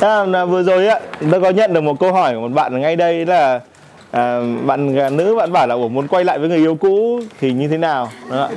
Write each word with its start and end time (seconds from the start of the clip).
À, 0.00 0.44
vừa 0.44 0.62
rồi 0.62 0.86
á, 0.86 1.00
tôi 1.30 1.40
có 1.40 1.50
nhận 1.50 1.72
được 1.72 1.80
một 1.80 2.00
câu 2.00 2.12
hỏi 2.12 2.34
của 2.34 2.40
một 2.40 2.48
bạn 2.54 2.72
ở 2.72 2.78
ngay 2.78 2.96
đây 2.96 3.26
là 3.26 3.60
à, 4.10 4.40
bạn 4.66 5.16
nữ 5.16 5.34
bạn 5.34 5.52
bảo 5.52 5.66
là 5.66 5.74
Ủa, 5.74 5.88
muốn 5.88 6.08
quay 6.08 6.24
lại 6.24 6.38
với 6.38 6.48
người 6.48 6.58
yêu 6.58 6.74
cũ 6.74 7.20
thì 7.40 7.52
như 7.52 7.68
thế 7.68 7.76
nào? 7.78 8.08
Đó. 8.30 8.48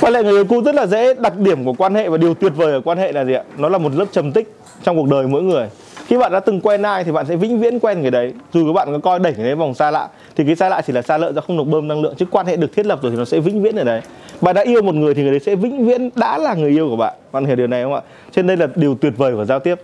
quay 0.00 0.12
lại 0.12 0.22
người 0.22 0.32
yêu 0.32 0.44
cũ 0.44 0.62
rất 0.62 0.74
là 0.74 0.86
dễ 0.86 1.14
đặc 1.14 1.36
điểm 1.36 1.64
của 1.64 1.72
quan 1.72 1.94
hệ 1.94 2.08
và 2.08 2.16
điều 2.16 2.34
tuyệt 2.34 2.52
vời 2.56 2.72
ở 2.72 2.80
quan 2.84 2.98
hệ 2.98 3.12
là 3.12 3.24
gì 3.24 3.32
ạ? 3.32 3.42
Nó 3.56 3.68
là 3.68 3.78
một 3.78 3.92
lớp 3.94 4.06
trầm 4.12 4.32
tích 4.32 4.54
trong 4.82 4.96
cuộc 4.96 5.08
đời 5.08 5.26
mỗi 5.26 5.42
người 5.42 5.66
khi 6.10 6.18
bạn 6.18 6.32
đã 6.32 6.40
từng 6.40 6.60
quen 6.60 6.82
ai 6.82 7.04
thì 7.04 7.12
bạn 7.12 7.26
sẽ 7.26 7.36
vĩnh 7.36 7.60
viễn 7.60 7.78
quen 7.80 8.02
người 8.02 8.10
đấy. 8.10 8.32
Dù 8.52 8.66
các 8.66 8.72
bạn 8.72 8.92
có 8.92 8.98
coi 8.98 9.18
đẩy 9.18 9.34
người 9.36 9.44
đấy 9.44 9.54
vòng 9.54 9.74
xa 9.74 9.90
lạ, 9.90 10.08
thì 10.36 10.44
cái 10.44 10.56
xa 10.56 10.68
lạ 10.68 10.82
chỉ 10.86 10.92
là 10.92 11.02
xa 11.02 11.18
lợn 11.18 11.34
ra 11.34 11.40
không 11.40 11.58
được 11.58 11.64
bơm 11.64 11.88
năng 11.88 12.02
lượng, 12.02 12.14
chứ 12.18 12.26
quan 12.30 12.46
hệ 12.46 12.56
được 12.56 12.72
thiết 12.76 12.86
lập 12.86 12.98
rồi 13.02 13.12
thì 13.12 13.18
nó 13.18 13.24
sẽ 13.24 13.40
vĩnh 13.40 13.62
viễn 13.62 13.76
ở 13.76 13.84
đấy. 13.84 14.00
Bạn 14.40 14.54
đã 14.54 14.62
yêu 14.62 14.82
một 14.82 14.94
người 14.94 15.14
thì 15.14 15.22
người 15.22 15.30
đấy 15.30 15.40
sẽ 15.40 15.54
vĩnh 15.54 15.86
viễn 15.86 16.10
đã 16.14 16.38
là 16.38 16.54
người 16.54 16.70
yêu 16.70 16.88
của 16.88 16.96
bạn. 16.96 17.14
Bạn 17.32 17.44
hiểu 17.44 17.56
điều 17.56 17.66
này 17.66 17.82
không 17.82 17.94
ạ? 17.94 18.00
Trên 18.32 18.46
đây 18.46 18.56
là 18.56 18.66
điều 18.74 18.94
tuyệt 18.94 19.12
vời 19.16 19.34
của 19.34 19.44
giao 19.44 19.58
tiếp. 19.58 19.80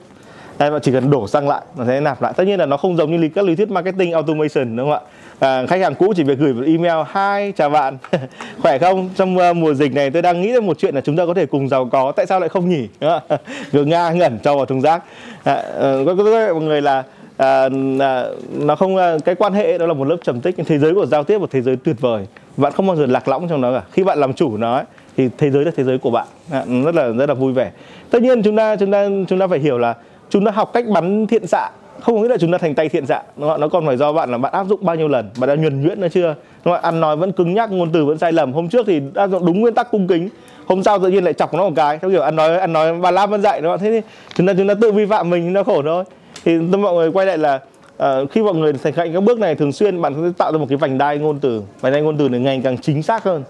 Đây 0.59 0.71
bạn 0.71 0.81
chỉ 0.83 0.93
cần 0.93 1.11
đổ 1.11 1.29
xăng 1.29 1.49
lại, 1.49 1.63
nó 1.77 1.85
sẽ 1.87 2.01
nạp 2.01 2.23
lại. 2.23 2.33
Tất 2.37 2.45
nhiên 2.45 2.59
là 2.59 2.67
nó 2.67 2.77
không 2.77 2.97
giống 2.97 3.21
như 3.21 3.29
các 3.35 3.45
lý 3.45 3.57
thuyết 3.57 3.71
marketing 3.71 4.13
automation, 4.13 4.77
đúng 4.77 4.91
không 4.91 4.93
ạ? 4.93 5.01
À, 5.39 5.67
khách 5.67 5.81
hàng 5.81 5.95
cũ 5.95 6.13
chỉ 6.17 6.23
việc 6.23 6.39
gửi 6.39 6.53
một 6.53 6.63
email 6.67 7.07
hai 7.09 7.53
chào 7.57 7.71
bạn. 7.71 7.99
Khỏe 8.63 8.79
không? 8.79 9.11
Trong 9.17 9.37
uh, 9.37 9.57
mùa 9.57 9.75
dịch 9.75 9.95
này 9.95 10.11
tôi 10.11 10.23
đang 10.23 10.43
nghĩ 10.43 10.53
ra 10.53 10.61
một 10.61 10.79
chuyện 10.79 10.95
là 10.95 11.01
chúng 11.01 11.17
ta 11.17 11.27
có 11.27 11.35
thể 11.35 11.47
cùng 11.47 11.69
giàu 11.69 11.89
có 11.93 12.13
tại 12.17 12.27
sao 12.27 12.41
lại 12.41 12.49
không 12.49 12.69
nhỉ 12.69 12.89
ngờ 13.01 13.85
nga 13.85 14.11
ngẩn 14.11 14.39
cho 14.43 14.57
vào 14.57 14.67
thùng 14.67 14.81
rác. 14.81 15.03
À, 15.45 15.55
uh, 15.59 16.07
có, 16.07 16.15
có, 16.15 16.25
có 16.25 16.55
mọi 16.55 16.63
người 16.63 16.83
là 16.83 17.05
à, 17.37 17.69
à, 18.01 18.25
nó 18.59 18.77
không 18.77 18.97
à, 18.97 19.17
cái 19.25 19.35
quan 19.35 19.53
hệ 19.53 19.79
đó 19.79 19.87
là 19.87 19.95
một 19.95 20.05
lớp 20.05 20.17
trầm 20.25 20.41
tích 20.41 20.55
thế 20.67 20.79
giới 20.79 20.95
của 20.95 21.07
giao 21.07 21.25
tiếp 21.25 21.39
một 21.39 21.51
thế 21.51 21.63
giới 21.63 21.77
tuyệt 21.77 21.97
vời. 22.01 22.27
Bạn 22.57 22.73
không 22.73 22.87
bao 22.87 22.97
giờ 22.97 23.07
lạc 23.07 23.29
lõng 23.29 23.49
trong 23.49 23.61
nó 23.61 23.73
cả. 23.73 23.83
Khi 23.93 24.05
bạn 24.05 24.19
làm 24.19 24.35
chủ 24.35 24.57
nó 24.57 24.75
ấy, 24.75 24.85
thì 25.17 25.29
thế 25.39 25.51
giới 25.51 25.65
là 25.65 25.71
thế 25.77 25.85
giới 25.85 25.99
của 25.99 26.11
bạn. 26.11 26.27
À, 26.51 26.65
rất 26.85 26.95
là 26.95 27.09
rất 27.09 27.29
là 27.29 27.35
vui 27.35 27.53
vẻ. 27.53 27.71
Tất 28.11 28.23
nhiên 28.23 28.43
chúng 28.43 28.57
ta 28.57 28.77
chúng 28.77 28.91
ta 28.91 29.09
chúng 29.29 29.39
ta 29.39 29.47
phải 29.47 29.59
hiểu 29.59 29.79
là 29.79 29.95
chúng 30.31 30.45
ta 30.45 30.51
học 30.51 30.71
cách 30.73 30.85
bắn 30.89 31.27
thiện 31.27 31.47
xạ 31.47 31.71
không 32.01 32.17
có 32.17 32.23
nghĩa 32.23 32.29
là 32.29 32.37
chúng 32.37 32.53
ta 32.53 32.59
thành 32.59 32.75
tay 32.75 32.89
thiện 32.89 33.07
dạ. 33.07 33.23
Đúng 33.37 33.49
không? 33.49 33.61
nó 33.61 33.69
còn 33.69 33.87
phải 33.87 33.97
do 33.97 34.13
bạn 34.13 34.31
là 34.31 34.39
bạn 34.39 34.53
áp 34.53 34.67
dụng 34.67 34.85
bao 34.85 34.97
nhiêu 34.97 35.09
lần? 35.09 35.31
Bạn 35.41 35.49
đã 35.49 35.55
nhuần 35.55 35.83
nhuyễn 35.83 36.01
nó 36.01 36.09
chưa? 36.09 36.35
Đúng 36.65 36.75
không? 36.75 36.83
ăn 36.83 37.01
nói 37.01 37.17
vẫn 37.17 37.33
cứng 37.33 37.55
nhắc 37.55 37.73
ngôn 37.73 37.93
từ 37.93 38.05
vẫn 38.05 38.19
sai 38.19 38.33
lầm. 38.33 38.53
Hôm 38.53 38.69
trước 38.69 38.87
thì 38.87 39.01
áp 39.15 39.27
dụng 39.27 39.47
đúng 39.47 39.61
nguyên 39.61 39.75
tắc 39.75 39.91
cung 39.91 40.07
kính. 40.07 40.29
Hôm 40.67 40.83
sau 40.83 40.99
tự 40.99 41.09
nhiên 41.09 41.25
lại 41.25 41.33
chọc 41.33 41.55
nó 41.55 41.65
một 41.65 41.73
cái. 41.77 41.99
Theo 41.99 42.11
kiểu 42.11 42.23
ăn 42.23 42.37
nói 42.37 42.59
ăn 42.59 42.73
nói 42.73 42.95
bà 42.95 43.11
lam 43.11 43.31
vẫn 43.31 43.43
dạy 43.43 43.61
đúng 43.61 43.73
không 43.73 43.81
thế 43.81 43.91
thì 43.91 44.09
chúng 44.35 44.47
ta 44.47 44.53
chúng 44.57 44.69
ta 44.69 44.75
tự 44.81 44.93
vi 44.93 45.07
phạm 45.07 45.31
mình 45.31 45.53
nó 45.53 45.63
khổ 45.63 45.83
thôi. 45.83 46.05
Thì 46.45 46.59
mọi 46.59 46.95
người 46.95 47.13
quay 47.13 47.27
lại 47.27 47.39
là 47.39 47.61
uh, 48.03 48.31
khi 48.31 48.43
mọi 48.43 48.55
người 48.55 48.73
thành 48.73 48.93
cạnh 48.93 49.13
các 49.13 49.23
bước 49.23 49.39
này 49.39 49.55
thường 49.55 49.73
xuyên 49.73 50.03
bạn 50.03 50.15
sẽ 50.15 50.33
tạo 50.39 50.53
ra 50.53 50.59
một 50.59 50.67
cái 50.69 50.77
vành 50.77 50.99
đai 50.99 51.19
ngôn 51.19 51.39
từ. 51.39 51.63
Vành 51.81 51.93
đai 51.93 52.03
ngôn 52.03 52.17
từ 52.17 52.29
này 52.29 52.41
ngày 52.41 52.61
càng 52.65 52.79
chính 52.79 53.03
xác 53.03 53.25
hơn. 53.25 53.45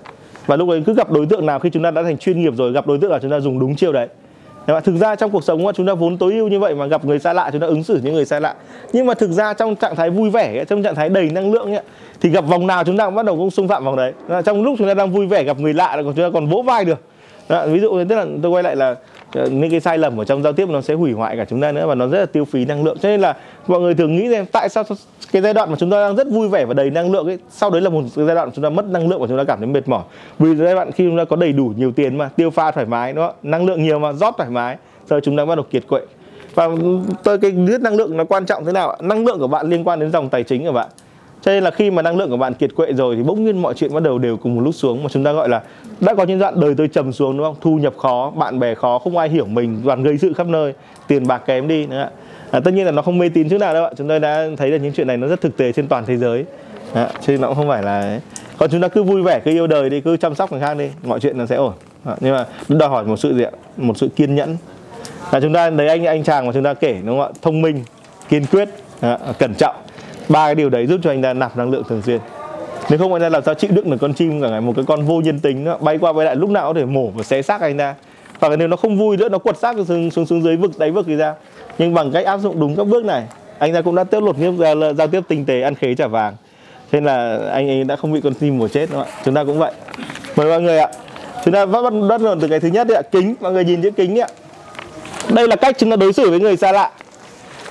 Và 0.47 0.57
lúc 0.57 0.69
ấy 0.69 0.83
cứ 0.87 0.95
gặp 0.95 1.11
đối 1.11 1.27
tượng 1.27 1.47
nào 1.47 1.59
khi 1.59 1.71
chúng 1.71 1.83
ta 1.83 1.91
đã 1.91 2.03
thành 2.03 2.19
chuyên 2.19 2.41
nghiệp 2.41 2.53
rồi 2.57 2.73
gặp 2.73 2.87
đối 2.87 2.99
tượng 2.99 3.11
nào 3.11 3.19
chúng 3.23 3.31
ta 3.31 3.41
dùng 3.41 3.59
đúng 3.59 3.77
chiêu 3.77 3.93
đấy 3.93 4.09
và 4.67 4.81
thực 4.81 4.97
ra 4.97 5.17
trong 5.17 5.31
cuộc 5.31 5.45
sống 5.45 5.65
mà 5.65 5.73
chúng 5.73 5.87
ta 5.87 5.95
vốn 5.95 6.19
tối 6.19 6.33
ưu 6.33 6.49
như 6.49 6.59
vậy 6.59 6.75
mà 6.75 6.87
gặp 6.87 7.05
người 7.05 7.19
xa 7.19 7.33
lạ 7.33 7.51
chúng 7.53 7.61
ta 7.61 7.67
ứng 7.67 7.85
xử 7.85 8.01
như 8.03 8.13
người 8.13 8.25
xa 8.25 8.41
lạ. 8.41 8.55
Nhưng 8.93 9.07
mà 9.07 9.15
thực 9.15 9.31
ra 9.31 9.55
trong 9.55 9.77
trạng 9.77 9.97
thái 9.97 10.11
vui 10.11 10.31
vẻ 10.31 10.65
trong 10.65 10.83
trạng 10.83 10.95
thái 10.95 11.09
đầy 11.09 11.31
năng 11.31 11.53
lượng 11.53 11.75
ấy, 11.75 11.83
thì 12.21 12.29
gặp 12.29 12.45
vòng 12.47 12.67
nào 12.67 12.85
chúng 12.85 12.97
ta 12.97 13.05
cũng 13.05 13.15
bắt 13.15 13.27
đầu 13.27 13.37
cũng 13.37 13.51
xung 13.51 13.69
phạm 13.69 13.85
vòng 13.85 13.97
đấy. 13.97 14.13
Dạ, 14.29 14.43
trong 14.43 14.63
lúc 14.63 14.75
chúng 14.79 14.89
ta 14.89 14.95
đang 14.95 15.11
vui 15.11 15.27
vẻ 15.27 15.45
gặp 15.45 15.59
người 15.59 15.75
lạ 15.75 15.97
là 15.97 16.03
chúng 16.03 16.15
ta 16.15 16.31
còn 16.33 16.47
vỗ 16.47 16.63
vai 16.63 16.85
được. 16.85 17.01
Đó, 17.49 17.67
ví 17.67 17.81
dụ 17.81 18.05
tức 18.09 18.17
là 18.17 18.27
tôi 18.43 18.51
quay 18.51 18.63
lại 18.63 18.77
là 18.77 18.95
Ờ, 19.33 19.47
những 19.47 19.71
cái 19.71 19.81
sai 19.81 19.99
lầm 19.99 20.21
ở 20.21 20.25
trong 20.25 20.43
giao 20.43 20.53
tiếp 20.53 20.69
nó 20.69 20.81
sẽ 20.81 20.95
hủy 20.95 21.13
hoại 21.13 21.37
cả 21.37 21.45
chúng 21.45 21.61
ta 21.61 21.73
nữa 21.73 21.87
và 21.87 21.95
nó 21.95 22.07
rất 22.07 22.19
là 22.19 22.27
tiêu 22.27 22.45
phí 22.45 22.65
năng 22.65 22.85
lượng. 22.85 22.99
Cho 22.99 23.09
nên 23.09 23.21
là 23.21 23.37
mọi 23.67 23.81
người 23.81 23.95
thường 23.95 24.17
nghĩ 24.17 24.29
rằng 24.29 24.47
tại 24.53 24.69
sao 24.69 24.85
cái 25.33 25.43
giai 25.43 25.55
đoạn 25.55 25.71
mà 25.71 25.77
chúng 25.79 25.91
ta 25.91 26.01
đang 26.01 26.17
rất 26.17 26.27
vui 26.31 26.49
vẻ 26.49 26.65
và 26.65 26.75
đầy 26.75 26.91
năng 26.91 27.13
lượng 27.13 27.27
ấy, 27.27 27.39
sau 27.51 27.71
đấy 27.71 27.81
là 27.81 27.91
một 27.91 28.03
cái 28.17 28.27
giai 28.27 28.35
đoạn 28.35 28.51
chúng 28.55 28.63
ta 28.63 28.71
mất 28.71 28.85
năng 28.87 29.09
lượng 29.09 29.21
và 29.21 29.27
chúng 29.27 29.39
ta 29.39 29.45
cảm 29.45 29.59
thấy 29.59 29.67
mệt 29.67 29.89
mỏi. 29.89 30.03
Vì 30.39 30.55
giai 30.55 30.75
đoạn 30.75 30.93
khi 30.93 31.05
chúng 31.09 31.19
ta 31.19 31.25
có 31.25 31.37
đầy 31.37 31.53
đủ 31.53 31.73
nhiều 31.77 31.93
tiền 31.93 32.19
mà, 32.19 32.29
tiêu 32.37 32.51
pha 32.51 32.71
thoải 32.71 32.87
mái 32.87 33.13
đó 33.13 33.33
năng 33.43 33.67
lượng 33.67 33.83
nhiều 33.83 33.99
mà, 33.99 34.13
rót 34.13 34.35
thoải 34.37 34.51
mái 34.51 34.77
giờ 35.11 35.21
chúng 35.23 35.37
ta 35.37 35.45
bắt 35.45 35.55
đầu 35.55 35.65
kiệt 35.71 35.83
quệ. 35.89 36.01
Và 36.55 36.65
ừ, 36.65 37.01
tôi 37.23 37.39
cái 37.39 37.51
biết 37.51 37.81
năng 37.81 37.97
lượng 37.97 38.17
nó 38.17 38.25
quan 38.25 38.47
trọng 38.47 38.65
thế 38.65 38.73
nào 38.73 38.97
năng 39.01 39.27
lượng 39.27 39.39
của 39.39 39.49
bạn 39.49 39.71
liên 39.71 39.85
quan 39.85 40.01
đến 40.01 40.13
dòng 40.13 40.29
tài 40.29 40.43
chính 40.43 40.67
của 40.67 40.73
bạn 40.73 40.89
cho 41.47 41.53
nên 41.53 41.65
là 41.65 41.71
khi 41.71 41.91
mà 41.91 42.03
năng 42.03 42.17
lượng 42.17 42.31
của 42.31 42.37
bạn 42.37 42.55
kiệt 42.55 42.75
quệ 42.77 42.93
rồi 42.93 43.17
thì 43.17 43.23
bỗng 43.23 43.45
nhiên 43.45 43.63
mọi 43.63 43.75
chuyện 43.75 43.95
bắt 43.95 44.03
đầu 44.03 44.19
đều 44.19 44.37
cùng 44.37 44.55
một 44.55 44.61
lúc 44.61 44.75
xuống 44.75 45.03
mà 45.03 45.09
chúng 45.13 45.25
ta 45.25 45.33
gọi 45.33 45.49
là 45.49 45.63
đã 46.01 46.15
có 46.15 46.25
những 46.25 46.39
đoạn 46.39 46.61
đời 46.61 46.75
tôi 46.77 46.89
trầm 46.89 47.13
xuống 47.13 47.37
đúng 47.37 47.47
không? 47.47 47.57
Thu 47.61 47.77
nhập 47.77 47.95
khó 47.97 48.33
bạn 48.37 48.59
bè 48.59 48.75
khó 48.75 48.99
không 48.99 49.17
ai 49.17 49.29
hiểu 49.29 49.47
mình 49.47 49.83
toàn 49.85 50.03
gây 50.03 50.19
sự 50.19 50.33
khắp 50.33 50.47
nơi. 50.47 50.73
Tiền 51.09 51.27
bạc 51.27 51.43
kém 51.47 51.69
đi 51.69 51.87
nữa 51.87 52.11
à, 52.51 52.61
tất 52.61 52.75
nhiên 52.75 52.87
là 52.87 52.93
nó 52.93 53.03
không 53.03 53.19
mê 53.19 53.29
tín 53.29 53.49
chút 53.49 53.59
nào 53.59 53.75
đâu 53.75 53.85
ạ. 53.85 53.91
Chúng 53.97 54.09
tôi 54.09 54.21
đã 54.21 54.47
thấy 54.57 54.71
là 54.71 54.77
những 54.77 54.93
chuyện 54.93 55.07
này 55.07 55.17
nó 55.17 55.27
rất 55.27 55.41
thực 55.41 55.57
tế 55.57 55.73
trên 55.73 55.89
toàn 55.89 56.05
thế 56.07 56.17
giới. 56.17 56.45
À, 56.93 57.09
cho 57.13 57.33
nên 57.33 57.41
nó 57.41 57.49
cũng 57.49 57.57
không 57.57 57.69
phải 57.69 57.83
là 57.83 58.21
còn 58.59 58.71
chúng 58.71 58.81
ta 58.81 58.89
cứ 58.89 59.03
vui 59.03 59.23
vẻ 59.23 59.41
cứ 59.45 59.51
yêu 59.51 59.67
đời 59.67 59.91
đi 59.91 60.01
cứ 60.01 60.17
chăm 60.17 60.35
sóc 60.35 60.53
người 60.53 60.61
khác 60.61 60.75
đi 60.75 60.91
mọi 61.03 61.21
chuyện 61.21 61.39
nó 61.39 61.47
sẽ 61.47 61.57
ổn. 61.57 61.73
À, 62.05 62.15
nhưng 62.21 62.35
mà 62.35 62.47
đòi 62.69 62.89
hỏi 62.89 63.05
một 63.05 63.17
sự 63.17 63.37
gì 63.37 63.43
ạ? 63.43 63.51
Một 63.77 63.99
sự 63.99 64.09
kiên 64.17 64.35
nhẫn. 64.35 64.57
Là 65.33 65.41
chúng 65.41 65.53
ta 65.53 65.71
đấy 65.71 65.89
anh 65.89 66.05
anh 66.05 66.25
chàng 66.25 66.47
mà 66.47 66.53
chúng 66.53 66.63
ta 66.63 66.75
kể 66.75 66.97
đúng 67.05 67.19
không 67.19 67.27
ạ? 67.27 67.39
Thông 67.43 67.63
minh 67.63 67.85
kiên 68.29 68.47
quyết 68.47 68.69
à, 69.01 69.19
cẩn 69.39 69.55
trọng 69.55 69.77
ba 70.29 70.47
cái 70.47 70.55
điều 70.55 70.71
đấy 70.71 70.87
giúp 70.87 71.01
cho 71.03 71.11
anh 71.11 71.23
ta 71.23 71.33
nạp 71.33 71.57
năng 71.57 71.71
lượng 71.71 71.83
thường 71.89 72.03
xuyên. 72.03 72.21
Nếu 72.91 72.99
không 72.99 73.13
anh 73.13 73.23
ta 73.23 73.29
làm 73.29 73.43
sao 73.45 73.55
chịu 73.55 73.71
đựng 73.75 73.91
được 73.91 73.97
con 74.01 74.15
chim 74.15 74.43
cả 74.43 74.49
ngày? 74.49 74.61
Một 74.61 74.73
cái 74.77 74.85
con 74.89 75.05
vô 75.05 75.21
nhân 75.21 75.41
tính 75.41 75.65
đó, 75.65 75.79
bay 75.81 75.99
qua 75.99 76.13
bay 76.13 76.27
lại 76.27 76.37
lúc 76.37 76.51
nào 76.51 76.73
có 76.73 76.75
thể 76.81 76.85
mổ 76.85 77.07
và 77.07 77.23
xé 77.23 77.43
xác 77.43 77.61
anh 77.61 77.79
ta. 77.79 77.95
Và 78.41 78.57
nếu 78.57 78.69
nó 78.69 78.77
không 78.77 78.99
vui 78.99 79.17
nữa 79.17 79.29
nó 79.29 79.39
quật 79.39 79.57
xác 79.57 79.77
xuống, 79.89 80.11
xuống 80.11 80.27
xuống 80.27 80.43
dưới 80.43 80.57
vực 80.57 80.79
đáy 80.79 80.91
vực 80.91 81.07
thì 81.09 81.17
ra. 81.17 81.35
Nhưng 81.79 81.95
bằng 81.95 82.13
cách 82.13 82.25
áp 82.25 82.39
dụng 82.39 82.61
đúng 82.61 82.77
các 82.77 82.87
bước 82.87 83.05
này 83.05 83.25
anh 83.59 83.75
ta 83.75 83.81
cũng 83.81 83.95
đã 83.95 84.05
tiết 84.05 84.23
lột 84.23 84.39
nghiêm 84.39 84.59
giao 84.97 85.07
tiếp 85.07 85.21
tinh 85.29 85.45
tế 85.45 85.61
ăn 85.61 85.75
khế 85.75 85.95
trả 85.95 86.07
vàng. 86.07 86.37
Thế 86.93 87.01
nên 87.01 87.05
là 87.05 87.39
anh 87.53 87.69
ấy 87.69 87.85
đã 87.85 87.97
không 87.97 88.13
bị 88.13 88.21
con 88.21 88.35
chim 88.35 88.59
mổ 88.59 88.69
chết 88.69 88.89
đúng 88.91 88.99
không 88.99 89.13
ạ. 89.13 89.21
Chúng 89.25 89.35
ta 89.35 89.45
cũng 89.45 89.59
vậy. 89.59 89.73
Mời 90.37 90.47
mọi 90.47 90.61
người 90.61 90.79
ạ. 90.79 90.89
Chúng 91.45 91.55
ta 91.55 91.67
bắt 91.67 91.81
bắt 92.09 92.21
đầu 92.21 92.37
từ 92.41 92.49
cái 92.49 92.61
thứ 92.61 92.69
nhất 92.69 92.87
đấy 92.87 92.97
ạ. 92.97 93.03
Kính. 93.13 93.35
Mọi 93.41 93.53
người 93.53 93.65
nhìn 93.65 93.83
chữ 93.83 93.91
kính 93.91 94.15
đấy 94.15 94.21
ạ. 94.21 94.29
Đây 95.31 95.49
là 95.49 95.57
cách 95.57 95.77
chúng 95.79 95.91
ta 95.91 95.97
đối 95.97 96.13
xử 96.13 96.31
với 96.31 96.41
người 96.41 96.57
xa 96.57 96.73
lạ. 96.73 96.91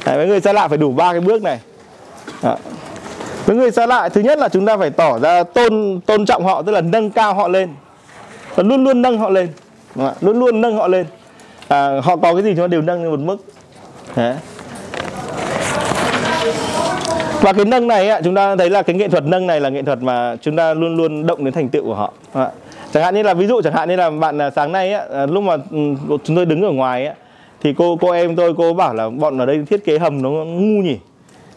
Đấy, 0.06 0.18
với 0.18 0.28
người 0.28 0.42
xa 0.42 0.54
lạ 0.54 0.68
phải 0.68 0.78
đủ 0.78 0.92
ba 0.92 1.12
cái 1.12 1.22
bước 1.22 1.44
này 1.44 1.60
đó. 2.46 2.58
với 3.46 3.56
người 3.56 3.72
xa 3.72 3.86
lạ 3.86 4.10
thứ 4.10 4.22
nhất 4.22 4.40
là 4.40 4.50
chúng 4.50 4.66
ta 4.66 4.78
phải 4.78 4.90
tỏ 4.90 5.20
ra 5.20 5.44
tôn 5.44 6.00
tôn 6.06 6.26
trọng 6.26 6.44
họ 6.44 6.62
tức 6.62 6.72
là 6.72 6.82
nâng 6.82 7.12
cao 7.12 7.34
họ 7.34 7.48
lên. 7.48 7.70
Và 8.56 8.64
luôn 8.64 8.84
luôn 8.84 9.02
nâng 9.02 9.18
họ 9.18 9.30
lên. 9.30 9.48
Luôn 10.22 10.40
luôn 10.40 10.62
nâng 10.62 10.78
họ 10.78 10.88
lên. 10.88 11.06
À, 11.68 12.02
họ 12.04 12.16
có 12.16 12.34
cái 12.34 12.44
gì 12.44 12.54
chúng 12.56 12.64
ta 12.64 12.68
đều 12.68 12.82
nâng 12.82 13.04
lên 13.04 13.12
một 13.12 13.20
mức. 13.20 13.38
Đấy. 14.16 14.36
và 17.42 17.54
cái 17.54 17.66
nâng 17.66 17.88
này 17.88 18.22
chúng 18.24 18.36
ta 18.36 18.56
thấy 18.56 18.70
là 18.70 18.82
cái 18.82 18.96
nghệ 18.96 19.08
thuật 19.08 19.26
nâng 19.26 19.48
này 19.48 19.62
là 19.62 19.70
nghệ 19.70 19.82
thuật 19.82 20.02
mà 20.02 20.36
chúng 20.42 20.56
ta 20.56 20.74
luôn 20.74 20.98
luôn 20.98 21.28
động 21.28 21.46
đến 21.46 21.54
thành 21.54 21.70
tựu 21.70 21.84
của 21.84 21.96
họ. 21.96 22.14
Chẳng 22.94 23.04
hạn 23.04 23.16
như 23.16 23.24
là 23.24 23.34
ví 23.34 23.48
dụ 23.48 23.62
chẳng 23.62 23.74
hạn 23.74 23.90
như 23.90 23.96
là 23.96 24.10
bạn 24.10 24.42
à, 24.42 24.50
sáng 24.50 24.72
nay 24.72 24.94
á, 24.94 25.06
à, 25.14 25.26
lúc 25.26 25.44
mà 25.44 25.54
ừ, 25.72 25.78
chúng 26.24 26.36
tôi 26.36 26.46
đứng 26.46 26.62
ở 26.62 26.72
ngoài 26.72 27.06
á, 27.06 27.14
thì 27.64 27.74
cô 27.78 27.98
cô 28.02 28.12
em 28.12 28.36
tôi 28.36 28.54
cô 28.58 28.74
bảo 28.74 28.94
là 28.94 29.10
bọn 29.10 29.38
ở 29.38 29.46
đây 29.46 29.64
thiết 29.70 29.86
kế 29.86 30.00
hầm 30.00 30.22
nó 30.22 30.30
ngu 30.30 30.82
nhỉ? 30.82 30.98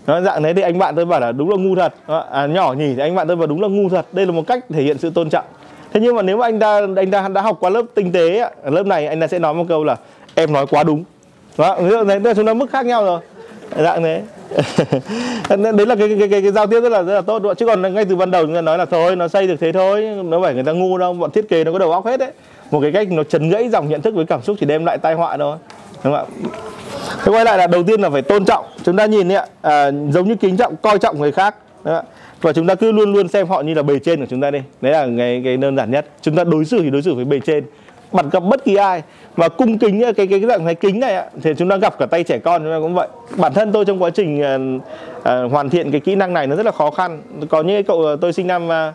Nó 0.09 0.21
dạng 0.21 0.43
đấy 0.43 0.55
thì 0.55 0.63
anh 0.63 0.79
bạn 0.79 0.97
tôi 0.97 1.05
bảo 1.05 1.21
là 1.21 1.33
đúng 1.33 1.51
là 1.51 1.57
ngu 1.57 1.75
thật. 1.75 1.95
À, 2.31 2.47
nhỏ 2.47 2.73
nhỉ 2.73 2.95
thì 2.97 3.03
anh 3.03 3.15
bạn 3.15 3.29
tôi 3.29 3.37
bảo 3.37 3.47
đúng 3.47 3.63
là 3.63 3.69
ngu 3.69 3.89
thật. 3.89 4.07
Đây 4.13 4.27
là 4.27 4.33
một 4.33 4.47
cách 4.47 4.65
thể 4.69 4.83
hiện 4.83 4.99
sự 4.99 5.11
tôn 5.11 5.31
trọng. 5.31 5.45
Thế 5.93 6.01
nhưng 6.01 6.17
mà 6.17 6.23
nếu 6.23 6.37
mà 6.37 6.47
anh 6.47 6.59
ta 6.59 6.81
anh 6.97 7.11
ta 7.11 7.29
đã 7.29 7.43
học 7.43 7.57
qua 7.61 7.71
lớp 7.71 7.83
tinh 7.95 8.13
tế 8.13 8.39
ở 8.39 8.71
lớp 8.71 8.87
này 8.87 9.07
anh 9.07 9.21
ta 9.21 9.27
sẽ 9.27 9.39
nói 9.39 9.55
một 9.55 9.65
câu 9.69 9.85
là 9.85 9.97
em 10.35 10.53
nói 10.53 10.67
quá 10.67 10.85
đúng 10.85 11.05
đó 11.59 11.79
đấy 12.07 12.21
là 12.21 12.35
chúng 12.35 12.47
ta 12.47 12.55
mức 12.55 12.71
khác 12.71 12.87
nhau 12.87 13.05
rồi. 13.05 13.21
Dạng 13.77 14.03
đấy 14.03 14.23
đấy 15.77 15.87
là 15.87 15.95
cái 15.95 16.09
cái, 16.19 16.29
cái 16.31 16.43
cái 16.43 16.53
giao 16.53 16.67
tiếp 16.67 16.81
rất 16.81 16.93
là 16.93 17.03
rất 17.03 17.15
là 17.15 17.21
tốt. 17.21 17.43
Chứ 17.59 17.67
còn 17.67 17.95
ngay 17.95 18.05
từ 18.05 18.17
ban 18.17 18.31
đầu 18.31 18.47
chúng 18.47 18.55
ta 18.55 18.61
nói 18.61 18.79
là 18.79 18.85
thôi 18.85 19.17
nó 19.17 19.29
xây 19.29 19.47
được 19.47 19.57
thế 19.61 19.73
thôi 19.73 20.03
nó 20.25 20.41
phải 20.43 20.55
người 20.55 20.65
ta 20.65 20.73
ngu 20.73 20.99
đâu 20.99 21.13
bọn 21.13 21.31
thiết 21.31 21.49
kế 21.49 21.65
nó 21.65 21.73
có 21.73 21.79
đầu 21.79 21.93
óc 21.93 22.07
hết 22.07 22.17
đấy 22.17 22.31
một 22.71 22.81
cái 22.83 22.93
cách 22.93 23.09
nó 23.11 23.25
chấn 23.25 23.51
gãy 23.51 23.69
dòng 23.69 23.89
nhận 23.89 24.03
thức 24.03 24.15
với 24.15 24.27
cảm 24.27 24.43
xúc 24.43 24.57
chỉ 24.61 24.67
đem 24.67 24.85
lại 24.85 24.99
tai 24.99 25.15
họa 25.15 25.37
thôi 25.37 25.57
đúng 26.05 26.15
không 26.15 26.15
ạ? 26.15 26.25
Thế 27.25 27.33
quay 27.33 27.45
lại 27.45 27.59
là 27.59 27.67
đầu 27.67 27.83
tiên 27.83 28.01
là 28.01 28.11
phải 28.11 28.23
tôn 28.23 28.45
trọng. 28.45 28.65
Chúng 28.85 28.97
ta 28.97 29.07
nhìn 29.07 29.29
ạ 29.29 29.47
à, 29.63 29.91
giống 30.11 30.29
như 30.29 30.35
kính 30.35 30.57
trọng 30.57 30.77
coi 30.77 30.99
trọng 30.99 31.19
người 31.19 31.33
khác. 31.33 31.55
Đúng 31.85 31.95
và 32.41 32.53
chúng 32.53 32.67
ta 32.67 32.75
cứ 32.75 32.93
luôn 32.93 33.13
luôn 33.13 33.29
xem 33.29 33.47
họ 33.47 33.61
như 33.61 33.75
là 33.75 33.83
bề 33.83 33.99
trên 33.99 34.21
của 34.21 34.27
chúng 34.31 34.41
ta 34.41 34.51
đi. 34.51 34.59
Đấy 34.81 34.93
là 34.93 35.07
cái 35.19 35.41
cái 35.45 35.57
đơn 35.57 35.77
giản 35.77 35.91
nhất. 35.91 36.07
Chúng 36.23 36.37
ta 36.37 36.45
đối 36.45 36.65
xử 36.65 36.83
thì 36.83 36.91
đối 36.91 37.03
xử 37.03 37.15
với 37.15 37.25
bề 37.25 37.41
trên. 37.47 37.65
Bắt 38.13 38.27
gặp 38.33 38.41
bất 38.41 38.65
kỳ 38.65 38.75
ai 38.75 39.03
và 39.37 39.49
cung 39.49 39.79
kính 39.79 40.03
cái 40.03 40.13
cái 40.13 40.27
cái 40.27 40.41
dạng 40.41 40.65
thái 40.65 40.75
kính 40.75 41.01
này 41.01 41.25
thì 41.43 41.51
chúng 41.59 41.69
ta 41.69 41.77
gặp 41.77 41.99
cả 41.99 42.07
tay 42.07 42.25
trẻ 42.25 42.39
con 42.39 42.63
chúng 42.63 42.73
ta 42.73 42.79
cũng 42.81 42.95
vậy. 42.95 43.09
Bản 43.37 43.55
thân 43.55 43.73
tôi 43.73 43.85
trong 43.85 44.03
quá 44.03 44.11
trình 44.11 44.41
uh, 44.41 44.83
uh, 45.19 45.53
hoàn 45.53 45.71
thiện 45.71 45.91
cái 45.91 46.01
kỹ 46.01 46.15
năng 46.15 46.33
này 46.33 46.47
nó 46.47 46.57
rất 46.57 46.67
là 46.67 46.73
khó 46.73 46.91
khăn. 46.91 47.23
Có 47.51 47.63
những 47.63 47.85
cậu 47.85 48.07
à, 48.07 48.17
tôi 48.21 48.33
sinh 48.33 48.47
năm 48.47 48.69
uh, 48.69 48.95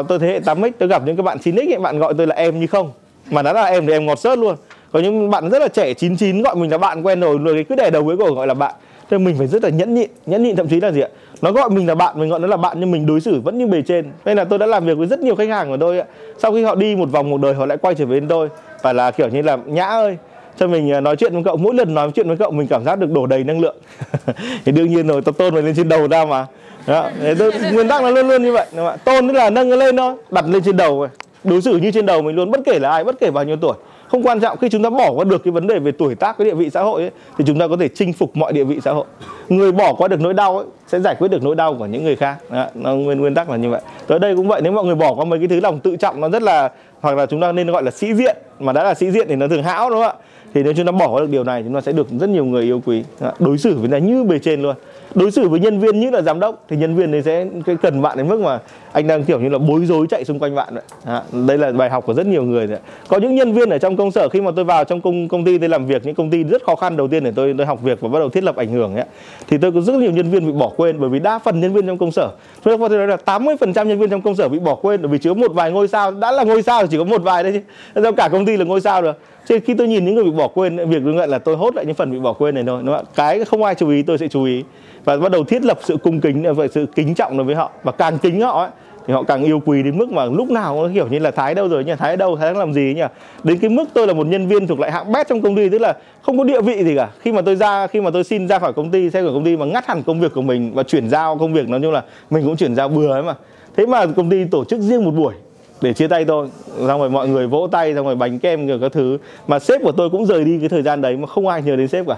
uh, 0.00 0.08
tôi 0.08 0.18
thế 0.18 0.26
hệ 0.26 0.40
8x 0.40 0.70
tôi 0.78 0.88
gặp 0.88 1.02
những 1.06 1.16
các 1.16 1.22
bạn 1.22 1.38
9x 1.44 1.72
ấy, 1.72 1.78
bạn 1.78 1.98
gọi 1.98 2.14
tôi 2.18 2.26
là 2.26 2.34
em 2.34 2.60
như 2.60 2.66
không. 2.66 2.92
Mà 3.30 3.42
nó 3.42 3.52
là 3.52 3.64
em 3.64 3.86
thì 3.86 3.92
em 3.92 4.06
ngọt 4.06 4.18
sớt 4.18 4.38
luôn 4.38 4.56
có 4.92 5.00
những 5.00 5.30
bạn 5.30 5.50
rất 5.50 5.58
là 5.62 5.68
trẻ 5.68 5.94
99 5.94 6.42
gọi 6.42 6.56
mình 6.56 6.70
là 6.70 6.78
bạn 6.78 7.02
quen 7.02 7.20
rồi 7.20 7.38
rồi 7.38 7.66
cứ 7.68 7.74
để 7.74 7.90
đầu 7.90 8.04
cuối 8.04 8.16
cổ 8.16 8.34
gọi 8.34 8.46
là 8.46 8.54
bạn. 8.54 8.74
Thế 9.10 9.18
mình 9.18 9.34
phải 9.38 9.46
rất 9.46 9.64
là 9.64 9.68
nhẫn 9.68 9.94
nhịn 9.94 10.10
nhẫn 10.26 10.42
nhịn 10.42 10.56
thậm 10.56 10.68
chí 10.68 10.80
là 10.80 10.92
gì 10.92 11.00
ạ? 11.00 11.08
Nó 11.42 11.52
gọi 11.52 11.70
mình 11.70 11.86
là 11.86 11.94
bạn 11.94 12.20
mình 12.20 12.28
gọi 12.30 12.40
nó 12.40 12.46
là 12.46 12.56
bạn 12.56 12.76
nhưng 12.80 12.90
mình 12.90 13.06
đối 13.06 13.20
xử 13.20 13.40
vẫn 13.40 13.58
như 13.58 13.66
bề 13.66 13.82
trên. 13.82 14.10
Nên 14.24 14.36
là 14.36 14.44
tôi 14.44 14.58
đã 14.58 14.66
làm 14.66 14.86
việc 14.86 14.98
với 14.98 15.06
rất 15.06 15.20
nhiều 15.20 15.34
khách 15.34 15.48
hàng 15.48 15.68
của 15.68 15.76
tôi 15.80 15.98
ạ. 15.98 16.06
Sau 16.38 16.52
khi 16.52 16.62
họ 16.62 16.74
đi 16.74 16.96
một 16.96 17.10
vòng 17.10 17.30
một 17.30 17.40
đời 17.40 17.54
họ 17.54 17.66
lại 17.66 17.78
quay 17.78 17.94
trở 17.94 18.06
về 18.06 18.20
bên 18.20 18.28
tôi. 18.28 18.48
Và 18.82 18.92
là 18.92 19.10
kiểu 19.10 19.28
như 19.28 19.42
là 19.42 19.56
nhã 19.66 19.86
ơi 19.86 20.16
cho 20.56 20.66
mình 20.66 20.92
à, 20.92 21.00
nói 21.00 21.16
chuyện 21.16 21.32
với 21.32 21.44
cậu. 21.44 21.56
Mỗi 21.56 21.74
lần 21.74 21.94
nói 21.94 22.10
chuyện 22.14 22.28
với 22.28 22.36
cậu 22.36 22.50
mình 22.50 22.66
cảm 22.66 22.84
giác 22.84 22.98
được 22.98 23.10
đổ 23.10 23.26
đầy 23.26 23.44
năng 23.44 23.60
lượng. 23.60 23.76
Thì 24.64 24.72
đương 24.72 24.90
nhiên 24.90 25.06
rồi 25.06 25.22
tôi 25.22 25.32
tôn 25.32 25.54
mình 25.54 25.64
lên 25.64 25.74
trên 25.76 25.88
đầu 25.88 26.08
ra 26.08 26.24
mà. 26.24 26.46
Đó. 26.86 27.10
Tôi, 27.38 27.52
nguyên 27.72 27.88
tắc 27.88 28.02
nó 28.02 28.10
luôn 28.10 28.28
luôn 28.28 28.42
như 28.42 28.52
vậy. 28.52 28.66
Đúng 28.76 28.86
không? 28.86 28.98
tôn 29.04 29.28
tức 29.28 29.34
là 29.34 29.50
nâng 29.50 29.72
lên 29.72 29.96
thôi 29.96 30.14
đặt 30.30 30.44
lên 30.48 30.62
trên 30.62 30.76
đầu 30.76 31.08
đối 31.44 31.62
xử 31.62 31.76
như 31.76 31.90
trên 31.90 32.06
đầu 32.06 32.22
mình 32.22 32.36
luôn 32.36 32.50
bất 32.50 32.60
kể 32.64 32.78
là 32.78 32.90
ai 32.90 33.04
bất 33.04 33.20
kể 33.20 33.30
bao 33.30 33.44
nhiêu 33.44 33.56
tuổi 33.56 33.74
không 34.08 34.22
quan 34.22 34.40
trọng 34.40 34.58
khi 34.58 34.68
chúng 34.68 34.82
ta 34.82 34.90
bỏ 34.90 35.12
qua 35.12 35.24
được 35.24 35.44
cái 35.44 35.52
vấn 35.52 35.66
đề 35.66 35.78
về 35.78 35.92
tuổi 35.92 36.14
tác 36.14 36.38
cái 36.38 36.44
địa 36.44 36.54
vị 36.54 36.70
xã 36.70 36.82
hội 36.82 37.02
ấy, 37.02 37.10
thì 37.38 37.44
chúng 37.46 37.58
ta 37.58 37.68
có 37.68 37.76
thể 37.76 37.88
chinh 37.88 38.12
phục 38.12 38.36
mọi 38.36 38.52
địa 38.52 38.64
vị 38.64 38.80
xã 38.84 38.92
hội. 38.92 39.04
Người 39.48 39.72
bỏ 39.72 39.92
qua 39.92 40.08
được 40.08 40.20
nỗi 40.20 40.34
đau 40.34 40.58
ấy, 40.58 40.66
sẽ 40.86 41.00
giải 41.00 41.14
quyết 41.14 41.28
được 41.28 41.42
nỗi 41.42 41.54
đau 41.54 41.74
của 41.74 41.86
những 41.86 42.04
người 42.04 42.16
khác. 42.16 42.36
Đó, 42.50 42.66
nó 42.74 42.94
nguyên 42.94 43.20
nguyên 43.20 43.34
tắc 43.34 43.50
là 43.50 43.56
như 43.56 43.70
vậy. 43.70 43.80
Tới 44.06 44.18
đây 44.18 44.36
cũng 44.36 44.48
vậy 44.48 44.60
nếu 44.62 44.72
mọi 44.72 44.84
người 44.84 44.94
bỏ 44.94 45.14
qua 45.14 45.24
mấy 45.24 45.38
cái 45.38 45.48
thứ 45.48 45.60
lòng 45.60 45.80
tự 45.80 45.96
trọng 45.96 46.20
nó 46.20 46.28
rất 46.28 46.42
là 46.42 46.70
hoặc 47.00 47.16
là 47.16 47.26
chúng 47.26 47.40
ta 47.40 47.52
nên 47.52 47.70
gọi 47.70 47.82
là 47.82 47.90
sĩ 47.90 48.14
diện 48.14 48.36
mà 48.58 48.72
đã 48.72 48.84
là 48.84 48.94
sĩ 48.94 49.10
diện 49.10 49.26
thì 49.28 49.36
nó 49.36 49.48
thường 49.48 49.62
hão 49.62 49.90
đúng 49.90 49.98
không 49.98 50.08
ạ? 50.08 50.24
Thì 50.54 50.62
nếu 50.62 50.72
chúng 50.76 50.86
ta 50.86 50.92
bỏ 50.92 51.08
qua 51.08 51.20
được 51.20 51.30
điều 51.30 51.44
này 51.44 51.62
chúng 51.62 51.74
ta 51.74 51.80
sẽ 51.80 51.92
được 51.92 52.06
rất 52.20 52.30
nhiều 52.30 52.44
người 52.44 52.62
yêu 52.62 52.82
quý. 52.86 53.04
Đối 53.38 53.58
xử 53.58 53.78
với 53.78 53.88
ta 53.88 53.98
như 53.98 54.24
bề 54.24 54.38
trên 54.38 54.62
luôn 54.62 54.76
đối 55.14 55.30
xử 55.30 55.48
với 55.48 55.60
nhân 55.60 55.80
viên 55.80 56.00
như 56.00 56.10
là 56.10 56.22
giám 56.22 56.40
đốc 56.40 56.64
thì 56.68 56.76
nhân 56.76 56.96
viên 56.96 57.12
đấy 57.12 57.22
sẽ 57.22 57.46
cái 57.66 57.76
cần 57.82 58.02
bạn 58.02 58.18
đến 58.18 58.28
mức 58.28 58.40
mà 58.40 58.58
anh 58.92 59.06
đang 59.06 59.24
kiểu 59.24 59.40
như 59.40 59.48
là 59.48 59.58
bối 59.58 59.86
rối 59.86 60.06
chạy 60.10 60.24
xung 60.24 60.38
quanh 60.38 60.54
bạn 60.54 60.74
vậy 60.74 60.82
à, 61.04 61.22
đây 61.46 61.58
là 61.58 61.72
bài 61.72 61.90
học 61.90 62.04
của 62.06 62.14
rất 62.14 62.26
nhiều 62.26 62.42
người 62.42 62.66
đấy. 62.66 62.78
có 63.08 63.18
những 63.18 63.34
nhân 63.34 63.52
viên 63.52 63.70
ở 63.70 63.78
trong 63.78 63.96
công 63.96 64.10
sở 64.10 64.28
khi 64.28 64.40
mà 64.40 64.50
tôi 64.56 64.64
vào 64.64 64.84
trong 64.84 65.00
công 65.00 65.28
công 65.28 65.44
ty 65.44 65.58
tôi 65.58 65.68
làm 65.68 65.86
việc 65.86 66.06
những 66.06 66.14
công 66.14 66.30
ty 66.30 66.44
rất 66.44 66.64
khó 66.64 66.74
khăn 66.74 66.96
đầu 66.96 67.08
tiên 67.08 67.24
để 67.24 67.32
tôi 67.36 67.54
tôi 67.58 67.66
học 67.66 67.82
việc 67.82 68.00
và 68.00 68.08
bắt 68.08 68.18
đầu 68.18 68.28
thiết 68.28 68.44
lập 68.44 68.56
ảnh 68.56 68.72
hưởng 68.72 68.94
ấy, 68.94 69.04
thì 69.48 69.58
tôi 69.58 69.72
có 69.72 69.80
rất 69.80 69.94
nhiều 69.94 70.12
nhân 70.12 70.30
viên 70.30 70.46
bị 70.46 70.52
bỏ 70.52 70.70
quên 70.76 71.00
bởi 71.00 71.10
vì 71.10 71.18
đa 71.18 71.38
phần 71.38 71.60
nhân 71.60 71.72
viên 71.72 71.86
trong 71.86 71.98
công 71.98 72.12
sở 72.12 72.30
tôi 72.62 72.78
có 72.78 72.88
thể 72.88 72.96
nói 72.96 73.06
là 73.06 73.16
80 73.16 73.56
phần 73.60 73.72
trăm 73.72 73.88
nhân 73.88 73.98
viên 73.98 74.10
trong 74.10 74.22
công 74.22 74.36
sở 74.36 74.48
bị 74.48 74.58
bỏ 74.58 74.74
quên 74.74 75.02
bởi 75.02 75.08
vì 75.08 75.18
chỉ 75.18 75.28
có 75.28 75.34
một 75.34 75.52
vài 75.54 75.70
ngôi 75.70 75.88
sao 75.88 76.10
đã 76.10 76.32
là 76.32 76.44
ngôi 76.44 76.62
sao 76.62 76.82
thì 76.82 76.88
chỉ 76.90 76.98
có 76.98 77.04
một 77.04 77.22
vài 77.22 77.42
đấy 77.42 77.52
chứ. 77.52 77.60
Sao 78.02 78.12
cả 78.12 78.28
công 78.32 78.46
ty 78.46 78.56
là 78.56 78.64
ngôi 78.64 78.80
sao 78.80 79.02
được? 79.02 79.18
Thế 79.48 79.60
khi 79.60 79.74
tôi 79.74 79.88
nhìn 79.88 80.04
những 80.04 80.14
người 80.14 80.24
bị 80.24 80.30
bỏ 80.30 80.48
quên 80.48 80.76
việc 80.76 81.02
tôi 81.04 81.14
nhận 81.14 81.30
là 81.30 81.38
tôi 81.38 81.56
hốt 81.56 81.74
lại 81.74 81.86
những 81.86 81.94
phần 81.94 82.12
bị 82.12 82.18
bỏ 82.18 82.32
quên 82.32 82.54
này 82.54 82.64
thôi. 82.66 82.82
Đúng 82.84 82.96
không? 82.96 83.04
cái 83.14 83.44
không 83.44 83.62
ai 83.62 83.74
chú 83.74 83.88
ý 83.88 84.02
tôi 84.02 84.18
sẽ 84.18 84.28
chú 84.28 84.44
ý. 84.44 84.64
Và 85.04 85.16
bắt 85.16 85.32
đầu 85.32 85.44
thiết 85.44 85.64
lập 85.64 85.78
sự 85.84 85.96
cung 85.96 86.20
kính 86.20 86.44
ờ, 86.44 86.54
và 86.54 86.66
sự 86.68 86.86
kính 86.94 87.14
trọng 87.14 87.36
đối 87.36 87.44
với 87.44 87.54
họ. 87.54 87.70
Và 87.82 87.92
càng 87.92 88.18
kính 88.18 88.40
họ 88.40 88.60
ấy, 88.62 88.70
thì 89.06 89.14
họ 89.14 89.22
càng 89.22 89.44
yêu 89.44 89.60
quý 89.64 89.82
đến 89.82 89.98
mức 89.98 90.12
mà 90.12 90.24
lúc 90.24 90.50
nào 90.50 90.76
cũng 90.76 90.94
kiểu 90.94 91.08
như 91.08 91.18
là 91.18 91.30
thái 91.30 91.54
đâu 91.54 91.68
rồi 91.68 91.84
nhỉ? 91.84 91.92
Thái 91.98 92.16
đâu? 92.16 92.36
Thái 92.36 92.46
đang 92.48 92.58
làm 92.58 92.72
gì 92.72 92.94
nhỉ? 92.96 93.02
Đến 93.44 93.58
cái 93.58 93.70
mức 93.70 93.84
tôi 93.94 94.06
là 94.06 94.12
một 94.12 94.26
nhân 94.26 94.48
viên 94.48 94.66
thuộc 94.66 94.80
lại 94.80 94.92
hạng 94.92 95.12
bét 95.12 95.28
trong 95.28 95.42
công 95.42 95.56
ty 95.56 95.68
tức 95.68 95.80
là 95.80 95.96
không 96.22 96.38
có 96.38 96.44
địa 96.44 96.60
vị 96.60 96.84
gì 96.84 96.96
cả. 96.96 97.08
Khi 97.20 97.32
mà 97.32 97.42
tôi 97.42 97.56
ra 97.56 97.86
khi 97.86 98.00
mà 98.00 98.10
tôi 98.10 98.24
xin 98.24 98.48
ra 98.48 98.58
khỏi 98.58 98.72
công 98.72 98.90
ty 98.90 99.10
xe 99.10 99.22
của 99.22 99.32
công 99.34 99.44
ty 99.44 99.56
mà 99.56 99.66
ngắt 99.66 99.86
hẳn 99.86 100.02
công 100.02 100.20
việc 100.20 100.34
của 100.34 100.42
mình 100.42 100.74
và 100.74 100.82
chuyển 100.82 101.08
giao 101.08 101.38
công 101.38 101.52
việc 101.52 101.68
nói 101.68 101.80
chung 101.82 101.92
là 101.92 102.02
mình 102.30 102.44
cũng 102.44 102.56
chuyển 102.56 102.74
giao 102.74 102.88
bừa 102.88 103.12
ấy 103.12 103.22
mà. 103.22 103.34
Thế 103.76 103.86
mà 103.86 104.06
công 104.06 104.30
ty 104.30 104.44
tổ 104.44 104.64
chức 104.64 104.80
riêng 104.80 105.04
một 105.04 105.10
buổi 105.10 105.34
để 105.80 105.92
chia 105.92 106.08
tay 106.08 106.24
tôi 106.24 106.48
xong 106.86 107.00
rồi 107.00 107.10
mọi 107.10 107.28
người 107.28 107.46
vỗ 107.46 107.68
tay 107.72 107.94
xong 107.94 108.06
rồi 108.06 108.14
bánh 108.14 108.38
kem 108.38 108.66
rồi 108.66 108.78
các 108.80 108.92
thứ. 108.92 109.18
Mà 109.46 109.58
sếp 109.58 109.82
của 109.82 109.92
tôi 109.92 110.10
cũng 110.10 110.26
rời 110.26 110.44
đi 110.44 110.58
cái 110.58 110.68
thời 110.68 110.82
gian 110.82 111.02
đấy 111.02 111.16
mà 111.16 111.26
không 111.26 111.48
ai 111.48 111.62
nhớ 111.62 111.76
đến 111.76 111.88
sếp 111.88 112.06
cả. 112.06 112.16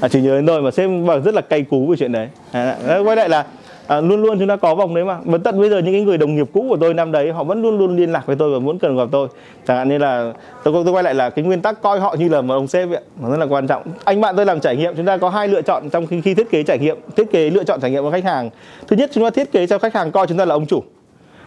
À, 0.00 0.08
chỉ 0.08 0.20
nhớ 0.20 0.36
đến 0.36 0.46
tôi 0.46 0.62
mà 0.62 0.70
sếp 0.70 0.90
rất 1.24 1.34
là 1.34 1.40
cay 1.40 1.62
cú 1.62 1.86
về 1.86 1.96
chuyện 1.96 2.12
đấy. 2.12 2.28
À, 2.52 2.76
quay 3.04 3.16
lại 3.16 3.28
là 3.28 3.46
à, 3.86 4.00
luôn 4.00 4.22
luôn 4.22 4.38
chúng 4.38 4.48
ta 4.48 4.56
có 4.56 4.74
vòng 4.74 4.94
đấy 4.94 5.04
mà. 5.04 5.18
Và 5.24 5.38
tận 5.44 5.60
bây 5.60 5.70
giờ 5.70 5.78
những 5.78 5.94
cái 5.94 6.02
người 6.02 6.18
đồng 6.18 6.34
nghiệp 6.34 6.46
cũ 6.52 6.66
của 6.68 6.76
tôi 6.80 6.94
năm 6.94 7.12
đấy 7.12 7.32
họ 7.32 7.44
vẫn 7.44 7.62
luôn 7.62 7.78
luôn 7.78 7.96
liên 7.96 8.12
lạc 8.12 8.26
với 8.26 8.36
tôi 8.36 8.50
và 8.50 8.58
muốn 8.58 8.78
cần 8.78 8.96
gặp 8.96 9.08
tôi. 9.12 9.28
Chẳng 9.66 9.76
hạn 9.76 9.88
như 9.88 9.98
là 9.98 10.32
tôi 10.64 10.74
tôi 10.84 10.92
quay 10.92 11.04
lại 11.04 11.14
là 11.14 11.30
cái 11.30 11.44
nguyên 11.44 11.62
tắc 11.62 11.82
coi 11.82 12.00
họ 12.00 12.16
như 12.18 12.28
là 12.28 12.40
một 12.40 12.54
ông 12.54 12.66
sếp 12.66 12.88
nó 13.22 13.30
rất 13.30 13.36
là 13.36 13.46
quan 13.46 13.66
trọng. 13.66 13.82
Anh 14.04 14.20
bạn 14.20 14.36
tôi 14.36 14.46
làm 14.46 14.60
trải 14.60 14.76
nghiệm 14.76 14.96
chúng 14.96 15.06
ta 15.06 15.16
có 15.16 15.30
hai 15.30 15.48
lựa 15.48 15.62
chọn 15.62 15.90
trong 15.90 16.06
khi, 16.06 16.20
khi 16.20 16.34
thiết 16.34 16.50
kế 16.50 16.62
trải 16.62 16.78
nghiệm 16.78 16.96
thiết 17.16 17.30
kế 17.32 17.50
lựa 17.50 17.64
chọn 17.64 17.80
trải 17.80 17.90
nghiệm 17.90 18.02
của 18.02 18.10
khách 18.10 18.24
hàng. 18.24 18.50
Thứ 18.88 18.96
nhất 18.96 19.10
chúng 19.14 19.24
ta 19.24 19.30
thiết 19.30 19.52
kế 19.52 19.66
cho 19.66 19.78
khách 19.78 19.94
hàng 19.94 20.10
coi 20.10 20.26
chúng 20.26 20.38
ta 20.38 20.44
là 20.44 20.54
ông 20.54 20.66
chủ 20.66 20.82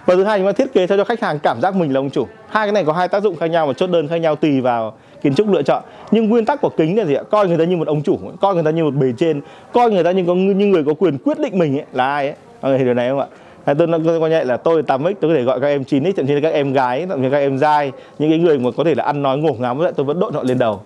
và 0.06 0.16
thứ 0.16 0.24
hai 0.24 0.40
chúng 0.40 0.48
ta 0.48 0.52
thiết 0.52 0.74
kế 0.74 0.88
cho 0.88 1.04
khách 1.04 1.22
hàng 1.22 1.40
cảm 1.40 1.62
giác 1.62 1.76
mình 1.76 1.94
là 1.94 2.00
ông 2.00 2.10
chủ? 2.10 2.28
Hai 2.50 2.68
cái 2.68 2.72
này 2.72 2.86
có 2.86 2.94
hai 2.94 3.08
tác 3.08 3.24
dụng 3.24 3.36
khác 3.36 3.48
nhau 3.48 3.68
và 3.68 3.74
chốt 3.74 3.88
đơn 3.88 4.08
khác 4.08 4.18
nhau 4.18 4.36
tùy 4.36 4.62
vào 4.62 4.94
kiến 5.22 5.36
trúc 5.36 5.50
lựa 5.50 5.62
chọn. 5.62 5.84
Nhưng 6.12 6.30
nguyên 6.30 6.46
tắc 6.46 6.62
của 6.62 6.70
kính 6.70 6.98
là 6.98 7.06
gì 7.06 7.14
ạ? 7.14 7.24
Coi 7.32 7.48
người 7.48 7.58
ta 7.58 7.64
như 7.64 7.78
một 7.78 7.88
ông 7.88 8.02
chủ 8.02 8.20
coi 8.42 8.54
người 8.54 8.64
ta 8.64 8.72
như 8.72 8.84
một 8.84 8.94
bề 8.94 9.08
trên 9.18 9.42
coi 9.74 9.92
người 9.92 10.04
ta 10.04 10.12
như 10.12 10.24
có 10.28 10.36
như 10.36 10.66
người 10.66 10.84
có 10.84 10.94
quyền 10.94 11.18
quyết 11.18 11.40
định 11.40 11.60
mình 11.60 11.78
ấy, 11.78 11.86
là 11.94 12.08
ai 12.08 12.28
ấy. 12.28 12.36
Mọi 12.62 12.72
người 12.72 12.80
hiểu 12.80 12.86
điều 12.86 12.94
này 12.94 13.10
không 13.10 13.20
ạ? 13.20 13.28
Tôi, 13.66 13.76
tôi, 13.76 13.88
tôi 14.06 14.20
coi 14.20 14.30
nhẹ 14.30 14.44
là 14.44 14.58
tôi 14.58 14.84
8 14.84 15.04
x 15.04 15.06
tôi 15.22 15.32
có 15.32 15.38
thể 15.38 15.44
gọi 15.44 15.60
các 15.60 15.68
em 15.68 15.84
9 15.84 16.14
x 16.14 16.16
thậm 16.18 16.28
chí 16.28 16.34
là 16.34 16.40
các 16.40 16.54
em 16.54 16.74
gái 16.74 17.06
thậm 17.10 17.24
chí 17.24 17.30
các 17.32 17.38
em 17.38 17.58
dai 17.58 17.92
những 18.20 18.30
cái 18.30 18.40
người 18.40 18.60
mà 18.60 18.70
có 18.78 18.84
thể 18.84 18.96
là 18.96 19.04
ăn 19.04 19.22
nói 19.22 19.38
ngổ 19.38 19.54
ngáo 19.60 19.76
vậy 19.76 19.92
tôi 19.96 20.06
vẫn 20.06 20.20
đội 20.20 20.32
họ 20.34 20.44
lên 20.44 20.58
đầu. 20.58 20.82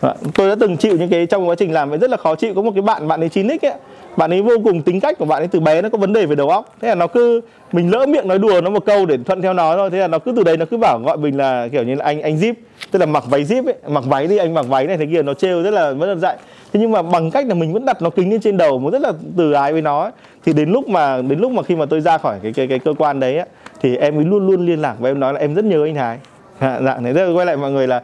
Vâng 0.00 0.16
tôi 0.34 0.48
đã 0.48 0.54
từng 0.60 0.76
chịu 0.76 0.96
những 0.96 1.08
cái 1.08 1.26
trong 1.26 1.48
quá 1.48 1.54
trình 1.54 1.72
làm 1.72 1.98
rất 1.98 2.10
là 2.10 2.16
khó 2.16 2.34
chịu. 2.34 2.54
Có 2.54 2.62
một 2.62 2.70
cái 2.74 2.82
bạn 2.82 3.08
bạn 3.08 3.20
ấy 3.20 3.28
9 3.28 3.48
x 3.48 3.64
ấy 3.64 3.74
bạn 4.16 4.32
ấy 4.32 4.42
vô 4.42 4.54
cùng 4.64 4.82
tính 4.82 5.00
cách 5.00 5.18
của 5.18 5.24
bạn 5.24 5.42
ấy 5.42 5.48
từ 5.48 5.60
bé 5.60 5.82
nó 5.82 5.88
có 5.88 5.98
vấn 5.98 6.12
đề 6.12 6.26
về 6.26 6.36
đầu 6.36 6.48
óc. 6.48 6.74
Thế 6.80 6.88
là 6.88 6.94
nó 6.94 7.06
cứ 7.06 7.40
mình 7.72 7.90
lỡ 7.90 8.06
miệng 8.06 8.28
nói 8.28 8.38
đùa 8.38 8.60
nó 8.60 8.70
một 8.70 8.84
câu 8.86 9.06
để 9.06 9.18
thuận 9.26 9.42
theo 9.42 9.52
nó 9.52 9.76
thôi. 9.76 9.90
Thế 9.90 9.98
là 9.98 10.08
nó 10.08 10.18
cứ 10.18 10.32
từ 10.36 10.44
đấy 10.44 10.56
nó 10.56 10.64
cứ 10.70 10.76
bảo 10.76 10.98
gọi 10.98 11.16
mình 11.16 11.36
là 11.36 11.68
kiểu 11.72 11.82
như 11.82 11.94
là 11.94 12.04
anh 12.04 12.22
anh 12.22 12.36
zip 12.36 12.54
tức 12.90 12.98
là 12.98 13.06
mặc 13.06 13.24
váy 13.30 13.44
zip 13.44 13.66
ấy 13.66 13.74
mặc 13.88 14.04
váy 14.06 14.26
đi 14.26 14.36
anh 14.36 14.54
mặc 14.54 14.66
váy 14.68 14.86
này 14.86 14.96
thế 14.96 15.06
kia 15.06 15.22
nó 15.22 15.34
trêu 15.34 15.62
rất 15.62 15.70
là 15.70 15.92
rất 15.92 16.06
là 16.06 16.14
dạy 16.14 16.36
thế 16.72 16.80
nhưng 16.80 16.90
mà 16.90 17.02
bằng 17.02 17.30
cách 17.30 17.46
là 17.46 17.54
mình 17.54 17.72
vẫn 17.72 17.84
đặt 17.84 18.02
nó 18.02 18.10
kính 18.10 18.30
lên 18.30 18.40
trên 18.40 18.56
đầu 18.56 18.78
một 18.78 18.90
rất 18.92 19.02
là 19.02 19.12
từ 19.36 19.52
ái 19.52 19.72
với 19.72 19.82
nó 19.82 20.02
ấy, 20.02 20.12
thì 20.44 20.52
đến 20.52 20.70
lúc 20.70 20.88
mà 20.88 21.22
đến 21.22 21.38
lúc 21.38 21.52
mà 21.52 21.62
khi 21.62 21.76
mà 21.76 21.86
tôi 21.86 22.00
ra 22.00 22.18
khỏi 22.18 22.38
cái 22.42 22.52
cái 22.52 22.66
cái 22.66 22.78
cơ 22.78 22.94
quan 22.98 23.20
đấy 23.20 23.36
ấy, 23.36 23.46
thì 23.82 23.96
em 23.96 24.18
ấy 24.18 24.24
luôn 24.24 24.46
luôn 24.46 24.66
liên 24.66 24.82
lạc 24.82 24.94
và 24.98 25.10
em 25.10 25.20
nói 25.20 25.32
là 25.32 25.40
em 25.40 25.54
rất 25.54 25.64
nhớ 25.64 25.84
anh 25.84 25.94
Thái 25.94 26.18
dạng 26.60 27.04
dạ. 27.04 27.12
Thế 27.14 27.32
quay 27.34 27.46
lại 27.46 27.56
mọi 27.56 27.70
người 27.70 27.86
là 27.86 28.02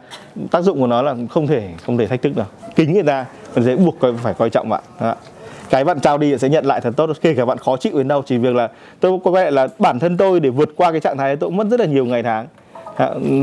tác 0.51 0.61
dụng 0.61 0.79
của 0.79 0.87
nó 0.87 1.01
là 1.01 1.15
không 1.29 1.47
thể 1.47 1.69
không 1.85 1.97
thể 1.97 2.07
thách 2.07 2.21
thức 2.21 2.31
được. 2.35 2.51
Kính 2.75 2.93
người 2.93 3.03
ta 3.03 3.25
còn 3.55 3.63
dễ 3.63 3.75
buộc 3.75 3.95
phải 4.23 4.33
coi 4.33 4.49
trọng 4.49 4.69
bạn. 4.69 4.83
Dạ 5.01 5.15
cái 5.69 5.83
bạn 5.83 5.99
trao 5.99 6.17
đi 6.17 6.37
sẽ 6.37 6.49
nhận 6.49 6.65
lại 6.65 6.81
thật 6.81 6.93
tốt. 6.97 7.09
Kể 7.21 7.33
cả 7.33 7.45
bạn 7.45 7.57
khó 7.57 7.77
chịu 7.77 7.97
đến 7.97 8.07
đâu, 8.07 8.23
chỉ 8.25 8.37
việc 8.37 8.55
là 8.55 8.69
tôi 8.99 9.19
có 9.23 9.31
vẻ 9.31 9.51
là 9.51 9.67
bản 9.79 9.99
thân 9.99 10.17
tôi 10.17 10.39
để 10.39 10.49
vượt 10.49 10.69
qua 10.75 10.91
cái 10.91 10.99
trạng 10.99 11.17
thái 11.17 11.35
tôi 11.35 11.49
cũng 11.49 11.57
mất 11.57 11.67
rất 11.67 11.79
là 11.79 11.85
nhiều 11.85 12.05
ngày 12.05 12.23
tháng. 12.23 12.47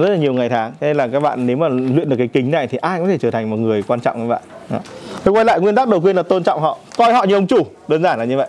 Rất 0.00 0.08
là 0.08 0.16
nhiều 0.16 0.32
ngày 0.32 0.48
tháng. 0.48 0.72
Thế 0.80 0.86
nên 0.86 0.96
là 0.96 1.08
các 1.08 1.20
bạn 1.20 1.46
nếu 1.46 1.56
mà 1.56 1.68
luyện 1.68 2.08
được 2.08 2.16
cái 2.18 2.28
kính 2.28 2.50
này 2.50 2.66
thì 2.66 2.78
ai 2.78 2.98
cũng 2.98 3.06
có 3.06 3.12
thể 3.12 3.18
trở 3.18 3.30
thành 3.30 3.50
một 3.50 3.56
người 3.56 3.82
quan 3.82 4.00
trọng 4.00 4.16
các 4.20 4.26
bạn. 4.28 4.42
Tôi 5.24 5.34
quay 5.34 5.44
lại, 5.44 5.60
nguyên 5.60 5.74
tắc 5.74 5.88
đầu 5.88 6.00
tiên 6.04 6.16
là 6.16 6.22
tôn 6.22 6.42
trọng 6.42 6.60
họ. 6.60 6.78
Coi 6.98 7.12
họ 7.12 7.24
như 7.24 7.34
ông 7.34 7.46
chủ. 7.46 7.58
Đơn 7.88 8.02
giản 8.02 8.18
là 8.18 8.24
như 8.24 8.36
vậy. 8.36 8.48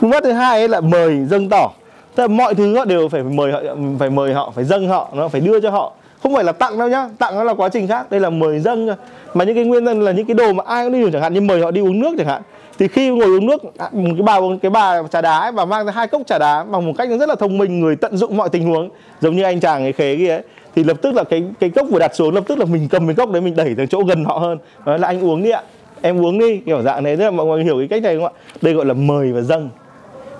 Nguyên 0.00 0.12
tắc 0.12 0.22
thứ 0.22 0.32
hai 0.32 0.58
ấy 0.58 0.68
là 0.68 0.80
mời, 0.80 1.24
dâng 1.24 1.48
tỏ. 1.48 1.70
Tức 2.14 2.22
là 2.22 2.26
mọi 2.26 2.54
thứ 2.54 2.76
họ 2.78 2.84
đều 2.84 3.08
phải 3.08 3.22
mời 3.22 3.52
họ, 3.52 3.60
phải 3.98 4.10
mời 4.10 4.34
họ, 4.34 4.52
phải 4.54 4.64
dâng 4.64 4.88
họ, 4.88 5.08
nó 5.14 5.28
phải 5.28 5.40
đưa 5.40 5.60
cho 5.60 5.70
họ. 5.70 5.92
Không 6.22 6.34
phải 6.34 6.44
là 6.44 6.52
tặng 6.52 6.78
đâu 6.78 6.88
nhá. 6.88 7.08
Tặng 7.18 7.34
nó 7.34 7.44
là 7.44 7.54
quá 7.54 7.68
trình 7.68 7.88
khác. 7.88 8.10
Đây 8.10 8.20
là 8.20 8.30
mời, 8.30 8.60
dâng. 8.60 8.88
Mà 9.34 9.44
những 9.44 9.54
cái 9.54 9.64
nguyên 9.64 9.84
nhân 9.84 10.02
là 10.02 10.12
những 10.12 10.26
cái 10.26 10.34
đồ 10.34 10.52
mà 10.52 10.64
ai 10.66 10.84
cũng 10.84 10.92
đi 10.92 11.02
được 11.02 11.10
chẳng 11.12 11.22
hạn, 11.22 11.34
như 11.34 11.40
mời 11.40 11.60
họ 11.60 11.70
đi 11.70 11.80
uống 11.80 12.00
nước 12.00 12.14
chẳng 12.18 12.26
hạn 12.26 12.42
thì 12.82 12.88
khi 12.88 13.10
ngồi 13.10 13.26
uống 13.26 13.46
nước 13.46 13.62
à, 13.78 13.88
một 13.92 14.10
cái 14.14 14.22
bà 14.22 14.40
cái 14.62 14.70
bà 14.70 15.02
trà 15.10 15.20
đá 15.20 15.38
ấy, 15.38 15.52
và 15.52 15.64
mang 15.64 15.86
ra 15.86 15.92
hai 15.92 16.08
cốc 16.08 16.22
trà 16.26 16.38
đá 16.38 16.64
bằng 16.64 16.86
một 16.86 16.92
cách 16.98 17.08
rất 17.20 17.28
là 17.28 17.34
thông 17.34 17.58
minh 17.58 17.80
người 17.80 17.96
tận 17.96 18.16
dụng 18.16 18.36
mọi 18.36 18.48
tình 18.48 18.64
huống 18.64 18.88
giống 19.20 19.36
như 19.36 19.42
anh 19.42 19.60
chàng 19.60 19.82
ấy 19.82 19.92
khế 19.92 20.16
kia 20.16 20.30
ấy 20.30 20.42
thì 20.74 20.84
lập 20.84 20.96
tức 21.02 21.14
là 21.14 21.24
cái 21.24 21.44
cái 21.60 21.70
cốc 21.70 21.86
vừa 21.90 21.98
đặt 21.98 22.14
xuống 22.14 22.34
lập 22.34 22.44
tức 22.46 22.58
là 22.58 22.64
mình 22.64 22.88
cầm 22.90 23.06
cái 23.06 23.14
cốc 23.14 23.30
đấy 23.30 23.42
mình 23.42 23.56
đẩy 23.56 23.74
tới 23.74 23.86
chỗ 23.86 24.02
gần 24.02 24.24
họ 24.24 24.38
hơn. 24.38 24.58
Nói 24.86 24.98
là 24.98 25.08
anh 25.08 25.24
uống 25.24 25.42
đi 25.42 25.50
ạ 25.50 25.62
em 26.00 26.24
uống 26.24 26.38
đi 26.38 26.58
kiểu 26.66 26.82
dạng 26.82 27.02
này 27.02 27.16
rất 27.16 27.24
là 27.24 27.30
mọi 27.30 27.46
người 27.46 27.64
hiểu 27.64 27.78
cái 27.78 27.88
cách 27.88 28.02
này 28.02 28.16
không 28.16 28.24
ạ? 28.24 28.30
Đây 28.62 28.74
gọi 28.74 28.86
là 28.86 28.94
mời 28.94 29.32
và 29.32 29.40
dâng. 29.40 29.70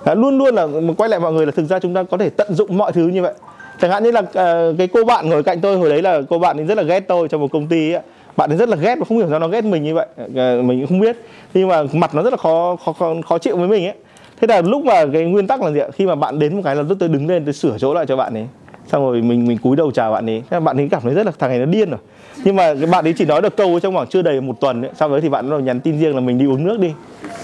Đó, 0.05 0.13
luôn 0.13 0.37
luôn 0.37 0.55
là 0.55 0.67
quay 0.97 1.09
lại 1.09 1.19
mọi 1.19 1.33
người 1.33 1.45
là 1.45 1.51
thực 1.51 1.65
ra 1.65 1.79
chúng 1.79 1.93
ta 1.93 2.03
có 2.03 2.17
thể 2.17 2.29
tận 2.29 2.53
dụng 2.53 2.77
mọi 2.77 2.91
thứ 2.91 3.07
như 3.07 3.21
vậy. 3.21 3.33
Chẳng 3.81 3.91
hạn 3.91 4.03
như 4.03 4.11
là 4.11 4.19
uh, 4.19 4.77
cái 4.77 4.87
cô 4.93 5.03
bạn 5.03 5.29
ngồi 5.29 5.43
cạnh 5.43 5.61
tôi 5.61 5.77
hồi 5.77 5.89
đấy 5.89 6.01
là 6.01 6.21
cô 6.29 6.39
bạn 6.39 6.57
ấy 6.57 6.65
rất 6.65 6.77
là 6.77 6.83
ghét 6.83 6.99
tôi 6.99 7.27
trong 7.27 7.41
một 7.41 7.51
công 7.51 7.67
ty 7.67 7.91
ấy 7.91 8.01
bạn 8.37 8.51
ấy 8.51 8.57
rất 8.57 8.69
là 8.69 8.77
ghét 8.77 8.95
và 8.99 9.05
không 9.05 9.17
hiểu 9.17 9.27
sao 9.29 9.39
nó 9.39 9.47
ghét 9.47 9.63
mình 9.63 9.83
như 9.83 9.93
vậy. 9.93 10.07
Ờ, 10.35 10.61
mình 10.61 10.79
cũng 10.79 10.87
không 10.87 10.99
biết. 10.99 11.17
Nhưng 11.53 11.67
mà 11.67 11.83
mặt 11.93 12.15
nó 12.15 12.23
rất 12.23 12.33
là 12.33 12.37
khó 12.37 12.77
khó 12.85 12.93
khó, 12.93 13.13
khó 13.25 13.37
chịu 13.37 13.57
với 13.57 13.67
mình 13.67 13.85
ấy. 13.85 13.95
Thế 14.41 14.47
là 14.47 14.61
lúc 14.61 14.85
mà 14.85 15.05
cái 15.13 15.23
nguyên 15.23 15.47
tắc 15.47 15.61
là 15.61 15.71
gì 15.71 15.79
ạ? 15.79 15.87
Khi 15.93 16.05
mà 16.05 16.15
bạn 16.15 16.39
đến 16.39 16.55
một 16.55 16.61
cái 16.63 16.75
là 16.75 16.83
tôi 16.99 17.09
đứng 17.09 17.27
lên 17.27 17.45
tôi 17.45 17.53
sửa 17.53 17.77
chỗ 17.77 17.93
lại 17.93 18.05
cho 18.05 18.15
bạn 18.15 18.33
ấy. 18.33 18.47
Xong 18.91 19.05
rồi 19.05 19.21
mình 19.21 19.47
mình 19.47 19.57
cúi 19.57 19.75
đầu 19.75 19.91
chào 19.91 20.11
bạn 20.11 20.29
ấy. 20.29 20.43
Thế 20.49 20.59
bạn 20.59 20.77
ấy 20.77 20.87
cảm 20.91 21.01
thấy 21.01 21.13
rất 21.13 21.25
là 21.25 21.31
thằng 21.39 21.49
này 21.49 21.59
nó 21.59 21.65
điên 21.65 21.89
rồi. 21.89 21.99
Nhưng 22.43 22.55
mà 22.55 22.73
cái 22.75 22.85
bạn 22.85 23.07
ấy 23.07 23.13
chỉ 23.17 23.25
nói 23.25 23.41
được 23.41 23.57
câu 23.57 23.79
trong 23.79 23.93
khoảng 23.93 24.07
chưa 24.07 24.21
đầy 24.21 24.41
một 24.41 24.59
tuần 24.59 24.81
ấy. 24.81 24.91
sau 24.95 25.09
đấy 25.09 25.21
thì 25.21 25.29
bạn 25.29 25.49
nó 25.49 25.59
nhắn 25.59 25.79
tin 25.79 25.99
riêng 25.99 26.15
là 26.15 26.21
mình 26.21 26.37
đi 26.37 26.45
uống 26.45 26.63
nước 26.63 26.79
đi. 26.79 26.91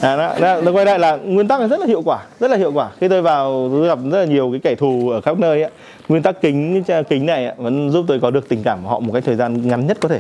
À, 0.02 0.16
đó, 0.16 0.36
đó, 0.42 0.62
nó 0.62 0.72
quay 0.72 0.86
lại 0.86 1.00
là 1.00 1.16
nguyên 1.16 1.48
tắc 1.48 1.62
là 1.62 1.68
rất 1.68 1.80
là 1.80 1.86
hiệu 1.86 2.02
quả 2.02 2.20
rất 2.40 2.52
là 2.52 2.58
hiệu 2.58 2.72
quả. 2.72 2.90
Khi 3.00 3.08
tôi 3.08 3.22
vào 3.22 3.70
tôi 3.72 3.88
gặp 3.88 4.00
rất 4.12 4.20
là 4.20 4.26
nhiều 4.26 4.52
cái 4.52 4.60
kẻ 4.60 4.76
thù 4.76 5.10
ở 5.10 5.22
khắp 5.22 5.40
nơi 5.40 5.62
ấy. 5.62 5.72
nguyên 6.10 6.24
tắc 6.24 6.42
kính 6.42 6.84
kính 7.10 7.26
này 7.26 7.46
ấy, 7.46 7.56
vẫn 7.58 7.90
giúp 7.90 8.06
tôi 8.08 8.20
có 8.20 8.32
được 8.32 8.50
tình 8.50 8.64
cảm 8.64 8.80
của 8.84 8.90
họ 8.90 9.00
một 9.00 9.14
cái 9.14 9.22
thời 9.22 9.36
gian 9.36 9.68
ngắn 9.68 9.88
nhất 9.88 9.98
có 10.00 10.10
thể 10.10 10.20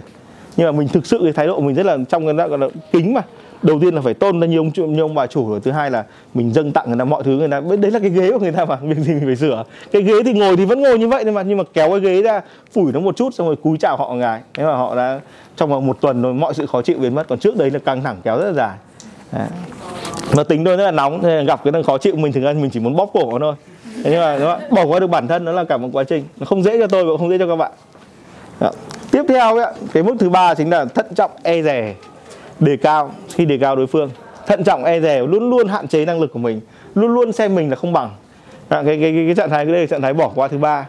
nhưng 0.59 0.67
mà 0.67 0.71
mình 0.71 0.87
thực 0.87 1.05
sự 1.05 1.19
cái 1.23 1.33
thái 1.33 1.47
độ 1.47 1.59
mình 1.59 1.75
rất 1.75 1.85
là 1.85 1.97
trong 2.09 2.25
cái 2.25 2.47
gọi 2.47 2.59
là 2.59 2.67
kính 2.91 3.13
mà. 3.13 3.21
Đầu 3.61 3.79
tiên 3.81 3.95
là 3.95 4.01
phải 4.01 4.13
tôn 4.13 4.39
ra 4.39 4.47
như 4.47 4.57
ông 4.57 4.71
như 4.93 5.01
ông 5.01 5.15
bà 5.15 5.27
chủ 5.27 5.49
rồi 5.49 5.59
thứ 5.59 5.71
hai 5.71 5.91
là 5.91 6.05
mình 6.33 6.53
dâng 6.53 6.71
tặng 6.71 6.85
người 6.87 6.99
ta 6.99 7.05
mọi 7.05 7.23
thứ, 7.23 7.31
người 7.31 7.47
ta 7.47 7.61
đấy 7.79 7.91
là 7.91 7.99
cái 7.99 8.09
ghế 8.09 8.31
của 8.31 8.39
người 8.39 8.51
ta 8.51 8.65
mà, 8.65 8.75
việc 8.81 8.97
gì 8.97 9.13
mình 9.13 9.25
phải 9.25 9.35
sửa. 9.35 9.63
Cái 9.91 10.01
ghế 10.01 10.13
thì 10.25 10.33
ngồi 10.33 10.57
thì 10.57 10.65
vẫn 10.65 10.81
ngồi 10.81 10.99
như 10.99 11.07
vậy 11.07 11.23
nhưng 11.25 11.33
mà 11.33 11.41
nhưng 11.41 11.57
mà 11.57 11.63
kéo 11.73 11.89
cái 11.89 11.99
ghế 11.99 12.21
ra, 12.21 12.41
phủi 12.71 12.91
nó 12.91 12.99
một 12.99 13.15
chút, 13.15 13.33
xong 13.33 13.47
rồi 13.47 13.55
cúi 13.55 13.77
chào 13.77 13.97
họ 13.97 14.13
ngài 14.13 14.41
thế 14.53 14.63
mà 14.63 14.75
họ 14.75 14.95
đã 14.95 15.19
trong 15.57 15.69
vòng 15.69 15.87
một 15.87 16.01
tuần 16.01 16.21
rồi 16.21 16.33
mọi 16.33 16.53
sự 16.53 16.65
khó 16.65 16.81
chịu 16.81 16.99
biến 16.99 17.15
mất, 17.15 17.27
còn 17.27 17.39
trước 17.39 17.57
đấy 17.57 17.71
là 17.71 17.79
căng 17.79 18.03
thẳng 18.03 18.17
kéo 18.23 18.37
rất 18.37 18.45
là 18.45 18.53
dài. 18.53 18.77
Đấy. 19.31 19.47
mà 20.37 20.43
tính 20.43 20.65
tôi 20.65 20.77
rất 20.77 20.85
là 20.85 20.91
nóng 20.91 21.19
nên 21.23 21.45
gặp 21.45 21.63
cái 21.63 21.73
thằng 21.73 21.83
khó 21.83 21.97
chịu 21.97 22.15
mình, 22.15 22.31
thực 22.31 22.41
ra 22.41 22.53
mình 22.53 22.69
chỉ 22.69 22.79
muốn 22.79 22.95
bóp 22.95 23.09
cổ 23.13 23.39
nó 23.39 23.39
thôi. 23.39 23.55
Thế 24.03 24.11
nhưng 24.11 24.19
mà 24.19 24.59
bỏ 24.69 24.85
qua 24.85 24.99
được 24.99 25.07
bản 25.07 25.27
thân, 25.27 25.45
nó 25.45 25.51
là 25.51 25.63
cả 25.63 25.77
một 25.77 25.89
quá 25.93 26.03
trình. 26.03 26.23
Nó 26.37 26.45
không 26.45 26.63
dễ 26.63 26.77
cho 26.77 26.87
tôi 26.87 27.05
và 27.05 27.11
không 27.17 27.29
dễ 27.29 27.37
cho 27.37 27.47
các 27.47 27.55
bạn. 27.55 27.71
Đó 28.59 28.71
tiếp 29.11 29.23
theo 29.27 29.57
ấy, 29.57 29.73
cái 29.93 30.03
mức 30.03 30.15
thứ 30.19 30.29
ba 30.29 30.53
chính 30.53 30.69
là 30.69 30.85
thận 30.85 31.05
trọng 31.15 31.31
e 31.43 31.61
rè. 31.61 31.95
Đề 32.59 32.77
cao 32.77 33.11
khi 33.33 33.45
đề 33.45 33.57
cao 33.57 33.75
đối 33.75 33.87
phương 33.87 34.09
thận 34.47 34.63
trọng 34.63 34.83
e 34.83 34.99
rè 34.99 35.19
luôn 35.21 35.49
luôn 35.49 35.67
hạn 35.67 35.87
chế 35.87 36.05
năng 36.05 36.21
lực 36.21 36.33
của 36.33 36.39
mình 36.39 36.61
luôn 36.95 37.13
luôn 37.13 37.31
xem 37.31 37.55
mình 37.55 37.69
là 37.69 37.75
không 37.75 37.93
bằng. 37.93 38.09
À, 38.69 38.83
cái, 38.85 38.99
cái, 39.01 39.11
cái, 39.13 39.25
cái 39.25 39.35
trạng 39.35 39.49
thái 39.49 39.65
cái 39.65 39.73
đây 39.73 39.81
là 39.81 39.87
trạng 39.87 40.01
thái 40.01 40.13
bỏ 40.13 40.31
qua 40.35 40.47
thứ 40.47 40.57
ba. 40.57 40.87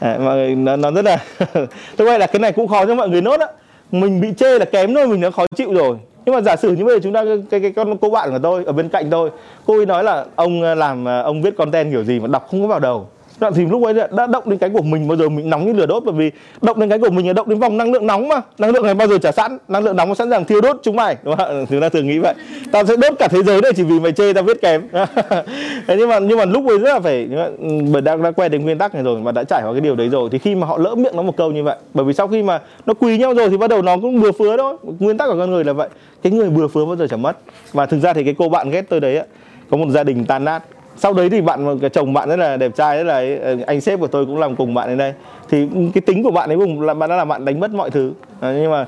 À, 0.00 0.18
mọi 0.20 0.36
người 0.36 0.54
nó, 0.54 0.76
nó 0.76 0.90
rất 0.90 1.04
là 1.04 1.18
tôi 1.96 2.08
quay 2.08 2.18
là 2.18 2.26
cái 2.26 2.40
này 2.40 2.52
cũng 2.52 2.68
khó 2.68 2.86
cho 2.86 2.94
mọi 2.94 3.08
người 3.08 3.20
nốt 3.20 3.40
á. 3.40 3.46
Mình 3.92 4.20
bị 4.20 4.28
chê 4.38 4.58
là 4.58 4.64
kém 4.64 4.94
thôi 4.94 5.06
mình 5.06 5.20
đã 5.20 5.30
khó 5.30 5.46
chịu 5.56 5.74
rồi. 5.74 5.96
Nhưng 6.24 6.34
mà 6.34 6.40
giả 6.40 6.56
sử 6.56 6.72
như 6.72 6.84
bây 6.84 6.94
giờ 6.94 7.00
chúng 7.02 7.12
ta 7.12 7.24
cái 7.50 7.60
cái 7.60 7.72
con 7.72 7.98
cô 7.98 8.10
bạn 8.10 8.30
của 8.30 8.38
tôi 8.38 8.64
ở 8.64 8.72
bên 8.72 8.88
cạnh 8.88 9.10
tôi 9.10 9.30
cô 9.66 9.76
ấy 9.78 9.86
nói 9.86 10.04
là 10.04 10.24
ông 10.34 10.62
ờ, 10.62 10.74
làm 10.74 11.04
ờ, 11.04 11.22
ông 11.22 11.42
viết 11.42 11.56
content 11.56 11.90
kiểu 11.90 12.04
gì 12.04 12.20
mà 12.20 12.26
đọc 12.28 12.46
không 12.50 12.62
có 12.62 12.66
vào 12.66 12.80
đầu. 12.80 13.08
Đoạn 13.40 13.54
thì 13.54 13.64
lúc 13.66 13.84
ấy 13.84 13.94
đã 13.94 14.26
động 14.26 14.42
đến 14.46 14.58
cái 14.58 14.70
của 14.70 14.82
mình 14.82 15.08
bao 15.08 15.16
giờ 15.16 15.28
mình 15.28 15.50
nóng 15.50 15.66
như 15.66 15.72
lửa 15.72 15.86
đốt 15.86 16.04
bởi 16.04 16.14
vì 16.14 16.30
động 16.62 16.80
đến 16.80 16.88
cái 16.88 16.98
của 16.98 17.10
mình 17.10 17.26
là 17.26 17.32
động 17.32 17.48
đến 17.48 17.58
vòng 17.58 17.76
năng 17.76 17.92
lượng 17.92 18.06
nóng 18.06 18.28
mà. 18.28 18.40
Năng 18.58 18.70
lượng 18.70 18.84
này 18.84 18.94
bao 18.94 19.08
giờ 19.08 19.18
trả 19.18 19.32
sẵn 19.32 19.58
năng 19.68 19.84
lượng 19.84 19.96
nóng 19.96 20.14
sẵn 20.14 20.30
sàng 20.30 20.44
thiêu 20.44 20.60
đốt 20.60 20.76
chúng 20.82 20.96
mày. 20.96 21.16
Đúng 21.22 21.36
không 21.36 21.66
chúng 21.70 21.80
ta 21.80 21.88
thường 21.88 22.06
nghĩ 22.06 22.18
vậy. 22.18 22.34
Tao 22.72 22.86
sẽ 22.86 22.96
đốt 22.96 23.14
cả 23.18 23.28
thế 23.30 23.42
giới 23.42 23.60
này 23.60 23.72
chỉ 23.76 23.82
vì 23.82 24.00
mày 24.00 24.12
chê 24.12 24.32
tao 24.32 24.44
viết 24.44 24.60
kém. 24.62 24.82
Thế 25.86 25.96
nhưng 25.98 26.08
mà 26.08 26.18
nhưng 26.18 26.38
mà 26.38 26.44
lúc 26.44 26.68
ấy 26.68 26.78
rất 26.78 26.92
là 26.92 27.00
phải 27.00 27.28
ừ, 27.60 27.68
bởi 27.92 28.02
đã, 28.02 28.16
đã 28.16 28.30
quen 28.30 28.52
đến 28.52 28.64
nguyên 28.64 28.78
tắc 28.78 28.94
này 28.94 29.02
rồi 29.02 29.20
và 29.22 29.32
đã 29.32 29.44
trải 29.44 29.62
qua 29.64 29.72
cái 29.72 29.80
điều 29.80 29.96
đấy 29.96 30.08
rồi 30.08 30.28
thì 30.32 30.38
khi 30.38 30.54
mà 30.54 30.66
họ 30.66 30.78
lỡ 30.78 30.94
miệng 30.94 31.16
nó 31.16 31.22
một 31.22 31.36
câu 31.36 31.52
như 31.52 31.62
vậy 31.62 31.76
bởi 31.94 32.04
vì 32.04 32.12
sau 32.12 32.28
khi 32.28 32.42
mà 32.42 32.60
nó 32.86 32.94
quỳ 32.94 33.18
nhau 33.18 33.34
rồi 33.34 33.50
thì 33.50 33.56
bắt 33.56 33.70
đầu 33.70 33.82
nó 33.82 33.96
cũng 33.96 34.20
bừa 34.20 34.32
phứa 34.32 34.56
thôi. 34.56 34.76
Nguyên 34.98 35.18
tắc 35.18 35.28
của 35.28 35.36
con 35.38 35.50
người 35.50 35.64
là 35.64 35.72
vậy. 35.72 35.88
Cái 36.22 36.32
người 36.32 36.50
bừa 36.50 36.68
phứa 36.68 36.84
bao 36.84 36.96
giờ 36.96 37.06
chẳng 37.10 37.22
mất. 37.22 37.36
Và 37.72 37.86
thực 37.86 38.00
ra 38.00 38.12
thì 38.12 38.24
cái 38.24 38.34
cô 38.38 38.48
bạn 38.48 38.70
ghét 38.70 38.82
tôi 38.88 39.00
đấy 39.00 39.16
á 39.16 39.24
có 39.70 39.76
một 39.76 39.88
gia 39.88 40.04
đình 40.04 40.24
tan 40.24 40.44
nát 40.44 40.62
sau 40.96 41.12
đấy 41.12 41.30
thì 41.30 41.40
bạn 41.40 41.78
cái 41.80 41.90
chồng 41.90 42.12
bạn 42.12 42.28
rất 42.28 42.36
là 42.36 42.56
đẹp 42.56 42.72
trai 42.76 42.96
rất 42.96 43.04
là 43.04 43.24
ờ, 43.42 43.56
anh 43.66 43.80
sếp 43.80 44.00
của 44.00 44.06
tôi 44.06 44.26
cũng 44.26 44.38
làm 44.38 44.56
cùng 44.56 44.74
bạn 44.74 44.88
đến 44.88 44.98
đây. 44.98 45.12
Thì 45.50 45.68
cái 45.94 46.00
tính 46.00 46.22
của 46.22 46.30
bạn 46.30 46.50
ấy 46.50 46.58
cùng 46.58 46.80
là 46.80 46.94
bạn 46.94 47.10
đã 47.10 47.16
làm 47.16 47.28
bạn 47.28 47.44
đánh 47.44 47.60
mất 47.60 47.70
mọi 47.74 47.90
thứ. 47.90 48.12
À, 48.40 48.52
nhưng 48.52 48.70
mà 48.70 48.86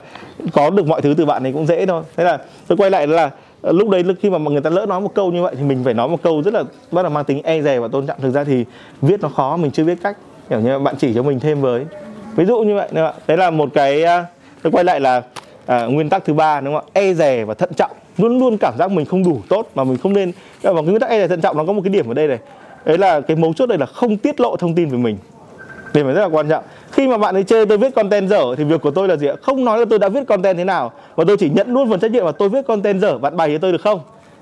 có 0.52 0.70
được 0.70 0.86
mọi 0.86 1.00
thứ 1.00 1.14
từ 1.18 1.26
bạn 1.26 1.46
ấy 1.46 1.52
cũng 1.52 1.66
dễ 1.66 1.86
thôi. 1.86 2.02
Thế 2.16 2.24
là 2.24 2.38
tôi 2.66 2.78
quay 2.78 2.90
lại 2.90 3.06
là 3.06 3.30
ờ, 3.62 3.72
lúc 3.72 3.88
đấy 3.88 4.04
khi 4.20 4.30
mà 4.30 4.38
người 4.38 4.60
ta 4.60 4.70
lỡ 4.70 4.86
nói 4.86 5.00
một 5.00 5.14
câu 5.14 5.32
như 5.32 5.42
vậy 5.42 5.54
thì 5.58 5.64
mình 5.64 5.84
phải 5.84 5.94
nói 5.94 6.08
một 6.08 6.22
câu 6.22 6.42
rất 6.42 6.54
là 6.54 6.62
bắt 6.92 7.02
đầu 7.02 7.10
mang 7.10 7.24
tính 7.24 7.40
e 7.44 7.62
dè 7.62 7.78
và 7.78 7.88
tôn 7.88 8.06
trọng. 8.06 8.20
Thực 8.20 8.30
ra 8.30 8.44
thì 8.44 8.64
viết 9.02 9.20
nó 9.20 9.28
khó 9.28 9.56
mình 9.56 9.70
chưa 9.70 9.84
biết 9.84 9.98
cách. 10.02 10.16
Kiểu 10.50 10.60
như 10.60 10.78
bạn 10.78 10.94
chỉ 10.98 11.14
cho 11.14 11.22
mình 11.22 11.40
thêm 11.40 11.60
với. 11.60 11.84
Ví 12.36 12.44
dụ 12.44 12.58
như 12.58 12.74
vậy 12.74 12.88
đấy 13.26 13.36
là 13.36 13.50
một 13.50 13.68
cái 13.74 14.04
à, 14.04 14.26
tôi 14.62 14.72
quay 14.72 14.84
lại 14.84 15.00
là 15.00 15.22
à, 15.66 15.84
nguyên 15.84 16.08
tắc 16.08 16.24
thứ 16.24 16.32
ba 16.32 16.60
đúng 16.60 16.74
không 16.74 16.84
ạ? 16.94 17.00
E 17.00 17.14
dè 17.14 17.44
và 17.44 17.54
thận 17.54 17.70
trọng 17.76 17.90
luôn 18.18 18.38
luôn 18.38 18.56
cảm 18.60 18.74
giác 18.78 18.90
mình 18.90 19.06
không 19.06 19.24
đủ 19.24 19.40
tốt 19.48 19.70
mà 19.74 19.84
mình 19.84 19.96
không 19.96 20.12
nên. 20.12 20.32
Và 20.62 20.72
cái 20.74 20.82
nguyên 20.82 21.00
tắc 21.00 21.10
e 21.10 21.18
dè 21.18 21.28
thận 21.28 21.40
trọng 21.40 21.56
nó 21.56 21.64
có 21.64 21.72
một 21.72 21.80
cái 21.84 21.90
điểm 21.90 22.08
ở 22.08 22.14
đây 22.14 22.28
này. 22.28 22.38
Đấy 22.84 22.98
là 22.98 23.20
cái 23.20 23.36
mấu 23.36 23.52
chốt 23.52 23.66
đây 23.66 23.78
là 23.78 23.86
không 23.86 24.16
tiết 24.16 24.40
lộ 24.40 24.56
thông 24.56 24.74
tin 24.74 24.88
về 24.88 24.98
mình. 24.98 25.18
Điểm 25.94 26.06
này 26.06 26.14
rất 26.14 26.20
là 26.20 26.28
quan 26.28 26.48
trọng. 26.48 26.64
Khi 26.90 27.08
mà 27.08 27.18
bạn 27.18 27.34
ấy 27.34 27.44
chơi 27.44 27.66
tôi 27.66 27.78
viết 27.78 27.94
content 27.94 28.28
dở 28.28 28.54
thì 28.56 28.64
việc 28.64 28.80
của 28.80 28.90
tôi 28.90 29.08
là 29.08 29.16
gì 29.16 29.26
ạ? 29.26 29.34
Không 29.42 29.64
nói 29.64 29.78
là 29.78 29.84
tôi 29.90 29.98
đã 29.98 30.08
viết 30.08 30.26
content 30.26 30.56
thế 30.56 30.64
nào, 30.64 30.92
mà 31.16 31.24
tôi 31.26 31.36
chỉ 31.36 31.50
nhận 31.50 31.74
luôn 31.74 31.90
phần 31.90 32.00
trách 32.00 32.10
nhiệm 32.10 32.24
là 32.24 32.32
tôi 32.32 32.48
viết 32.48 32.66
content 32.66 33.00
dở, 33.00 33.18
bạn 33.18 33.36
bày 33.36 33.50
cho 33.52 33.58
tôi 33.58 33.72
được 33.72 33.80
không? 33.80 34.00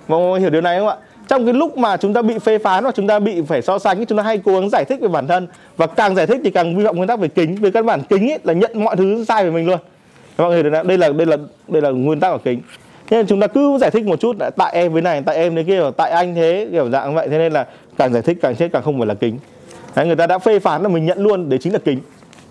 Mọi 0.09 0.21
người 0.21 0.41
hiểu 0.41 0.51
điều 0.51 0.61
này 0.61 0.79
không 0.79 0.89
ạ? 0.89 0.97
Trong 1.29 1.45
cái 1.45 1.55
lúc 1.55 1.79
mà 1.79 1.97
chúng 1.97 2.15
ta 2.15 2.23
bị 2.23 2.39
phê 2.39 2.59
phán 2.59 2.85
hoặc 2.85 2.95
chúng 2.95 3.07
ta 3.07 3.19
bị 3.19 3.43
phải 3.43 3.63
so 3.63 3.79
sánh, 3.79 4.07
chúng 4.07 4.19
ta 4.19 4.25
hay 4.25 4.39
cố 4.39 4.61
gắng 4.61 4.71
giải 4.71 4.85
thích 4.85 5.01
về 5.01 5.09
bản 5.09 5.27
thân. 5.27 5.47
Và 5.77 5.87
càng 5.87 6.15
giải 6.15 6.27
thích 6.27 6.41
thì 6.45 6.51
càng 6.51 6.77
vi 6.77 6.85
phạm 6.85 6.97
nguyên 6.97 7.09
tắc 7.09 7.21
về 7.21 7.29
kính. 7.29 7.57
Về 7.57 7.71
căn 7.71 7.87
bản 7.87 8.03
kính 8.09 8.31
ấy 8.31 8.39
là 8.45 8.53
nhận 8.53 8.85
mọi 8.85 8.97
thứ 8.97 9.25
sai 9.25 9.45
về 9.45 9.51
mình 9.51 9.67
luôn. 9.67 9.79
Mọi 10.39 10.49
người 10.49 10.63
hiểu 10.63 10.71
đây 10.71 10.99
là 10.99 11.13
đây 11.13 11.27
là 11.27 11.37
đây 11.69 11.83
là 11.83 11.91
nguyên 11.91 12.21
tắc 12.21 12.33
của 12.33 12.39
kính 12.45 12.61
nên 13.11 13.27
chúng 13.27 13.41
ta 13.41 13.47
cứ 13.47 13.79
giải 13.81 13.91
thích 13.91 14.07
một 14.07 14.21
chút 14.21 14.37
tại 14.57 14.73
em 14.73 14.93
với 14.93 15.03
này 15.03 15.23
tại 15.27 15.37
em 15.37 15.57
thế 15.57 15.63
kia 15.63 15.83
tại 15.97 16.11
anh 16.11 16.35
thế 16.35 16.69
kiểu 16.73 16.91
dạng 16.91 17.15
vậy. 17.15 17.29
Thế 17.29 17.39
nên 17.39 17.53
là 17.53 17.67
càng 17.99 18.13
giải 18.13 18.23
thích 18.23 18.39
càng 18.43 18.57
chết 18.57 18.69
càng 18.73 18.83
không 18.83 18.99
phải 18.99 19.07
là 19.07 19.15
kính. 19.15 19.39
Đấy, 19.95 20.07
người 20.07 20.17
ta 20.17 20.27
đã 20.27 20.39
phê 20.39 20.59
phán 20.59 20.83
là 20.83 20.89
mình 20.89 21.07
nhận 21.07 21.19
luôn 21.19 21.49
đấy 21.49 21.59
chính 21.63 21.73
là 21.73 21.79
kính. 21.85 21.99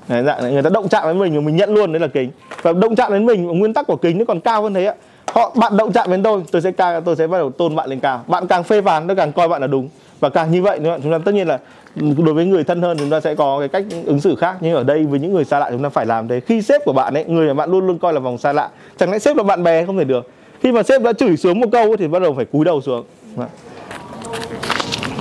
Đấy, 0.07 0.23
dạng 0.23 0.43
này, 0.43 0.53
người 0.53 0.63
ta 0.63 0.69
động 0.69 0.89
chạm 0.89 1.07
đến 1.07 1.19
mình 1.19 1.35
mà 1.35 1.41
mình 1.41 1.55
nhận 1.55 1.73
luôn 1.73 1.93
đấy 1.93 1.99
là 1.99 2.07
kính. 2.07 2.31
Và 2.61 2.73
động 2.73 2.95
chạm 2.95 3.11
đến 3.11 3.25
mình 3.25 3.59
nguyên 3.59 3.73
tắc 3.73 3.87
của 3.87 3.95
kính 3.95 4.17
nó 4.17 4.25
còn 4.25 4.39
cao 4.39 4.61
hơn 4.63 4.73
thế 4.73 4.85
ạ. 4.85 4.93
Họ 5.33 5.55
bạn 5.55 5.77
động 5.77 5.91
chạm 5.91 6.11
đến 6.11 6.23
tôi 6.23 6.43
tôi 6.51 6.61
sẽ 6.61 6.71
càng 6.71 7.03
tôi 7.03 7.15
sẽ 7.15 7.27
bắt 7.27 7.37
đầu 7.37 7.49
tôn 7.49 7.75
bạn 7.75 7.89
lên 7.89 7.99
cao. 7.99 8.23
Bạn 8.27 8.47
càng 8.47 8.63
phê 8.63 8.81
phán 8.81 9.07
tôi 9.07 9.15
càng 9.15 9.31
coi 9.31 9.47
bạn 9.47 9.61
là 9.61 9.67
đúng. 9.67 9.89
Và 10.19 10.29
càng 10.29 10.51
như 10.51 10.61
vậy 10.61 10.79
nữa 10.79 10.97
chúng 11.03 11.11
ta 11.11 11.17
tất 11.25 11.33
nhiên 11.33 11.47
là 11.47 11.59
đối 11.99 12.33
với 12.33 12.45
người 12.45 12.63
thân 12.63 12.81
hơn 12.81 12.97
chúng 12.97 13.09
ta 13.09 13.19
sẽ 13.19 13.35
có 13.35 13.59
cái 13.59 13.67
cách 13.67 13.83
ứng 14.05 14.19
xử 14.19 14.35
khác. 14.35 14.55
Nhưng 14.61 14.75
ở 14.75 14.83
đây 14.83 15.05
với 15.05 15.19
những 15.19 15.33
người 15.33 15.45
xa 15.45 15.59
lạ 15.59 15.69
chúng 15.71 15.83
ta 15.83 15.89
phải 15.89 16.05
làm 16.05 16.27
thế. 16.27 16.39
Khi 16.39 16.61
sếp 16.61 16.85
của 16.85 16.93
bạn 16.93 17.13
ấy 17.13 17.25
người 17.25 17.47
mà 17.47 17.53
bạn 17.53 17.71
luôn 17.71 17.87
luôn 17.87 17.99
coi 17.99 18.13
là 18.13 18.19
vòng 18.19 18.37
xa 18.37 18.53
lạ 18.53 18.69
chẳng 18.97 19.11
lẽ 19.11 19.19
sếp 19.19 19.37
là 19.37 19.43
bạn 19.43 19.63
bè? 19.63 19.85
Không 19.85 19.97
thể 19.97 20.03
được 20.03 20.29
khi 20.65 20.71
mà 20.71 20.83
sếp 20.83 21.01
đã 21.01 21.13
chửi 21.13 21.37
xuống 21.37 21.59
một 21.59 21.67
câu 21.71 21.95
thì 21.97 22.07
bắt 22.07 22.21
đầu 22.21 22.33
phải 22.33 22.45
cúi 22.45 22.65
đầu 22.65 22.81
xuống. 22.81 23.05
Dạ. 23.37 23.45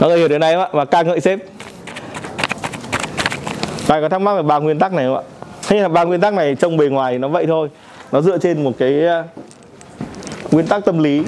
Mọi 0.01 0.11
người 0.11 0.19
hiểu 0.19 0.29
đến 0.29 0.41
này 0.41 0.55
không 0.55 0.63
ạ? 0.63 0.69
Và 0.73 0.85
ca 0.85 1.03
ngợi 1.03 1.21
sếp. 1.21 1.39
Bạn 3.89 4.03
có 4.03 4.09
thắc 4.09 4.21
mắc 4.21 4.35
về 4.35 4.43
ba 4.43 4.59
nguyên 4.59 4.79
tắc 4.79 4.93
này 4.93 5.05
không 5.05 5.17
ạ? 5.17 5.23
Hay 5.67 5.81
là 5.81 5.89
ba 5.89 6.05
nguyên 6.05 6.21
tắc 6.21 6.35
này 6.35 6.55
trông 6.55 6.77
bề 6.77 6.89
ngoài 6.89 7.19
nó 7.19 7.29
vậy 7.29 7.47
thôi. 7.47 7.69
Nó 8.13 8.21
dựa 8.21 8.39
trên 8.39 8.65
một 8.65 8.73
cái 8.79 9.05
ờ, 9.07 9.25
nguyên 10.51 10.67
tắc 10.67 10.85
tâm 10.85 11.03
lý. 11.03 11.23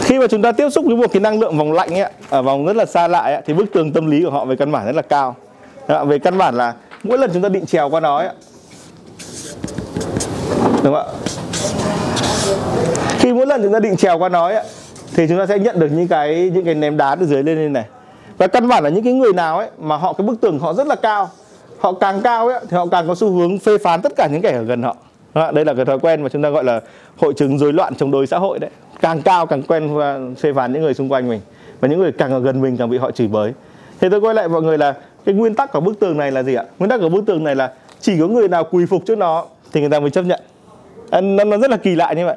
Khi 0.00 0.18
mà 0.18 0.26
chúng 0.26 0.42
ta 0.42 0.52
tiếp 0.52 0.70
xúc 0.70 0.84
với 0.86 0.96
một 0.96 1.12
cái 1.12 1.20
năng 1.20 1.40
lượng 1.40 1.58
vòng 1.58 1.72
lạnh 1.72 1.94
ấy, 1.98 2.10
ở 2.30 2.42
vòng 2.42 2.66
rất 2.66 2.76
là 2.76 2.86
xa 2.86 3.08
lạ 3.08 3.20
ấy, 3.20 3.42
thì 3.46 3.54
bức 3.54 3.72
tường 3.72 3.92
tâm 3.92 4.10
lý 4.10 4.24
của 4.24 4.30
họ 4.30 4.44
về 4.44 4.56
căn 4.56 4.72
bản 4.72 4.86
rất 4.86 4.96
là 4.96 5.02
cao. 5.02 5.36
Dạ, 5.88 6.04
về 6.04 6.18
căn 6.18 6.38
bản 6.38 6.54
là 6.54 6.74
mỗi 7.02 7.18
lần 7.18 7.30
chúng 7.32 7.42
ta 7.42 7.48
định 7.48 7.66
trèo 7.66 7.90
qua 7.90 8.00
nó 8.00 8.18
ấy, 8.18 8.28
đúng 10.82 10.94
không 10.94 10.94
ạ? 10.94 11.31
Khi 13.22 13.32
mỗi 13.32 13.46
lần 13.46 13.62
chúng 13.62 13.72
ta 13.72 13.80
định 13.80 13.96
trèo 13.96 14.18
qua 14.18 14.28
nó 14.28 14.48
ấy, 14.48 14.64
thì 15.14 15.26
chúng 15.28 15.38
ta 15.38 15.46
sẽ 15.46 15.58
nhận 15.58 15.80
được 15.80 15.88
những 15.92 16.08
cái 16.08 16.50
những 16.54 16.64
cái 16.64 16.74
ném 16.74 16.96
đá 16.96 17.14
từ 17.14 17.26
dưới 17.26 17.42
lên 17.42 17.58
lên 17.58 17.72
này. 17.72 17.84
Và 18.38 18.46
căn 18.46 18.68
bản 18.68 18.84
là 18.84 18.90
những 18.90 19.04
cái 19.04 19.12
người 19.12 19.32
nào 19.32 19.58
ấy 19.58 19.68
mà 19.78 19.96
họ 19.96 20.12
cái 20.12 20.26
bức 20.26 20.40
tường 20.40 20.58
họ 20.58 20.72
rất 20.72 20.86
là 20.86 20.94
cao 20.94 21.30
họ 21.78 21.92
càng 21.92 22.20
cao 22.22 22.48
ấy 22.48 22.60
thì 22.70 22.76
họ 22.76 22.86
càng 22.90 23.08
có 23.08 23.14
xu 23.14 23.30
hướng 23.30 23.58
phê 23.58 23.78
phán 23.78 24.02
tất 24.02 24.12
cả 24.16 24.28
những 24.32 24.42
kẻ 24.42 24.52
ở 24.52 24.62
gần 24.62 24.82
họ. 24.82 24.96
Đây 25.52 25.64
là 25.64 25.74
cái 25.74 25.84
thói 25.84 25.98
quen 25.98 26.22
mà 26.22 26.28
chúng 26.28 26.42
ta 26.42 26.48
gọi 26.48 26.64
là 26.64 26.80
hội 27.16 27.34
chứng 27.34 27.58
rối 27.58 27.72
loạn 27.72 27.94
chống 27.94 28.10
đối 28.10 28.26
xã 28.26 28.38
hội 28.38 28.58
đấy. 28.58 28.70
Càng 29.00 29.22
cao 29.22 29.46
càng 29.46 29.62
quen 29.62 29.94
và 29.94 30.18
phê 30.38 30.52
phán 30.52 30.72
những 30.72 30.82
người 30.82 30.94
xung 30.94 31.08
quanh 31.08 31.28
mình 31.28 31.40
và 31.80 31.88
những 31.88 31.98
người 31.98 32.12
càng 32.12 32.32
ở 32.32 32.40
gần 32.40 32.60
mình 32.60 32.76
càng 32.76 32.90
bị 32.90 32.98
họ 32.98 33.10
chửi 33.10 33.28
bới. 33.28 33.52
Thì 34.00 34.08
tôi 34.08 34.20
quay 34.20 34.34
lại 34.34 34.48
mọi 34.48 34.62
người 34.62 34.78
là 34.78 34.94
cái 35.24 35.34
nguyên 35.34 35.54
tắc 35.54 35.72
của 35.72 35.80
bức 35.80 36.00
tường 36.00 36.18
này 36.18 36.32
là 36.32 36.42
gì 36.42 36.54
ạ? 36.54 36.64
Nguyên 36.78 36.90
tắc 36.90 37.00
của 37.00 37.08
bức 37.08 37.26
tường 37.26 37.44
này 37.44 37.54
là 37.54 37.72
chỉ 38.00 38.18
có 38.20 38.26
người 38.26 38.48
nào 38.48 38.64
quỳ 38.70 38.86
phục 38.86 39.02
trước 39.06 39.18
nó 39.18 39.44
thì 39.72 39.80
người 39.80 39.90
ta 39.90 40.00
mới 40.00 40.10
chấp 40.10 40.22
nhận. 40.22 40.40
Nó, 41.10 41.44
nó 41.44 41.56
rất 41.56 41.70
là 41.70 41.76
kỳ 41.76 41.94
lạ 41.94 42.12
như 42.12 42.26
vậy 42.26 42.36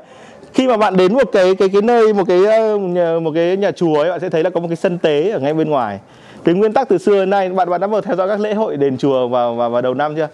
khi 0.56 0.68
mà 0.68 0.78
bạn 0.78 0.98
đến 0.98 1.14
một 1.14 1.30
cái 1.32 1.56
cái 1.56 1.70
cái 1.70 1.82
nơi 1.82 2.14
một 2.14 2.24
cái 2.28 2.46
ờ, 2.46 3.20
một 3.20 3.32
cái 3.36 3.58
nhà 3.58 3.72
chùa 3.72 3.96
ấy 3.96 4.10
bạn 4.10 4.20
sẽ 4.20 4.30
thấy 4.30 4.44
là 4.44 4.50
có 4.50 4.60
một 4.60 4.68
cái 4.68 4.76
sân 4.76 4.98
tế 4.98 5.30
ở 5.30 5.40
ngay 5.40 5.54
bên 5.54 5.70
ngoài. 5.70 6.00
Cái 6.44 6.56
nguyên 6.56 6.74
tắc 6.74 6.90
từ 6.90 6.98
xưa 6.98 7.20
đến 7.20 7.30
nay 7.30 7.50
bạn 7.50 7.70
bạn 7.70 7.82
đã 7.82 7.88
vào 7.88 8.02
theo 8.02 8.16
dõi 8.16 8.28
các 8.28 8.40
lễ 8.40 8.54
hội 8.54 8.78
đền 8.78 8.98
chùa 8.98 9.28
vào 9.28 9.56
vào, 9.56 9.70
vào 9.70 9.82
đầu 9.82 9.94
năm 9.94 10.16
chưa? 10.16 10.28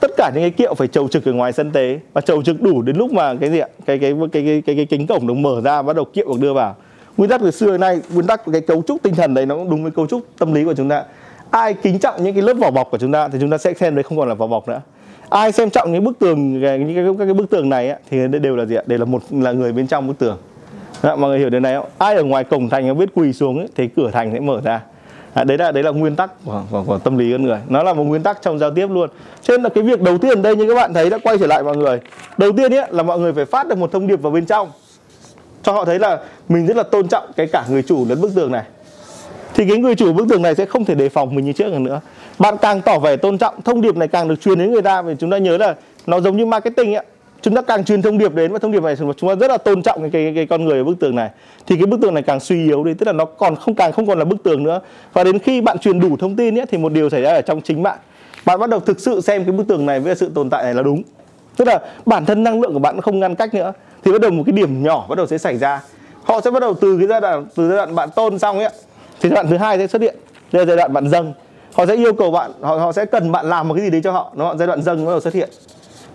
Tất 0.00 0.10
cả 0.16 0.30
những 0.34 0.42
cái 0.42 0.50
kiệu 0.50 0.74
phải 0.74 0.88
chầu 0.88 1.08
trực 1.08 1.24
ở 1.24 1.32
ngoài 1.32 1.52
sân 1.52 1.70
tế 1.70 1.98
và 2.12 2.20
chầu 2.20 2.42
trực 2.42 2.62
đủ 2.62 2.82
đến 2.82 2.96
lúc 2.96 3.12
mà 3.12 3.34
cái 3.34 3.50
gì 3.50 3.58
ạ? 3.58 3.68
Cái 3.86 3.98
cái 3.98 4.14
cái 4.32 4.42
cái 4.42 4.62
cái, 4.66 4.76
cái, 4.76 4.86
kính 4.86 5.06
cổng 5.06 5.26
được 5.26 5.34
mở 5.34 5.60
ra 5.64 5.82
bắt 5.82 5.96
đầu 5.96 6.04
kiệu 6.04 6.28
được 6.28 6.40
đưa 6.40 6.52
vào. 6.52 6.76
Nguyên 7.16 7.30
tắc 7.30 7.40
từ 7.40 7.50
xưa 7.50 7.70
đến 7.70 7.80
nay 7.80 8.00
nguyên 8.14 8.26
tắc 8.26 8.42
cái 8.52 8.60
cấu 8.60 8.82
trúc 8.86 9.02
tinh 9.02 9.14
thần 9.14 9.34
đấy 9.34 9.46
nó 9.46 9.54
cũng 9.54 9.70
đúng 9.70 9.82
với 9.82 9.92
cấu 9.92 10.06
trúc 10.06 10.22
tâm 10.38 10.52
lý 10.54 10.64
của 10.64 10.74
chúng 10.74 10.88
ta. 10.88 11.04
Ai 11.50 11.74
kính 11.74 11.98
trọng 11.98 12.24
những 12.24 12.34
cái 12.34 12.42
lớp 12.42 12.54
vỏ 12.54 12.70
bọc 12.70 12.90
của 12.90 12.98
chúng 12.98 13.12
ta 13.12 13.28
thì 13.28 13.38
chúng 13.40 13.50
ta 13.50 13.58
sẽ 13.58 13.74
xem 13.74 13.94
đấy 13.94 14.02
không 14.02 14.18
còn 14.18 14.28
là 14.28 14.34
vỏ 14.34 14.46
bọc 14.46 14.68
nữa 14.68 14.80
ai 15.28 15.52
xem 15.52 15.70
trọng 15.70 15.92
những 15.92 16.04
bức 16.04 16.18
tường 16.18 16.52
những 16.52 16.94
cái 16.94 17.04
các 17.18 17.24
cái 17.24 17.34
bức 17.34 17.50
tường 17.50 17.68
này 17.68 17.96
thì 18.10 18.28
đều 18.28 18.56
là 18.56 18.64
gì 18.64 18.74
ạ? 18.74 18.82
Đều 18.86 18.98
là 18.98 19.04
một 19.04 19.22
là 19.30 19.52
người 19.52 19.72
bên 19.72 19.86
trong 19.86 20.06
bức 20.06 20.18
tường. 20.18 20.38
Đó, 21.02 21.16
mọi 21.16 21.30
người 21.30 21.38
hiểu 21.38 21.50
điều 21.50 21.60
này 21.60 21.74
không? 21.74 21.86
Ai 21.98 22.14
ở 22.14 22.24
ngoài 22.24 22.44
cổng 22.44 22.68
thành 22.68 22.98
biết 22.98 23.08
quỳ 23.14 23.32
xuống 23.32 23.58
ấy, 23.58 23.68
thì 23.76 23.88
cửa 23.88 24.10
thành 24.10 24.32
sẽ 24.32 24.40
mở 24.40 24.60
ra. 24.64 24.80
À, 25.34 25.44
đấy 25.44 25.58
là 25.58 25.72
đấy 25.72 25.82
là 25.82 25.90
nguyên 25.90 26.16
tắc 26.16 26.44
của, 26.44 26.62
của, 26.70 26.82
của 26.86 26.98
tâm 26.98 27.18
lý 27.18 27.32
con 27.32 27.42
người. 27.42 27.58
Nó 27.68 27.82
là 27.82 27.94
một 27.94 28.04
nguyên 28.04 28.22
tắc 28.22 28.42
trong 28.42 28.58
giao 28.58 28.70
tiếp 28.70 28.86
luôn. 28.90 29.10
Cho 29.42 29.52
nên 29.52 29.62
là 29.62 29.68
cái 29.68 29.84
việc 29.84 30.02
đầu 30.02 30.18
tiên 30.18 30.42
đây 30.42 30.56
như 30.56 30.68
các 30.68 30.74
bạn 30.74 30.94
thấy 30.94 31.10
đã 31.10 31.18
quay 31.22 31.38
trở 31.38 31.46
lại 31.46 31.62
mọi 31.62 31.76
người. 31.76 32.00
Đầu 32.38 32.52
tiên 32.52 32.74
ấy 32.74 32.88
là 32.90 33.02
mọi 33.02 33.18
người 33.18 33.32
phải 33.32 33.44
phát 33.44 33.68
được 33.68 33.78
một 33.78 33.92
thông 33.92 34.06
điệp 34.06 34.16
vào 34.16 34.32
bên 34.32 34.46
trong. 34.46 34.70
Cho 35.62 35.72
họ 35.72 35.84
thấy 35.84 35.98
là 35.98 36.18
mình 36.48 36.66
rất 36.66 36.76
là 36.76 36.82
tôn 36.82 37.08
trọng 37.08 37.24
cái 37.36 37.46
cả 37.52 37.64
người 37.70 37.82
chủ 37.82 38.06
lẫn 38.08 38.20
bức 38.20 38.34
tường 38.34 38.52
này. 38.52 38.64
Thì 39.54 39.68
cái 39.68 39.78
người 39.78 39.94
chủ 39.94 40.12
bức 40.12 40.26
tường 40.28 40.42
này 40.42 40.54
sẽ 40.54 40.66
không 40.66 40.84
thể 40.84 40.94
đề 40.94 41.08
phòng 41.08 41.34
mình 41.34 41.44
như 41.44 41.52
trước 41.52 41.72
nữa 41.72 42.00
bạn 42.38 42.56
càng 42.62 42.82
tỏ 42.82 42.98
vẻ 42.98 43.16
tôn 43.16 43.38
trọng 43.38 43.62
thông 43.62 43.80
điệp 43.80 43.96
này 43.96 44.08
càng 44.08 44.28
được 44.28 44.40
truyền 44.40 44.58
đến 44.58 44.72
người 44.72 44.82
ta 44.82 45.02
vì 45.02 45.14
chúng 45.18 45.30
ta 45.30 45.38
nhớ 45.38 45.56
là 45.56 45.74
nó 46.06 46.20
giống 46.20 46.36
như 46.36 46.46
marketing 46.46 46.94
ạ. 46.94 47.02
Chúng 47.42 47.54
ta 47.54 47.62
càng 47.62 47.84
truyền 47.84 48.02
thông 48.02 48.18
điệp 48.18 48.34
đến 48.34 48.52
và 48.52 48.58
thông 48.58 48.72
điệp 48.72 48.82
này 48.82 48.96
chúng 48.96 49.28
ta 49.28 49.34
rất 49.34 49.50
là 49.50 49.58
tôn 49.58 49.82
trọng 49.82 50.00
cái, 50.00 50.10
cái, 50.10 50.32
cái 50.36 50.46
con 50.46 50.64
người 50.64 50.78
ở 50.78 50.84
bức 50.84 50.98
tường 51.00 51.16
này. 51.16 51.30
Thì 51.66 51.76
cái 51.76 51.86
bức 51.86 52.00
tường 52.00 52.14
này 52.14 52.22
càng 52.22 52.40
suy 52.40 52.64
yếu 52.64 52.84
đi 52.84 52.94
tức 52.94 53.06
là 53.06 53.12
nó 53.12 53.24
còn 53.24 53.56
không 53.56 53.74
càng 53.74 53.92
không 53.92 54.06
còn 54.06 54.18
là 54.18 54.24
bức 54.24 54.42
tường 54.42 54.62
nữa. 54.62 54.80
Và 55.12 55.24
đến 55.24 55.38
khi 55.38 55.60
bạn 55.60 55.78
truyền 55.78 56.00
đủ 56.00 56.16
thông 56.16 56.36
tin 56.36 56.58
ấy, 56.58 56.66
thì 56.66 56.78
một 56.78 56.92
điều 56.92 57.10
xảy 57.10 57.22
ra 57.22 57.32
ở 57.32 57.42
trong 57.42 57.60
chính 57.60 57.82
bạn. 57.82 57.98
Bạn 58.44 58.60
bắt 58.60 58.70
đầu 58.70 58.80
thực 58.80 59.00
sự 59.00 59.20
xem 59.20 59.44
cái 59.44 59.52
bức 59.52 59.68
tường 59.68 59.86
này 59.86 60.00
với 60.00 60.14
sự 60.14 60.30
tồn 60.34 60.50
tại 60.50 60.64
này 60.64 60.74
là 60.74 60.82
đúng. 60.82 61.02
Tức 61.56 61.68
là 61.68 61.78
bản 62.06 62.24
thân 62.24 62.42
năng 62.42 62.60
lượng 62.60 62.72
của 62.72 62.78
bạn 62.78 63.00
không 63.00 63.20
ngăn 63.20 63.34
cách 63.34 63.54
nữa 63.54 63.72
thì 64.04 64.12
bắt 64.12 64.20
đầu 64.20 64.30
một 64.30 64.42
cái 64.46 64.52
điểm 64.52 64.82
nhỏ 64.82 65.06
bắt 65.08 65.14
đầu 65.16 65.26
sẽ 65.26 65.38
xảy 65.38 65.58
ra. 65.58 65.82
Họ 66.22 66.40
sẽ 66.40 66.50
bắt 66.50 66.60
đầu 66.60 66.74
từ 66.74 66.98
cái 66.98 67.06
giai 67.06 67.20
đoạn 67.20 67.46
từ 67.54 67.68
giai 67.68 67.76
đoạn 67.76 67.94
bạn 67.94 68.08
tôn 68.16 68.38
xong 68.38 68.58
ấy 68.58 68.68
thì 69.20 69.28
giai 69.28 69.34
đoạn 69.34 69.46
thứ 69.48 69.56
hai 69.56 69.78
sẽ 69.78 69.86
xuất 69.86 70.02
hiện. 70.02 70.16
Đây 70.52 70.66
là 70.66 70.66
giai 70.66 70.76
đoạn 70.76 70.92
bạn 70.92 71.08
dâng 71.08 71.32
họ 71.74 71.86
sẽ 71.86 71.94
yêu 71.94 72.12
cầu 72.12 72.30
bạn, 72.30 72.50
họ 72.60 72.76
họ 72.76 72.92
sẽ 72.92 73.04
cần 73.04 73.32
bạn 73.32 73.48
làm 73.48 73.68
một 73.68 73.74
cái 73.74 73.84
gì 73.84 73.90
đấy 73.90 74.00
cho 74.04 74.12
họ. 74.12 74.32
Nó 74.34 74.54
giai 74.56 74.66
đoạn 74.66 74.82
dâng 74.82 75.04
bắt 75.06 75.10
đầu 75.12 75.20
xuất 75.20 75.34
hiện. 75.34 75.48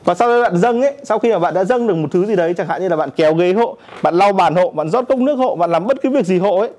Và 0.04 0.16
sau 0.16 0.30
giai 0.30 0.42
đoạn 0.42 0.58
dâng 0.58 0.82
ấy, 0.82 0.94
sau 1.04 1.20
khi 1.20 1.32
mà 1.32 1.39
bạn 1.39 1.54
đã 1.54 1.63
dâng 1.63 1.88
được 1.88 1.96
một 1.96 2.08
thứ 2.12 2.25
gì 2.25 2.36
đấy, 2.36 2.54
chẳng 2.58 2.68
hạn 2.68 2.82
như 2.82 2.89
là 2.89 2.96
bạn 2.96 3.10
kéo 3.16 3.34
ghế 3.34 3.54
hộ, 3.54 3.78
bạn 4.04 4.16
lau 4.16 4.34
bàn 4.34 4.56
hộ, 4.56 4.70
bạn 4.70 4.89
rót 4.89 5.01
cốc 5.01 5.20
nước 5.20 5.36
hộ, 5.36 5.56
bạn 5.56 5.72
làm 5.72 5.88
bất 5.88 6.01
cứ 6.01 6.10
việc 6.10 6.25
gì 6.25 6.38
hộ 6.38 6.58
ấy, 6.60 6.70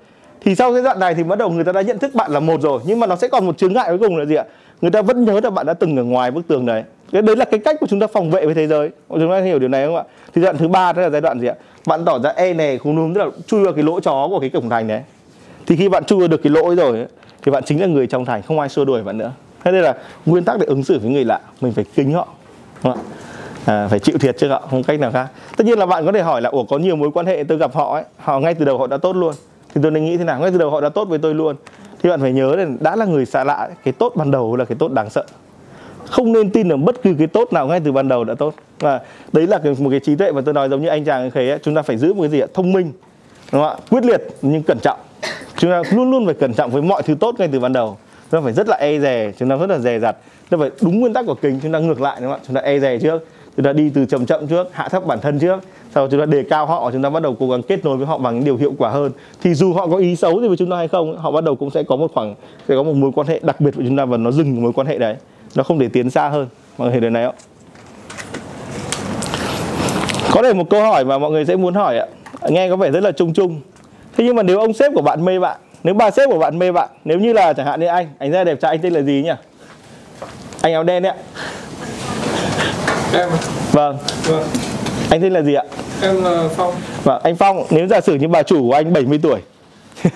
thì 0.41 0.55
sau 0.55 0.73
cái 0.73 0.81
đoạn 0.83 0.99
này 0.99 1.15
thì 1.15 1.23
bắt 1.23 1.37
đầu 1.37 1.49
người 1.49 1.63
ta 1.63 1.71
đã 1.71 1.81
nhận 1.81 1.99
thức 1.99 2.15
bạn 2.15 2.31
là 2.31 2.39
một 2.39 2.61
rồi. 2.61 2.79
Nhưng 2.85 2.99
mà 2.99 3.07
nó 3.07 3.15
sẽ 3.15 3.27
còn 3.27 3.45
một 3.45 3.57
chướng 3.57 3.73
ngại 3.73 3.85
cuối 3.89 3.99
cùng 3.99 4.17
là 4.17 4.25
gì 4.25 4.35
ạ? 4.35 4.43
Người 4.81 4.91
ta 4.91 5.01
vẫn 5.01 5.25
nhớ 5.25 5.39
là 5.43 5.49
bạn 5.49 5.65
đã 5.65 5.73
từng 5.73 5.97
ở 5.97 6.03
ngoài 6.03 6.31
bức 6.31 6.47
tường 6.47 6.65
đấy. 6.65 6.83
Cái 7.11 7.21
đấy 7.21 7.35
là 7.35 7.45
cái 7.45 7.59
cách 7.59 7.75
của 7.79 7.87
chúng 7.89 7.99
ta 7.99 8.07
phòng 8.07 8.31
vệ 8.31 8.45
với 8.45 8.55
thế 8.55 8.67
giới. 8.67 8.89
Chúng 9.09 9.29
ta 9.29 9.41
hiểu 9.41 9.59
điều 9.59 9.69
này 9.69 9.85
không 9.85 9.95
ạ? 9.95 10.03
Thì 10.33 10.41
giai 10.41 10.43
đoạn 10.43 10.57
thứ 10.57 10.67
ba 10.67 10.93
đó 10.93 11.01
là 11.01 11.09
giai 11.09 11.21
đoạn 11.21 11.39
gì 11.39 11.47
ạ? 11.47 11.55
Bạn 11.87 12.05
tỏ 12.05 12.19
ra 12.19 12.29
e 12.29 12.53
nè 12.53 12.77
không 12.83 12.95
đúng 12.95 13.13
tức 13.13 13.21
là 13.21 13.27
chui 13.47 13.63
vào 13.63 13.73
cái 13.73 13.83
lỗ 13.83 13.99
chó 13.99 14.27
của 14.29 14.39
cái 14.39 14.49
cổng 14.49 14.69
thành 14.69 14.87
đấy 14.87 15.01
thì 15.67 15.75
khi 15.75 15.89
bạn 15.89 16.03
chui 16.03 16.27
được 16.27 16.43
cái 16.43 16.51
lỗi 16.51 16.75
rồi 16.75 16.97
ấy, 16.97 17.07
thì 17.41 17.51
bạn 17.51 17.63
chính 17.63 17.81
là 17.81 17.87
người 17.87 18.07
trong 18.07 18.25
thành 18.25 18.41
không 18.41 18.59
ai 18.59 18.69
xua 18.69 18.85
đuổi 18.85 19.03
bạn 19.03 19.17
nữa. 19.17 19.31
Thế 19.63 19.71
nên 19.71 19.83
là 19.83 19.95
nguyên 20.25 20.43
tắc 20.43 20.59
để 20.59 20.65
ứng 20.65 20.83
xử 20.83 20.99
với 20.99 21.11
người 21.11 21.25
lạ 21.25 21.39
mình 21.61 21.73
phải 21.73 21.85
kính 21.95 22.13
họ 22.13 22.27
à, 23.65 23.87
phải 23.87 23.99
chịu 23.99 24.17
thiệt 24.17 24.37
chứ 24.37 24.49
ạ 24.49 24.59
không 24.69 24.83
cách 24.83 24.99
nào 24.99 25.11
khác. 25.11 25.27
Tất 25.57 25.65
nhiên 25.65 25.79
là 25.79 25.85
bạn 25.85 26.05
có 26.05 26.11
thể 26.11 26.21
hỏi 26.21 26.41
là 26.41 26.49
ủa 26.49 26.63
có 26.63 26.77
nhiều 26.77 26.95
mối 26.95 27.11
quan 27.11 27.25
hệ 27.25 27.43
tôi 27.43 27.57
gặp 27.57 27.73
họ 27.73 27.93
ấy 27.93 28.03
họ 28.17 28.39
ngay 28.39 28.53
từ 28.53 28.65
đầu 28.65 28.77
họ 28.77 28.87
đã 28.87 28.97
tốt 28.97 29.15
luôn. 29.15 29.33
Thì 29.75 29.81
tôi 29.83 29.91
nên 29.91 30.05
nghĩ 30.05 30.17
thế 30.17 30.23
nào? 30.23 30.39
Ngay 30.39 30.51
từ 30.51 30.57
đầu 30.57 30.69
họ 30.69 30.81
đã 30.81 30.89
tốt 30.89 31.05
với 31.05 31.19
tôi 31.19 31.33
luôn. 31.33 31.55
Thì 32.03 32.09
bạn 32.09 32.21
phải 32.21 32.33
nhớ 32.33 32.55
là 32.55 32.65
đã 32.79 32.95
là 32.95 33.05
người 33.05 33.25
xa 33.25 33.43
lạ 33.43 33.69
cái 33.83 33.91
tốt 33.91 34.13
ban 34.15 34.31
đầu 34.31 34.55
là 34.55 34.65
cái 34.65 34.75
tốt 34.79 34.91
đáng 34.91 35.09
sợ. 35.09 35.25
Không 36.05 36.33
nên 36.33 36.49
tin 36.49 36.69
ở 36.69 36.77
bất 36.77 37.03
cứ 37.03 37.15
cái 37.17 37.27
tốt 37.27 37.53
nào 37.53 37.67
ngay 37.67 37.79
từ 37.85 37.91
ban 37.91 38.07
đầu 38.07 38.23
đã 38.23 38.35
tốt. 38.35 38.53
Và 38.79 38.99
đấy 39.31 39.47
là 39.47 39.59
một 39.79 39.89
cái 39.89 39.99
trí 39.99 40.15
tuệ 40.15 40.31
mà 40.31 40.41
tôi 40.41 40.53
nói 40.53 40.69
giống 40.69 40.81
như 40.81 40.87
anh 40.87 41.05
chàng 41.05 41.31
khế 41.31 41.57
chúng 41.63 41.75
ta 41.75 41.81
phải 41.81 41.97
giữ 41.97 42.13
một 42.13 42.21
cái 42.21 42.29
gì 42.29 42.39
ạ? 42.39 42.47
Thông 42.53 42.71
minh 42.71 42.91
đúng 43.51 43.61
không 43.61 43.69
ạ? 43.69 43.75
Quyết 43.89 44.05
liệt 44.05 44.21
nhưng 44.41 44.63
cẩn 44.63 44.77
trọng 44.79 44.99
chúng 45.61 45.71
ta 45.71 45.81
luôn 45.91 46.11
luôn 46.11 46.25
phải 46.25 46.35
cẩn 46.35 46.53
trọng 46.53 46.71
với 46.71 46.81
mọi 46.81 47.03
thứ 47.03 47.15
tốt 47.19 47.35
ngay 47.39 47.49
từ 47.51 47.59
ban 47.59 47.73
đầu. 47.73 47.97
Chúng 48.31 48.41
ta 48.41 48.43
phải 48.43 48.53
rất 48.53 48.67
là 48.69 48.77
e 48.77 48.99
dè, 48.99 49.31
chúng 49.39 49.49
ta 49.49 49.55
rất 49.55 49.69
là 49.69 49.79
dè 49.79 49.99
dặt. 49.99 50.15
Chúng 50.49 50.59
ta 50.59 50.63
phải 50.63 50.71
đúng 50.81 50.99
nguyên 50.99 51.13
tắc 51.13 51.25
của 51.25 51.35
kính, 51.35 51.59
chúng 51.63 51.71
ta 51.71 51.79
ngược 51.79 52.01
lại, 52.01 52.17
đúng 52.21 52.31
không 52.31 52.39
ạ? 52.39 52.43
Chúng 52.47 52.55
ta 52.55 52.61
e 52.61 52.79
dè 52.79 52.97
trước, 52.99 53.25
chúng 53.57 53.65
ta 53.65 53.73
đi 53.73 53.91
từ 53.93 54.05
chậm 54.05 54.25
chậm 54.25 54.47
trước, 54.47 54.67
hạ 54.71 54.87
thấp 54.89 55.05
bản 55.05 55.19
thân 55.21 55.39
trước, 55.39 55.59
sau 55.95 56.07
chúng 56.07 56.19
ta 56.19 56.25
đề 56.25 56.43
cao 56.49 56.65
họ, 56.65 56.91
chúng 56.91 57.01
ta 57.01 57.09
bắt 57.09 57.23
đầu 57.23 57.35
cố 57.39 57.49
gắng 57.49 57.61
kết 57.61 57.85
nối 57.85 57.97
với 57.97 58.07
họ 58.07 58.17
bằng 58.17 58.35
những 58.35 58.45
điều 58.45 58.57
hiệu 58.57 58.73
quả 58.77 58.89
hơn. 58.89 59.11
Thì 59.43 59.53
dù 59.53 59.73
họ 59.73 59.87
có 59.87 59.97
ý 59.97 60.15
xấu 60.15 60.41
gì 60.41 60.47
với 60.47 60.57
chúng 60.57 60.69
ta 60.69 60.77
hay 60.77 60.87
không, 60.87 61.17
họ 61.17 61.31
bắt 61.31 61.43
đầu 61.43 61.55
cũng 61.55 61.69
sẽ 61.69 61.83
có 61.83 61.95
một 61.95 62.11
khoảng, 62.13 62.35
sẽ 62.67 62.75
có 62.75 62.83
một 62.83 62.93
mối 62.93 63.11
quan 63.15 63.27
hệ 63.27 63.39
đặc 63.43 63.61
biệt 63.61 63.75
với 63.75 63.85
chúng 63.87 63.97
ta 63.97 64.05
và 64.05 64.17
nó 64.17 64.31
dừng 64.31 64.61
mối 64.61 64.73
quan 64.73 64.87
hệ 64.87 64.97
đấy. 64.97 65.15
Nó 65.55 65.63
không 65.63 65.79
để 65.79 65.87
tiến 65.87 66.09
xa 66.09 66.29
hơn. 66.29 66.47
Mọi 66.77 66.87
người 66.87 66.93
hiểu 66.93 67.01
điều 67.01 67.09
này 67.09 67.25
không? 67.25 67.35
Có 70.31 70.43
thể 70.43 70.53
một 70.53 70.69
câu 70.69 70.81
hỏi 70.81 71.05
mà 71.05 71.17
mọi 71.17 71.31
người 71.31 71.45
sẽ 71.45 71.55
muốn 71.55 71.73
hỏi 71.73 71.97
ạ. 71.97 72.05
Nghe 72.49 72.69
có 72.69 72.75
vẻ 72.75 72.91
rất 72.91 73.03
là 73.03 73.11
chung 73.11 73.33
chung 73.33 73.61
thế 74.17 74.23
nhưng 74.23 74.35
mà 74.35 74.43
nếu 74.43 74.59
ông 74.59 74.73
sếp 74.73 74.91
của 74.95 75.01
bạn 75.01 75.25
mê 75.25 75.39
bạn 75.39 75.57
nếu 75.83 75.93
bà 75.93 76.11
sếp 76.11 76.29
của 76.29 76.39
bạn 76.39 76.59
mê 76.59 76.71
bạn 76.71 76.89
nếu 77.05 77.19
như 77.19 77.33
là 77.33 77.53
chẳng 77.53 77.65
hạn 77.65 77.79
như 77.79 77.85
anh 77.85 78.07
anh 78.19 78.31
rất 78.31 78.43
đẹp 78.43 78.59
trai 78.61 78.71
anh 78.71 78.79
tên 78.81 78.93
là 78.93 79.01
gì 79.01 79.21
nhỉ? 79.25 79.31
Anh 80.61 80.73
áo 80.73 80.83
đen 80.83 81.03
đấy 81.03 81.11
ạ. 81.11 81.17
Em 83.13 83.29
vâng. 83.71 83.97
Vâng. 84.23 84.43
Anh 85.09 85.21
tên 85.21 85.33
là 85.33 85.41
gì 85.41 85.53
ạ? 85.53 85.63
Em 86.01 86.23
là 86.23 86.49
phong. 86.55 86.73
Vâng 87.03 87.21
anh 87.23 87.35
phong 87.35 87.65
nếu 87.69 87.87
giả 87.87 88.01
sử 88.01 88.15
như 88.15 88.27
bà 88.27 88.43
chủ 88.43 88.67
của 88.69 88.73
anh 88.73 88.93
70 88.93 89.19
tuổi 89.23 89.39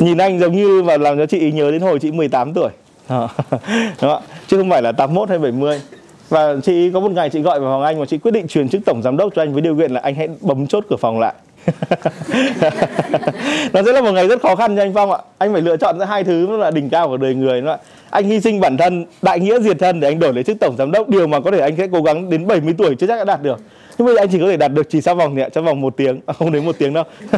nhìn 0.00 0.18
anh 0.18 0.38
giống 0.38 0.56
như 0.56 0.82
và 0.82 0.96
làm 0.96 1.18
cho 1.18 1.26
chị 1.26 1.52
nhớ 1.52 1.70
đến 1.70 1.80
hồi 1.80 1.98
chị 1.98 2.10
18 2.12 2.54
tuổi. 2.54 2.70
Đó. 3.08 3.28
đúng 3.50 3.60
không 4.00 4.10
ạ? 4.10 4.20
Chứ 4.46 4.58
không 4.58 4.70
phải 4.70 4.82
là 4.82 4.92
81 4.92 5.28
hay 5.28 5.38
70 5.38 5.80
và 6.28 6.56
chị 6.62 6.90
có 6.90 7.00
một 7.00 7.10
ngày 7.10 7.30
chị 7.30 7.40
gọi 7.40 7.60
vào 7.60 7.72
phòng 7.72 7.82
anh 7.82 8.00
và 8.00 8.06
chị 8.06 8.18
quyết 8.18 8.30
định 8.30 8.48
truyền 8.48 8.68
chức 8.68 8.84
tổng 8.84 9.02
giám 9.02 9.16
đốc 9.16 9.32
cho 9.36 9.42
anh 9.42 9.52
với 9.52 9.62
điều 9.62 9.76
kiện 9.76 9.90
là 9.90 10.00
anh 10.00 10.14
hãy 10.14 10.28
bấm 10.40 10.66
chốt 10.66 10.84
cửa 10.90 10.96
phòng 10.96 11.20
lại 11.20 11.34
nó 13.72 13.82
sẽ 13.86 13.92
là 13.92 14.00
một 14.00 14.12
ngày 14.12 14.28
rất 14.28 14.42
khó 14.42 14.56
khăn 14.56 14.76
cho 14.76 14.82
anh 14.82 14.94
Phong 14.94 15.12
ạ. 15.12 15.18
Anh 15.38 15.52
phải 15.52 15.62
lựa 15.62 15.76
chọn 15.76 15.98
giữa 15.98 16.04
hai 16.04 16.24
thứ 16.24 16.46
nó 16.50 16.56
là 16.56 16.70
đỉnh 16.70 16.90
cao 16.90 17.08
của 17.08 17.16
đời 17.16 17.34
người 17.34 17.60
đó 17.60 17.76
anh 18.14 18.24
hy 18.24 18.40
sinh 18.40 18.60
bản 18.60 18.76
thân 18.76 19.04
đại 19.22 19.40
nghĩa 19.40 19.60
diệt 19.60 19.78
thân 19.78 20.00
để 20.00 20.08
anh 20.08 20.18
đổi 20.18 20.32
lấy 20.32 20.44
chức 20.44 20.56
tổng 20.60 20.76
giám 20.78 20.92
đốc. 20.92 21.08
Điều 21.08 21.26
mà 21.26 21.40
có 21.40 21.50
thể 21.50 21.60
anh 21.60 21.76
sẽ 21.76 21.88
cố 21.92 22.02
gắng 22.02 22.30
đến 22.30 22.46
70 22.46 22.74
tuổi 22.78 22.94
chưa 22.94 23.06
chắc 23.06 23.16
đã 23.16 23.24
đạt 23.24 23.42
được. 23.42 23.60
Nhưng 23.98 24.06
bây 24.06 24.14
giờ 24.14 24.22
anh 24.22 24.28
chỉ 24.28 24.38
có 24.40 24.46
thể 24.46 24.56
đạt 24.56 24.72
được 24.72 24.90
chỉ 24.90 25.00
sau 25.00 25.14
vòng 25.14 25.34
nhẹ 25.34 25.48
trong 25.52 25.64
vòng 25.64 25.80
một 25.80 25.96
tiếng 25.96 26.20
à, 26.26 26.32
không 26.32 26.52
đến 26.52 26.64
một 26.64 26.76
tiếng 26.78 26.94
đâu. 26.94 27.04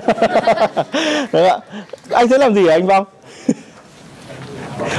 Đấy 1.33 1.49
ạ. 1.49 1.59
Anh 2.11 2.29
sẽ 2.29 2.39
làm 2.39 2.55
gì 2.55 2.69
hả 2.69 2.75
anh 2.75 2.87
Phong? 2.89 3.05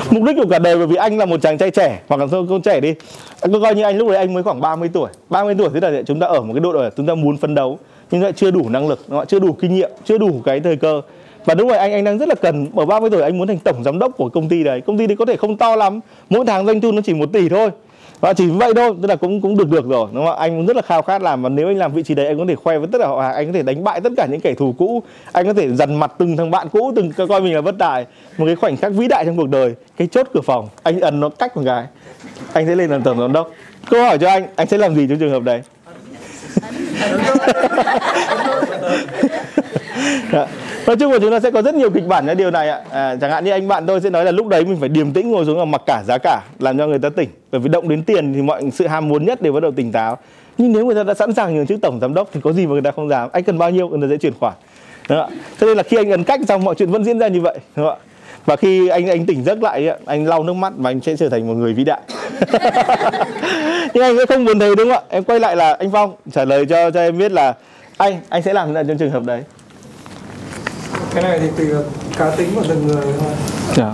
Mục 0.12 0.24
đích 0.24 0.36
của 0.36 0.46
cả 0.50 0.60
đời 0.60 0.77
bởi 0.77 0.88
vì 0.88 0.96
anh 0.96 1.17
là 1.17 1.25
một 1.25 1.41
chàng 1.41 1.57
trai 1.57 1.72
trẻ. 1.72 2.00
Hoặc 2.07 2.17
là 2.17 2.25
con 2.50 2.62
trẻ 2.62 2.79
đi. 2.79 2.93
Anh 3.41 3.53
cứ 3.53 3.60
coi 3.60 3.75
như 3.75 3.84
anh 3.84 3.98
lúc 3.98 4.07
đấy 4.07 4.17
anh 4.17 4.34
mới 4.34 4.43
khoảng 4.43 4.62
30 4.62 4.89
tuổi. 4.93 5.10
30 5.29 5.55
tuổi 5.57 5.69
thế 5.74 5.91
là 5.91 6.01
chúng 6.05 6.19
ta 6.19 6.27
ở 6.27 6.41
một 6.41 6.53
cái 6.53 6.62
độ 6.62 6.72
tuổi 6.74 6.89
chúng 6.98 7.07
ta 7.07 7.15
muốn 7.15 7.38
phấn 7.38 7.55
đấu 7.55 7.79
nhưng 8.11 8.23
lại 8.23 8.33
chưa 8.33 8.51
đủ 8.51 8.69
năng 8.69 8.87
lực, 8.87 8.99
đúng 9.07 9.19
không? 9.19 9.27
chưa 9.27 9.39
đủ 9.39 9.53
kinh 9.53 9.75
nghiệm, 9.75 9.91
chưa 10.05 10.17
đủ 10.17 10.41
cái 10.45 10.59
thời 10.59 10.75
cơ. 10.75 11.01
Và 11.45 11.53
đúng 11.53 11.67
rồi, 11.67 11.77
anh 11.77 11.93
anh 11.93 12.03
đang 12.03 12.17
rất 12.17 12.29
là 12.29 12.35
cần, 12.35 12.67
ở 12.75 12.85
30 12.85 13.09
tuổi 13.09 13.21
anh 13.21 13.37
muốn 13.37 13.47
thành 13.47 13.59
tổng 13.59 13.83
giám 13.83 13.99
đốc 13.99 14.17
của 14.17 14.29
công 14.29 14.49
ty 14.49 14.63
đấy. 14.63 14.81
Công 14.81 14.97
ty 14.97 15.07
đấy 15.07 15.17
có 15.17 15.25
thể 15.25 15.37
không 15.37 15.57
to 15.57 15.75
lắm, 15.75 15.99
mỗi 16.29 16.45
tháng 16.45 16.65
doanh 16.65 16.81
thu 16.81 16.91
nó 16.91 17.01
chỉ 17.05 17.13
một 17.13 17.29
tỷ 17.33 17.49
thôi. 17.49 17.69
Và 18.19 18.33
chỉ 18.33 18.47
vậy 18.47 18.73
thôi, 18.75 18.93
tức 19.01 19.07
là 19.07 19.15
cũng 19.15 19.41
cũng 19.41 19.57
được 19.57 19.69
được 19.69 19.89
rồi, 19.89 20.07
đúng 20.13 20.25
không 20.25 20.37
anh 20.37 20.57
cũng 20.57 20.65
rất 20.65 20.75
là 20.75 20.81
khao 20.81 21.01
khát 21.01 21.21
làm, 21.21 21.43
và 21.43 21.49
nếu 21.49 21.67
anh 21.67 21.77
làm 21.77 21.93
vị 21.93 22.03
trí 22.03 22.15
đấy, 22.15 22.27
anh 22.27 22.37
có 22.37 22.45
thể 22.47 22.55
khoe 22.55 22.77
với 22.77 22.87
tất 22.91 22.97
cả 23.01 23.07
họ 23.07 23.21
hàng, 23.21 23.33
anh 23.33 23.47
có 23.47 23.53
thể 23.53 23.63
đánh 23.63 23.83
bại 23.83 24.01
tất 24.01 24.11
cả 24.17 24.25
những 24.25 24.41
kẻ 24.41 24.53
thù 24.53 24.75
cũ. 24.77 25.03
Anh 25.31 25.45
có 25.45 25.53
thể 25.53 25.73
dằn 25.73 25.99
mặt 25.99 26.11
từng 26.17 26.37
thằng 26.37 26.51
bạn 26.51 26.67
cũ, 26.71 26.93
từng 26.95 27.11
coi 27.27 27.41
mình 27.41 27.55
là 27.55 27.61
bất 27.61 27.75
tài. 27.79 28.05
Một 28.37 28.45
cái 28.45 28.55
khoảnh 28.55 28.77
khắc 28.77 28.91
vĩ 28.91 29.07
đại 29.07 29.25
trong 29.25 29.37
cuộc 29.37 29.49
đời, 29.49 29.75
cái 29.97 30.07
chốt 30.07 30.27
cửa 30.33 30.41
phòng, 30.41 30.67
anh 30.83 30.99
ấn 30.99 31.19
nó 31.19 31.29
cách 31.29 31.57
một 31.57 31.63
cái 31.65 31.85
anh 32.53 32.65
sẽ 32.65 32.75
lên 32.75 32.89
làm 32.89 33.03
tổng 33.03 33.19
giám 33.19 33.33
đốc. 33.33 33.51
Câu 33.89 34.03
hỏi 34.03 34.17
cho 34.17 34.29
anh 34.29 34.46
anh 34.55 34.67
sẽ 34.67 34.77
làm 34.77 34.96
gì 34.96 35.07
trong 35.09 35.20
trường 35.20 35.31
hợp 35.31 35.43
đấy? 35.43 35.61
nói 40.88 40.96
chung 41.00 41.12
là 41.12 41.20
chúng 41.20 41.31
ta 41.31 41.40
sẽ 41.40 41.51
có 41.51 41.62
rất 41.62 41.75
nhiều 41.75 41.90
kịch 41.90 42.07
bản 42.07 42.27
cho 42.27 42.33
điều 42.33 42.51
này 42.51 42.70
ạ. 42.70 42.81
À, 42.92 43.16
chẳng 43.22 43.31
hạn 43.31 43.46
như 43.46 43.51
anh 43.51 43.68
bạn 43.68 43.86
tôi 43.86 44.01
sẽ 44.01 44.10
nói 44.10 44.25
là 44.25 44.31
lúc 44.31 44.48
đấy 44.48 44.66
mình 44.66 44.77
phải 44.79 44.90
điềm 44.90 45.14
tĩnh 45.14 45.31
ngồi 45.31 45.46
xuống 45.46 45.57
và 45.57 45.66
mặc 45.66 45.81
cả 45.86 46.03
giá 46.07 46.18
cả 46.18 46.42
làm 46.60 46.77
cho 46.77 46.88
người 46.88 47.00
ta 47.00 47.10
tỉnh. 47.10 47.29
Bởi 47.51 47.62
vì 47.62 47.70
động 47.70 47.90
đến 47.90 48.03
tiền 48.03 48.33
thì 48.33 48.42
mọi 48.42 48.64
sự 48.74 48.88
ham 48.88 49.07
muốn 49.07 49.25
nhất 49.25 49.42
đều 49.42 49.53
bắt 49.53 49.60
đầu 49.60 49.72
tỉnh 49.72 49.92
táo. 49.92 50.18
Nhưng 50.57 50.74
nếu 50.74 50.86
người 50.86 50.96
ta 50.96 51.03
đã 51.03 51.14
sẵn 51.14 51.33
sàng 51.33 51.55
nhường 51.55 51.68
chức 51.68 51.81
tổng 51.81 52.00
giám 52.00 52.14
đốc 52.14 52.29
thì 52.33 52.42
có 52.44 52.53
gì 52.53 52.66
mà 52.66 52.72
người 52.72 52.81
ta 52.81 52.92
không 52.92 53.10
dám. 53.10 53.29
Anh 53.33 53.44
cần 53.44 53.57
bao 53.57 53.70
nhiêu 53.70 53.90
người 53.90 54.01
ta 54.01 54.07
sẽ 54.10 54.18
chuyển 54.18 54.33
khoản. 54.40 54.53
Đúng 55.10 55.18
không 55.18 55.29
ạ? 55.29 55.36
Cho 55.60 55.68
nên 55.68 55.77
là 55.77 55.83
khi 55.83 55.98
anh 55.98 56.12
ấn 56.12 56.24
cách 56.24 56.40
xong 56.48 56.64
mọi 56.64 56.75
chuyện 56.75 56.92
vẫn 56.92 57.03
diễn 57.03 57.20
ra 57.20 57.27
như 57.27 57.42
vậy. 57.42 57.57
Đúng 57.75 57.86
không 57.86 58.00
ạ? 58.00 58.03
Và 58.48 58.55
khi 58.55 58.88
anh 58.88 59.07
anh 59.07 59.25
tỉnh 59.25 59.44
giấc 59.44 59.64
lại 59.64 59.90
anh 60.05 60.27
lau 60.27 60.44
nước 60.44 60.53
mắt 60.53 60.74
và 60.77 60.90
anh 60.90 61.01
sẽ 61.01 61.16
trở 61.16 61.29
thành 61.29 61.48
một 61.48 61.53
người 61.53 61.74
vĩ 61.74 61.83
đại. 61.83 62.00
Nhưng 63.94 64.03
anh 64.03 64.18
sẽ 64.18 64.25
không 64.25 64.46
muốn 64.46 64.60
thấy 64.60 64.75
đúng 64.75 64.90
không 64.90 65.03
ạ? 65.03 65.10
Em 65.10 65.24
quay 65.24 65.40
lại 65.40 65.55
là 65.55 65.74
anh 65.74 65.92
phong 65.92 66.16
trả 66.31 66.46
lời 66.46 66.66
cho 66.66 66.92
cho 66.92 67.00
em 67.00 67.18
biết 67.18 67.31
là 67.31 67.53
anh 67.98 68.20
anh 68.29 68.42
sẽ 68.42 68.53
làm 68.53 68.68
thế 68.68 68.74
nào 68.74 68.83
trong 68.88 68.98
trường 68.98 69.12
hợp 69.12 69.24
đấy. 69.24 69.44
Cái 71.14 71.24
này 71.24 71.40
thì 71.40 71.48
tùy 71.57 71.66
vào 71.66 71.83
cá 72.18 72.36
tính 72.36 72.50
của 72.55 72.64
từng 72.70 72.88
người 72.88 73.05
thôi. 73.20 73.31
Dạ. 73.75 73.92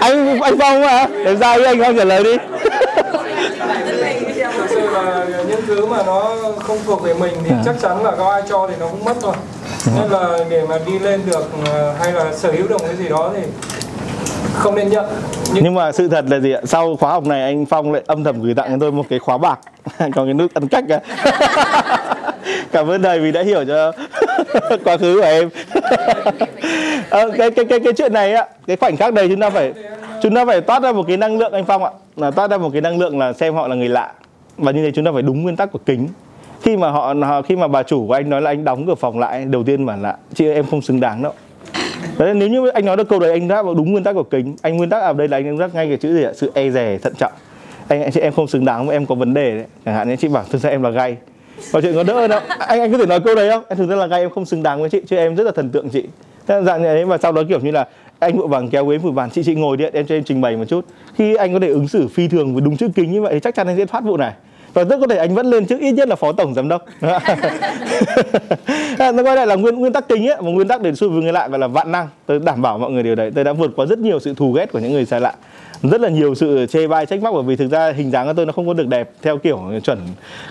anh 0.00 0.40
anh 0.40 0.58
phong 0.58 0.80
mà 0.80 1.06
để 1.24 1.36
ra 1.36 1.56
với 1.56 1.66
anh 1.66 1.78
phong 1.82 1.96
trả 1.96 2.04
lời 2.04 2.24
đi 2.24 2.36
thực 4.52 4.70
sự 4.70 4.90
là 4.90 5.26
những 5.48 5.57
thứ 5.68 5.86
mà 5.86 6.02
nó 6.06 6.34
không 6.62 6.78
thuộc 6.86 7.02
về 7.02 7.14
mình 7.14 7.34
thì 7.44 7.50
À. 7.50 7.62
chắc 7.64 7.74
chắn 7.82 8.02
là 8.04 8.12
có 8.18 8.30
ai 8.30 8.42
cho 8.48 8.66
thì 8.70 8.74
nó 8.80 8.86
cũng 8.88 9.04
mất 9.04 9.14
thôi. 9.22 9.34
Nên 9.96 10.10
là 10.10 10.38
để 10.50 10.62
mà 10.68 10.78
đi 10.86 10.98
lên 10.98 11.20
được 11.26 11.44
ờ, 11.72 11.92
hay 12.00 12.12
là 12.12 12.32
sở 12.34 12.52
hữu 12.52 12.68
được 12.68 12.80
cái 12.86 12.96
gì 12.96 13.08
đó 13.08 13.30
thì 13.36 13.42
không 14.54 14.74
nên 14.74 14.88
nhận. 14.88 15.04
Nhưng 15.54 15.64
nhưng 15.64 15.74
mà 15.74 15.92
sự 15.92 16.08
thật 16.08 16.24
là 16.28 16.38
gì 16.40 16.52
ạ? 16.52 16.60
Sau 16.64 16.96
khóa 16.96 17.10
học 17.10 17.24
này 17.26 17.42
anh 17.42 17.66
phong 17.66 17.92
lại 17.92 18.02
âm 18.06 18.24
thầm 18.24 18.42
gửi 18.42 18.54
tặng 18.54 18.68
cho 18.70 18.76
tôi 18.80 18.92
một 18.92 19.04
cái 19.10 19.18
khóa 19.18 19.38
bạc 19.38 19.58
còn 19.98 20.10
cái 20.26 20.34
nước 20.34 20.54
ăn 20.54 20.68
cách 20.68 20.84
à 20.88 21.00
cảm 22.72 22.90
ơn 22.90 23.02
thầy 23.02 23.20
vì 23.20 23.32
đã 23.32 23.42
hiểu 23.42 23.64
cho 23.68 23.92
quá 24.84 24.96
khứ 24.96 25.16
của 25.20 25.26
em. 25.26 25.50
Ờ, 27.10 27.30
cái 27.38 27.50
cái 27.50 27.64
cái 27.64 27.80
cái 27.80 27.92
chuyện 27.92 28.12
này 28.12 28.32
á 28.34 28.46
cái 28.66 28.76
khoảnh 28.76 28.96
khắc 28.96 29.12
này 29.14 29.28
chúng 29.28 29.40
ta 29.40 29.50
phải 29.50 29.72
chúng 30.22 30.34
ta 30.34 30.44
phải 30.46 30.60
toát 30.60 30.82
ra 30.82 30.92
một 30.92 31.04
cái 31.08 31.16
năng 31.16 31.38
lượng 31.38 31.52
anh 31.52 31.64
phong 31.64 31.84
ạ. 31.84 31.90
Là 32.16 32.30
toát 32.30 32.50
ra 32.50 32.56
một 32.58 32.70
cái 32.72 32.80
năng 32.80 32.98
lượng 32.98 33.18
là 33.18 33.32
xem 33.32 33.54
họ 33.54 33.68
là 33.68 33.74
người 33.74 33.88
lạ 33.88 34.12
và 34.58 34.72
như 34.72 34.84
thế 34.84 34.90
chúng 34.90 35.04
ta 35.04 35.10
phải 35.12 35.22
đúng 35.22 35.42
nguyên 35.42 35.56
tắc 35.56 35.72
của 35.72 35.78
kính. 35.86 36.08
Khi 36.62 36.76
mà 36.76 36.90
họ 36.90 37.14
họ- 37.22 37.42
khi 37.42 37.56
mà 37.56 37.68
bà 37.68 37.82
chủ 37.82 38.06
của 38.06 38.12
anh 38.12 38.30
nói 38.30 38.42
là 38.42 38.50
anh 38.50 38.64
đóng 38.64 38.86
cửa 38.86 38.94
phòng 38.94 39.18
lại 39.18 39.44
đầu 39.44 39.64
tiên 39.64 39.82
mà 39.82 39.96
là 39.96 40.16
chị 40.34 40.46
ơi, 40.46 40.54
em 40.54 40.64
không 40.70 40.82
xứng 40.82 41.00
đáng 41.00 41.22
đâu. 41.22 41.32
Đấy, 42.18 42.34
nếu 42.34 42.48
như 42.48 42.68
anh 42.68 42.84
nói 42.84 42.96
được 42.96 43.08
câu 43.08 43.18
đấy 43.18 43.32
anh 43.32 43.48
đáp 43.48 43.62
vào 43.62 43.74
đúng 43.74 43.92
nguyên 43.92 44.04
tắc 44.04 44.14
của 44.14 44.22
kính. 44.22 44.56
Anh 44.62 44.76
nguyên 44.76 44.90
tắc 44.90 45.02
ở 45.02 45.12
đây 45.12 45.28
là 45.28 45.36
anh 45.36 45.56
rất 45.56 45.74
ngay 45.74 45.88
cái 45.88 45.96
chữ 45.96 46.14
gì 46.14 46.22
ạ? 46.22 46.30
Sự 46.34 46.50
e 46.54 46.70
dè 46.70 46.98
thận 47.02 47.12
trọng. 47.18 47.32
Anh 47.88 48.10
chị 48.12 48.20
em 48.20 48.32
không 48.32 48.46
xứng 48.48 48.64
đáng 48.64 48.88
em 48.88 49.06
có 49.06 49.14
vấn 49.14 49.34
đề 49.34 49.50
đấy. 49.56 49.64
Chẳng 49.84 49.94
hạn 49.94 50.08
như 50.08 50.16
chị 50.16 50.28
bảo 50.28 50.44
thực 50.50 50.58
ra 50.58 50.70
em 50.70 50.82
là 50.82 50.90
gay. 50.90 51.16
Và 51.70 51.80
chuyện 51.80 51.94
có 51.94 52.02
đỡ 52.02 52.14
hơn 52.14 52.30
không? 52.30 52.42
Anh 52.58 52.80
anh 52.80 52.92
có 52.92 52.98
thể 52.98 53.06
nói 53.06 53.20
câu 53.20 53.34
đấy 53.34 53.50
không? 53.50 53.62
Em 53.68 53.78
thực 53.78 53.88
ra 53.90 53.96
là 53.96 54.06
gay 54.06 54.20
em 54.20 54.30
không 54.30 54.44
xứng 54.44 54.62
đáng 54.62 54.80
với 54.80 54.90
chị 54.90 55.00
chứ 55.06 55.16
em 55.16 55.34
rất 55.36 55.44
là 55.44 55.52
thần 55.52 55.70
tượng 55.70 55.88
chị. 55.88 56.04
Thế 56.46 56.62
dạng 56.62 56.82
như 56.82 56.88
thế 56.94 57.04
và 57.04 57.18
sau 57.18 57.32
đó 57.32 57.42
kiểu 57.48 57.60
như 57.60 57.70
là 57.70 57.86
anh 58.18 58.36
vội 58.36 58.48
vàng 58.48 58.68
kéo 58.68 58.86
ghế 58.86 58.98
phủ 58.98 59.10
bàn 59.12 59.30
chị 59.30 59.42
chị 59.44 59.54
ngồi 59.54 59.76
điện 59.76 59.92
em 59.94 60.06
cho 60.06 60.14
em 60.14 60.24
trình 60.24 60.40
bày 60.40 60.56
một 60.56 60.64
chút. 60.68 60.84
Khi 61.14 61.34
anh 61.34 61.52
có 61.52 61.60
thể 61.60 61.68
ứng 61.68 61.88
xử 61.88 62.08
phi 62.08 62.28
thường 62.28 62.54
với 62.54 62.60
đúng 62.60 62.76
chữ 62.76 62.88
kính 62.94 63.12
như 63.12 63.22
vậy 63.22 63.34
thì 63.34 63.40
chắc 63.40 63.54
chắn 63.54 63.66
anh 63.66 63.76
sẽ 63.76 63.86
thoát 63.86 64.04
vụ 64.04 64.16
này 64.16 64.32
và 64.78 64.84
rất 64.84 64.96
có 65.00 65.06
thể 65.06 65.16
anh 65.16 65.34
vẫn 65.34 65.46
lên 65.46 65.66
trước 65.66 65.80
ít 65.80 65.92
nhất 65.92 66.08
là 66.08 66.16
phó 66.16 66.32
tổng 66.32 66.54
giám 66.54 66.68
đốc. 66.68 66.84
Nó 68.98 69.22
quay 69.22 69.36
lại 69.36 69.46
là 69.46 69.54
nguyên 69.54 69.74
nguyên 69.74 69.92
tắc 69.92 70.08
kính 70.08 70.28
ấy 70.28 70.42
một 70.42 70.50
nguyên 70.50 70.68
tắc 70.68 70.82
để 70.82 70.94
xui 70.94 71.08
với 71.08 71.22
người 71.22 71.32
lạ 71.32 71.48
gọi 71.48 71.58
là 71.58 71.66
vạn 71.66 71.92
năng. 71.92 72.08
Tôi 72.26 72.38
đảm 72.38 72.62
bảo 72.62 72.78
mọi 72.78 72.90
người 72.90 73.02
điều 73.02 73.14
đấy. 73.14 73.30
Tôi 73.34 73.44
đã 73.44 73.52
vượt 73.52 73.70
qua 73.76 73.86
rất 73.86 73.98
nhiều 73.98 74.20
sự 74.20 74.34
thù 74.34 74.52
ghét 74.52 74.72
của 74.72 74.78
những 74.78 74.92
người 74.92 75.04
xa 75.04 75.18
lạ. 75.18 75.34
Rất 75.82 76.00
là 76.00 76.08
nhiều 76.08 76.34
sự 76.34 76.66
chê 76.66 76.86
bai 76.86 77.06
trách 77.06 77.22
móc 77.22 77.34
bởi 77.34 77.42
vì 77.42 77.56
thực 77.56 77.70
ra 77.70 77.92
hình 77.92 78.10
dáng 78.10 78.26
của 78.26 78.32
tôi 78.32 78.46
nó 78.46 78.52
không 78.52 78.66
có 78.66 78.74
được 78.74 78.88
đẹp 78.88 79.10
theo 79.22 79.38
kiểu 79.38 79.60
chuẩn 79.84 79.98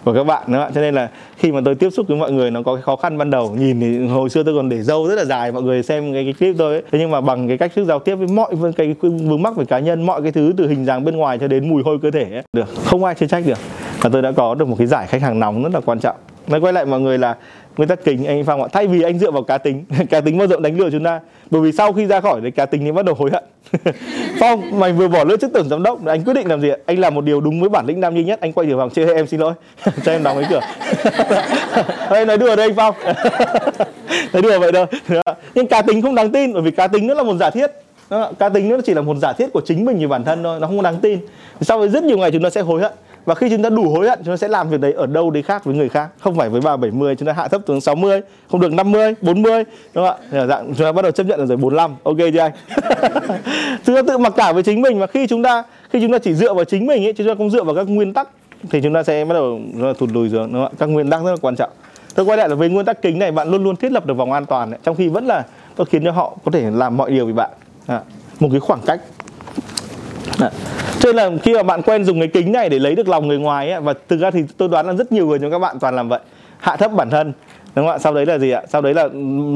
của 0.04 0.14
các 0.14 0.24
bạn 0.24 0.44
nữa 0.48 0.70
cho 0.76 0.82
nên 0.82 0.96
là 0.96 1.10
khi 1.38 1.52
mà 1.52 1.62
tôi 1.66 1.76
tiếp 1.76 1.90
xúc 1.90 2.08
với 2.08 2.18
mọi 2.18 2.32
người 2.32 2.52
nó 2.52 2.62
có 2.62 2.76
cái 2.76 2.82
khó 2.82 2.96
khăn 2.96 3.18
ban 3.18 3.30
đầu. 3.30 3.56
Nhìn 3.60 3.80
thì 3.80 4.08
hồi 4.08 4.30
xưa 4.30 4.44
tôi 4.44 4.56
còn 4.56 4.70
để 4.70 4.82
dâu 4.82 5.08
rất 5.08 5.16
là 5.16 5.26
dài 5.26 5.52
mọi 5.52 5.64
người 5.64 5.84
xem 5.84 6.14
cái, 6.14 6.24
cái 6.24 6.34
clip 6.34 6.56
tôi 6.58 6.74
ấy. 6.74 6.84
thế 6.92 7.00
nhưng 7.00 7.12
mà 7.12 7.22
bằng 7.22 7.48
cái 7.48 7.58
cách 7.58 7.72
thức 7.76 7.86
giao 7.86 8.00
tiếp 8.00 8.16
với 8.16 8.28
mọi 8.28 8.56
cái 8.78 8.96
vướng 9.02 9.42
mắc 9.42 9.56
về 9.56 9.66
cá 9.66 9.80
nhân 9.80 10.06
mọi 10.06 10.22
cái 10.22 10.32
thứ 10.32 10.54
từ 10.58 10.68
hình 10.68 10.86
dáng 10.86 11.06
bên 11.06 11.16
ngoài 11.16 11.38
cho 11.38 11.48
đến 11.48 11.70
mùi 11.70 11.84
hôi 11.84 12.00
cơ 12.02 12.12
thể 12.12 12.24
ấy. 12.32 12.44
được. 12.54 12.68
Không 12.86 13.04
ai 13.04 13.16
chê 13.16 13.28
trách 13.28 13.44
được 13.46 13.58
và 14.02 14.10
tôi 14.14 14.22
đã 14.22 14.32
có 14.32 14.56
được 14.56 14.68
một 14.68 14.76
cái 14.78 14.88
giải 14.88 15.08
khách 15.08 15.22
hàng 15.22 15.40
nóng 15.40 15.64
rất 15.64 15.74
là 15.74 15.80
quan 15.86 16.00
trọng. 16.00 16.16
Nói 16.48 16.60
quay 16.60 16.74
lại 16.74 16.86
mọi 16.86 17.00
người 17.00 17.18
là 17.18 17.36
nguyên 17.78 17.90
tắc 17.90 18.04
kính 18.04 18.26
anh 18.26 18.46
Phong 18.46 18.62
ạ. 18.62 18.68
Thay 18.74 18.88
vì 18.88 19.02
anh 19.02 19.20
dựa 19.20 19.32
vào 19.32 19.44
cá 19.44 19.58
tính 19.58 19.86
cá 20.10 20.22
tính 20.22 20.38
bao 20.38 20.48
giờ 20.48 20.56
đánh 20.60 20.80
lừa 20.80 20.90
chúng 20.90 21.04
ta. 21.04 21.20
Bởi 21.50 21.62
vì 21.62 21.72
sau 21.72 21.94
khi 21.94 22.06
ra 22.06 22.20
khỏi 22.20 22.42
cái 22.42 22.52
cá 22.52 22.66
tính 22.66 22.82
thì 22.86 22.92
bắt 22.92 23.06
đầu 23.06 23.16
hối 23.16 23.32
hận. 23.32 23.44
Phong, 24.40 24.80
mày 24.80 24.94
vừa 24.94 25.08
bỏ 25.08 25.24
lỡ 25.24 25.38
chức 25.42 25.54
tổng 25.54 25.70
giám 25.70 25.84
đốc, 25.84 26.06
anh 26.06 26.24
quyết 26.24 26.34
định 26.34 26.48
làm 26.48 26.62
gì 26.62 26.70
anh 26.86 27.00
làm 27.00 27.16
một 27.16 27.26
điều 27.26 27.42
đúng 27.42 27.60
với 27.60 27.70
bản 27.70 27.86
lĩnh 27.86 28.00
nam 28.00 28.16
duy 28.16 28.24
nhất. 28.24 28.42
Anh 28.42 28.54
quay 28.54 28.68
trở 28.70 28.78
vòng 28.78 28.90
chơi 28.90 29.16
em 29.16 29.28
xin 29.28 29.40
lỗi. 29.40 29.54
Cho 30.06 30.12
em 30.12 30.24
đóng 30.24 30.38
cái 30.42 30.50
cửa. 30.50 30.62
Đây 32.10 32.26
nói 32.26 32.38
đùa 32.38 32.56
đây 32.56 32.68
anh 32.68 32.76
Phong. 32.76 32.96
Nói 34.34 34.42
đùa 34.42 34.60
vậy 34.60 34.72
thôi. 34.72 34.86
Nhưng 35.56 35.68
cá 35.68 35.82
tính 35.82 36.02
không 36.02 36.16
đáng 36.16 36.32
tin, 36.32 36.54
bởi 36.54 36.62
vì 36.62 36.72
cá 36.72 36.88
tính 36.88 37.08
nó 37.08 37.14
là 37.14 37.24
một 37.24 37.36
giả 37.40 37.50
thiết. 37.50 37.72
Cá 38.40 38.50
tính 38.50 38.70
nó 38.70 38.78
chỉ 38.86 38.94
là 38.94 39.02
một 39.02 39.16
giả 39.22 39.34
thiết 39.34 39.54
của 39.54 39.62
chính 39.66 39.86
mình 39.86 40.00
về 40.00 40.08
bản 40.08 40.24
thân 40.24 40.44
thôi, 40.44 40.60
nó 40.60 40.68
không 40.68 40.82
đáng 40.82 40.98
tin. 41.02 41.20
Sau 41.62 41.80
với 41.80 41.90
rất 41.90 42.04
nhiều 42.04 42.18
ngày 42.18 42.32
chúng 42.32 42.44
ta 42.44 42.50
sẽ 42.50 42.62
hối 42.62 42.82
hận 42.82 42.92
và 43.28 43.36
khi 43.36 43.50
chúng 43.50 43.64
ta 43.64 43.70
đủ 43.70 43.90
hối 43.90 44.10
hận 44.10 44.20
chúng 44.26 44.34
ta 44.34 44.38
sẽ 44.38 44.48
làm 44.48 44.70
việc 44.70 44.80
đấy 44.80 44.94
ở 44.94 45.06
đâu 45.06 45.32
đấy 45.32 45.44
khác 45.44 45.66
với 45.66 45.76
người 45.76 45.90
khác. 45.90 46.10
Không 46.20 46.36
phải 46.36 46.50
với 46.50 46.62
ba 46.62 46.78
70 46.78 47.16
chúng 47.16 47.28
ta 47.28 47.34
hạ 47.34 47.48
thấp 47.48 47.62
xuống 47.68 47.82
60 47.82 48.22
không 48.52 48.62
được 48.62 48.74
50 48.74 49.14
40 49.22 49.64
đúng 49.94 50.08
không 50.08 50.18
ạ? 50.32 50.46
Dạng 50.46 50.68
chúng 50.68 50.86
ta 50.86 50.92
bắt 50.92 51.02
đầu 51.02 51.12
chấp 51.12 51.26
nhận 51.26 51.40
là 51.40 51.46
rồi 51.46 51.58
45 51.58 51.96
ok 52.04 52.18
chưa 52.18 52.40
anh? 52.40 52.52
Chúng 53.86 53.96
ta 53.96 54.02
tự 54.08 54.18
mặc 54.18 54.34
cả 54.36 54.52
với 54.52 54.64
chính 54.64 54.82
mình 54.82 55.00
và 55.00 55.08
khi 55.08 55.28
chúng 55.28 55.44
ta 55.44 55.64
khi 55.90 56.02
chúng 56.02 56.12
ta 56.12 56.18
chỉ 56.20 56.34
dựa 56.34 56.54
vào 56.54 56.66
chính 56.66 56.88
mình 56.88 57.06
ấy 57.06 57.14
chúng 57.14 57.28
ta 57.28 57.34
không 57.38 57.50
dựa 57.50 57.64
vào 57.64 57.76
các 57.76 57.90
nguyên 57.90 58.14
tắc 58.14 58.30
thì 58.70 58.82
chúng 58.82 58.94
ta 58.94 59.04
sẽ 59.04 59.26
bắt 59.26 59.34
đầu 59.34 59.60
thụt 60.00 60.10
lùi 60.14 60.30
xuống 60.30 60.54
đúng 60.54 60.64
không 60.64 60.72
ạ? 60.72 60.78
Các 60.80 60.86
nguyên 60.86 61.10
tắc 61.10 61.24
rất 61.24 61.32
là 61.32 61.38
quan 61.42 61.56
trọng. 61.56 61.70
Tôi 62.16 62.26
quay 62.26 62.38
lại 62.38 62.50
là 62.50 62.56
với 62.56 62.70
nguyên 62.70 62.86
tắc 62.86 63.02
kính 63.02 63.20
này 63.20 63.32
bạn 63.32 63.50
luôn 63.50 63.64
luôn 63.64 63.76
thiết 63.76 63.92
lập 63.92 64.06
được 64.06 64.14
vòng 64.14 64.32
an 64.32 64.46
toàn 64.46 64.72
ấy, 64.72 64.80
trong 64.84 64.96
khi 64.96 65.08
vẫn 65.08 65.26
là 65.26 65.46
tôi 65.76 65.86
khiến 65.86 66.04
cho 66.06 66.12
họ 66.12 66.38
có 66.46 66.52
thể 66.52 66.72
làm 66.72 66.98
mọi 66.98 67.12
điều 67.12 67.26
vì 67.26 67.34
bạn. 67.34 67.50
À, 67.88 68.02
một 68.40 68.48
cái 68.52 68.60
khoảng 68.60 68.82
cách 68.86 69.02
Dạ. 70.40 70.50
cho 71.00 71.14
nên 71.14 71.16
là 71.16 71.38
khi 71.44 71.54
mà 71.54 71.64
bạn 71.64 71.82
quen 71.82 72.06
dùng 72.06 72.20
cái 72.20 72.28
kính 72.28 72.52
này 72.52 72.70
để 72.70 72.80
lấy 72.80 72.96
được 72.96 73.08
lòng 73.08 73.28
người 73.28 73.38
ngoài 73.38 73.72
ấy, 73.72 73.82
và 73.82 73.94
thực 74.10 74.20
ra 74.20 74.32
thì 74.32 74.44
tôi 74.58 74.70
đoán 74.70 74.88
là 74.88 74.94
rất 74.94 75.12
nhiều 75.12 75.28
người 75.28 75.40
trong 75.40 75.52
các 75.52 75.60
bạn 75.60 75.80
toàn 75.80 75.96
làm 75.96 76.10
vậy. 76.10 76.20
Hạ 76.58 76.76
thấp 76.76 76.92
bản 76.92 77.10
thân 77.10 77.34
đúng 77.76 77.86
không 77.86 77.96
ạ? 77.96 77.98
Sau 77.98 78.14
đấy 78.14 78.26
là 78.26 78.38
gì 78.38 78.52
ạ? 78.52 78.62
Sau 78.70 78.82
đấy 78.82 78.94
là 78.94 79.04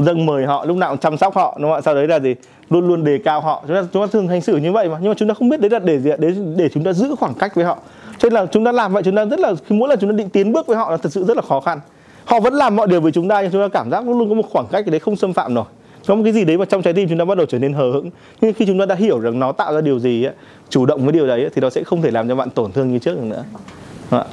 dâng 0.06 0.26
mời 0.26 0.46
họ 0.46 0.66
lúc 0.66 0.78
nào 0.78 0.90
cũng 0.90 1.00
chăm 1.00 1.18
sóc 1.18 1.36
họ 1.36 1.58
đúng 1.62 1.72
không 1.72 1.78
ạ? 1.78 1.82
Sau 1.82 1.96
đấy 1.96 2.08
là 2.08 2.20
gì? 2.20 2.36
Luôn 2.70 2.88
luôn 2.88 3.04
đề 3.04 3.18
cao 3.18 3.42
họ. 3.42 3.64
Chúng 3.68 3.76
ta 3.76 3.84
chúng 3.94 4.04
ta 4.04 4.08
thường 4.12 4.28
hành 4.28 4.42
xử 4.42 4.58
như 4.58 4.72
vậy 4.72 4.90
mà 4.90 4.98
nhưng 5.02 5.10
mà 5.10 5.16
chúng 5.18 5.28
ta 5.28 5.34
không 5.34 5.50
biết 5.50 5.62
đấy 5.62 5.70
là 5.70 5.80
để 5.80 6.00
gì 6.00 6.10
ạ? 6.10 6.16
Để 6.20 6.32
để 6.56 6.70
chúng 6.70 6.84
ta 6.84 6.94
giữ 6.94 7.16
khoảng 7.20 7.34
cách 7.34 7.56
với 7.56 7.66
họ. 7.66 7.78
Cho 8.18 8.30
nên 8.30 8.34
là 8.34 8.46
chúng 8.46 8.66
ta 8.66 8.72
làm 8.72 8.94
vậy 8.94 9.04
chúng 9.04 9.16
ta 9.16 9.26
rất 9.26 9.40
là 9.40 9.54
mỗi 9.70 9.90
lần 9.90 10.00
chúng 10.00 10.10
ta 10.10 10.16
định 10.16 10.30
tiến 10.30 10.52
bước 10.52 10.68
với 10.68 10.78
họ 10.78 10.92
là 10.92 10.98
thật 10.98 11.12
sự 11.12 11.26
rất 11.26 11.38
là 11.38 11.44
khó 11.48 11.60
khăn. 11.60 11.80
Họ 12.26 12.40
vẫn 12.40 12.54
làm 12.54 12.76
mọi 12.76 12.88
điều 12.88 13.02
với 13.02 13.12
chúng 13.12 13.28
ta 13.28 13.42
nhưng 13.42 13.52
chúng 13.52 13.62
ta 13.62 13.68
cảm 13.68 13.92
giác 13.92 14.08
luôn 14.08 14.20
luôn 14.20 14.30
có 14.30 14.36
một 14.36 14.46
khoảng 14.52 14.68
cách 14.72 14.86
đấy 14.88 15.00
không 15.00 15.16
xâm 15.16 15.34
phạm 15.34 15.54
nổi 15.54 15.66
có 16.12 16.16
một 16.16 16.22
cái 16.24 16.34
gì 16.34 16.46
đấy 16.46 16.58
mà 16.58 16.66
trong 16.66 16.82
trái 16.82 16.94
tim 16.94 17.10
chúng 17.10 17.18
ta 17.18 17.26
bắt 17.26 17.38
đầu 17.38 17.46
trở 17.46 17.60
nên 17.60 17.74
hờ 17.74 17.92
hững. 17.92 18.10
Nhưng 18.42 18.54
khi 18.54 18.66
chúng 18.66 18.80
ta 18.80 18.86
đã 18.86 18.96
hiểu 18.96 19.20
rằng 19.20 19.40
nó 19.40 19.52
tạo 19.52 19.74
ra 19.74 19.82
điều 19.82 20.00
gì 20.00 20.24
ấy, 20.24 20.34
chủ 20.70 20.86
động 20.86 21.04
với 21.04 21.14
điều 21.14 21.28
đấy 21.28 21.50
thì 21.56 21.62
nó 21.62 21.70
sẽ 21.70 21.84
không 21.84 22.02
thể 22.02 22.12
làm 22.12 22.28
cho 22.28 22.36
bạn 22.36 22.50
tổn 22.50 22.72
thương 22.72 22.92
như 22.92 23.00
trước 23.00 23.16
được 23.16 23.24
nữa. 23.24 23.44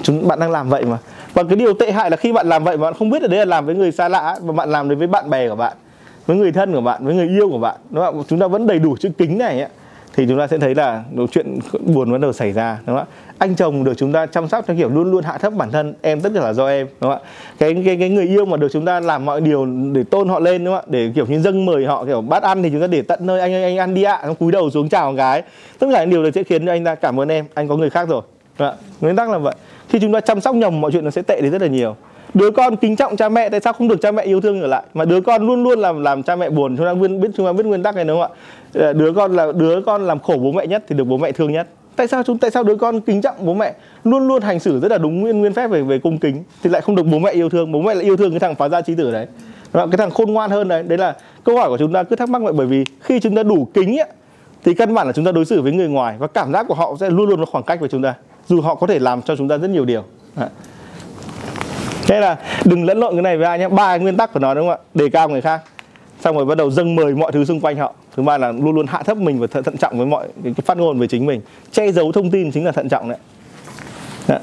Chúng 0.02 0.28
bạn 0.28 0.40
đang 0.40 0.50
làm 0.50 0.68
vậy 0.68 0.84
mà. 0.84 0.98
Và 1.34 1.42
cái 1.42 1.56
điều 1.56 1.74
tệ 1.74 1.92
hại 1.92 2.10
là 2.10 2.16
khi 2.16 2.32
bạn 2.32 2.48
làm 2.48 2.64
vậy 2.64 2.76
mà 2.76 2.82
bạn 2.82 2.94
không 2.94 3.10
biết 3.10 3.22
là 3.22 3.28
đấy 3.28 3.38
là 3.38 3.44
làm 3.44 3.66
với 3.66 3.74
người 3.74 3.92
xa 3.92 4.08
lạ 4.08 4.38
mà 4.44 4.52
bạn 4.52 4.70
làm 4.70 4.88
đấy 4.88 4.96
với 4.96 5.06
bạn 5.06 5.30
bè 5.30 5.48
của 5.48 5.56
bạn 5.56 5.76
với 6.26 6.36
người 6.36 6.52
thân 6.52 6.72
của 6.72 6.80
bạn 6.80 7.04
với 7.04 7.14
người 7.14 7.28
yêu 7.28 7.48
của 7.50 7.58
bạn. 7.58 7.76
Đúng 7.90 8.04
không? 8.04 8.22
chúng 8.28 8.38
ta 8.38 8.46
vẫn 8.46 8.66
đầy 8.66 8.78
đủ 8.78 8.96
chữ 9.00 9.08
kính 9.18 9.38
này 9.38 9.60
ấy, 9.60 9.70
thì 10.14 10.26
chúng 10.28 10.38
ta 10.38 10.46
sẽ 10.46 10.58
thấy 10.58 10.74
là 10.74 11.04
chuyện 11.32 11.58
buồn 11.80 12.12
bắt 12.12 12.20
đầu 12.20 12.32
xảy 12.32 12.52
ra 12.52 12.78
đúng 12.86 12.96
không 12.96 13.06
ạ? 13.06 13.32
Anh 13.38 13.54
chồng 13.54 13.84
được 13.84 13.94
chúng 13.96 14.12
ta 14.12 14.26
chăm 14.26 14.48
sóc 14.48 14.64
theo 14.66 14.76
kiểu 14.76 14.88
luôn 14.88 15.10
luôn 15.10 15.24
hạ 15.24 15.38
thấp 15.38 15.52
bản 15.52 15.70
thân 15.70 15.94
em 16.02 16.20
tất 16.20 16.32
cả 16.34 16.40
là 16.40 16.52
do 16.52 16.68
em 16.68 16.86
đúng 17.00 17.10
không 17.10 17.22
ạ? 17.22 17.28
Cái 17.58 17.82
cái 17.84 17.96
cái 18.00 18.08
người 18.08 18.26
yêu 18.26 18.44
mà 18.44 18.56
được 18.56 18.68
chúng 18.72 18.84
ta 18.84 19.00
làm 19.00 19.24
mọi 19.24 19.40
điều 19.40 19.66
để 19.92 20.04
tôn 20.04 20.28
họ 20.28 20.40
lên 20.40 20.64
đúng 20.64 20.74
không 20.74 20.84
ạ? 20.84 20.90
Để 20.90 21.12
kiểu 21.14 21.26
như 21.26 21.40
dâng 21.40 21.66
mời 21.66 21.86
họ 21.86 22.04
kiểu 22.04 22.20
bát 22.20 22.42
ăn 22.42 22.62
thì 22.62 22.70
chúng 22.70 22.80
ta 22.80 22.86
để 22.86 23.02
tận 23.02 23.18
nơi 23.22 23.40
anh 23.40 23.52
anh, 23.52 23.62
anh 23.62 23.78
ăn 23.78 23.94
đi 23.94 24.02
ạ 24.02 24.14
à, 24.14 24.28
cúi 24.38 24.52
đầu 24.52 24.70
xuống 24.70 24.88
chào 24.88 25.10
một 25.10 25.16
cái 25.16 25.42
tất 25.78 25.86
cả 25.92 26.00
những 26.00 26.10
điều 26.10 26.24
đó 26.24 26.30
sẽ 26.34 26.42
khiến 26.42 26.66
cho 26.66 26.72
anh 26.72 26.84
ta 26.84 26.94
cảm 26.94 27.20
ơn 27.20 27.28
em 27.28 27.44
anh 27.54 27.68
có 27.68 27.76
người 27.76 27.90
khác 27.90 28.08
rồi 28.08 28.22
đúng 28.58 28.68
không 28.68 28.78
ạ? 28.78 28.82
Nguyên 29.00 29.16
tắc 29.16 29.30
là 29.30 29.38
vậy. 29.38 29.54
Khi 29.88 29.98
chúng 29.98 30.12
ta 30.12 30.20
chăm 30.20 30.40
sóc 30.40 30.54
nhầm 30.54 30.80
mọi 30.80 30.92
chuyện 30.92 31.04
nó 31.04 31.10
sẽ 31.10 31.22
tệ 31.22 31.40
đi 31.40 31.48
rất 31.48 31.62
là 31.62 31.68
nhiều 31.68 31.96
đứa 32.34 32.50
con 32.50 32.76
kính 32.76 32.96
trọng 32.96 33.16
cha 33.16 33.28
mẹ 33.28 33.48
tại 33.48 33.60
sao 33.60 33.72
không 33.72 33.88
được 33.88 34.00
cha 34.00 34.12
mẹ 34.12 34.22
yêu 34.22 34.40
thương 34.40 34.60
trở 34.60 34.66
lại? 34.66 34.82
Mà 34.94 35.04
đứa 35.04 35.20
con 35.20 35.46
luôn 35.46 35.62
luôn 35.62 35.78
làm 35.78 36.02
làm 36.02 36.22
cha 36.22 36.36
mẹ 36.36 36.50
buồn. 36.50 36.76
Chúng 36.76 36.86
ta 36.86 36.94
biết 36.94 37.30
chúng 37.36 37.46
ta 37.46 37.52
biết 37.52 37.66
nguyên 37.66 37.82
tắc 37.82 37.96
này 37.96 38.04
đúng 38.04 38.20
không 38.20 38.32
ạ? 38.32 38.82
Ờ, 38.82 38.92
đứa 38.92 39.12
con 39.12 39.36
là 39.36 39.52
đứa 39.52 39.80
con 39.86 40.06
làm 40.06 40.18
khổ 40.18 40.34
bố 40.42 40.52
mẹ 40.52 40.66
nhất 40.66 40.84
thì 40.88 40.96
được 40.96 41.04
bố 41.04 41.16
mẹ 41.16 41.32
thương 41.32 41.52
nhất. 41.52 41.68
Tại 41.96 42.08
sao 42.08 42.22
chúng 42.22 42.38
tại 42.38 42.50
sao 42.50 42.62
đứa 42.62 42.76
con 42.76 43.00
kính 43.00 43.22
trọng 43.22 43.34
bố 43.38 43.54
mẹ 43.54 43.74
luôn 44.04 44.28
luôn 44.28 44.42
hành 44.42 44.60
xử 44.60 44.80
rất 44.80 44.90
là 44.90 44.98
đúng 44.98 45.20
nguyên 45.20 45.40
nguyên 45.40 45.52
phép 45.52 45.66
về 45.70 45.82
về 45.82 45.98
cung 45.98 46.18
kính 46.18 46.42
thì 46.62 46.70
lại 46.70 46.80
không 46.80 46.96
được 46.96 47.02
bố 47.02 47.18
mẹ 47.18 47.32
yêu 47.32 47.48
thương? 47.48 47.72
Bố 47.72 47.80
mẹ 47.80 47.94
lại 47.94 48.04
yêu 48.04 48.16
thương 48.16 48.30
cái 48.30 48.40
thằng 48.40 48.54
phá 48.54 48.68
gia 48.68 48.80
trí 48.80 48.94
tử 48.94 49.12
đấy. 49.12 49.26
Cái 49.72 49.96
thằng 49.98 50.10
khôn 50.10 50.32
ngoan 50.32 50.50
hơn 50.50 50.68
đấy. 50.68 50.82
Đấy 50.82 50.98
là 50.98 51.16
câu 51.44 51.56
hỏi 51.56 51.68
của 51.68 51.78
chúng 51.78 51.92
ta 51.92 52.02
cứ 52.02 52.16
thắc 52.16 52.28
mắc 52.28 52.42
vậy 52.42 52.52
bởi 52.52 52.66
vì 52.66 52.84
khi 53.00 53.20
chúng 53.20 53.36
ta 53.36 53.42
đủ 53.42 53.68
kính 53.74 53.98
ấy, 53.98 54.08
thì 54.64 54.74
căn 54.74 54.94
bản 54.94 55.06
là 55.06 55.12
chúng 55.12 55.24
ta 55.24 55.32
đối 55.32 55.44
xử 55.44 55.62
với 55.62 55.72
người 55.72 55.88
ngoài 55.88 56.16
và 56.18 56.26
cảm 56.26 56.52
giác 56.52 56.66
của 56.68 56.74
họ 56.74 56.94
sẽ 57.00 57.10
luôn 57.10 57.28
luôn 57.28 57.38
có 57.38 57.46
khoảng 57.46 57.64
cách 57.64 57.80
với 57.80 57.88
chúng 57.88 58.02
ta 58.02 58.14
dù 58.46 58.60
họ 58.60 58.74
có 58.74 58.86
thể 58.86 58.98
làm 58.98 59.22
cho 59.22 59.36
chúng 59.36 59.48
ta 59.48 59.56
rất 59.56 59.70
nhiều 59.70 59.84
điều 59.84 60.04
thế 62.08 62.20
là 62.20 62.36
đừng 62.64 62.84
lẫn 62.84 62.98
lộn 62.98 63.12
cái 63.12 63.22
này 63.22 63.36
với 63.36 63.46
ai 63.46 63.58
nhé 63.58 63.68
ba 63.68 63.96
nguyên 63.96 64.16
tắc 64.16 64.32
của 64.32 64.40
nó 64.40 64.54
đúng 64.54 64.68
không 64.68 64.78
ạ? 64.80 64.84
Đề 64.94 65.08
cao 65.08 65.28
người 65.28 65.40
khác. 65.40 65.60
Xong 66.20 66.36
rồi 66.36 66.44
bắt 66.44 66.58
đầu 66.58 66.70
dâng 66.70 66.96
mời 66.96 67.14
mọi 67.14 67.32
thứ 67.32 67.44
xung 67.44 67.60
quanh 67.60 67.76
họ. 67.76 67.94
Thứ 68.16 68.22
ba 68.22 68.38
là 68.38 68.52
luôn 68.52 68.74
luôn 68.74 68.86
hạ 68.86 69.02
thấp 69.02 69.16
mình 69.16 69.40
và 69.40 69.46
thận, 69.46 69.64
thận 69.64 69.76
trọng 69.76 69.98
với 69.98 70.06
mọi 70.06 70.28
cái 70.44 70.54
phát 70.64 70.76
ngôn 70.76 70.98
về 70.98 71.06
chính 71.06 71.26
mình. 71.26 71.40
Che 71.72 71.92
giấu 71.92 72.12
thông 72.12 72.30
tin 72.30 72.52
chính 72.52 72.64
là 72.64 72.72
thận 72.72 72.88
trọng 72.88 73.08
đấy, 73.08 73.18
đấy. 74.28 74.38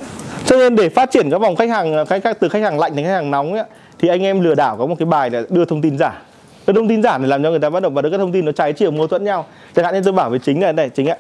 cho 0.46 0.58
nên 0.58 0.76
để 0.76 0.90
phát 0.90 1.12
triển 1.12 1.30
các 1.30 1.38
vòng 1.38 1.56
khách 1.56 1.70
hàng 1.70 2.06
khách, 2.06 2.24
khách 2.24 2.40
từ 2.40 2.50
khách 2.50 2.62
hàng 2.62 2.80
lạnh 2.80 2.96
đến 2.96 3.06
khách 3.06 3.12
hàng 3.12 3.32
nóng 3.32 3.54
ấy, 3.54 3.64
thì 4.00 4.08
anh 4.08 4.24
em 4.24 4.42
lừa 4.42 4.56
đảo 4.56 4.78
có 4.78 4.86
một 4.86 4.96
cái 5.00 5.06
bài 5.06 5.30
là 5.30 5.44
đưa 5.50 5.66
thông 5.66 5.82
tin 5.82 5.98
giả. 5.98 6.22
Đưa 6.68 6.74
thông 6.74 6.88
tin 6.88 7.04
giả 7.04 7.18
để 7.18 7.28
làm 7.28 7.44
cho 7.44 7.50
người 7.50 7.60
ta 7.60 7.70
bắt 7.70 7.80
đầu 7.80 7.92
vào 7.92 8.02
được 8.02 8.10
các 8.10 8.18
thông 8.18 8.32
tin 8.32 8.46
nó 8.46 8.52
trái 8.52 8.74
chiều 8.74 8.92
mâu 8.92 9.08
thuẫn 9.08 9.24
nhau. 9.24 9.46
Chẳng 9.76 9.86
hạn 9.86 9.94
như 9.94 10.02
tôi 10.04 10.14
bảo 10.14 10.30
với 10.30 10.40
chính 10.40 10.62
là 10.62 10.72
này 10.72 10.90
chính 10.90 11.08
ạ 11.08 11.18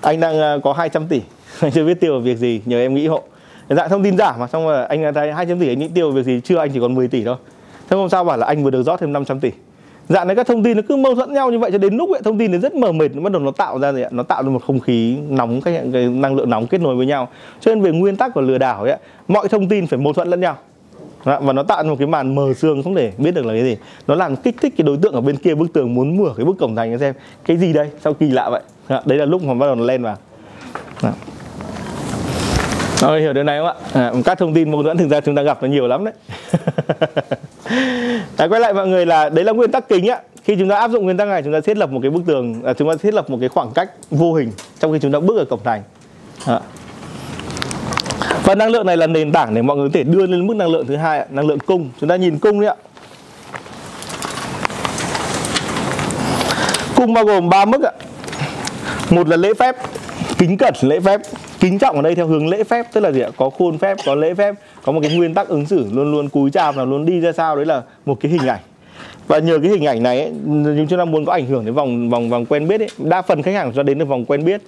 anh 0.00 0.20
đang 0.20 0.38
ờ, 0.40 0.60
có 0.64 0.72
200 0.72 1.06
tỷ 1.06 1.20
anh 1.60 1.72
chưa 1.72 1.84
biết 1.84 2.00
tiêu 2.00 2.12
vào 2.12 2.20
việc 2.20 2.36
gì 2.36 2.60
nhờ 2.64 2.80
em 2.80 2.94
nghĩ 2.94 3.06
hộ 3.06 3.22
dạng 3.76 3.88
thông 3.88 4.02
tin 4.02 4.18
giả 4.18 4.36
mà. 4.38 4.46
Xong 4.46 4.66
rồi 4.66 4.84
anh 4.84 5.14
thấy 5.14 5.32
200 5.32 5.58
tỷ 5.58 5.68
anh 5.68 5.78
nghĩ 5.78 5.88
tiêu 5.94 6.10
việc 6.10 6.24
gì 6.24 6.40
chưa? 6.44 6.58
Anh 6.58 6.70
chỉ 6.72 6.80
còn 6.80 6.94
10 6.94 7.08
tỷ 7.08 7.24
thôi. 7.24 7.36
Thế 7.90 7.96
hôm 7.96 8.08
sau 8.08 8.24
bảo 8.24 8.36
là 8.36 8.46
anh 8.46 8.64
vừa 8.64 8.70
được 8.70 8.82
rót 8.82 9.00
thêm 9.00 9.12
500 9.12 9.40
tỷ. 9.40 9.50
Dạng 10.08 10.26
này 10.26 10.36
các 10.36 10.46
thông 10.46 10.62
tin 10.62 10.76
nó 10.76 10.82
cứ 10.88 10.96
mâu 10.96 11.14
thuẫn 11.14 11.32
nhau 11.32 11.50
như 11.50 11.58
vậy 11.58 11.72
cho 11.72 11.78
đến 11.78 11.96
lúc 11.96 12.10
ấy, 12.10 12.20
thông 12.24 12.38
tin 12.38 12.52
nó 12.52 12.58
rất 12.58 12.74
mờ 12.74 12.92
mịt 12.92 13.14
nó 13.14 13.22
bắt 13.22 13.32
đầu 13.32 13.42
nó 13.42 13.50
tạo 13.50 13.78
ra 13.78 13.92
gì 13.92 14.02
ạ? 14.02 14.08
Nó 14.12 14.22
tạo 14.22 14.42
ra 14.42 14.48
một 14.48 14.62
không 14.66 14.80
khí 14.80 15.16
nóng 15.28 15.60
cái, 15.60 15.80
cái 15.92 16.08
năng 16.08 16.36
lượng 16.36 16.50
nóng 16.50 16.66
kết 16.66 16.80
nối 16.80 16.96
với 16.96 17.06
nhau. 17.06 17.28
Cho 17.60 17.74
nên 17.74 17.82
về 17.82 17.90
nguyên 17.90 18.16
tắc 18.16 18.34
của 18.34 18.40
lừa 18.40 18.58
đảo 18.58 18.82
ấy 18.82 18.96
mọi 19.28 19.48
thông 19.48 19.68
tin 19.68 19.86
phải 19.86 19.98
mâu 19.98 20.12
thuẫn 20.12 20.28
lẫn 20.28 20.40
nhau. 20.40 20.56
Dạ, 21.26 21.40
và 21.40 21.52
nó 21.52 21.62
tạo 21.62 21.82
ra 21.82 21.90
một 21.90 21.96
cái 21.98 22.08
màn 22.08 22.34
mờ 22.34 22.54
sương 22.54 22.82
không 22.82 22.94
thể 22.94 23.12
biết 23.18 23.34
được 23.34 23.46
là 23.46 23.52
cái 23.52 23.62
gì. 23.62 23.76
Nó 24.06 24.14
làm 24.14 24.36
kích 24.36 24.56
thích 24.60 24.74
cái 24.76 24.84
đối 24.84 24.96
tượng 24.96 25.12
ở 25.12 25.20
bên 25.20 25.36
kia 25.36 25.54
bức 25.54 25.72
tường 25.72 25.94
muốn 25.94 26.16
mở 26.16 26.34
cái 26.36 26.44
bức 26.46 26.58
cổng 26.58 26.76
thành 26.76 26.98
xem. 26.98 27.14
Cái 27.44 27.56
gì 27.56 27.72
đây? 27.72 27.90
Sao 28.04 28.14
kỳ 28.14 28.30
lạ 28.30 28.50
vậy? 28.50 28.62
Dạ, 28.88 29.00
đấy 29.04 29.18
là 29.18 29.24
lúc 29.24 29.42
mà 29.42 29.54
bắt 29.54 29.66
đầu 29.66 29.74
nó 29.74 29.84
lên 29.84 30.02
vào. 30.02 30.16
Dạ 31.02 31.12
rồi 33.00 33.20
hiểu 33.20 33.32
điều 33.32 33.44
này 33.44 33.58
không 33.58 33.66
ạ? 33.66 33.74
À, 33.92 34.12
các 34.24 34.38
thông 34.38 34.54
tin 34.54 34.70
mâu 34.70 34.82
thuẫn 34.82 34.96
thực 34.96 35.08
ra 35.08 35.20
chúng 35.20 35.34
ta 35.34 35.42
gặp 35.42 35.62
nó 35.62 35.68
nhiều 35.68 35.86
lắm 35.86 36.04
đấy. 36.04 36.14
đấy 37.70 38.20
à, 38.36 38.48
quay 38.48 38.60
lại 38.60 38.74
mọi 38.74 38.86
người 38.86 39.06
là 39.06 39.28
đấy 39.28 39.44
là 39.44 39.52
nguyên 39.52 39.70
tắc 39.70 39.88
kính 39.88 40.06
á. 40.06 40.20
Khi 40.44 40.56
chúng 40.58 40.68
ta 40.68 40.76
áp 40.76 40.90
dụng 40.90 41.04
nguyên 41.04 41.16
tắc 41.16 41.28
này 41.28 41.42
chúng 41.42 41.52
ta 41.52 41.60
thiết 41.60 41.76
lập 41.76 41.90
một 41.90 41.98
cái 42.02 42.10
bức 42.10 42.22
tường, 42.26 42.62
à, 42.64 42.72
chúng 42.72 42.88
ta 42.88 42.94
thiết 43.02 43.14
lập 43.14 43.30
một 43.30 43.36
cái 43.40 43.48
khoảng 43.48 43.70
cách 43.74 43.90
vô 44.10 44.34
hình 44.34 44.52
trong 44.80 44.92
khi 44.92 44.98
chúng 44.98 45.12
ta 45.12 45.20
bước 45.20 45.38
ở 45.38 45.44
cổng 45.44 45.60
thành. 45.64 45.82
À. 46.46 46.60
Và 48.44 48.54
năng 48.54 48.70
lượng 48.70 48.86
này 48.86 48.96
là 48.96 49.06
nền 49.06 49.32
tảng 49.32 49.54
để 49.54 49.62
mọi 49.62 49.76
người 49.76 49.88
có 49.88 49.92
thể 49.94 50.02
đưa 50.02 50.26
lên 50.26 50.46
mức 50.46 50.56
năng 50.56 50.68
lượng 50.68 50.86
thứ 50.86 50.96
hai, 50.96 51.26
năng 51.30 51.46
lượng 51.46 51.58
cung. 51.58 51.90
Chúng 52.00 52.08
ta 52.08 52.16
nhìn 52.16 52.38
cung 52.38 52.60
đấy 52.60 52.68
ạ. 52.68 52.76
Cung 56.96 57.14
bao 57.14 57.24
gồm 57.24 57.48
3 57.48 57.64
mức 57.64 57.82
ạ. 57.82 57.92
Một 59.10 59.28
là 59.28 59.36
lễ 59.36 59.54
phép, 59.58 59.76
kính 60.38 60.56
cẩn 60.56 60.74
lễ 60.82 61.00
phép 61.00 61.20
kính 61.60 61.78
trọng 61.78 61.96
ở 61.96 62.02
đây 62.02 62.14
theo 62.14 62.26
hướng 62.26 62.48
lễ 62.48 62.64
phép 62.64 62.86
tức 62.92 63.00
là 63.00 63.10
gì 63.10 63.20
ạ? 63.20 63.28
Có 63.36 63.50
khuôn 63.50 63.78
phép 63.78 63.96
có 64.06 64.14
lễ 64.14 64.34
phép 64.34 64.54
có 64.82 64.92
một 64.92 65.00
cái 65.02 65.16
nguyên 65.16 65.34
tắc 65.34 65.48
ứng 65.48 65.66
xử 65.66 65.86
luôn 65.92 66.12
luôn 66.12 66.28
cúi 66.28 66.50
chào 66.50 66.72
và 66.72 66.84
luôn 66.84 67.06
đi 67.06 67.20
ra 67.20 67.32
sao 67.32 67.56
đấy 67.56 67.66
là 67.66 67.82
một 68.06 68.20
cái 68.20 68.32
hình 68.32 68.46
ảnh. 68.46 68.60
Và 69.26 69.38
nhờ 69.38 69.58
cái 69.62 69.70
hình 69.70 69.86
ảnh 69.86 70.02
này 70.02 70.20
ấy, 70.20 70.32
chúng 70.88 70.98
ta 70.98 71.04
muốn 71.04 71.24
có 71.24 71.32
ảnh 71.32 71.46
hưởng 71.46 71.64
đến 71.64 71.74
vòng 71.74 72.10
vòng 72.10 72.30
vòng 72.30 72.46
quen 72.46 72.68
biết 72.68 72.80
ấy 72.80 72.88
đa 72.98 73.22
phần 73.22 73.42
khách 73.42 73.54
hàng 73.54 73.66
chúng 73.66 73.76
ta 73.76 73.82
đến 73.82 73.98
được 73.98 74.08
vòng 74.08 74.24
quen 74.24 74.44
biết. 74.44 74.62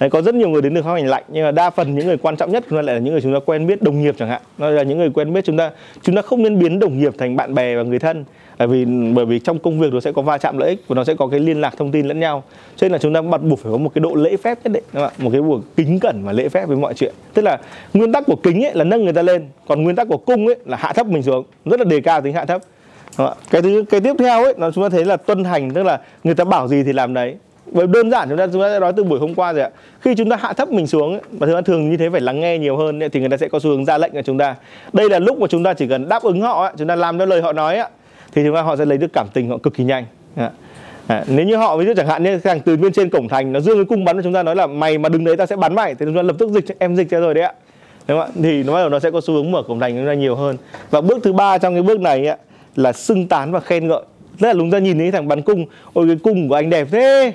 Đấy, 0.00 0.10
có 0.10 0.22
rất 0.22 0.34
nhiều 0.34 0.48
người 0.48 0.62
đến 0.62 0.74
được 0.74 0.82
khách 0.84 0.94
hàng 0.94 1.06
lạnh 1.06 1.24
nhưng 1.28 1.44
mà 1.44 1.50
đa 1.50 1.70
phần 1.70 1.94
những 1.94 2.06
người 2.06 2.16
quan 2.16 2.36
trọng 2.36 2.50
nhất 2.52 2.64
chúng 2.70 2.78
ta 2.78 2.82
lại 2.82 2.94
là 2.94 3.00
những 3.00 3.12
người 3.12 3.20
chúng 3.20 3.34
ta 3.34 3.40
quen 3.46 3.66
biết 3.66 3.82
đồng 3.82 4.02
nghiệp 4.02 4.14
chẳng 4.18 4.28
hạn. 4.28 4.42
Nó 4.58 4.70
là 4.70 4.82
những 4.82 4.98
người 4.98 5.10
quen 5.10 5.32
biết 5.32 5.44
chúng 5.44 5.56
ta 5.56 5.70
chúng 6.02 6.16
ta 6.16 6.22
không 6.22 6.42
nên 6.42 6.58
biến 6.58 6.78
đồng 6.78 6.98
nghiệp 6.98 7.12
thành 7.18 7.36
bạn 7.36 7.54
bè 7.54 7.76
và 7.76 7.82
người 7.82 7.98
thân. 7.98 8.24
Bởi 8.58 8.68
vì 8.68 8.84
bởi 9.14 9.26
vì 9.26 9.38
trong 9.38 9.58
công 9.58 9.80
việc 9.80 9.92
nó 9.92 10.00
sẽ 10.00 10.12
có 10.12 10.22
va 10.22 10.38
chạm 10.38 10.58
lợi 10.58 10.68
ích 10.68 10.84
và 10.88 10.94
nó 10.94 11.04
sẽ 11.04 11.14
có 11.14 11.26
cái 11.26 11.40
liên 11.40 11.60
lạc 11.60 11.74
thông 11.76 11.92
tin 11.92 12.06
lẫn 12.06 12.20
nhau. 12.20 12.42
Cho 12.76 12.84
nên 12.84 12.92
là 12.92 12.98
chúng 12.98 13.14
ta 13.14 13.22
bắt 13.22 13.42
buộc 13.42 13.58
phải 13.58 13.72
có 13.72 13.78
một 13.78 13.90
cái 13.94 14.00
độ 14.00 14.14
lễ 14.14 14.36
phép 14.36 14.58
nhất 14.64 14.72
định 14.72 14.84
một 15.18 15.30
cái 15.32 15.42
buộc 15.42 15.60
kính 15.76 16.00
cẩn 16.00 16.24
và 16.24 16.32
lễ 16.32 16.48
phép 16.48 16.68
với 16.68 16.76
mọi 16.76 16.94
chuyện. 16.94 17.14
Tức 17.34 17.42
là 17.42 17.58
nguyên 17.94 18.12
tắc 18.12 18.26
của 18.26 18.36
kính 18.36 18.64
ấy 18.64 18.74
là 18.74 18.84
nâng 18.84 19.04
người 19.04 19.12
ta 19.12 19.22
lên 19.22 19.46
còn 19.66 19.82
nguyên 19.82 19.96
tắc 19.96 20.08
của 20.08 20.18
cung 20.18 20.46
ấy 20.46 20.56
là 20.66 20.76
hạ 20.76 20.92
thấp 20.92 21.06
mình 21.06 21.22
xuống. 21.22 21.44
Rất 21.64 21.80
là 21.80 21.84
đề 21.84 22.00
cao 22.00 22.20
tính 22.20 22.34
hạ 22.34 22.44
thấp 22.44 22.62
cái 23.50 23.62
thứ 23.62 23.84
cái 23.90 24.00
tiếp 24.00 24.16
theo 24.18 24.44
ấy 24.44 24.54
là 24.58 24.70
chúng 24.70 24.84
ta 24.84 24.88
thấy 24.88 25.04
là 25.04 25.16
tuân 25.16 25.44
hành 25.44 25.70
tức 25.70 25.82
là 25.82 26.00
người 26.24 26.34
ta 26.34 26.44
bảo 26.44 26.68
gì 26.68 26.82
thì 26.82 26.92
làm 26.92 27.14
đấy 27.14 27.36
và 27.72 27.86
đơn 27.86 28.10
giản 28.10 28.28
chúng 28.28 28.38
ta 28.38 28.46
chúng 28.52 28.62
ta 28.62 28.68
đã 28.68 28.78
nói 28.78 28.92
từ 28.96 29.04
buổi 29.04 29.18
hôm 29.18 29.34
qua 29.34 29.52
rồi 29.52 29.62
ạ. 29.62 29.70
Khi 30.00 30.14
chúng 30.14 30.30
ta 30.30 30.36
hạ 30.36 30.52
thấp 30.52 30.68
mình 30.68 30.86
xuống 30.86 31.18
và 31.30 31.46
thường 31.46 31.64
thường 31.64 31.90
như 31.90 31.96
thế 31.96 32.10
phải 32.10 32.20
lắng 32.20 32.40
nghe 32.40 32.58
nhiều 32.58 32.76
hơn 32.76 33.00
thì 33.12 33.20
người 33.20 33.28
ta 33.28 33.36
sẽ 33.36 33.48
có 33.48 33.58
xu 33.58 33.70
hướng 33.70 33.84
ra 33.84 33.98
lệnh 33.98 34.12
cho 34.14 34.22
chúng 34.22 34.38
ta. 34.38 34.54
Đây 34.92 35.10
là 35.10 35.18
lúc 35.18 35.40
mà 35.40 35.46
chúng 35.46 35.64
ta 35.64 35.74
chỉ 35.74 35.86
cần 35.86 36.08
đáp 36.08 36.22
ứng 36.22 36.40
họ 36.40 36.72
chúng 36.78 36.88
ta 36.88 36.96
làm 36.96 37.18
theo 37.18 37.26
lời 37.26 37.42
họ 37.42 37.52
nói 37.52 37.78
thì 38.34 38.42
chúng 38.44 38.54
ta 38.54 38.62
họ 38.62 38.76
sẽ 38.76 38.84
lấy 38.84 38.98
được 38.98 39.12
cảm 39.12 39.26
tình 39.34 39.48
họ 39.48 39.58
cực 39.58 39.74
kỳ 39.74 39.84
nhanh. 39.84 40.04
À, 41.06 41.24
nếu 41.26 41.46
như 41.46 41.56
họ 41.56 41.76
ví 41.76 41.86
dụ 41.86 41.92
chẳng 41.96 42.06
hạn 42.06 42.22
như 42.22 42.38
thằng 42.38 42.60
từ 42.60 42.76
bên 42.76 42.92
trên 42.92 43.10
cổng 43.10 43.28
thành 43.28 43.52
nó 43.52 43.60
dương 43.60 43.76
cái 43.76 43.84
cung 43.84 44.04
bắn 44.04 44.16
cho 44.16 44.22
chúng 44.22 44.32
ta 44.32 44.42
nói 44.42 44.56
là 44.56 44.66
mày 44.66 44.98
mà 44.98 45.08
đứng 45.08 45.24
đấy 45.24 45.36
ta 45.36 45.46
sẽ 45.46 45.56
bắn 45.56 45.74
mày 45.74 45.94
thì 45.94 46.06
chúng 46.06 46.16
ta 46.16 46.22
lập 46.22 46.36
tức 46.38 46.50
dịch 46.50 46.78
em 46.78 46.96
dịch 46.96 47.10
ra 47.10 47.20
rồi 47.20 47.34
đấy 47.34 47.44
ạ. 47.44 47.52
Đúng 48.08 48.18
không 48.18 48.28
ạ? 48.28 48.32
Thì 48.42 48.62
nó 48.62 48.72
bắt 48.72 48.80
đầu 48.80 48.88
nó 48.88 48.98
sẽ 48.98 49.10
có 49.10 49.20
xu 49.20 49.34
hướng 49.34 49.50
mở 49.50 49.62
cổng 49.62 49.80
thành 49.80 49.96
chúng 49.96 50.06
ta 50.06 50.14
nhiều 50.14 50.36
hơn. 50.36 50.56
Và 50.90 51.00
bước 51.00 51.18
thứ 51.22 51.32
ba 51.32 51.58
trong 51.58 51.74
cái 51.74 51.82
bước 51.82 52.00
này 52.00 52.36
là 52.76 52.92
xưng 52.92 53.28
tán 53.28 53.52
và 53.52 53.60
khen 53.60 53.88
ngợi 53.88 54.02
rất 54.38 54.48
là 54.48 54.54
lúng 54.54 54.70
ra 54.70 54.78
nhìn 54.78 54.98
thấy 54.98 55.10
thằng 55.10 55.28
bắn 55.28 55.42
cung. 55.42 55.66
Ôi 55.92 56.06
cái 56.06 56.16
cung 56.22 56.48
của 56.48 56.54
anh 56.54 56.70
đẹp 56.70 56.88
thế. 56.90 57.32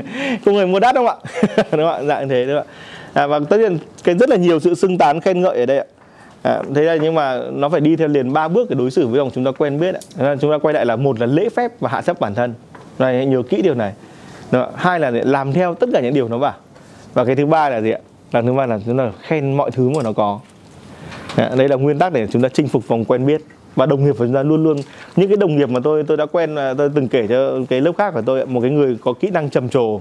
Cung 0.44 0.56
này 0.56 0.66
mua 0.66 0.80
đắt 0.80 0.94
không 0.94 1.06
ạ? 1.06 1.14
Đúng 1.56 1.64
không 1.70 1.88
ạ 1.88 2.02
dạng 2.02 2.28
thế 2.28 2.44
đúng 2.44 2.56
không 2.56 2.66
ạ. 2.66 3.22
À, 3.22 3.26
và 3.26 3.40
tất 3.50 3.56
nhiên 3.56 3.78
cái 4.04 4.14
rất 4.14 4.30
là 4.30 4.36
nhiều 4.36 4.60
sự 4.60 4.74
xưng 4.74 4.98
tán 4.98 5.20
khen 5.20 5.42
ngợi 5.42 5.58
ở 5.58 5.66
đây 5.66 5.78
ạ. 5.78 5.84
À, 6.42 6.62
thế 6.74 6.82
là 6.82 6.96
nhưng 6.96 7.14
mà 7.14 7.40
nó 7.52 7.68
phải 7.68 7.80
đi 7.80 7.96
theo 7.96 8.08
liền 8.08 8.32
ba 8.32 8.48
bước 8.48 8.70
để 8.70 8.76
đối 8.78 8.90
xử 8.90 9.06
với 9.06 9.18
dòng 9.18 9.30
chúng 9.34 9.44
ta 9.44 9.50
quen 9.50 9.80
biết 9.80 9.94
ạ. 10.18 10.36
chúng 10.40 10.50
ta 10.50 10.58
quay 10.58 10.74
lại 10.74 10.86
là 10.86 10.96
một 10.96 11.20
là 11.20 11.26
lễ 11.26 11.48
phép 11.56 11.80
và 11.80 11.90
hạ 11.90 12.00
thấp 12.00 12.20
bản 12.20 12.34
thân. 12.34 12.54
Này 12.98 13.26
nhớ 13.26 13.42
kỹ 13.48 13.62
điều 13.62 13.74
này. 13.74 13.92
Đó. 14.50 14.70
hai 14.76 15.00
là 15.00 15.10
làm 15.10 15.52
theo 15.52 15.74
tất 15.74 15.88
cả 15.92 16.00
những 16.00 16.14
điều 16.14 16.28
nó 16.28 16.38
bảo. 16.38 16.54
Và 17.14 17.24
cái 17.24 17.36
thứ 17.36 17.46
ba 17.46 17.68
là 17.68 17.80
gì 17.80 17.90
ạ? 17.90 17.98
Là 18.32 18.42
thứ 18.42 18.52
ba 18.52 18.66
là 18.66 18.78
chúng 18.86 18.98
ta 18.98 19.10
khen 19.22 19.56
mọi 19.56 19.70
thứ 19.70 19.88
mà 19.88 20.02
nó 20.02 20.12
có. 20.12 20.40
À, 21.36 21.50
đây 21.56 21.68
là 21.68 21.76
nguyên 21.76 21.98
tắc 21.98 22.12
để 22.12 22.26
chúng 22.32 22.42
ta 22.42 22.48
chinh 22.48 22.68
phục 22.68 22.88
vòng 22.88 23.04
quen 23.04 23.26
biết 23.26 23.40
và 23.76 23.86
đồng 23.86 24.04
nghiệp 24.04 24.14
của 24.18 24.26
chúng 24.26 24.34
ta 24.34 24.42
luôn 24.42 24.64
luôn 24.64 24.76
những 25.16 25.28
cái 25.28 25.36
đồng 25.36 25.56
nghiệp 25.56 25.70
mà 25.70 25.80
tôi 25.84 26.02
tôi 26.02 26.16
đã 26.16 26.26
quen 26.26 26.54
à, 26.54 26.74
tôi 26.78 26.90
từng 26.94 27.08
kể 27.08 27.26
cho 27.26 27.58
cái 27.68 27.80
lớp 27.80 27.92
khác 27.98 28.14
của 28.14 28.22
tôi 28.26 28.46
một 28.46 28.60
cái 28.60 28.70
người 28.70 28.98
có 29.04 29.12
kỹ 29.12 29.30
năng 29.30 29.50
trầm 29.50 29.68
trồ. 29.68 30.00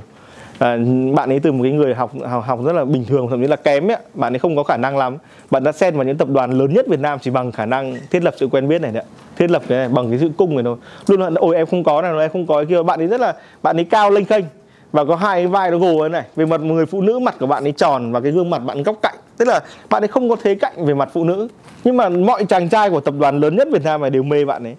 À, 0.60 0.78
bạn 1.16 1.30
ấy 1.30 1.40
từ 1.40 1.52
một 1.52 1.64
cái 1.64 1.72
người 1.72 1.94
học 1.94 2.12
học, 2.26 2.44
học 2.46 2.60
rất 2.66 2.74
là 2.74 2.86
bình 2.86 3.06
thường 3.06 3.28
thậm 3.30 3.42
chí 3.42 3.48
là 3.48 3.56
kém 3.56 3.92
ấy, 3.92 3.98
bạn 4.14 4.34
ấy 4.34 4.40
không 4.40 4.56
có 4.56 4.64
khả 4.64 4.78
năng 4.78 4.98
lắm. 4.98 5.18
Bạn 5.52 5.64
đã 5.64 5.72
xen 5.72 5.96
vào 5.96 6.04
những 6.04 6.18
tập 6.18 6.28
đoàn 6.30 6.52
lớn 6.52 6.74
nhất 6.74 6.88
Việt 6.88 7.00
Nam 7.00 7.20
chỉ 7.22 7.32
bằng 7.32 7.52
khả 7.52 7.66
năng 7.66 7.98
thiết 8.12 8.24
lập 8.24 8.34
sự 8.38 8.48
quen 8.48 8.68
biết 8.68 8.82
này 8.82 8.92
đấy 8.92 9.04
thiết 9.38 9.52
lập 9.52 9.62
cái 9.68 9.78
này 9.78 9.90
bằng 9.90 10.10
cái 10.10 10.20
sự 10.20 10.30
cung 10.38 10.56
này 10.56 10.64
thôi. 10.64 10.78
Luôn 11.08 11.22
là 11.22 11.30
ôi 11.36 11.56
em 11.56 11.66
không 11.66 11.84
có 11.84 12.02
này 12.02 12.12
em 12.20 12.30
không 12.32 12.48
có 12.48 12.56
cái 12.56 12.66
kia. 12.66 12.84
Bạn 12.84 13.00
ấy 13.00 13.08
rất 13.08 13.20
là 13.20 13.34
bạn 13.64 13.80
ấy 13.80 13.86
cao 13.86 14.12
lênh 14.12 14.26
khênh 14.26 14.46
và 14.94 15.06
có 15.06 15.16
hai 15.16 15.40
cái 15.40 15.48
vai 15.48 15.72
nó 15.72 15.78
gồ 15.78 16.10
này 16.10 16.24
về 16.36 16.46
mặt 16.46 16.62
một 16.62 16.74
người 16.74 16.86
phụ 16.86 17.02
nữ 17.02 17.20
mặt 17.20 17.36
của 17.40 17.48
bạn 17.48 17.64
ấy 17.64 17.72
tròn 17.72 18.12
và 18.12 18.20
cái 18.20 18.32
gương 18.32 18.50
mặt 18.50 18.60
bạn 18.60 18.84
góc 18.84 18.96
cạnh. 19.02 19.16
Tức 19.38 19.48
là 19.48 19.60
bạn 19.90 20.04
ấy 20.04 20.08
không 20.08 20.30
có 20.30 20.36
thế 20.44 20.56
cạnh 20.56 20.86
về 20.86 20.94
mặt 20.94 21.10
phụ 21.14 21.24
nữ. 21.24 21.48
Nhưng 21.84 21.98
mà 21.98 22.10
mọi 22.10 22.46
chàng 22.46 22.70
trai 22.70 22.90
của 22.90 23.00
tập 23.00 23.14
đoàn 23.20 23.40
lớn 23.40 23.56
nhất 23.56 23.68
Việt 23.72 23.84
Nam 23.84 24.02
này 24.02 24.10
đều 24.10 24.24
mê 24.24 24.46
bạn 24.46 24.64
ấy. 24.64 24.76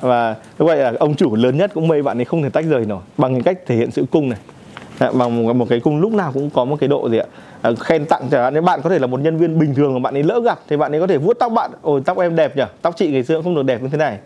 Và 0.00 0.36
như 0.58 0.66
vậy 0.66 0.76
là 0.76 0.92
ông 1.00 1.14
chủ 1.14 1.34
lớn 1.34 1.56
nhất 1.56 1.70
cũng 1.74 1.88
mê 1.88 2.02
bạn 2.02 2.18
ấy 2.18 2.24
không 2.24 2.42
thể 2.42 2.48
tách 2.48 2.64
rời 2.64 2.84
nổi. 2.84 3.00
Bằng 3.18 3.34
cái 3.34 3.42
cách 3.42 3.58
thể 3.66 3.76
hiện 3.76 3.90
sự 3.90 4.04
cung 4.10 4.28
này. 4.28 4.38
Bằng 5.12 5.46
một, 5.46 5.52
một 5.52 5.66
cái 5.68 5.80
cung 5.80 6.00
lúc 6.00 6.12
nào 6.12 6.30
cũng 6.34 6.50
có 6.50 6.64
một 6.64 6.76
cái 6.80 6.88
độ 6.88 7.08
gì 7.10 7.18
ạ? 7.18 7.26
À, 7.62 7.70
khen 7.80 8.06
tặng 8.06 8.22
chẳng 8.30 8.42
hạn. 8.42 8.54
Nếu 8.54 8.62
bạn 8.62 8.80
có 8.82 8.90
thể 8.90 8.98
là 8.98 9.06
một 9.06 9.20
nhân 9.20 9.36
viên 9.36 9.58
bình 9.58 9.74
thường 9.74 9.94
mà 9.94 10.00
bạn 10.00 10.16
ấy 10.16 10.22
lỡ 10.22 10.40
gặp 10.44 10.58
thì 10.68 10.76
bạn 10.76 10.94
ấy 10.94 11.00
có 11.00 11.06
thể 11.06 11.18
vuốt 11.18 11.38
tóc 11.38 11.52
bạn. 11.52 11.70
Ôi 11.82 12.02
tóc 12.04 12.18
em 12.18 12.36
đẹp 12.36 12.56
nhỉ? 12.56 12.64
Tóc 12.82 12.94
chị 12.96 13.12
ngày 13.12 13.24
xưa 13.24 13.42
không 13.42 13.54
được 13.54 13.62
đẹp 13.62 13.82
như 13.82 13.88
thế 13.88 13.98
này. 13.98 14.18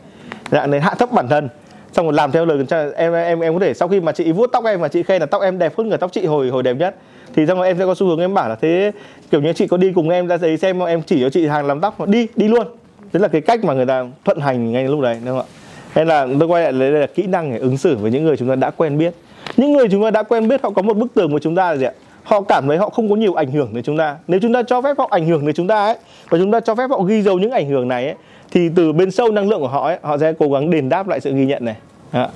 Dạng 0.50 0.70
này 0.70 0.80
hạ 0.80 0.94
thấp 0.98 1.12
bản 1.12 1.28
thân 1.28 1.48
xong 1.96 2.06
rồi 2.06 2.14
làm 2.14 2.32
theo 2.32 2.44
lời 2.44 2.64
em 2.96 3.12
em 3.12 3.40
em 3.40 3.54
có 3.54 3.60
thể 3.60 3.74
sau 3.74 3.88
khi 3.88 4.00
mà 4.00 4.12
chị 4.12 4.32
vuốt 4.32 4.46
tóc 4.52 4.64
em 4.64 4.80
mà 4.80 4.88
chị 4.88 5.02
khen 5.02 5.20
là 5.20 5.26
tóc 5.26 5.42
em 5.42 5.58
đẹp 5.58 5.76
hơn 5.78 5.88
người 5.88 5.98
tóc 5.98 6.12
chị 6.12 6.26
hồi 6.26 6.48
hồi 6.48 6.62
đẹp 6.62 6.74
nhất. 6.74 6.94
Thì 7.34 7.46
xong 7.46 7.58
rồi 7.58 7.66
em 7.66 7.78
sẽ 7.78 7.86
có 7.86 7.94
xu 7.94 8.06
hướng 8.06 8.20
em 8.20 8.34
bảo 8.34 8.48
là 8.48 8.54
thế, 8.54 8.92
kiểu 9.30 9.40
như 9.40 9.52
chị 9.52 9.66
có 9.66 9.76
đi 9.76 9.92
cùng 9.94 10.08
em, 10.08 10.26
ra 10.26 10.38
giấy 10.38 10.56
xem 10.56 10.80
em 10.80 11.02
chỉ 11.02 11.20
cho 11.20 11.30
chị 11.30 11.46
hàng 11.46 11.66
làm 11.66 11.80
tóc 11.80 12.00
mà 12.00 12.06
đi 12.06 12.26
đi 12.36 12.48
luôn. 12.48 12.66
Đấy 13.12 13.20
là 13.20 13.28
cái 13.28 13.40
cách 13.40 13.64
mà 13.64 13.74
người 13.74 13.86
ta 13.86 14.04
thuận 14.24 14.40
hành 14.40 14.72
ngay 14.72 14.88
lúc 14.88 15.00
đấy, 15.00 15.18
đúng 15.26 15.38
không 15.38 15.46
ạ? 15.46 15.52
Nên 15.94 16.08
là 16.08 16.26
tôi 16.40 16.48
quay 16.48 16.62
lại 16.62 16.72
đây 16.72 16.90
là 16.90 17.06
kỹ 17.06 17.26
năng 17.26 17.52
để 17.52 17.58
ứng 17.58 17.76
xử 17.76 17.96
với 17.96 18.10
những 18.10 18.24
người 18.24 18.36
chúng 18.36 18.48
ta 18.48 18.54
đã 18.54 18.70
quen 18.70 18.98
biết. 18.98 19.14
Những 19.56 19.72
người 19.72 19.88
chúng 19.90 20.02
ta 20.02 20.10
đã 20.10 20.22
quen 20.22 20.48
biết, 20.48 20.62
họ 20.62 20.70
có 20.70 20.82
một 20.82 20.96
bức 20.96 21.14
tường 21.14 21.32
của 21.32 21.38
chúng 21.38 21.54
ta 21.54 21.70
là 21.70 21.76
gì 21.76 21.84
ạ? 21.84 21.92
Họ 22.22 22.40
cảm 22.40 22.68
thấy 22.68 22.76
họ 22.76 22.90
không 22.90 23.10
có 23.10 23.16
nhiều 23.16 23.34
ảnh 23.34 23.50
hưởng 23.50 23.74
đến 23.74 23.84
chúng 23.84 23.98
ta. 23.98 24.16
Nếu 24.28 24.40
chúng 24.42 24.52
ta 24.52 24.62
cho 24.62 24.82
phép 24.82 24.98
họ 24.98 25.08
ảnh 25.10 25.26
hưởng 25.26 25.46
đến 25.46 25.54
chúng 25.54 25.66
ta 25.66 25.84
ấy, 25.84 25.96
và 26.28 26.38
chúng 26.38 26.52
ta 26.52 26.60
cho 26.60 26.74
phép 26.74 26.90
họ 26.90 27.02
ghi 27.02 27.22
dấu 27.22 27.38
những 27.38 27.50
ảnh 27.50 27.68
hưởng 27.68 27.88
này 27.88 28.04
ấy 28.06 28.14
thì 28.50 28.68
từ 28.74 28.92
bên 28.92 29.10
sâu 29.10 29.32
năng 29.32 29.48
lượng 29.48 29.60
của 29.60 29.68
họ 29.68 29.86
ấy 29.86 29.98
họ 30.02 30.18
sẽ 30.18 30.32
cố 30.38 30.48
gắng 30.48 30.70
đền 30.70 30.88
đáp 30.88 31.08
lại 31.08 31.20
sự 31.20 31.34
ghi 31.34 31.46
nhận 31.46 31.64
này. 31.64 31.76
Đó. 32.12 32.28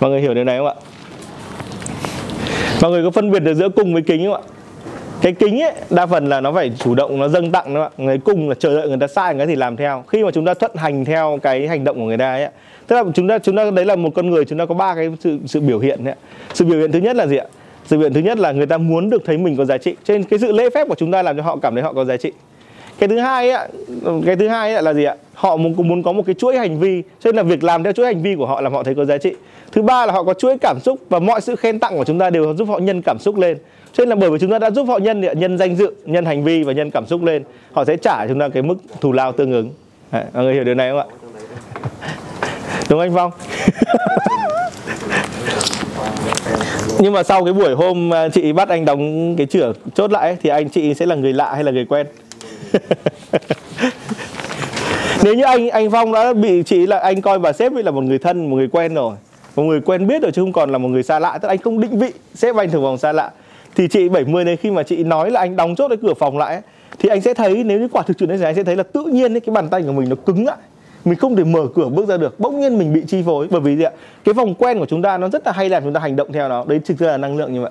mọi 0.00 0.10
người 0.10 0.20
hiểu 0.20 0.34
điều 0.34 0.44
này 0.44 0.58
không 0.58 0.66
ạ? 0.66 0.74
Mọi 2.82 2.90
người 2.90 3.04
có 3.04 3.10
phân 3.10 3.30
biệt 3.30 3.40
được 3.40 3.54
giữa 3.54 3.68
cung 3.68 3.92
với 3.92 4.02
kính 4.02 4.24
không 4.24 4.34
ạ? 4.34 4.40
Cái 5.22 5.32
kính 5.32 5.62
ấy 5.62 5.72
đa 5.90 6.06
phần 6.06 6.28
là 6.28 6.40
nó 6.40 6.52
phải 6.52 6.72
chủ 6.78 6.94
động 6.94 7.18
nó 7.18 7.28
dâng 7.28 7.52
tặng 7.52 7.74
đó 7.74 7.82
ạ. 7.82 7.90
Người 7.96 8.18
cung 8.18 8.48
là 8.48 8.54
chờ 8.54 8.76
đợi 8.76 8.88
người 8.88 8.98
ta 9.00 9.06
sai 9.06 9.34
người 9.34 9.46
thì 9.46 9.54
làm 9.54 9.76
theo. 9.76 10.04
Khi 10.08 10.24
mà 10.24 10.30
chúng 10.30 10.44
ta 10.44 10.54
thuận 10.54 10.72
hành 10.76 11.04
theo 11.04 11.38
cái 11.42 11.68
hành 11.68 11.84
động 11.84 11.96
của 11.96 12.04
người 12.04 12.18
ta 12.18 12.32
ấy 12.32 12.48
tức 12.90 12.96
là 12.96 13.04
chúng 13.14 13.28
ta 13.28 13.38
chúng 13.38 13.56
ta 13.56 13.70
đấy 13.70 13.84
là 13.84 13.96
một 13.96 14.10
con 14.14 14.30
người 14.30 14.44
chúng 14.44 14.58
ta 14.58 14.66
có 14.66 14.74
ba 14.74 14.94
cái 14.94 15.10
sự 15.20 15.38
sự 15.46 15.60
biểu 15.60 15.78
hiện 15.78 16.04
đấy 16.04 16.14
sự 16.54 16.64
biểu 16.64 16.78
hiện 16.78 16.92
thứ 16.92 16.98
nhất 16.98 17.16
là 17.16 17.26
gì 17.26 17.36
ạ? 17.36 17.44
Sự 17.86 17.96
biểu 17.96 18.02
hiện 18.02 18.14
thứ 18.14 18.20
nhất 18.20 18.38
là 18.38 18.52
người 18.52 18.66
ta 18.66 18.78
muốn 18.78 19.10
được 19.10 19.22
thấy 19.24 19.38
mình 19.38 19.56
có 19.56 19.64
giá 19.64 19.78
trị. 19.78 19.94
Cho 20.04 20.14
nên 20.14 20.24
cái 20.24 20.38
sự 20.38 20.52
lễ 20.52 20.70
phép 20.70 20.88
của 20.88 20.94
chúng 20.94 21.12
ta 21.12 21.22
làm 21.22 21.36
cho 21.36 21.42
họ 21.42 21.56
cảm 21.56 21.74
thấy 21.74 21.82
họ 21.82 21.92
có 21.92 22.04
giá 22.04 22.16
trị. 22.16 22.32
Cái 22.98 23.08
thứ 23.08 23.18
hai 23.18 23.50
ấy, 23.50 23.68
cái 24.26 24.36
thứ 24.36 24.48
hai 24.48 24.82
là 24.82 24.94
gì 24.94 25.04
ạ? 25.04 25.14
Họ 25.40 25.56
muốn 25.56 25.88
muốn 25.88 26.02
có 26.02 26.12
một 26.12 26.22
cái 26.26 26.34
chuỗi 26.34 26.58
hành 26.58 26.80
vi. 26.80 27.02
Cho 27.20 27.32
nên 27.32 27.36
là 27.36 27.42
việc 27.42 27.64
làm 27.64 27.82
theo 27.82 27.92
chuỗi 27.92 28.06
hành 28.06 28.22
vi 28.22 28.34
của 28.34 28.46
họ 28.46 28.60
làm 28.60 28.72
họ 28.72 28.82
thấy 28.82 28.94
có 28.94 29.04
giá 29.04 29.18
trị. 29.18 29.32
Thứ 29.72 29.82
ba 29.82 30.06
là 30.06 30.12
họ 30.12 30.22
có 30.22 30.34
chuỗi 30.34 30.58
cảm 30.58 30.80
xúc 30.80 30.98
và 31.08 31.18
mọi 31.18 31.40
sự 31.40 31.56
khen 31.56 31.78
tặng 31.78 31.96
của 31.96 32.04
chúng 32.04 32.18
ta 32.18 32.30
đều 32.30 32.54
giúp 32.54 32.68
họ 32.68 32.78
nhân 32.78 33.02
cảm 33.02 33.18
xúc 33.18 33.36
lên. 33.38 33.58
Cho 33.92 34.04
nên 34.04 34.08
là 34.08 34.14
bởi 34.14 34.30
vì 34.30 34.38
chúng 34.38 34.50
ta 34.50 34.58
đã 34.58 34.70
giúp 34.70 34.88
họ 34.88 34.98
nhân 34.98 35.20
nhân 35.20 35.58
danh 35.58 35.76
dự 35.76 35.92
nhân 36.04 36.24
hành 36.24 36.44
vi 36.44 36.62
và 36.62 36.72
nhân 36.72 36.90
cảm 36.90 37.06
xúc 37.06 37.24
lên 37.24 37.44
họ 37.72 37.84
sẽ 37.84 37.96
trả 37.96 38.26
chúng 38.26 38.40
ta 38.40 38.48
cái 38.48 38.62
mức 38.62 38.76
thù 39.00 39.12
lao 39.12 39.32
tương 39.32 39.52
ứng. 39.52 39.70
Đấy, 40.12 40.24
mọi 40.34 40.44
người 40.44 40.54
hiểu 40.54 40.64
điều 40.64 40.74
này 40.74 40.90
không 40.90 40.98
ạ? 40.98 41.06
Đúng 42.90 43.00
anh 43.00 43.12
phong? 43.14 43.30
Nhưng 46.98 47.12
mà 47.12 47.22
sau 47.22 47.44
cái 47.44 47.52
buổi 47.52 47.74
hôm 47.74 48.14
à, 48.14 48.28
chị 48.28 48.52
bắt 48.52 48.68
anh 48.68 48.84
đóng 48.84 49.34
cái 49.36 49.46
chửa 49.46 49.72
chốt 49.94 50.10
lại 50.12 50.36
thì 50.42 50.50
anh 50.50 50.68
chị 50.68 50.94
sẽ 50.94 51.06
là 51.06 51.14
người 51.14 51.32
lạ 51.32 51.52
hay 51.54 51.64
là 51.64 51.72
người 51.72 51.84
quen? 51.84 52.06
nếu 55.24 55.34
như 55.34 55.44
anh 55.44 55.70
anh 55.70 55.90
phong 55.90 56.12
đã 56.12 56.32
bị 56.32 56.62
chị 56.62 56.86
là 56.86 56.98
anh 56.98 57.20
coi 57.20 57.38
bà 57.38 57.52
sếp 57.52 57.72
là 57.72 57.90
một 57.90 58.00
người 58.00 58.18
thân, 58.18 58.50
một 58.50 58.56
người 58.56 58.68
quen 58.68 58.94
rồi, 58.94 59.14
một 59.56 59.62
người 59.62 59.80
quen 59.80 60.06
biết 60.06 60.22
rồi 60.22 60.32
chứ 60.32 60.42
không 60.42 60.52
còn 60.52 60.70
là 60.70 60.78
một 60.78 60.88
người 60.88 61.02
xa 61.02 61.18
lạ, 61.18 61.38
tức 61.38 61.48
là 61.48 61.52
anh 61.52 61.58
không 61.58 61.80
định 61.80 61.98
vị 61.98 62.12
sếp 62.34 62.56
anh 62.56 62.70
thường 62.70 62.82
vòng 62.82 62.98
xa 62.98 63.12
lạ. 63.12 63.30
Thì 63.74 63.88
chị 63.88 64.08
70 64.08 64.44
này 64.44 64.56
khi 64.56 64.70
mà 64.70 64.82
chị 64.82 65.04
nói 65.04 65.30
là 65.30 65.40
anh 65.40 65.56
đóng 65.56 65.74
chốt 65.74 65.88
cái 65.88 65.98
cửa 66.02 66.14
phòng 66.14 66.38
lại 66.38 66.62
thì 66.98 67.08
anh 67.08 67.20
sẽ 67.20 67.34
thấy 67.34 67.64
nếu 67.64 67.80
như 67.80 67.88
quả 67.92 68.02
thực 68.02 68.18
chuyện 68.18 68.28
đấy 68.28 68.38
thì 68.38 68.44
anh 68.44 68.54
sẽ 68.54 68.64
thấy 68.64 68.76
là 68.76 68.82
tự 68.82 69.04
nhiên 69.04 69.40
cái 69.40 69.54
bàn 69.54 69.68
tay 69.68 69.82
của 69.82 69.92
mình 69.92 70.08
nó 70.08 70.16
cứng 70.26 70.44
lại. 70.44 70.56
Mình 71.04 71.18
không 71.18 71.36
thể 71.36 71.44
mở 71.44 71.66
cửa 71.74 71.88
bước 71.88 72.08
ra 72.08 72.16
được, 72.16 72.40
bỗng 72.40 72.60
nhiên 72.60 72.78
mình 72.78 72.92
bị 72.92 73.02
chi 73.06 73.22
phối. 73.26 73.46
Bởi 73.50 73.60
vì 73.60 73.76
gì 73.76 73.82
ạ? 73.82 73.90
Cái 74.24 74.34
vòng 74.34 74.54
quen 74.54 74.78
của 74.78 74.86
chúng 74.86 75.02
ta 75.02 75.18
nó 75.18 75.28
rất 75.28 75.46
là 75.46 75.52
hay 75.52 75.68
làm 75.68 75.82
chúng 75.82 75.92
ta 75.92 76.00
hành 76.00 76.16
động 76.16 76.32
theo 76.32 76.48
nó. 76.48 76.64
Đấy 76.68 76.80
thực 76.84 76.98
ra 76.98 77.06
là 77.06 77.16
năng 77.16 77.36
lượng 77.36 77.52
như 77.54 77.60
vậy 77.60 77.70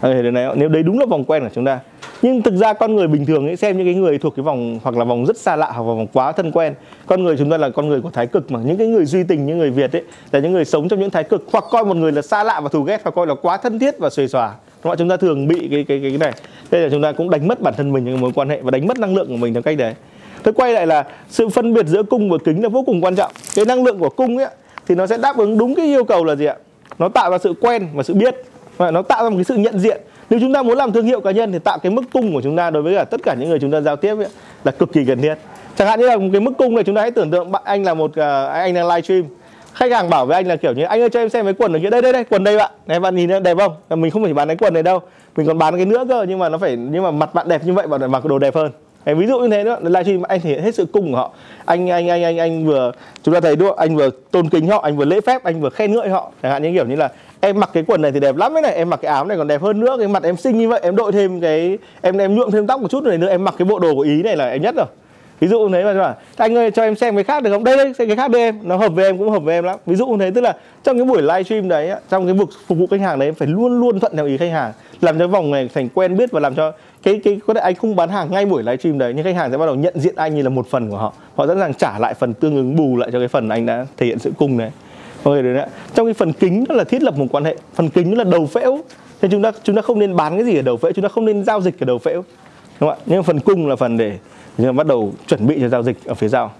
à, 0.00 0.22
này, 0.22 0.46
nếu 0.56 0.68
đấy 0.68 0.82
đúng 0.82 0.98
là 0.98 1.06
vòng 1.06 1.24
quen 1.24 1.42
của 1.42 1.50
chúng 1.54 1.64
ta. 1.64 1.80
Nhưng 2.22 2.42
thực 2.42 2.54
ra 2.54 2.72
con 2.72 2.96
người 2.96 3.08
bình 3.08 3.26
thường 3.26 3.46
ấy 3.46 3.56
xem 3.56 3.78
những 3.78 3.86
cái 3.86 3.94
người 3.94 4.18
thuộc 4.18 4.36
cái 4.36 4.42
vòng 4.42 4.78
hoặc 4.82 4.96
là 4.96 5.04
vòng 5.04 5.26
rất 5.26 5.36
xa 5.36 5.56
lạ 5.56 5.70
hoặc 5.70 5.78
là 5.78 5.86
vòng 5.86 6.06
quá 6.12 6.32
thân 6.32 6.52
quen 6.52 6.74
con 7.06 7.24
người 7.24 7.36
chúng 7.36 7.50
ta 7.50 7.56
là 7.56 7.70
con 7.70 7.88
người 7.88 8.00
của 8.00 8.10
thái 8.10 8.26
cực 8.26 8.50
mà. 8.50 8.60
Những 8.64 8.76
cái 8.76 8.86
người 8.86 9.04
duy 9.04 9.24
tình 9.24 9.46
những 9.46 9.58
người 9.58 9.70
việt 9.70 9.92
ấy 9.92 10.02
là 10.32 10.40
những 10.40 10.52
người 10.52 10.64
sống 10.64 10.88
trong 10.88 11.00
những 11.00 11.10
thái 11.10 11.24
cực 11.24 11.44
hoặc 11.52 11.64
coi 11.70 11.84
một 11.84 11.96
người 11.96 12.12
là 12.12 12.22
xa 12.22 12.44
lạ 12.44 12.60
và 12.60 12.68
thù 12.68 12.82
ghét 12.82 13.00
hoặc 13.04 13.10
coi 13.14 13.26
là 13.26 13.34
quá 13.34 13.56
thân 13.56 13.78
thiết 13.78 13.98
và 13.98 14.10
xuề 14.10 14.28
xòa. 14.28 14.48
Đúng 14.84 14.90
không? 14.90 14.98
chúng 14.98 15.08
ta 15.08 15.16
thường 15.16 15.48
bị 15.48 15.68
cái 15.70 15.84
cái 15.88 16.00
cái 16.02 16.18
này. 16.18 16.32
Đây 16.70 16.80
là 16.80 16.88
chúng 16.90 17.02
ta 17.02 17.12
cũng 17.12 17.30
đánh 17.30 17.48
mất 17.48 17.60
bản 17.60 17.74
thân 17.76 17.92
mình 17.92 18.04
những 18.04 18.20
mối 18.20 18.32
quan 18.34 18.48
hệ 18.48 18.60
và 18.62 18.70
đánh 18.70 18.86
mất 18.86 18.98
năng 18.98 19.16
lượng 19.16 19.28
của 19.28 19.36
mình 19.36 19.54
theo 19.54 19.62
cách 19.62 19.78
đấy. 19.78 19.94
Tôi 20.42 20.54
quay 20.54 20.72
lại 20.72 20.86
là 20.86 21.04
sự 21.28 21.48
phân 21.48 21.74
biệt 21.74 21.86
giữa 21.86 22.02
cung 22.02 22.30
và 22.30 22.36
kính 22.44 22.62
là 22.62 22.68
vô 22.68 22.82
cùng 22.86 23.00
quan 23.00 23.16
trọng. 23.16 23.32
Cái 23.54 23.64
năng 23.64 23.84
lượng 23.84 23.98
của 23.98 24.10
cung 24.10 24.36
ấy 24.36 24.46
thì 24.86 24.94
nó 24.94 25.06
sẽ 25.06 25.18
đáp 25.18 25.36
ứng 25.36 25.58
đúng 25.58 25.74
cái 25.74 25.86
yêu 25.86 26.04
cầu 26.04 26.24
là 26.24 26.34
gì 26.36 26.44
ạ? 26.44 26.56
Nó 26.98 27.08
tạo 27.08 27.30
ra 27.30 27.38
sự 27.38 27.54
quen 27.60 27.88
và 27.94 28.02
sự 28.02 28.14
biết 28.14 28.34
nó 28.78 29.02
tạo 29.02 29.22
ra 29.22 29.30
một 29.30 29.36
cái 29.36 29.44
sự 29.44 29.56
nhận 29.56 29.78
diện. 29.78 30.00
Nếu 30.30 30.40
chúng 30.40 30.52
ta 30.52 30.62
muốn 30.62 30.78
làm 30.78 30.92
thương 30.92 31.06
hiệu 31.06 31.20
cá 31.20 31.30
nhân 31.30 31.52
thì 31.52 31.58
tạo 31.58 31.78
cái 31.78 31.92
mức 31.92 32.02
cung 32.12 32.32
của 32.32 32.42
chúng 32.42 32.56
ta 32.56 32.70
đối 32.70 32.82
với 32.82 32.94
cả 32.94 33.04
tất 33.04 33.20
cả 33.22 33.34
những 33.34 33.48
người 33.48 33.58
chúng 33.60 33.70
ta 33.70 33.80
giao 33.80 33.96
tiếp 33.96 34.16
ấy, 34.18 34.28
là 34.64 34.72
cực 34.72 34.92
kỳ 34.92 35.04
cần 35.04 35.22
thiết. 35.22 35.34
Chẳng 35.76 35.88
hạn 35.88 36.00
như 36.00 36.06
là 36.06 36.16
một 36.16 36.28
cái 36.32 36.40
mức 36.40 36.52
cung 36.58 36.74
này 36.74 36.84
chúng 36.84 36.94
ta 36.94 37.00
hãy 37.02 37.10
tưởng 37.10 37.30
tượng 37.30 37.52
bạn 37.52 37.62
anh 37.64 37.84
là 37.84 37.94
một 37.94 38.10
uh, 38.10 38.50
anh 38.52 38.74
đang 38.74 38.88
livestream 38.88 39.24
khách 39.74 39.92
hàng 39.92 40.10
bảo 40.10 40.26
với 40.26 40.34
anh 40.34 40.46
là 40.46 40.56
kiểu 40.56 40.72
như 40.72 40.84
anh 40.84 41.00
ơi 41.00 41.10
cho 41.10 41.20
em 41.20 41.28
xem 41.28 41.44
cái 41.44 41.54
quần 41.54 41.72
ở 41.72 41.78
kia 41.82 41.90
đây 41.90 42.02
đây 42.02 42.12
đây 42.12 42.24
quần 42.24 42.44
đây 42.44 42.56
bạn. 42.56 42.70
Này 42.86 43.00
bạn 43.00 43.16
nhìn 43.16 43.42
đẹp 43.42 43.56
không? 43.58 44.00
Mình 44.00 44.10
không 44.10 44.24
phải 44.24 44.34
bán 44.34 44.48
cái 44.48 44.56
quần 44.56 44.74
này 44.74 44.82
đâu. 44.82 45.00
Mình 45.36 45.46
còn 45.46 45.58
bán 45.58 45.76
cái 45.76 45.86
nữa 45.86 46.04
cơ 46.08 46.26
nhưng 46.28 46.38
mà 46.38 46.48
nó 46.48 46.58
phải 46.58 46.76
nhưng 46.76 47.02
mà 47.02 47.10
mặt 47.10 47.34
bạn 47.34 47.48
đẹp 47.48 47.64
như 47.64 47.72
vậy 47.72 47.86
bạn 47.86 48.00
phải 48.00 48.08
mặc 48.08 48.24
đồ 48.24 48.38
đẹp 48.38 48.54
hơn. 48.54 48.70
Ví 49.04 49.26
dụ 49.26 49.38
như 49.38 49.48
thế 49.48 49.64
nữa 49.64 49.78
livestream 49.82 50.22
anh 50.22 50.40
thể 50.40 50.50
hiện 50.50 50.62
hết 50.62 50.74
sự 50.74 50.86
cung 50.92 51.10
của 51.10 51.16
họ. 51.16 51.30
Anh 51.64 51.90
anh 51.90 52.08
anh 52.08 52.22
anh 52.22 52.38
anh 52.38 52.66
vừa 52.66 52.92
chúng 53.22 53.34
ta 53.34 53.40
thấy 53.40 53.56
đúng 53.56 53.68
không? 53.68 53.78
anh 53.78 53.96
vừa 53.96 54.10
tôn 54.30 54.48
kính 54.48 54.66
họ 54.66 54.80
anh 54.82 54.96
vừa 54.96 55.04
lễ 55.04 55.20
phép 55.20 55.44
anh 55.44 55.60
vừa 55.60 55.70
khen 55.70 55.94
ngợi 55.94 56.08
họ. 56.08 56.30
Chẳng 56.42 56.52
hạn 56.52 56.62
như 56.62 56.72
kiểu 56.72 56.86
như 56.86 56.96
là 56.96 57.08
em 57.40 57.60
mặc 57.60 57.70
cái 57.72 57.84
quần 57.86 58.02
này 58.02 58.12
thì 58.12 58.20
đẹp 58.20 58.36
lắm. 58.36 58.54
Đấy 58.54 58.62
này 58.62 58.74
em 58.74 58.90
mặc 58.90 59.00
cái 59.02 59.12
áo 59.12 59.24
này 59.24 59.36
còn 59.36 59.48
đẹp 59.48 59.62
hơn 59.62 59.80
nữa. 59.80 59.96
Cái 59.98 60.08
mặt 60.08 60.22
em 60.22 60.36
xinh 60.36 60.58
như 60.58 60.68
vậy, 60.68 60.80
em 60.82 60.96
đội 60.96 61.12
thêm 61.12 61.40
cái, 61.40 61.78
em 62.00 62.18
em 62.18 62.34
nhuộm 62.34 62.50
thêm 62.50 62.66
tóc 62.66 62.80
một 62.80 62.90
chút 62.90 63.04
này 63.04 63.18
nữa, 63.18 63.28
em 63.28 63.44
mặc 63.44 63.54
cái 63.58 63.66
bộ 63.66 63.78
đồ 63.78 63.94
của 63.94 64.00
ý 64.00 64.22
này 64.22 64.36
là 64.36 64.50
em 64.50 64.62
nhất 64.62 64.74
rồi. 64.76 64.86
Ví 65.40 65.48
dụ 65.48 65.60
như 65.60 65.68
thế 65.72 65.84
mà 65.84 65.94
bảo 65.94 66.14
anh 66.36 66.56
ơi, 66.56 66.70
cho 66.70 66.82
em 66.82 66.96
xem 66.96 67.14
cái 67.14 67.24
khác 67.24 67.42
được 67.42 67.50
không? 67.50 67.64
Đây 67.64 67.76
đây, 67.76 67.92
xem 67.98 68.08
cái 68.08 68.16
khác 68.16 68.30
đây 68.30 68.42
em. 68.42 68.58
Nó 68.62 68.76
hợp 68.76 68.88
với 68.88 69.04
em 69.04 69.18
cũng 69.18 69.30
hợp 69.30 69.42
với 69.42 69.54
em 69.54 69.64
lắm. 69.64 69.78
Ví 69.86 69.96
dụ 69.96 70.06
như 70.06 70.16
thế, 70.18 70.30
tức 70.30 70.40
là 70.40 70.56
trong 70.84 70.96
cái 70.96 71.04
buổi 71.04 71.22
livestream 71.22 71.68
đấy 71.68 71.90
trong 72.10 72.26
cái 72.26 72.34
vực 72.34 72.48
phục 72.66 72.78
vụ 72.78 72.86
khách 72.86 73.00
hàng 73.00 73.18
đấy 73.18 73.32
phải 73.32 73.48
luôn 73.48 73.80
luôn 73.80 74.00
thuận 74.00 74.16
theo 74.16 74.26
ý 74.26 74.36
khách 74.36 74.50
hàng, 74.50 74.72
làm 75.00 75.18
cho 75.18 75.28
vòng 75.28 75.50
này 75.50 75.68
thành 75.74 75.88
quen 75.88 76.16
biết 76.16 76.30
và 76.32 76.40
làm 76.40 76.54
cho 76.54 76.72
cái 77.02 77.20
cái, 77.24 77.40
có 77.46 77.54
thể 77.54 77.60
anh 77.60 77.74
không 77.74 77.96
bán 77.96 78.08
hàng 78.08 78.28
ngay 78.30 78.46
buổi 78.46 78.62
livestream 78.62 78.98
đấy, 78.98 79.12
nhưng 79.16 79.24
khách 79.24 79.36
hàng 79.36 79.50
sẽ 79.50 79.58
bắt 79.58 79.66
đầu 79.66 79.74
nhận 79.74 80.00
diện 80.00 80.14
anh 80.16 80.34
như 80.34 80.42
là 80.42 80.48
một 80.48 80.66
phần 80.70 80.90
của 80.90 80.96
họ. 80.96 81.12
Họ 81.36 81.46
sẵn 81.46 81.58
sàng 81.58 81.74
trả 81.74 81.98
lại 81.98 82.14
phần 82.14 82.34
tương 82.34 82.56
ứng, 82.56 82.76
bù 82.76 82.96
lại 82.96 83.10
cho 83.12 83.18
cái 83.18 83.28
phần 83.28 83.48
anh 83.48 83.66
đã 83.66 83.86
thể 83.96 84.06
hiện 84.06 84.18
sự 84.18 84.32
cung 84.38 84.58
đấy 84.58 84.70
mọi 85.24 85.42
người 85.42 85.54
đấy 85.54 85.66
trong 85.94 86.06
cái 86.06 86.14
phần 86.14 86.32
kính 86.32 86.64
đó 86.68 86.74
là 86.74 86.84
thiết 86.84 87.02
lập 87.02 87.16
một 87.16 87.26
quan 87.30 87.44
hệ. 87.44 87.56
Phần 87.74 87.88
kính 87.88 88.14
đó 88.14 88.24
là 88.24 88.30
đầu 88.30 88.46
phễu. 88.46 88.78
Nên 89.22 89.30
chúng 89.30 89.42
ta 89.42 89.52
chúng 89.62 89.76
ta 89.76 89.82
không 89.82 89.98
nên 89.98 90.16
bán 90.16 90.36
cái 90.36 90.44
gì 90.44 90.56
ở 90.56 90.62
đầu 90.62 90.76
phễu, 90.76 90.92
chúng 90.92 91.02
ta 91.02 91.08
không 91.08 91.24
nên 91.24 91.44
giao 91.44 91.60
dịch 91.60 91.80
ở 91.80 91.84
đầu 91.84 91.98
phễu. 91.98 92.24
Đúng 92.80 92.90
không 92.90 92.98
ạ? 92.98 93.02
Nhưng 93.06 93.22
phần 93.22 93.40
cung 93.40 93.68
là 93.68 93.76
phần 93.76 93.96
để 93.96 94.18
chúng 94.56 94.66
ta 94.66 94.72
bắt 94.72 94.86
đầu 94.86 95.12
chuẩn 95.26 95.46
bị 95.46 95.58
cho 95.60 95.68
giao 95.68 95.82
dịch 95.82 96.04
ở 96.04 96.14
phía 96.14 96.28
sau. 96.28 96.52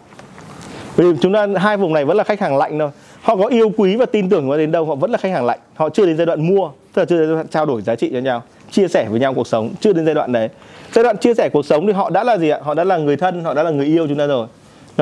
Vì 0.97 1.05
chúng 1.21 1.33
ta, 1.33 1.47
hai 1.57 1.77
vùng 1.77 1.93
này 1.93 2.05
vẫn 2.05 2.17
là 2.17 2.25
khách 2.25 2.41
hàng 2.41 2.57
lạnh 2.57 2.79
thôi. 2.79 2.91
Họ 3.23 3.37
có 3.37 3.47
yêu 3.47 3.73
quý 3.77 3.97
và 3.97 4.07
tin 4.07 4.29
tưởng 4.29 4.59
đến 4.59 4.73
đâu, 4.73 4.85
họ 4.85 4.95
vẫn 4.95 5.11
là 5.11 5.19
khách 5.19 5.33
hàng 5.33 5.47
lạnh. 5.47 5.59
Họ 5.75 5.89
chưa 5.89 6.07
đến 6.07 6.17
giai 6.17 6.27
đoạn 6.27 6.47
mua, 6.47 6.71
tức 6.95 7.03
là 7.03 7.05
chưa 7.05 7.19
đến 7.19 7.29
giai 7.29 7.35
đoạn 7.35 7.49
trao 7.49 7.67
đổi 7.67 7.83
giá 7.83 7.95
trị 7.95 8.11
cho 8.13 8.19
nhau, 8.19 8.43
chia 8.71 8.89
sẻ 8.89 9.07
với 9.11 9.21
nhau 9.21 9.35
cuộc 9.35 9.47
sống, 9.47 9.71
chưa 9.81 9.93
đến 9.93 10.07
giai 10.07 10.15
đoạn 10.15 10.33
đấy. 10.33 10.49
Giai 10.93 11.03
đoạn 11.03 11.17
chia 11.17 11.35
sẻ 11.35 11.49
cuộc 11.49 11.67
sống 11.67 11.87
thì 11.87 11.93
họ 11.93 12.11
đã 12.11 12.25
là 12.25 12.39
gì 12.39 12.49
ạ? 12.49 12.59
Họ 12.63 12.75
đã 12.75 12.85
là 12.85 12.97
người 12.97 13.17
thân, 13.17 13.45
họ 13.45 13.55
đã 13.55 13.63
là 13.63 13.71
người 13.71 13.87
yêu 13.87 14.07
chúng 14.09 14.19
ta 14.19 14.27
rồi 14.27 14.47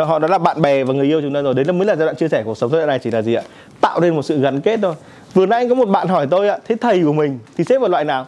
họ 0.05 0.19
đó 0.19 0.29
là 0.29 0.39
bạn 0.39 0.63
bè 0.63 0.85
và 0.85 0.95
người 0.95 1.07
yêu 1.07 1.21
chúng 1.21 1.35
ta 1.35 1.43
rồi. 1.43 1.55
Đấy 1.55 1.65
là 1.65 1.73
mới 1.73 1.87
là 1.87 1.97
giai 1.97 2.07
đoạn 2.07 2.17
chia 2.17 2.29
sẻ 2.29 2.43
cuộc 2.45 2.59
sống. 2.59 2.71
Giai 2.71 2.79
đoạn 2.79 2.89
này 2.89 2.99
chỉ 2.99 3.11
là 3.11 3.23
gì 3.23 3.35
ạ? 3.35 3.43
Tạo 3.81 4.01
nên 4.01 4.15
một 4.17 4.23
sự 4.23 4.41
gắn 4.41 4.61
kết 4.61 4.79
thôi. 4.83 4.95
Vừa 5.35 5.47
nãy 5.47 5.69
có 5.69 5.75
một 5.75 5.89
bạn 5.89 6.09
hỏi 6.09 6.27
tôi 6.31 6.49
ạ, 6.49 6.59
thế 6.69 6.77
thầy 6.81 7.03
của 7.05 7.13
mình 7.13 7.39
thì 7.57 7.65
xếp 7.65 7.79
vào 7.79 7.89
loại 7.89 8.05
nào? 8.05 8.27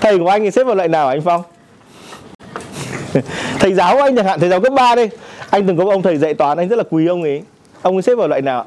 Thầy 0.00 0.18
của 0.18 0.28
anh 0.28 0.42
thì 0.42 0.50
xếp 0.50 0.64
vào 0.64 0.74
loại 0.74 0.88
nào 0.88 1.08
anh 1.08 1.20
phong? 1.20 1.42
Thầy 3.60 3.74
giáo 3.74 3.96
của 3.96 4.02
anh 4.02 4.16
chẳng 4.16 4.26
hạn, 4.26 4.40
thầy 4.40 4.48
giáo 4.48 4.60
cấp 4.60 4.72
3 4.72 4.94
đi. 4.94 5.08
Anh 5.50 5.66
từng 5.66 5.76
có 5.76 5.84
một 5.84 5.90
ông 5.90 6.02
thầy 6.02 6.16
dạy 6.16 6.34
toán, 6.34 6.58
anh 6.58 6.68
rất 6.68 6.76
là 6.76 6.84
quý 6.90 7.06
ông 7.06 7.22
ấy. 7.22 7.42
Ông 7.82 7.96
ấy 7.96 8.02
xếp 8.02 8.14
vào 8.14 8.28
loại 8.28 8.42
nào 8.42 8.64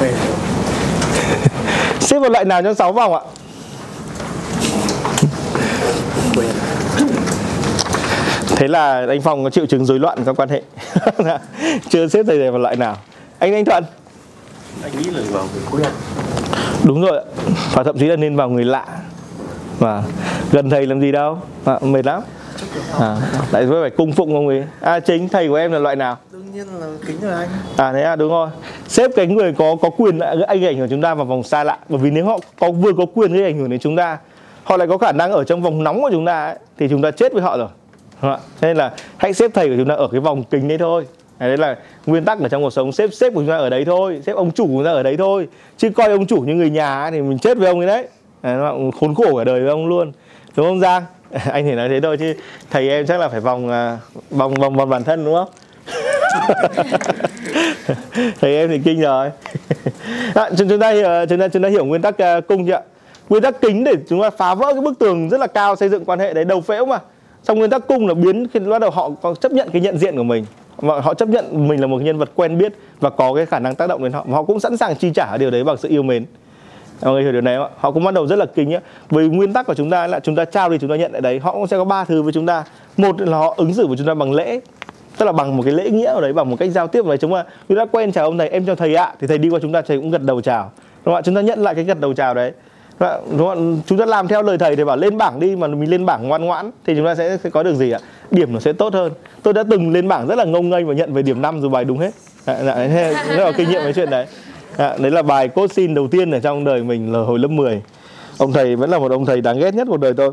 xếp 2.00 2.18
vào 2.18 2.30
loại 2.30 2.44
nào 2.44 2.62
trong 2.62 2.74
6 2.74 2.92
vòng 2.92 3.14
ạ? 3.14 3.20
Thế 8.56 8.68
là 8.68 9.06
anh 9.08 9.20
phong 9.20 9.44
có 9.44 9.50
triệu 9.50 9.66
chứng 9.66 9.84
rối 9.84 9.98
loạn 9.98 10.18
trong 10.26 10.36
quan 10.36 10.48
hệ. 10.48 10.62
Chưa 11.88 12.08
xếp 12.08 12.22
thầy 12.26 12.50
vào 12.50 12.60
loại 12.60 12.76
nào. 12.76 12.96
Anh 13.38 13.54
anh 13.54 13.64
thuận. 13.64 13.84
Anh 14.82 14.92
nghĩ 14.98 15.10
là 15.10 15.20
vào 15.30 15.44
người 15.54 15.62
quen 15.70 15.92
đúng 16.84 17.02
rồi 17.02 17.18
ạ. 17.18 17.24
Và 17.72 17.82
thậm 17.82 17.98
chí 17.98 18.06
là 18.06 18.16
nên 18.16 18.36
vào 18.36 18.48
người 18.48 18.64
lạ. 18.64 18.86
Và 19.78 20.02
gần 20.52 20.70
thầy 20.70 20.86
làm 20.86 21.00
gì 21.00 21.12
đâu. 21.12 21.38
À, 21.64 21.78
mệt 21.82 22.06
lắm. 22.06 22.22
À, 23.00 23.16
lại 23.52 23.66
phải 23.70 23.90
cung 23.90 24.12
phụng 24.12 24.34
ông 24.34 24.48
ấy. 24.48 24.64
À 24.80 25.00
chính 25.00 25.28
thầy 25.28 25.48
của 25.48 25.54
em 25.54 25.72
là 25.72 25.78
loại 25.78 25.96
nào? 25.96 26.16
Đương 26.32 26.52
nhiên 26.54 26.66
là 26.80 26.86
kính 27.06 27.16
rồi 27.22 27.32
anh. 27.32 27.48
À 27.76 27.92
thế 27.92 28.02
à 28.02 28.16
đúng 28.16 28.30
rồi. 28.30 28.48
Xếp 28.88 29.10
cái 29.16 29.26
người 29.26 29.52
có 29.52 29.76
có 29.82 29.90
quyền 29.90 30.18
lại 30.18 30.36
anh 30.46 30.64
ảnh 30.64 30.78
hưởng 30.78 30.88
chúng 30.88 31.02
ta 31.02 31.14
vào 31.14 31.26
vòng 31.26 31.42
xa 31.42 31.64
lạ. 31.64 31.78
Bởi 31.88 31.98
vì 31.98 32.10
nếu 32.10 32.26
họ 32.26 32.38
có 32.58 32.70
vừa 32.70 32.92
có 32.92 33.06
quyền 33.14 33.32
gây 33.32 33.44
ảnh 33.44 33.58
hưởng 33.58 33.70
đến 33.70 33.80
chúng 33.80 33.96
ta 33.96 34.18
họ 34.64 34.76
lại 34.76 34.88
có 34.88 34.98
khả 34.98 35.12
năng 35.12 35.32
ở 35.32 35.44
trong 35.44 35.62
vòng 35.62 35.84
nóng 35.84 36.02
của 36.02 36.10
chúng 36.12 36.26
ta 36.26 36.46
ấy, 36.46 36.56
thì 36.78 36.88
chúng 36.90 37.02
ta 37.02 37.10
chết 37.10 37.32
với 37.32 37.42
họ 37.42 37.56
rồi 37.56 37.68
Đúng 38.24 38.32
không 38.32 38.40
ạ? 38.40 38.44
Nên 38.60 38.76
là 38.76 38.92
hãy 39.16 39.32
xếp 39.34 39.50
thầy 39.54 39.68
của 39.68 39.74
chúng 39.78 39.88
ta 39.88 39.94
ở 39.94 40.08
cái 40.12 40.20
vòng 40.20 40.44
kính 40.44 40.68
đấy 40.68 40.78
thôi. 40.78 41.06
Đấy 41.38 41.56
là 41.56 41.76
nguyên 42.06 42.24
tắc 42.24 42.40
ở 42.40 42.48
trong 42.48 42.62
cuộc 42.62 42.70
sống. 42.70 42.92
Xếp 42.92 43.10
xếp 43.12 43.30
của 43.34 43.40
chúng 43.40 43.48
ta 43.48 43.56
ở 43.56 43.70
đấy 43.70 43.84
thôi. 43.84 44.20
Xếp 44.26 44.32
ông 44.32 44.50
chủ 44.50 44.64
của 44.66 44.72
chúng 44.72 44.84
ta 44.84 44.90
ở 44.90 45.02
đấy 45.02 45.16
thôi. 45.16 45.48
Chứ 45.76 45.90
coi 45.90 46.08
ông 46.08 46.26
chủ 46.26 46.40
như 46.40 46.54
người 46.54 46.70
nhà 46.70 47.10
thì 47.10 47.20
mình 47.20 47.38
chết 47.38 47.58
với 47.58 47.68
ông 47.68 47.78
ấy 47.78 47.86
đấy. 47.86 48.06
Đấy, 48.42 48.56
nó 48.56 48.74
khốn 49.00 49.14
khổ 49.14 49.36
cả 49.38 49.44
đời 49.44 49.60
với 49.60 49.70
ông 49.70 49.86
luôn. 49.86 50.12
Đúng 50.56 50.66
không 50.66 50.80
giang? 50.80 51.02
Anh 51.52 51.64
thì 51.64 51.72
nói 51.72 51.88
thế 51.88 52.00
thôi 52.00 52.16
chứ 52.16 52.34
thầy 52.70 52.88
em 52.88 53.06
chắc 53.06 53.20
là 53.20 53.28
phải 53.28 53.40
vòng 53.40 53.70
à, 53.70 53.98
vòng 54.30 54.54
vòng 54.54 54.76
vòng 54.76 54.88
bản 54.88 55.04
thân 55.04 55.24
đúng 55.24 55.34
không? 55.34 55.48
Thầy 58.40 58.56
em 58.56 58.68
thì 58.68 58.80
kinh 58.84 59.00
rồi. 59.00 59.30
À, 60.34 60.50
chúng 60.58 60.68
chúng 60.68 60.80
ta 60.80 60.90
hiểu- 60.90 61.26
chúng 61.28 61.40
ta 61.40 61.48
chúng 61.48 61.62
ta 61.62 61.68
hiểu 61.68 61.84
nguyên 61.84 62.02
tắc 62.02 62.18
à, 62.18 62.40
cung 62.40 62.66
chưa 62.66 62.72
ạ? 62.72 62.80
Nguyên 63.28 63.42
tắc 63.42 63.60
kính 63.60 63.84
để 63.84 63.92
chúng 64.08 64.22
ta 64.22 64.30
phá 64.30 64.54
vỡ 64.54 64.72
cái 64.72 64.80
bức 64.80 64.98
tường 64.98 65.28
rất 65.28 65.40
là 65.40 65.46
cao 65.46 65.76
xây 65.76 65.88
dựng 65.88 66.04
quan 66.04 66.18
hệ 66.18 66.34
đấy 66.34 66.44
đầu 66.44 66.60
phễu 66.60 66.86
mà 66.86 66.98
trong 67.44 67.58
nguyên 67.58 67.70
tắc 67.70 67.86
cung 67.86 68.06
là 68.06 68.14
biến 68.14 68.46
khi 68.48 68.60
bắt 68.60 68.78
đầu 68.78 68.90
họ 68.90 69.10
có 69.22 69.34
chấp 69.34 69.52
nhận 69.52 69.68
cái 69.72 69.82
nhận 69.82 69.98
diện 69.98 70.16
của 70.16 70.22
mình. 70.22 70.44
Và 70.76 71.00
họ 71.00 71.14
chấp 71.14 71.28
nhận 71.28 71.68
mình 71.68 71.80
là 71.80 71.86
một 71.86 72.02
nhân 72.02 72.18
vật 72.18 72.30
quen 72.34 72.58
biết 72.58 72.72
và 73.00 73.10
có 73.10 73.34
cái 73.34 73.46
khả 73.46 73.58
năng 73.58 73.74
tác 73.74 73.88
động 73.88 74.02
đến 74.02 74.12
họ. 74.12 74.24
Và 74.28 74.36
họ 74.36 74.42
cũng 74.42 74.60
sẵn 74.60 74.76
sàng 74.76 74.96
chi 74.96 75.10
trả 75.14 75.36
điều 75.36 75.50
đấy 75.50 75.64
bằng 75.64 75.76
sự 75.76 75.88
yêu 75.88 76.02
mến. 76.02 76.24
Mọi 77.02 77.12
người 77.12 77.22
hiểu 77.22 77.32
điều 77.32 77.40
này 77.40 77.56
không 77.56 77.64
ạ? 77.64 77.70
Họ 77.78 77.90
cũng 77.90 78.04
bắt 78.04 78.14
đầu 78.14 78.26
rất 78.26 78.36
là 78.36 78.46
kính 78.46 78.68
nhá. 78.68 78.80
Vì 79.10 79.28
nguyên 79.28 79.52
tắc 79.52 79.66
của 79.66 79.74
chúng 79.74 79.90
ta 79.90 80.06
là 80.06 80.20
chúng 80.20 80.36
ta 80.36 80.44
trao 80.44 80.68
đi, 80.68 80.78
chúng 80.78 80.90
ta 80.90 80.96
nhận 80.96 81.12
lại 81.12 81.20
đấy. 81.20 81.38
Họ 81.38 81.52
cũng 81.52 81.66
sẽ 81.66 81.76
có 81.76 81.84
ba 81.84 82.04
thứ 82.04 82.22
với 82.22 82.32
chúng 82.32 82.46
ta. 82.46 82.64
Một 82.96 83.20
là 83.20 83.38
họ 83.38 83.54
ứng 83.56 83.74
xử 83.74 83.86
với 83.86 83.96
chúng 83.96 84.06
ta 84.06 84.14
bằng 84.14 84.32
lễ, 84.32 84.60
tức 85.18 85.26
là 85.26 85.32
bằng 85.32 85.56
một 85.56 85.62
cái 85.62 85.72
lễ 85.72 85.90
nghĩa 85.90 86.12
ở 86.12 86.20
đấy, 86.20 86.32
bằng 86.32 86.50
một 86.50 86.56
cách 86.58 86.70
giao 86.70 86.86
tiếp 86.86 87.04
ở 87.04 87.08
đấy. 87.08 87.18
Chúng 87.18 87.32
ta 87.32 87.44
chúng 87.68 87.78
ta 87.78 87.84
quen 87.84 88.12
chào 88.12 88.24
ông 88.24 88.38
thầy, 88.38 88.48
em 88.48 88.66
chào 88.66 88.76
thầy 88.76 88.94
ạ. 88.94 89.14
Thì 89.20 89.26
thầy 89.26 89.38
đi 89.38 89.48
qua 89.48 89.58
chúng 89.62 89.72
ta, 89.72 89.82
thầy 89.82 89.96
cũng 89.96 90.10
gật 90.10 90.22
đầu 90.22 90.40
chào. 90.40 90.70
Đúng 91.04 91.14
không 91.14 91.14
ạ? 91.14 91.22
Chúng 91.22 91.34
ta 91.34 91.40
nhận 91.40 91.62
lại 91.62 91.74
cái 91.74 91.84
gật 91.84 92.00
đầu 92.00 92.14
chào 92.14 92.34
đấy. 92.34 92.52
Vâng 92.98 93.24
đúng 93.38 93.48
không 93.48 93.80
chúng 93.86 93.98
ta 93.98 94.04
làm 94.06 94.28
theo 94.28 94.42
lời 94.42 94.58
thầy 94.58 94.76
thì 94.76 94.84
bảo 94.84 94.96
lên 94.96 95.18
bảng 95.18 95.40
đi 95.40 95.56
mà 95.56 95.68
mình 95.68 95.90
lên 95.90 96.06
bảng 96.06 96.28
ngoan 96.28 96.44
ngoãn 96.44 96.70
thì 96.86 96.94
chúng 96.96 97.04
ta 97.04 97.14
sẽ, 97.14 97.36
sẽ 97.44 97.50
có 97.50 97.62
được 97.62 97.74
gì 97.74 97.90
ạ? 97.90 97.98
Điểm 98.30 98.52
nó 98.52 98.60
sẽ 98.60 98.72
tốt 98.72 98.94
hơn. 98.94 99.12
Tôi 99.42 99.54
đã 99.54 99.64
từng 99.70 99.92
lên 99.92 100.08
bảng 100.08 100.26
rất 100.26 100.38
là 100.38 100.44
ngông 100.44 100.70
nghênh 100.70 100.86
và 100.86 100.94
nhận 100.94 101.12
về 101.12 101.22
điểm 101.22 101.42
5 101.42 101.60
dù 101.60 101.68
bài 101.68 101.84
đúng 101.84 101.98
hết. 101.98 102.10
Dạ, 102.46 102.62
dạ 102.64 102.74
thế 102.74 103.14
rất 103.28 103.44
là 103.44 103.52
kinh 103.52 103.70
nghiệm 103.70 103.82
với 103.82 103.92
chuyện 103.92 104.10
đấy. 104.10 104.26
Dạ, 104.78 104.96
đấy 104.98 105.10
là 105.10 105.22
bài 105.22 105.48
cốt 105.48 105.72
xin 105.72 105.94
đầu 105.94 106.08
tiên 106.08 106.30
ở 106.30 106.40
trong 106.40 106.64
đời 106.64 106.82
mình 106.82 107.12
là 107.12 107.18
hồi 107.18 107.38
lớp 107.38 107.48
10 107.48 107.82
ông 108.38 108.52
thầy 108.52 108.76
vẫn 108.76 108.90
là 108.90 108.98
một 108.98 109.10
ông 109.10 109.26
thầy 109.26 109.40
đáng 109.40 109.58
ghét 109.58 109.74
nhất 109.74 109.86
cuộc 109.90 110.00
đời 110.00 110.14
tôi. 110.16 110.30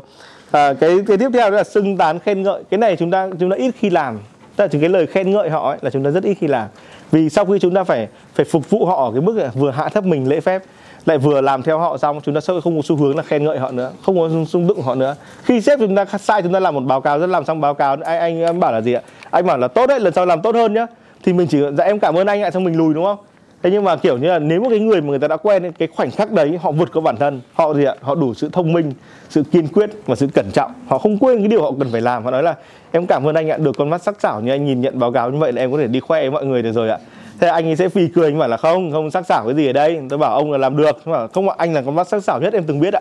À, 0.50 0.72
cái 0.72 0.98
cái 1.06 1.18
tiếp 1.18 1.28
theo 1.32 1.50
đó 1.50 1.56
là 1.56 1.64
xưng 1.64 1.96
tán 1.96 2.18
khen 2.18 2.42
ngợi. 2.42 2.62
Cái 2.70 2.78
này 2.78 2.96
chúng 2.96 3.10
ta 3.10 3.28
chúng 3.40 3.50
ta 3.50 3.56
ít 3.56 3.70
khi 3.78 3.90
làm. 3.90 4.18
Tức 4.56 4.64
là 4.64 4.68
những 4.72 4.80
cái 4.80 4.90
lời 4.90 5.06
khen 5.06 5.30
ngợi 5.30 5.50
họ 5.50 5.68
ấy, 5.68 5.78
là 5.80 5.90
chúng 5.90 6.04
ta 6.04 6.10
rất 6.10 6.24
ít 6.24 6.34
khi 6.34 6.46
làm. 6.46 6.68
Vì 7.10 7.28
sau 7.28 7.44
khi 7.44 7.58
chúng 7.58 7.74
ta 7.74 7.84
phải 7.84 8.08
phải 8.34 8.44
phục 8.44 8.70
vụ 8.70 8.84
họ 8.84 9.04
ở 9.06 9.12
cái 9.12 9.20
mức 9.20 9.36
là 9.36 9.50
vừa 9.54 9.70
hạ 9.70 9.88
thấp 9.88 10.04
mình 10.04 10.28
lễ 10.28 10.40
phép 10.40 10.62
lại 11.06 11.18
vừa 11.18 11.40
làm 11.40 11.62
theo 11.62 11.78
họ 11.78 11.98
xong 11.98 12.20
chúng 12.24 12.34
ta 12.34 12.40
sẽ 12.40 12.54
không 12.64 12.76
có 12.76 12.82
xu 12.84 12.96
hướng 12.96 13.16
là 13.16 13.22
khen 13.22 13.44
ngợi 13.44 13.58
họ 13.58 13.70
nữa 13.70 13.90
không 14.02 14.18
có 14.18 14.28
xung 14.46 14.66
đựng 14.66 14.82
họ 14.82 14.94
nữa. 14.94 15.16
Khi 15.42 15.60
sếp 15.60 15.78
chúng 15.78 15.96
ta 15.96 16.04
sai 16.04 16.42
chúng 16.42 16.52
ta 16.52 16.60
làm 16.60 16.74
một 16.74 16.80
báo 16.80 17.00
cáo 17.00 17.18
rất 17.18 17.26
làm 17.26 17.44
xong 17.44 17.60
báo 17.60 17.74
cáo 17.74 17.96
anh 18.04 18.18
anh, 18.18 18.42
anh 18.42 18.60
bảo 18.60 18.72
là 18.72 18.80
gì 18.80 18.92
ạ? 18.92 19.02
Anh 19.30 19.46
bảo 19.46 19.58
là 19.58 19.68
tốt 19.68 19.86
đấy 19.86 20.00
lần 20.00 20.12
sau 20.12 20.26
làm 20.26 20.42
tốt 20.42 20.54
hơn 20.54 20.74
nhá. 20.74 20.86
Thì 21.22 21.32
mình 21.32 21.46
chỉ 21.50 21.58
dạ 21.78 21.84
em 21.84 21.98
cảm 21.98 22.14
ơn 22.18 22.26
anh 22.26 22.42
ạ 22.42 22.50
xong 22.50 22.64
mình 22.64 22.76
lùi 22.76 22.94
đúng 22.94 23.04
không? 23.04 23.16
Thế 23.62 23.70
nhưng 23.70 23.84
mà 23.84 23.96
kiểu 23.96 24.18
như 24.18 24.28
là 24.28 24.38
nếu 24.38 24.60
một 24.60 24.68
cái 24.70 24.78
người 24.78 25.00
mà 25.00 25.08
người 25.08 25.18
ta 25.18 25.28
đã 25.28 25.36
quen 25.36 25.72
cái 25.72 25.88
khoảnh 25.96 26.10
khắc 26.10 26.30
đấy 26.30 26.58
họ 26.62 26.72
vượt 26.72 26.92
qua 26.92 27.02
bản 27.02 27.16
thân 27.16 27.40
họ 27.54 27.74
gì 27.74 27.84
ạ? 27.84 27.94
Họ 28.00 28.14
đủ 28.14 28.34
sự 28.34 28.48
thông 28.52 28.72
minh 28.72 28.92
sự 29.30 29.42
kiên 29.52 29.68
quyết 29.68 29.90
và 30.06 30.14
sự 30.14 30.26
cẩn 30.34 30.50
trọng. 30.52 30.72
Họ 30.88 30.98
không 30.98 31.18
quên 31.18 31.38
cái 31.38 31.48
điều 31.48 31.62
họ 31.62 31.72
cần 31.78 31.88
phải 31.92 32.00
làm 32.00 32.24
họ 32.24 32.30
nói 32.30 32.42
là 32.42 32.54
em 32.92 33.06
cảm 33.06 33.26
ơn 33.26 33.34
anh 33.34 33.50
ạ 33.50 33.56
được 33.56 33.72
con 33.78 33.90
mắt 33.90 34.02
sắc 34.02 34.20
sảo 34.20 34.40
như 34.40 34.50
anh 34.50 34.64
nhìn 34.64 34.80
nhận 34.80 34.98
báo 34.98 35.12
cáo 35.12 35.30
như 35.30 35.38
vậy 35.38 35.52
là 35.52 35.62
em 35.62 35.72
có 35.72 35.78
thể 35.78 35.86
đi 35.86 36.00
khoe 36.00 36.20
với 36.20 36.30
mọi 36.30 36.46
người 36.46 36.62
được 36.62 36.72
rồi 36.72 36.88
ạ 36.90 36.98
thế 37.42 37.48
anh 37.48 37.66
ấy 37.66 37.76
sẽ 37.76 37.88
phì 37.88 38.08
cười 38.08 38.24
anh 38.28 38.38
bảo 38.38 38.48
là 38.48 38.56
không 38.56 38.92
không 38.92 39.10
sắc 39.10 39.26
sảo 39.26 39.44
cái 39.44 39.54
gì 39.54 39.66
ở 39.66 39.72
đây. 39.72 40.00
Tôi 40.08 40.18
bảo 40.18 40.34
ông 40.34 40.52
là 40.52 40.58
làm 40.58 40.76
được. 40.76 40.96
Nhưng 41.04 41.12
mà 41.12 41.26
không 41.26 41.48
ạ 41.48 41.54
anh 41.58 41.74
là 41.74 41.82
con 41.82 41.94
mắt 41.94 42.08
sắc 42.08 42.24
sảo 42.24 42.40
nhất 42.40 42.52
em 42.52 42.64
từng 42.64 42.80
biết 42.80 42.94
ạ. 42.94 43.00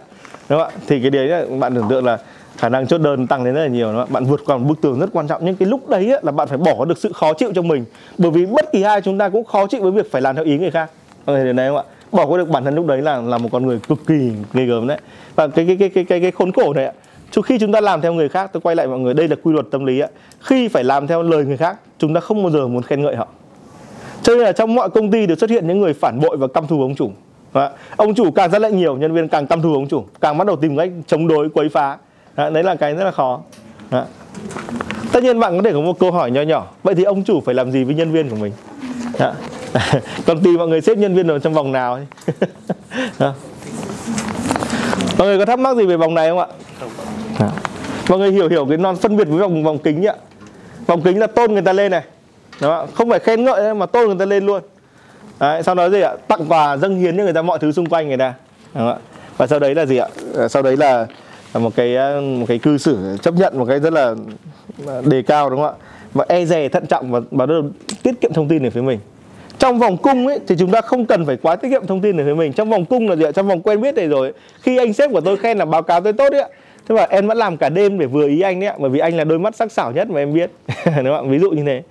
Đúng 0.49 0.59
không 0.59 0.67
ạ? 0.67 0.79
Thì 0.87 1.01
cái 1.01 1.09
đấy 1.09 1.27
là 1.27 1.45
bạn 1.59 1.75
tưởng 1.75 1.89
tượng 1.89 2.05
là 2.05 2.17
khả 2.57 2.69
năng 2.69 2.87
chốt 2.87 2.97
đơn 2.97 3.27
tăng 3.27 3.43
lên 3.43 3.53
rất 3.53 3.61
là 3.61 3.67
nhiều 3.67 3.87
đúng 3.87 4.01
không 4.01 4.13
bạn 4.13 4.25
vượt 4.25 4.41
qua 4.45 4.57
một 4.57 4.63
bức 4.67 4.81
tường 4.81 4.99
rất 4.99 5.09
quan 5.13 5.27
trọng 5.27 5.45
nhưng 5.45 5.55
cái 5.55 5.67
lúc 5.67 5.89
đấy 5.89 6.11
ấy, 6.11 6.19
là 6.23 6.31
bạn 6.31 6.47
phải 6.47 6.57
bỏ 6.57 6.85
được 6.85 6.97
sự 6.97 7.11
khó 7.13 7.33
chịu 7.33 7.51
trong 7.55 7.67
mình. 7.67 7.85
Bởi 8.17 8.31
vì 8.31 8.45
bất 8.45 8.71
kỳ 8.71 8.81
ai 8.81 9.01
chúng 9.01 9.17
ta 9.17 9.29
cũng 9.29 9.45
khó 9.45 9.67
chịu 9.67 9.81
với 9.81 9.91
việc 9.91 10.11
phải 10.11 10.21
làm 10.21 10.35
theo 10.35 10.45
ý 10.45 10.57
người 10.57 10.71
khác. 10.71 10.91
Mọi 11.25 11.35
người 11.35 11.45
điều 11.45 11.53
này 11.53 11.67
không 11.67 11.77
ạ? 11.77 11.83
Bỏ 12.11 12.25
qua 12.25 12.37
được 12.37 12.49
bản 12.49 12.63
thân 12.63 12.75
lúc 12.75 12.85
đấy 12.85 13.01
là 13.01 13.21
là 13.21 13.37
một 13.37 13.49
con 13.51 13.65
người 13.65 13.79
cực 13.87 13.99
kỳ 14.07 14.31
ghê 14.53 14.65
gớm 14.65 14.87
đấy. 14.87 14.97
Và 15.35 15.47
cái 15.47 15.65
cái 15.65 15.75
cái 15.79 15.89
cái 15.89 16.03
cái, 16.03 16.19
cái 16.19 16.31
khốn 16.31 16.51
khổ 16.51 16.73
này 16.73 16.85
ạ 16.85 16.93
Trước 17.31 17.45
khi 17.45 17.59
chúng 17.59 17.71
ta 17.71 17.81
làm 17.81 18.01
theo 18.01 18.13
người 18.13 18.29
khác 18.29 18.49
tôi 18.53 18.61
quay 18.61 18.75
lại 18.75 18.87
mọi 18.87 18.99
người 18.99 19.13
đây 19.13 19.27
là 19.27 19.35
quy 19.43 19.53
luật 19.53 19.65
tâm 19.71 19.85
lý 19.85 19.99
ạ. 19.99 20.07
Khi 20.39 20.67
phải 20.67 20.83
làm 20.83 21.07
theo 21.07 21.23
lời 21.23 21.45
người 21.45 21.57
khác 21.57 21.77
chúng 21.97 22.13
ta 22.13 22.19
không 22.19 22.43
bao 22.43 22.51
giờ 22.51 22.67
muốn 22.67 22.83
khen 22.83 23.01
ngợi 23.01 23.15
họ 23.15 23.27
cho 24.23 24.33
nên 24.33 24.43
là 24.43 24.51
trong 24.51 24.75
mọi 24.75 24.89
công 24.89 25.11
ty 25.11 25.25
đều 25.25 25.37
xuất 25.37 25.49
hiện 25.49 25.67
những 25.67 25.81
người 25.81 25.93
phản 25.93 26.19
bội 26.19 26.37
và 26.37 26.47
căm 26.47 26.67
thù 26.67 26.81
ông 26.81 26.95
chủ 26.95 27.11
Đó. 27.53 27.69
ông 27.95 28.15
chủ 28.15 28.31
càng 28.31 28.51
ra 28.51 28.59
lệnh 28.59 28.77
nhiều, 28.77 28.97
nhân 28.97 29.13
viên 29.13 29.27
càng 29.27 29.47
căm 29.47 29.61
thù 29.61 29.73
ông 29.73 29.87
chủ, 29.87 30.05
càng 30.21 30.37
bắt 30.37 30.47
đầu 30.47 30.55
tìm 30.55 30.77
cách 30.77 30.89
chống 31.07 31.27
đối, 31.27 31.49
quấy 31.49 31.69
phá 31.69 31.97
Đó. 32.35 32.49
đấy 32.49 32.63
là 32.63 32.75
cái 32.75 32.93
rất 32.93 33.03
là 33.03 33.11
khó 33.11 33.41
Đó. 33.91 34.05
tất 35.11 35.23
nhiên 35.23 35.39
bạn 35.39 35.57
có 35.57 35.63
thể 35.63 35.73
có 35.73 35.81
một 35.81 35.99
câu 35.99 36.11
hỏi 36.11 36.31
nhỏ 36.31 36.41
nhỏ 36.41 36.67
vậy 36.83 36.95
thì 36.95 37.03
ông 37.03 37.23
chủ 37.23 37.41
phải 37.45 37.55
làm 37.55 37.71
gì 37.71 37.83
với 37.83 37.95
nhân 37.95 38.11
viên 38.11 38.29
của 38.29 38.35
mình 38.35 38.51
Đó. 39.19 39.33
còn 40.25 40.39
tùy 40.43 40.57
mọi 40.57 40.67
người 40.67 40.81
xếp 40.81 40.97
nhân 40.97 41.15
viên 41.15 41.27
ở 41.27 41.39
trong 41.39 41.53
vòng 41.53 41.71
nào 41.71 41.93
ấy. 41.93 42.05
Mọi 45.17 45.27
người 45.27 45.37
có 45.39 45.45
thắc 45.45 45.59
mắc 45.59 45.77
gì 45.77 45.85
về 45.85 45.97
vòng 45.97 46.13
này 46.13 46.29
không 46.29 46.39
ạ 46.39 46.47
mọi 48.11 48.19
người 48.19 48.31
hiểu 48.31 48.49
hiểu 48.49 48.65
cái 48.65 48.77
non 48.77 48.95
phân 48.95 49.17
biệt 49.17 49.27
với 49.27 49.39
vòng 49.39 49.63
vòng 49.63 49.77
kính 49.77 50.05
ạ 50.05 50.13
vòng 50.87 51.01
kính 51.01 51.19
là 51.19 51.27
tôn 51.27 51.53
người 51.53 51.61
ta 51.61 51.73
lên 51.73 51.91
này 51.91 52.03
Đúng 52.61 52.71
không? 52.71 52.89
không 52.93 53.09
phải 53.09 53.19
khen 53.19 53.45
ngợi 53.45 53.73
mà 53.73 53.85
tôn 53.85 54.07
người 54.07 54.15
ta 54.19 54.25
lên 54.25 54.45
luôn. 54.45 54.61
Đấy, 55.39 55.63
sau 55.63 55.75
đó 55.75 55.89
gì 55.89 56.01
ạ? 56.01 56.13
Tặng 56.27 56.45
quà 56.49 56.77
dâng 56.77 56.95
hiến 56.95 57.17
cho 57.17 57.23
người 57.23 57.33
ta 57.33 57.41
mọi 57.41 57.59
thứ 57.59 57.71
xung 57.71 57.85
quanh 57.85 58.07
người 58.07 58.17
ta. 58.17 58.33
Đúng 58.73 58.89
không 58.89 59.01
và 59.37 59.47
sau 59.47 59.59
đấy 59.59 59.75
là 59.75 59.85
gì 59.85 59.97
ạ? 59.97 60.07
Ờ, 60.33 60.47
sau 60.47 60.61
đấy 60.61 60.77
là 60.77 61.07
là 61.53 61.59
một 61.59 61.75
cái 61.75 61.95
ờ, 61.95 62.21
một 62.21 62.45
cái 62.47 62.59
cư 62.59 62.77
xử 62.77 63.17
chấp 63.21 63.33
nhận 63.33 63.59
một 63.59 63.65
cái 63.65 63.79
rất 63.79 63.93
là 63.93 64.15
đề 65.05 65.21
cao 65.21 65.49
đúng 65.49 65.59
không 65.61 65.75
ạ? 65.79 65.85
Và 66.13 66.25
e 66.27 66.45
dè 66.45 66.69
thận 66.69 66.85
trọng 66.85 67.11
và 67.11 67.19
và 67.31 67.45
đầu 67.45 67.63
tiết 68.03 68.21
kiệm 68.21 68.33
thông 68.33 68.47
tin 68.47 68.63
về 68.63 68.69
phía 68.69 68.81
mình. 68.81 68.99
Trong 69.59 69.79
vòng 69.79 69.97
cung 69.97 70.27
ấy 70.27 70.39
thì 70.47 70.55
chúng 70.59 70.71
ta 70.71 70.81
không 70.81 71.05
cần 71.05 71.25
phải 71.25 71.37
quá 71.37 71.55
tiết 71.55 71.69
kiệm 71.69 71.87
thông 71.87 72.01
tin 72.01 72.17
về 72.17 72.23
phía 72.23 72.33
mình. 72.33 72.53
Trong 72.53 72.69
vòng 72.69 72.85
cung 72.85 73.09
là 73.09 73.15
gì 73.15 73.23
ạ? 73.23 73.31
Trong 73.31 73.47
vòng 73.47 73.61
quen 73.61 73.81
biết 73.81 73.95
này 73.95 74.07
rồi 74.07 74.33
khi 74.61 74.77
anh 74.77 74.93
sếp 74.93 75.11
của 75.11 75.21
tôi 75.21 75.37
khen 75.37 75.57
là 75.57 75.65
báo 75.65 75.81
cáo 75.81 76.01
tôi 76.01 76.13
tốt 76.13 76.33
ấy 76.33 76.45
thế 76.89 76.95
mà 76.95 77.05
em 77.09 77.27
vẫn 77.27 77.37
làm 77.37 77.57
cả 77.57 77.69
đêm 77.69 77.99
để 77.99 78.05
vừa 78.05 78.27
ý 78.27 78.41
anh 78.41 78.59
đấy 78.59 78.69
ạ. 78.69 78.75
Bởi 78.79 78.89
vì 78.89 78.99
anh 78.99 79.17
là 79.17 79.23
đôi 79.23 79.39
mắt 79.39 79.55
sắc 79.55 79.71
sảo 79.71 79.91
nhất 79.91 80.09
mà 80.09 80.19
em 80.19 80.33
biết. 80.33 80.51
Đúng 80.85 81.15
không 81.17 81.27
ạ? 81.27 81.31
Ví 81.31 81.39
dụ 81.39 81.51
như 81.51 81.63
Thế 81.65 81.83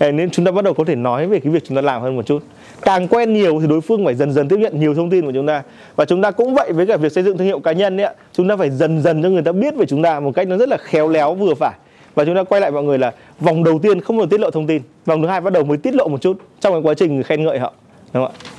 nên 0.00 0.30
chúng 0.30 0.44
ta 0.44 0.50
bắt 0.50 0.64
đầu 0.64 0.74
có 0.74 0.84
thể 0.84 0.94
nói 0.94 1.26
về 1.26 1.40
cái 1.40 1.52
việc 1.52 1.64
chúng 1.66 1.76
ta 1.76 1.82
làm 1.82 2.02
hơn 2.02 2.16
một 2.16 2.26
chút. 2.26 2.42
Càng 2.82 3.08
quen 3.08 3.32
nhiều 3.32 3.58
thì 3.60 3.66
đối 3.66 3.80
phương 3.80 4.04
phải 4.04 4.14
dần 4.14 4.32
dần 4.32 4.48
tiếp 4.48 4.56
nhận 4.58 4.80
nhiều 4.80 4.94
thông 4.94 5.10
tin 5.10 5.26
của 5.26 5.32
chúng 5.32 5.46
ta. 5.46 5.62
Và 5.96 6.04
chúng 6.04 6.22
ta 6.22 6.30
cũng 6.30 6.54
vậy 6.54 6.72
với 6.72 6.86
cả 6.86 6.96
việc 6.96 7.12
xây 7.12 7.24
dựng 7.24 7.38
thương 7.38 7.46
hiệu 7.46 7.60
cá 7.60 7.72
nhân 7.72 8.00
ấy. 8.00 8.14
chúng 8.32 8.48
ta 8.48 8.56
phải 8.56 8.70
dần 8.70 9.02
dần 9.02 9.22
cho 9.22 9.28
người 9.28 9.42
ta 9.42 9.52
biết 9.52 9.74
về 9.76 9.86
chúng 9.86 10.02
ta 10.02 10.20
một 10.20 10.32
cách 10.34 10.48
nó 10.48 10.56
rất 10.56 10.68
là 10.68 10.76
khéo 10.76 11.08
léo 11.08 11.34
vừa 11.34 11.54
phải. 11.54 11.72
Và 12.14 12.24
chúng 12.24 12.34
ta 12.34 12.42
quay 12.42 12.60
lại 12.60 12.70
mọi 12.70 12.82
người 12.82 12.98
là 12.98 13.12
vòng 13.40 13.64
đầu 13.64 13.78
tiên 13.78 14.00
không 14.00 14.18
được 14.18 14.30
tiết 14.30 14.40
lộ 14.40 14.50
thông 14.50 14.66
tin 14.66 14.82
vòng 15.06 15.22
thứ 15.22 15.28
hai 15.28 15.40
bắt 15.40 15.52
đầu 15.52 15.64
mới 15.64 15.78
tiết 15.78 15.94
lộ 15.94 16.08
một 16.08 16.20
chút 16.20 16.38
trong 16.60 16.72
cái 16.72 16.82
quá 16.82 16.94
trình 16.94 17.22
khen 17.22 17.44
ngợi 17.44 17.58
họ. 17.58 17.72
Đúng 18.12 18.24
không 18.24 18.34
ạ? 18.34 18.58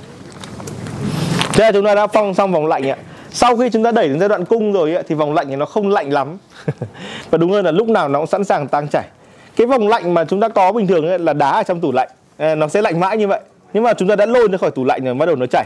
Thế 1.53 1.63
là 1.63 1.71
chúng 1.71 1.85
ta 1.85 1.95
đã 1.95 2.07
phong 2.07 2.33
xong 2.33 2.51
vòng 2.51 2.67
lạnh 2.67 2.89
ạ. 2.89 2.97
Sau 3.31 3.57
khi 3.57 3.69
chúng 3.69 3.83
ta 3.83 3.91
đẩy 3.91 4.07
đến 4.07 4.19
giai 4.19 4.29
đoạn 4.29 4.45
cung 4.45 4.73
rồi 4.73 4.93
ấy, 4.93 5.03
thì 5.07 5.15
vòng 5.15 5.33
lạnh 5.33 5.45
thì 5.49 5.55
nó 5.55 5.65
không 5.65 5.89
lạnh 5.89 6.13
lắm. 6.13 6.37
Và 7.29 7.37
đúng 7.37 7.51
hơn 7.51 7.65
là 7.65 7.71
lúc 7.71 7.87
nào 7.87 8.09
nó 8.09 8.19
cũng 8.19 8.27
sẵn 8.27 8.43
sàng 8.43 8.67
tăng 8.67 8.87
chảy 8.87 9.07
cái 9.59 9.67
vòng 9.67 9.87
lạnh 9.87 10.13
mà 10.13 10.25
chúng 10.25 10.39
ta 10.39 10.49
có 10.49 10.71
bình 10.71 10.87
thường 10.87 11.07
ấy 11.07 11.19
là 11.19 11.33
đá 11.33 11.51
ở 11.51 11.63
trong 11.63 11.79
tủ 11.79 11.91
lạnh. 11.91 12.09
Ờ, 12.37 12.55
nó 12.55 12.67
sẽ 12.67 12.81
lạnh 12.81 12.99
mãi 12.99 13.17
như 13.17 13.27
vậy. 13.27 13.39
Nhưng 13.73 13.83
mà 13.83 13.93
chúng 13.93 14.07
ta 14.07 14.15
đã 14.15 14.25
lôi 14.25 14.49
nó 14.49 14.57
khỏi 14.57 14.71
tủ 14.71 14.85
lạnh 14.85 15.05
rồi 15.05 15.13
bắt 15.13 15.25
đầu 15.25 15.35
nó 15.35 15.45
chảy. 15.45 15.65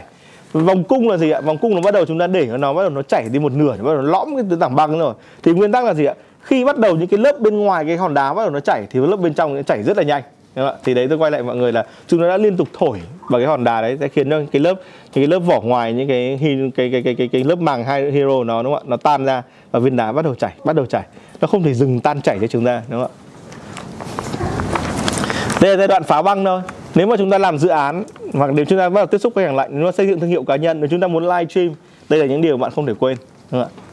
Vòng 0.54 0.84
cung 0.84 1.10
là 1.10 1.18
gì 1.18 1.30
ạ? 1.30 1.42
Vòng 1.42 1.58
cung 1.58 1.76
nó 1.76 1.82
bắt 1.82 1.94
đầu 1.94 2.06
chúng 2.06 2.20
ta 2.20 2.28
để 2.28 2.46
nó 2.46 2.74
bắt 2.74 2.82
đầu 2.82 2.90
nó 2.90 3.02
chảy 3.02 3.30
đi 3.32 3.40
một 3.40 3.52
nửa 3.52 3.76
nó 3.78 3.84
bắt 3.84 3.94
đầu 3.94 4.02
nó 4.02 4.12
lõm 4.12 4.36
cái 4.36 4.58
tảng 4.60 4.76
băng 4.76 5.00
rồi. 5.00 5.14
Thì 5.44 5.52
nguyên 5.52 5.72
tắc 5.72 5.86
là 5.86 5.94
gì 5.94 6.06
ạ? 6.06 6.14
Khi 6.42 6.66
bắt 6.66 6.78
đầu 6.78 6.96
những 6.96 7.08
cái 7.08 7.18
lớp 7.20 7.40
bên 7.40 7.60
ngoài 7.60 7.86
cái 7.86 7.98
hòn 7.98 8.14
đá 8.14 8.34
bắt 8.34 8.44
đầu 8.44 8.52
nó 8.52 8.60
chảy 8.60 8.88
thì 8.92 9.00
lớp 9.00 9.18
bên 9.18 9.34
trong 9.34 9.56
nó 9.56 9.62
chảy 9.62 9.84
rất 9.84 9.98
là 9.98 10.04
nhanh. 10.04 10.24
Đúng 10.56 10.66
không 10.66 10.76
ạ? 10.76 10.80
thì 10.84 10.94
đấy 10.94 11.08
tôi 11.10 11.18
quay 11.18 11.32
lại 11.32 11.44
mọi 11.44 11.56
người 11.56 11.72
là 11.72 11.86
chúng 12.08 12.22
ta 12.22 12.28
đã 12.28 12.38
liên 12.38 12.58
tục 12.58 12.68
thổi 12.74 13.02
vào 13.30 13.42
cái 13.42 13.48
hòn 13.48 13.64
đá 13.64 13.82
đấy 13.82 13.98
sẽ 14.00 14.08
khiến 14.08 14.30
cho 14.30 14.42
cái 14.52 14.60
lớp 14.60 14.76
những 15.14 15.24
cái 15.24 15.28
lớp 15.28 15.40
vỏ 15.40 15.62
ngoài 15.62 15.94
những 15.94 16.08
cái 16.08 16.40
cái 16.42 16.70
cái 16.76 16.90
cái 16.92 17.02
cái 17.04 17.16
cái, 17.16 17.28
cái 17.28 17.44
lớp 17.44 17.60
màng 17.60 17.84
hai 17.84 18.12
hero 18.12 18.44
nó 18.44 18.64
đúng 18.64 18.74
không 18.74 18.84
ạ? 18.84 18.88
Nó 18.88 18.98
tan 18.98 19.26
ra 19.26 19.44
và 19.72 19.80
viên 19.80 19.96
đá 19.96 20.12
bắt 20.12 20.26
đầu 20.26 20.36
chảy 20.36 20.54
bắt 20.66 20.76
đầu 20.76 20.86
chảy. 20.86 21.04
Nó 21.42 21.48
không 21.48 21.64
thể 21.64 21.74
dừng 21.74 22.00
tan 22.00 22.22
chảy 22.22 22.40
cho 22.42 22.48
chúng 22.48 22.66
ta 22.66 22.82
đúng 22.90 23.02
không 23.02 23.12
ạ? 23.18 23.23
Đây 25.64 25.72
là 25.72 25.78
giai 25.78 25.88
đoạn 25.88 26.04
phá 26.04 26.22
băng 26.22 26.46
thôi. 26.46 26.62
Nếu 26.96 27.08
mà 27.08 27.18
chúng 27.18 27.30
ta 27.30 27.38
làm 27.38 27.58
dự 27.58 27.68
án 27.68 28.04
hoặc 28.34 28.52
nếu 28.54 28.66
chúng 28.66 28.80
ta 28.80 28.90
bắt 28.90 29.00
đầu 29.00 29.06
tiếp 29.06 29.18
xúc 29.18 29.34
với 29.36 29.46
hàng 29.46 29.56
lạnh 29.56 29.70
nếu 29.74 29.86
mà 29.86 29.92
xây 29.92 30.08
dựng 30.08 30.20
thương 30.20 30.30
hiệu 30.30 30.44
cá 30.44 30.56
nhân 30.56 30.80
nếu 30.80 30.88
chúng 30.92 31.00
ta 31.00 31.08
muốn 31.08 31.24
live 31.24 31.46
stream 31.50 31.70
đây 32.10 32.20
là 32.20 32.26
những 32.26 32.42
điều 32.42 32.58
bạn 32.58 32.72
không 32.72 32.86
thể 32.86 32.94
quên 33.00 33.18
đúng 33.52 33.64
không 33.64 33.72
ạ? 33.78 33.84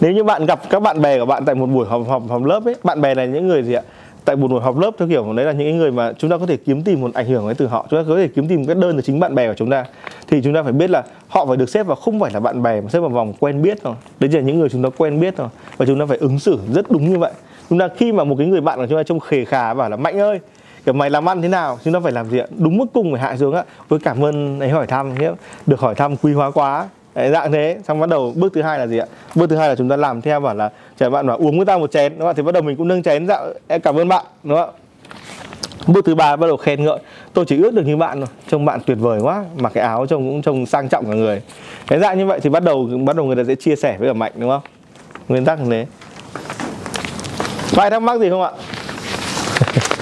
Nếu 0.00 0.12
như 0.12 0.24
bạn 0.24 0.46
gặp 0.46 0.60
các 0.70 0.82
bạn 0.82 1.02
bè 1.02 1.18
của 1.18 1.26
bạn 1.26 1.44
tại 1.44 1.54
một 1.54 1.66
buổi 1.66 1.86
họp 1.86 2.08
họp, 2.08 2.22
họp 2.28 2.44
lớp 2.44 2.64
ấy 2.64 2.74
bạn 2.84 3.00
bè 3.00 3.14
này 3.14 3.28
những 3.28 3.48
người 3.48 3.62
gì 3.62 3.72
ạ? 3.72 3.82
Tại 4.24 4.36
một 4.36 4.50
buổi 4.50 4.60
họp 4.60 4.78
lớp 4.78 4.90
theo 4.98 5.08
kiểu 5.08 5.32
đấy 5.32 5.46
là 5.46 5.52
những 5.52 5.78
người 5.78 5.90
mà 5.90 6.12
chúng 6.12 6.30
ta 6.30 6.38
có 6.38 6.46
thể 6.46 6.56
kiếm 6.56 6.82
tìm 6.82 7.00
một 7.00 7.14
ảnh 7.14 7.26
hưởng 7.26 7.44
ấy 7.44 7.54
từ 7.54 7.66
họ 7.66 7.86
chúng 7.90 8.00
ta 8.00 8.04
có 8.08 8.16
thể 8.16 8.28
kiếm 8.28 8.48
tìm 8.48 8.66
cái 8.66 8.74
đơn 8.74 8.96
từ 8.96 9.02
chính 9.02 9.20
bạn 9.20 9.34
bè 9.34 9.48
của 9.48 9.54
chúng 9.54 9.70
ta 9.70 9.84
thì 10.28 10.40
chúng 10.44 10.54
ta 10.54 10.62
phải 10.62 10.72
biết 10.72 10.90
là 10.90 11.02
họ 11.28 11.46
phải 11.46 11.56
được 11.56 11.68
xếp 11.68 11.86
vào 11.86 11.96
không 11.96 12.20
phải 12.20 12.30
là 12.34 12.40
bạn 12.40 12.62
bè 12.62 12.80
mà 12.80 12.88
xếp 12.88 13.00
vào 13.00 13.10
vòng 13.10 13.32
quen 13.40 13.62
biết 13.62 13.78
thôi. 13.82 13.94
Đấy 14.20 14.30
là 14.32 14.40
những 14.40 14.58
người 14.58 14.68
chúng 14.68 14.82
ta 14.82 14.88
quen 14.96 15.20
biết 15.20 15.34
thôi 15.36 15.48
và 15.76 15.86
chúng 15.86 15.98
ta 15.98 16.06
phải 16.06 16.18
ứng 16.18 16.38
xử 16.38 16.58
rất 16.74 16.90
đúng 16.90 17.10
như 17.10 17.18
vậy. 17.18 17.32
Chúng 17.70 17.78
ta 17.78 17.88
khi 17.96 18.12
mà 18.12 18.24
một 18.24 18.34
cái 18.38 18.46
người 18.46 18.60
bạn 18.60 18.78
của 18.78 18.86
chúng 18.86 18.98
ta 18.98 19.02
trông 19.02 19.20
khề 19.20 19.44
khà 19.44 19.74
bảo 19.74 19.90
là 19.90 19.96
mạnh 19.96 20.18
ơi 20.18 20.40
kiểu 20.88 20.92
mày 20.92 21.10
làm 21.10 21.28
ăn 21.28 21.42
thế 21.42 21.48
nào? 21.48 21.78
Chúng 21.84 21.94
ta 21.94 22.00
phải 22.00 22.12
làm 22.12 22.30
gì 22.30 22.38
ạ? 22.38 22.46
Đúng 22.58 22.76
mức 22.76 22.86
cung 22.94 23.12
phải 23.12 23.20
hạ 23.20 23.36
xuống 23.36 23.54
ạ. 23.54 23.64
Với 23.88 23.98
cảm 23.98 24.24
ơn 24.24 24.60
ấy 24.60 24.68
hỏi 24.68 24.86
thăm 24.86 25.18
nhé. 25.18 25.30
Được 25.66 25.80
hỏi 25.80 25.94
thăm 25.94 26.16
quý 26.16 26.32
hóa 26.32 26.50
quá. 26.50 26.88
Đấy, 27.14 27.30
dạng 27.30 27.52
thế. 27.52 27.78
Xong 27.88 28.00
bắt 28.00 28.08
đầu 28.08 28.32
bước 28.36 28.52
thứ 28.54 28.62
hai 28.62 28.78
là 28.78 28.86
gì 28.86 28.98
ạ? 28.98 29.06
Bước 29.34 29.50
thứ 29.50 29.56
hai 29.56 29.68
là 29.68 29.74
chúng 29.74 29.88
ta 29.88 29.96
làm 29.96 30.20
theo 30.20 30.40
bảo 30.40 30.54
là 30.54 30.70
trẻ 30.98 31.08
bạn 31.08 31.26
bảo 31.26 31.36
uống 31.36 31.56
với 31.56 31.66
tao 31.66 31.78
một 31.78 31.90
chén 31.90 32.12
đúng 32.18 32.28
không 32.28 32.36
thì 32.36 32.42
bắt 32.42 32.52
đầu 32.52 32.62
mình 32.62 32.76
cũng 32.76 32.88
nâng 32.88 33.02
chén 33.02 33.26
dạ, 33.26 33.40
em 33.66 33.80
cảm 33.80 33.96
ơn 33.96 34.08
bạn 34.08 34.24
đúng 34.42 34.58
không 34.58 34.70
bước 35.86 36.04
thứ 36.04 36.14
ba 36.14 36.36
bắt 36.36 36.46
đầu 36.46 36.56
khen 36.56 36.84
ngợi. 36.84 36.98
Tôi 37.32 37.44
chỉ 37.44 37.62
ước 37.62 37.74
được 37.74 37.86
như 37.86 37.96
bạn 37.96 38.18
thôi. 38.20 38.28
Trông 38.50 38.64
bạn 38.64 38.80
tuyệt 38.86 38.98
vời 39.00 39.20
quá. 39.20 39.44
Mặc 39.56 39.72
cái 39.74 39.84
áo 39.84 40.06
trông 40.06 40.30
cũng 40.30 40.42
trông 40.42 40.66
sang 40.66 40.88
trọng 40.88 41.06
cả 41.06 41.14
người. 41.14 41.42
Cái 41.86 41.98
dạng 41.98 42.18
như 42.18 42.26
vậy 42.26 42.40
thì 42.40 42.50
bắt 42.50 42.62
đầu 42.62 42.88
bắt 43.04 43.16
đầu 43.16 43.26
người 43.26 43.36
ta 43.36 43.42
sẽ 43.46 43.54
chia 43.54 43.76
sẻ 43.76 43.96
với 43.98 44.08
cả 44.08 44.12
mạnh 44.12 44.32
đúng 44.36 44.50
không? 44.50 44.62
Nguyên 45.28 45.44
tắc 45.44 45.60
như 45.60 45.70
thế. 45.70 45.86
Có 47.76 47.82
ai 47.82 47.90
thắc 47.90 48.02
mắc 48.02 48.20
gì 48.20 48.30
không 48.30 48.42
ạ? 48.42 48.50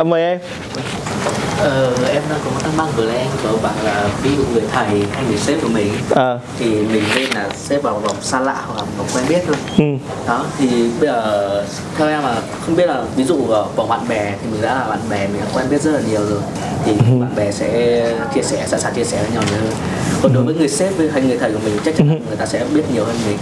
à, 0.00 0.04
mời 0.04 0.22
em. 0.22 0.38
Ờ, 1.58 1.92
em 2.08 2.22
đang 2.30 2.38
có 2.44 2.50
một 2.50 2.60
thắc 2.62 2.74
mắc 2.76 2.86
vừa 2.96 3.06
nãy 3.06 3.18
anh 3.18 3.28
có 3.44 3.58
bảo 3.62 3.72
là 3.84 4.08
ví 4.22 4.30
dụ 4.36 4.42
người 4.52 4.62
thầy 4.72 4.86
hay 5.12 5.24
người 5.28 5.38
sếp 5.38 5.62
của 5.62 5.68
mình 5.68 5.92
à, 6.16 6.38
thì 6.58 6.66
mình 6.66 7.02
nên 7.14 7.30
là 7.34 7.48
xếp 7.56 7.82
vào 7.82 7.98
vòng 7.98 8.16
xa 8.22 8.40
lạ 8.40 8.56
hoặc 8.66 8.76
là 8.76 8.82
vòng 8.98 9.06
quen 9.14 9.24
biết 9.28 9.42
thôi. 9.46 9.56
Ừ. 9.78 9.84
đó 10.26 10.44
thì 10.58 10.68
bây 11.00 11.08
giờ 11.08 11.64
theo 11.98 12.08
em 12.08 12.22
là 12.22 12.36
không 12.66 12.76
biết 12.76 12.86
là 12.86 13.02
ví 13.16 13.24
dụ 13.24 13.46
ở 13.46 13.64
vòng 13.76 13.88
bạn 13.88 14.08
bè 14.08 14.34
thì 14.42 14.50
mình 14.52 14.62
đã 14.62 14.74
là 14.74 14.86
bạn 14.88 14.98
bè 15.10 15.26
mình 15.28 15.40
đã 15.40 15.46
quen 15.54 15.66
biết 15.70 15.82
rất 15.82 15.90
là 15.90 16.00
nhiều 16.10 16.20
rồi 16.30 16.40
thì 16.84 16.92
bạn 16.92 17.32
bè 17.36 17.52
sẽ 17.52 18.02
chia 18.34 18.42
sẻ 18.42 18.64
sẵn 18.66 18.80
sàng 18.80 18.94
chia 18.94 19.04
sẻ 19.04 19.18
với 19.22 19.30
nhau 19.30 19.42
nhiều 19.50 19.60
hơn. 19.60 19.72
Còn 20.22 20.34
đối 20.34 20.42
với 20.42 20.54
người 20.54 20.68
sếp 20.68 20.96
với 20.96 21.10
hay 21.12 21.22
người 21.22 21.38
thầy 21.38 21.52
của 21.52 21.60
mình 21.64 21.78
chắc 21.84 21.96
chắn 21.96 22.08
là 22.08 22.14
người 22.28 22.36
ta 22.36 22.46
sẽ 22.46 22.64
biết 22.74 22.82
nhiều 22.94 23.04
hơn 23.04 23.16
mình 23.26 23.38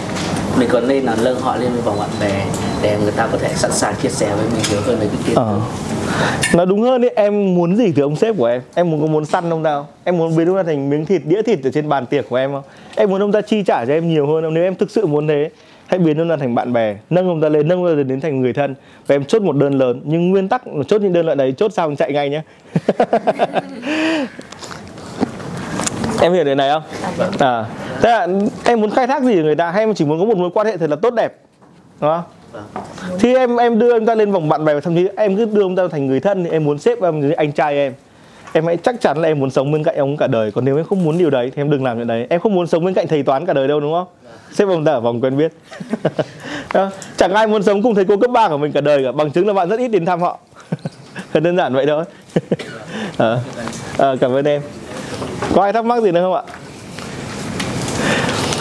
mình 0.59 0.69
còn 0.73 0.89
nên 0.89 1.05
là 1.05 1.17
nâng 1.25 1.41
họ 1.41 1.57
lên 1.57 1.73
với 1.73 1.81
vòng 1.83 1.99
bạn 1.99 2.09
bè 2.21 2.47
để 2.83 2.99
người 3.03 3.13
ta 3.13 3.29
có 3.33 3.39
thể 3.39 3.49
sẵn 3.55 3.73
sàng 3.73 3.95
chia 4.03 4.09
sẻ 4.09 4.35
với 4.37 4.47
mình 4.53 4.63
nhiều 4.71 4.81
hơn 4.87 4.99
về 5.01 5.07
cái 5.07 5.19
kiến 5.27 5.35
Ờ. 5.37 5.61
Nói 6.55 6.67
đúng 6.67 6.83
hơn 6.83 7.05
ấy, 7.05 7.13
em 7.17 7.55
muốn 7.55 7.77
gì 7.77 7.93
từ 7.97 8.03
ông 8.03 8.17
sếp 8.17 8.37
của 8.39 8.47
em? 8.47 8.63
Em 8.75 8.91
muốn 8.91 9.01
có 9.01 9.07
muốn 9.07 9.25
săn 9.25 9.51
ông 9.51 9.63
nào? 9.63 9.89
Em 10.05 10.19
muốn 10.19 10.37
biến 10.37 10.49
ông 10.49 10.57
ta 10.57 10.63
thành 10.63 10.91
miếng 10.91 11.07
thịt, 11.07 11.23
đĩa 11.25 11.43
thịt 11.43 11.59
ở 11.65 11.71
trên 11.71 11.89
bàn 11.89 12.07
tiệc 12.07 12.29
của 12.29 12.37
em 12.37 12.53
không? 12.53 12.63
Em 12.97 13.11
muốn 13.11 13.23
ông 13.23 13.33
ta 13.33 13.41
chi 13.41 13.63
trả 13.67 13.85
cho 13.85 13.93
em 13.93 14.09
nhiều 14.09 14.27
hơn 14.27 14.45
không? 14.45 14.55
Nếu 14.55 14.65
em 14.65 14.75
thực 14.75 14.91
sự 14.91 15.07
muốn 15.07 15.29
thế, 15.29 15.51
hãy 15.87 15.99
biến 15.99 16.19
ông 16.21 16.29
ta 16.29 16.37
thành 16.37 16.55
bạn 16.55 16.73
bè, 16.73 16.97
nâng 17.11 17.29
ông 17.29 17.41
ta 17.41 17.49
lên, 17.49 17.69
nâng 17.69 17.85
ông 17.85 17.97
ta 17.97 18.03
đến 18.03 18.21
thành 18.21 18.41
người 18.41 18.53
thân 18.53 18.75
và 19.07 19.15
em 19.15 19.25
chốt 19.25 19.43
một 19.43 19.57
đơn 19.57 19.73
lớn. 19.73 20.01
Nhưng 20.05 20.31
nguyên 20.31 20.49
tắc 20.49 20.67
là 20.67 20.83
chốt 20.89 21.03
những 21.03 21.13
đơn 21.13 21.27
lợi 21.27 21.37
đấy, 21.37 21.55
chốt 21.57 21.73
xong 21.73 21.97
chạy 21.97 22.13
ngay 22.13 22.31
nhé. 22.31 22.43
em 26.21 26.33
hiểu 26.33 26.45
điều 26.45 26.55
này 26.55 26.71
không? 26.71 26.83
À, 27.39 27.65
thế 28.01 28.11
là 28.11 28.27
em 28.65 28.81
muốn 28.81 28.91
khai 28.91 29.07
thác 29.07 29.23
gì 29.23 29.35
người 29.35 29.55
ta? 29.55 29.71
Hay 29.71 29.83
em 29.83 29.95
chỉ 29.95 30.05
muốn 30.05 30.19
có 30.19 30.25
một 30.25 30.37
mối 30.37 30.51
quan 30.55 30.67
hệ 30.67 30.77
thật 30.77 30.91
là 30.91 30.97
tốt 30.97 31.15
đẹp, 31.15 31.37
đúng 32.01 32.11
không? 32.11 32.23
thì 33.19 33.35
em 33.35 33.57
em 33.57 33.79
đưa 33.79 33.93
ông 33.93 34.07
ta 34.07 34.15
lên 34.15 34.33
vòng 34.33 34.49
bạn 34.49 34.65
bè 34.65 34.75
và 34.75 34.81
thậm 34.81 34.97
chí 34.97 35.09
em 35.17 35.37
cứ 35.37 35.45
đưa 35.45 35.63
ông 35.63 35.77
ta 35.77 35.83
thành 35.91 36.07
người 36.07 36.21
thân 36.21 36.45
thì 36.45 36.51
em 36.51 36.65
muốn 36.65 36.79
xếp 36.79 37.03
em 37.03 37.21
như 37.21 37.31
anh 37.31 37.53
trai 37.53 37.75
em. 37.75 37.95
Em 38.53 38.67
hãy 38.67 38.77
chắc 38.77 39.01
chắn 39.01 39.19
là 39.19 39.29
em 39.29 39.39
muốn 39.39 39.51
sống 39.51 39.73
bên 39.73 39.85
cạnh 39.85 39.97
ông 39.97 40.17
cả 40.17 40.27
đời. 40.27 40.51
Còn 40.53 40.65
nếu 40.65 40.77
em 40.77 40.85
không 40.85 41.05
muốn 41.05 41.19
điều 41.19 41.31
đấy 41.31 41.53
thì 41.55 41.63
em 41.63 41.71
đừng 41.71 41.85
làm 41.85 41.97
chuyện 41.97 42.07
đấy. 42.07 42.27
Em 42.31 42.41
không 42.41 42.55
muốn 42.55 42.67
sống 42.67 42.85
bên 42.85 42.95
cạnh 42.95 43.09
thầy 43.09 43.23
toán 43.23 43.47
cả 43.47 43.53
đời 43.53 43.69
đâu 43.69 43.81
đúng 43.81 43.93
không? 43.93 44.07
Xếp 44.53 44.69
ông 44.69 44.85
ta 44.85 44.93
ở 44.93 45.01
vòng 45.01 45.21
quen 45.21 45.37
biết. 45.37 45.53
Chẳng 47.17 47.33
ai 47.33 47.47
muốn 47.47 47.63
sống 47.63 47.83
cùng 47.83 47.95
thầy 47.95 48.05
cô 48.05 48.17
cấp 48.17 48.31
ba 48.31 48.49
của 48.49 48.59
mình 48.59 48.73
cả 48.73 48.81
đời 48.81 49.05
cả. 49.05 49.13
Bằng 49.13 49.31
chứng 49.31 49.47
là 49.47 49.53
bạn 49.53 49.69
rất 49.69 49.81
ít 49.81 49.89
đến 49.89 50.05
thăm 50.05 50.21
họ. 50.21 50.39
Đơn 51.35 51.57
giản 51.57 51.75
vậy 51.75 51.87
thôi. 51.87 52.05
À, 53.19 53.37
à, 53.99 54.15
cảm 54.21 54.35
ơn 54.35 54.45
em. 54.45 54.63
Có 55.55 55.63
ai 55.63 55.73
thắc 55.73 55.85
mắc 55.85 56.03
gì 56.03 56.13
nữa 56.13 56.21
không 56.21 56.35
ạ 56.35 56.43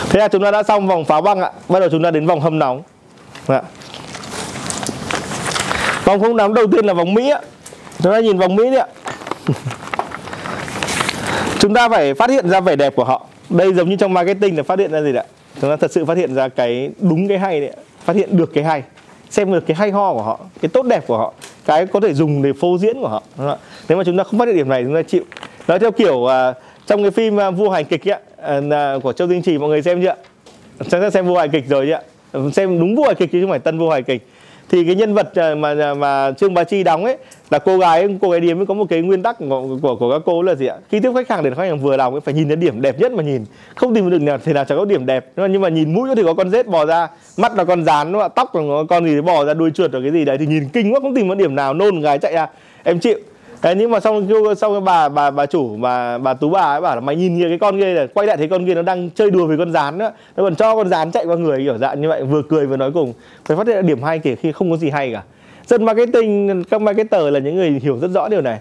thế 0.09 0.19
là 0.19 0.27
chúng 0.27 0.43
ta 0.43 0.51
đã 0.51 0.63
xong 0.63 0.87
vòng 0.87 1.05
phá 1.05 1.21
băng 1.21 1.39
ạ 1.41 1.51
bắt 1.69 1.79
đầu 1.79 1.89
chúng 1.89 2.03
ta 2.03 2.11
đến 2.11 2.27
vòng 2.27 2.41
hâm 2.41 2.59
nóng 2.59 2.83
Ạ. 3.47 3.61
Vòng 6.05 6.19
không 6.19 6.37
nóng 6.37 6.53
đầu 6.53 6.67
tiên 6.67 6.85
là 6.85 6.93
vòng 6.93 7.13
Mỹ 7.13 7.29
ạ. 7.29 7.41
Chúng 7.99 8.11
ta 8.13 8.19
nhìn 8.19 8.37
vòng 8.37 8.55
Mỹ 8.55 8.69
đi 8.71 8.77
ạ. 8.77 8.87
Chúng 11.59 11.73
ta 11.73 11.89
phải 11.89 12.13
phát 12.13 12.29
hiện 12.29 12.49
ra 12.49 12.59
vẻ 12.59 12.75
đẹp 12.75 12.95
của 12.95 13.03
họ. 13.03 13.25
Đây 13.49 13.73
giống 13.73 13.89
như 13.89 13.95
trong 13.95 14.13
marketing 14.13 14.57
là 14.57 14.63
phát 14.63 14.79
hiện 14.79 14.91
ra 14.91 15.01
gì 15.01 15.15
ạ? 15.15 15.23
Chúng 15.61 15.69
ta 15.69 15.75
thật 15.75 15.91
sự 15.91 16.05
phát 16.05 16.17
hiện 16.17 16.35
ra 16.35 16.49
cái 16.49 16.89
đúng 16.99 17.27
cái 17.27 17.37
hay 17.37 17.59
đấy, 17.59 17.69
ạ. 17.69 17.81
phát 18.05 18.15
hiện 18.15 18.37
được 18.37 18.53
cái 18.53 18.63
hay, 18.63 18.83
xem 19.29 19.53
được 19.53 19.67
cái 19.67 19.77
hay 19.77 19.91
ho 19.91 20.13
của 20.13 20.21
họ, 20.21 20.39
cái 20.61 20.69
tốt 20.73 20.85
đẹp 20.85 21.07
của 21.07 21.17
họ, 21.17 21.33
cái 21.65 21.85
có 21.85 21.99
thể 21.99 22.13
dùng 22.13 22.41
để 22.41 22.53
phô 22.61 22.77
diễn 22.77 23.01
của 23.01 23.07
họ. 23.07 23.23
Đúng 23.37 23.47
không? 23.47 23.57
Nếu 23.89 23.97
mà 23.97 24.03
chúng 24.03 24.17
ta 24.17 24.23
không 24.23 24.39
phát 24.39 24.47
hiện 24.47 24.57
điểm 24.57 24.69
này 24.69 24.83
chúng 24.83 24.95
ta 24.95 25.01
chịu. 25.01 25.23
Nói 25.67 25.79
theo 25.79 25.91
kiểu 25.91 26.15
uh, 26.15 26.31
trong 26.87 27.01
cái 27.01 27.11
phim 27.11 27.35
uh, 27.35 27.55
vua 27.57 27.69
hành 27.69 27.85
kịch 27.85 28.07
ấy, 28.07 28.13
ạ, 28.13 28.19
Ờ, 28.41 28.99
của 29.03 29.13
Châu 29.13 29.27
Tinh 29.27 29.41
Trì 29.41 29.57
mọi 29.57 29.69
người 29.69 29.81
xem 29.81 30.01
chưa? 30.01 30.15
Chắc 30.89 31.13
xem 31.13 31.25
vua 31.25 31.37
hài 31.37 31.49
kịch 31.49 31.67
rồi 31.67 31.85
chứ 31.85 31.91
ạ? 31.91 32.01
xem 32.53 32.79
đúng 32.79 32.95
vua 32.95 33.05
hài 33.05 33.15
kịch 33.15 33.31
chứ 33.31 33.41
không 33.41 33.49
phải 33.49 33.59
tân 33.59 33.77
vua 33.77 33.89
hài 33.89 34.03
kịch. 34.03 34.27
Thì 34.69 34.83
cái 34.85 34.95
nhân 34.95 35.13
vật 35.13 35.31
ờ, 35.35 35.55
mà 35.55 35.75
ờ, 35.79 35.93
mà 35.93 36.31
trương 36.31 36.53
bá 36.53 36.63
chi 36.63 36.83
đóng 36.83 37.05
ấy 37.05 37.17
là 37.49 37.59
cô 37.59 37.77
gái 37.77 38.07
cô 38.21 38.29
gái 38.29 38.39
điếm 38.39 38.65
có 38.65 38.73
một 38.73 38.85
cái 38.89 39.01
nguyên 39.01 39.23
tắc 39.23 39.37
của, 39.39 39.77
của, 39.81 39.95
của 39.95 40.11
các 40.11 40.21
cô 40.25 40.41
là 40.41 40.55
gì 40.55 40.67
ạ? 40.67 40.75
Khi 40.89 40.99
tiếp 40.99 41.11
khách 41.15 41.29
hàng 41.29 41.43
để 41.43 41.51
khách 41.55 41.63
hàng 41.63 41.79
vừa 41.79 41.97
lòng 41.97 42.13
ấy 42.13 42.21
phải 42.21 42.33
nhìn 42.33 42.47
đến 42.47 42.59
điểm 42.59 42.81
đẹp 42.81 42.99
nhất 42.99 43.11
mà 43.11 43.23
nhìn. 43.23 43.45
Không 43.75 43.95
tìm 43.95 44.09
được 44.09 44.21
nào 44.21 44.37
thì 44.43 44.53
nào 44.53 44.65
chẳng 44.65 44.77
có 44.77 44.85
điểm 44.85 45.05
đẹp. 45.05 45.31
Nhưng 45.35 45.43
mà, 45.43 45.47
nhưng 45.47 45.61
mà 45.61 45.69
nhìn 45.69 45.93
mũi 45.93 46.09
thì 46.15 46.23
có 46.23 46.33
con 46.33 46.49
rết 46.49 46.67
bò 46.67 46.85
ra 46.85 47.07
mắt 47.37 47.55
là 47.55 47.63
con 47.63 47.83
rán 47.83 48.13
tóc 48.35 48.55
là 48.55 48.61
con 48.89 49.05
gì 49.05 49.11
đấy 49.11 49.21
bò 49.21 49.45
ra 49.45 49.53
đuôi 49.53 49.71
chuột 49.71 49.91
rồi 49.91 50.01
cái 50.01 50.11
gì 50.11 50.25
đấy 50.25 50.37
thì 50.37 50.45
nhìn 50.45 50.69
kinh 50.73 50.93
quá 50.93 50.99
không 50.99 51.15
tìm 51.15 51.29
được 51.29 51.37
điểm 51.37 51.55
nào 51.55 51.73
nôn 51.73 52.01
gái 52.01 52.19
chạy 52.19 52.33
ra. 52.33 52.47
Em 52.83 52.99
chịu. 52.99 53.19
Đấy, 53.63 53.75
nhưng 53.77 53.91
mà 53.91 53.99
xong 53.99 54.27
kêu 54.27 54.55
xong 54.55 54.73
cái 54.73 54.81
bà 54.81 55.09
bà 55.09 55.31
bà 55.31 55.45
chủ 55.45 55.77
bà 55.77 56.17
bà 56.17 56.33
tú 56.33 56.49
bà 56.49 56.61
ấy 56.61 56.81
bảo 56.81 56.95
là 56.95 57.01
mày 57.01 57.15
nhìn 57.15 57.39
kìa 57.39 57.49
cái 57.49 57.59
con 57.59 57.79
kia 57.79 57.93
này 57.93 58.07
quay 58.07 58.27
lại 58.27 58.37
thấy 58.37 58.47
con 58.47 58.65
kia 58.65 58.75
nó 58.75 58.81
đang 58.81 59.09
chơi 59.09 59.31
đùa 59.31 59.47
với 59.47 59.57
con 59.57 59.71
rán 59.71 59.97
nữa 59.97 60.11
nó 60.37 60.43
còn 60.43 60.55
cho 60.55 60.75
con 60.75 60.89
rán 60.89 61.11
chạy 61.11 61.25
qua 61.25 61.35
người 61.35 61.57
kiểu 61.57 61.77
dạng 61.77 62.01
như 62.01 62.09
vậy 62.09 62.23
vừa 62.23 62.41
cười 62.49 62.67
vừa 62.67 62.77
nói 62.77 62.91
cùng. 62.93 63.13
Phải 63.45 63.57
phát 63.57 63.67
hiện 63.67 63.87
điểm 63.87 64.03
hay 64.03 64.19
kể 64.19 64.35
khi 64.35 64.51
không 64.51 64.71
có 64.71 64.77
gì 64.77 64.89
hay 64.89 65.11
cả. 65.13 65.23
Dân 65.65 65.85
marketing 65.85 66.63
các 66.63 66.81
marketer 66.81 67.33
là 67.33 67.39
những 67.39 67.55
người 67.55 67.79
hiểu 67.83 67.97
rất 68.01 68.11
rõ 68.11 68.27
điều 68.29 68.41
này. 68.41 68.59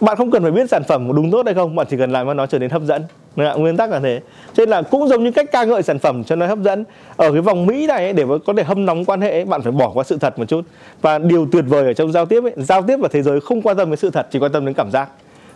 Bạn 0.00 0.16
không 0.16 0.30
cần 0.30 0.42
phải 0.42 0.52
biết 0.52 0.70
sản 0.70 0.82
phẩm 0.88 1.12
đúng 1.16 1.30
tốt 1.30 1.42
hay 1.46 1.54
không 1.54 1.76
bạn 1.76 1.86
chỉ 1.90 1.96
cần 1.96 2.12
làm 2.12 2.26
cho 2.26 2.34
nó 2.34 2.46
trở 2.46 2.58
nên 2.58 2.70
hấp 2.70 2.82
dẫn. 2.82 3.02
Vâng 3.36 3.60
nguyên 3.60 3.76
tắc 3.76 3.90
là 3.90 4.00
thế. 4.00 4.20
Cho 4.54 4.60
nên 4.60 4.68
là 4.68 4.82
cũng 4.82 5.08
giống 5.08 5.24
như 5.24 5.30
cách 5.30 5.52
ca 5.52 5.64
ngợi 5.64 5.82
sản 5.82 5.98
phẩm 5.98 6.24
cho 6.24 6.36
nó 6.36 6.46
hấp 6.46 6.58
dẫn. 6.58 6.84
Ở 7.16 7.32
cái 7.32 7.40
vòng 7.40 7.66
mỹ 7.66 7.86
này 7.86 8.04
ấy, 8.04 8.12
để 8.12 8.24
mà 8.24 8.34
có 8.46 8.52
thể 8.56 8.62
hâm 8.62 8.86
nóng 8.86 9.04
quan 9.04 9.20
hệ 9.20 9.30
ấy, 9.30 9.44
bạn 9.44 9.62
phải 9.62 9.72
bỏ 9.72 9.90
qua 9.94 10.04
sự 10.04 10.18
thật 10.18 10.38
một 10.38 10.44
chút. 10.48 10.60
Và 11.00 11.18
điều 11.18 11.48
tuyệt 11.52 11.64
vời 11.68 11.84
ở 11.84 11.92
trong 11.92 12.12
giao 12.12 12.26
tiếp 12.26 12.44
ấy, 12.44 12.52
giao 12.56 12.82
tiếp 12.82 12.96
và 12.96 13.08
thế 13.12 13.22
giới 13.22 13.40
không 13.40 13.62
quan 13.62 13.76
tâm 13.76 13.90
đến 13.90 13.96
sự 13.96 14.10
thật 14.10 14.26
chỉ 14.30 14.38
quan 14.38 14.52
tâm 14.52 14.66
đến 14.66 14.74
cảm 14.74 14.90
giác. 14.90 15.08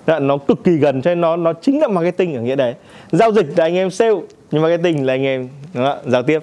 Vâng 0.06 0.18
đúng 0.18 0.28
nó 0.28 0.36
cực 0.36 0.64
kỳ 0.64 0.72
gần 0.72 1.02
cho 1.02 1.10
nên 1.10 1.20
nó 1.20 1.36
nó 1.36 1.52
chính 1.52 1.80
là 1.80 1.88
marketing 1.88 2.34
ở 2.34 2.40
nghĩa 2.40 2.56
đấy. 2.56 2.74
Giao 3.12 3.32
dịch 3.32 3.46
là 3.56 3.64
anh 3.64 3.74
em 3.74 3.90
sale 3.90 4.14
nhưng 4.50 4.62
marketing 4.62 5.06
là 5.06 5.12
anh 5.12 5.24
em 5.24 5.48
đúng 5.74 5.84
không 5.84 5.98
giao 6.06 6.22
tiếp. 6.22 6.38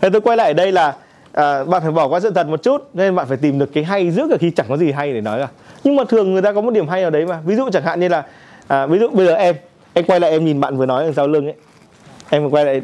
Thế 0.00 0.10
tôi 0.10 0.20
quay 0.20 0.36
lại 0.36 0.54
đây 0.54 0.72
là 0.72 0.94
à, 1.32 1.64
bạn 1.64 1.82
phải 1.82 1.90
bỏ 1.90 2.08
qua 2.08 2.20
sự 2.20 2.30
thật 2.30 2.46
một 2.46 2.62
chút 2.62 2.88
nên 2.94 3.14
bạn 3.14 3.26
phải 3.26 3.36
tìm 3.36 3.58
được 3.58 3.70
cái 3.74 3.84
hay 3.84 4.10
giữa 4.10 4.26
cả 4.30 4.36
khi 4.40 4.50
chẳng 4.50 4.66
có 4.68 4.76
gì 4.76 4.92
hay 4.92 5.12
để 5.12 5.20
nói 5.20 5.38
cả. 5.40 5.48
Nhưng 5.84 5.96
mà 5.96 6.04
thường 6.08 6.32
người 6.32 6.42
ta 6.42 6.52
có 6.52 6.60
một 6.60 6.70
điểm 6.70 6.88
hay 6.88 7.02
nào 7.02 7.10
đấy 7.10 7.26
mà. 7.26 7.40
Ví 7.44 7.54
dụ 7.54 7.70
chẳng 7.72 7.82
hạn 7.82 8.00
như 8.00 8.08
là 8.08 8.24
à, 8.68 8.86
ví 8.86 8.98
dụ 8.98 9.08
bây 9.08 9.26
giờ 9.26 9.34
em 9.34 9.54
em 9.98 10.04
quay 10.04 10.20
lại 10.20 10.30
em 10.30 10.44
nhìn 10.44 10.60
bạn 10.60 10.76
vừa 10.76 10.86
nói 10.86 11.04
đằng 11.04 11.14
sau 11.14 11.26
lưng 11.28 11.44
ấy. 11.46 11.54
Em 12.30 12.50
quay 12.50 12.64
lại 12.64 12.82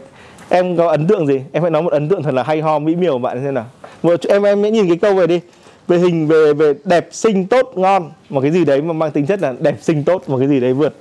em 0.48 0.76
có 0.76 0.88
ấn 0.88 1.06
tượng 1.06 1.26
gì? 1.26 1.40
Em 1.52 1.62
phải 1.62 1.70
nói 1.70 1.82
một 1.82 1.92
ấn 1.92 2.08
tượng 2.08 2.22
thật 2.22 2.34
là 2.34 2.42
hay 2.42 2.60
ho 2.60 2.78
mỹ 2.78 2.96
miều 2.96 3.18
bạn 3.18 3.40
xem 3.44 3.54
nào. 3.54 3.66
Vừa 4.02 4.16
em 4.28 4.42
em 4.42 4.62
hãy 4.62 4.70
nhìn 4.70 4.88
cái 4.88 4.96
câu 4.96 5.14
về 5.14 5.26
đi. 5.26 5.40
Về 5.88 5.98
hình 5.98 6.26
về 6.26 6.54
về 6.54 6.74
đẹp 6.84 7.08
xinh 7.10 7.46
tốt 7.46 7.72
ngon. 7.74 8.10
Một 8.28 8.40
cái 8.40 8.50
gì 8.50 8.64
đấy 8.64 8.82
mà 8.82 8.92
mang 8.92 9.10
tính 9.10 9.26
chất 9.26 9.40
là 9.42 9.54
đẹp 9.58 9.74
xinh 9.80 10.04
tốt 10.04 10.22
một 10.26 10.38
cái 10.38 10.48
gì 10.48 10.60
đấy 10.60 10.72
vượt. 10.72 10.94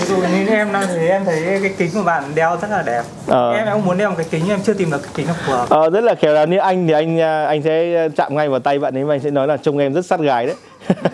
Ví 0.00 0.06
dụ 0.08 0.16
như 0.16 0.46
em 0.48 0.72
đang 0.72 0.86
thấy 0.86 1.08
em 1.08 1.24
thấy 1.24 1.42
cái 1.62 1.74
kính 1.78 1.90
của 1.94 2.02
bạn 2.02 2.24
đeo 2.34 2.56
rất 2.62 2.70
là 2.70 2.82
đẹp. 2.86 3.02
Ờ. 3.26 3.52
em 3.52 3.66
cũng 3.72 3.84
muốn 3.84 3.98
đeo 3.98 4.10
một 4.10 4.14
cái 4.18 4.26
kính 4.30 4.48
em 4.48 4.60
chưa 4.64 4.74
tìm 4.74 4.90
được 4.90 5.02
cái 5.02 5.12
kính 5.14 5.26
nào 5.26 5.36
phù 5.46 5.52
hợp 5.52 5.66
Ờ, 5.70 5.90
rất 5.90 6.04
là 6.04 6.14
khéo 6.14 6.32
là 6.34 6.44
như 6.44 6.58
anh 6.58 6.86
thì 6.86 6.92
anh 6.92 7.20
à, 7.20 7.44
anh 7.46 7.62
sẽ 7.62 8.08
chạm 8.16 8.34
ngay 8.36 8.48
vào 8.48 8.60
tay 8.60 8.78
bạn 8.78 8.96
ấy 8.96 9.04
và 9.04 9.14
anh 9.14 9.20
sẽ 9.20 9.30
nói 9.30 9.46
là 9.46 9.56
trông 9.56 9.78
em 9.78 9.94
rất 9.94 10.06
sát 10.06 10.20
gái 10.20 10.46
đấy 10.46 10.56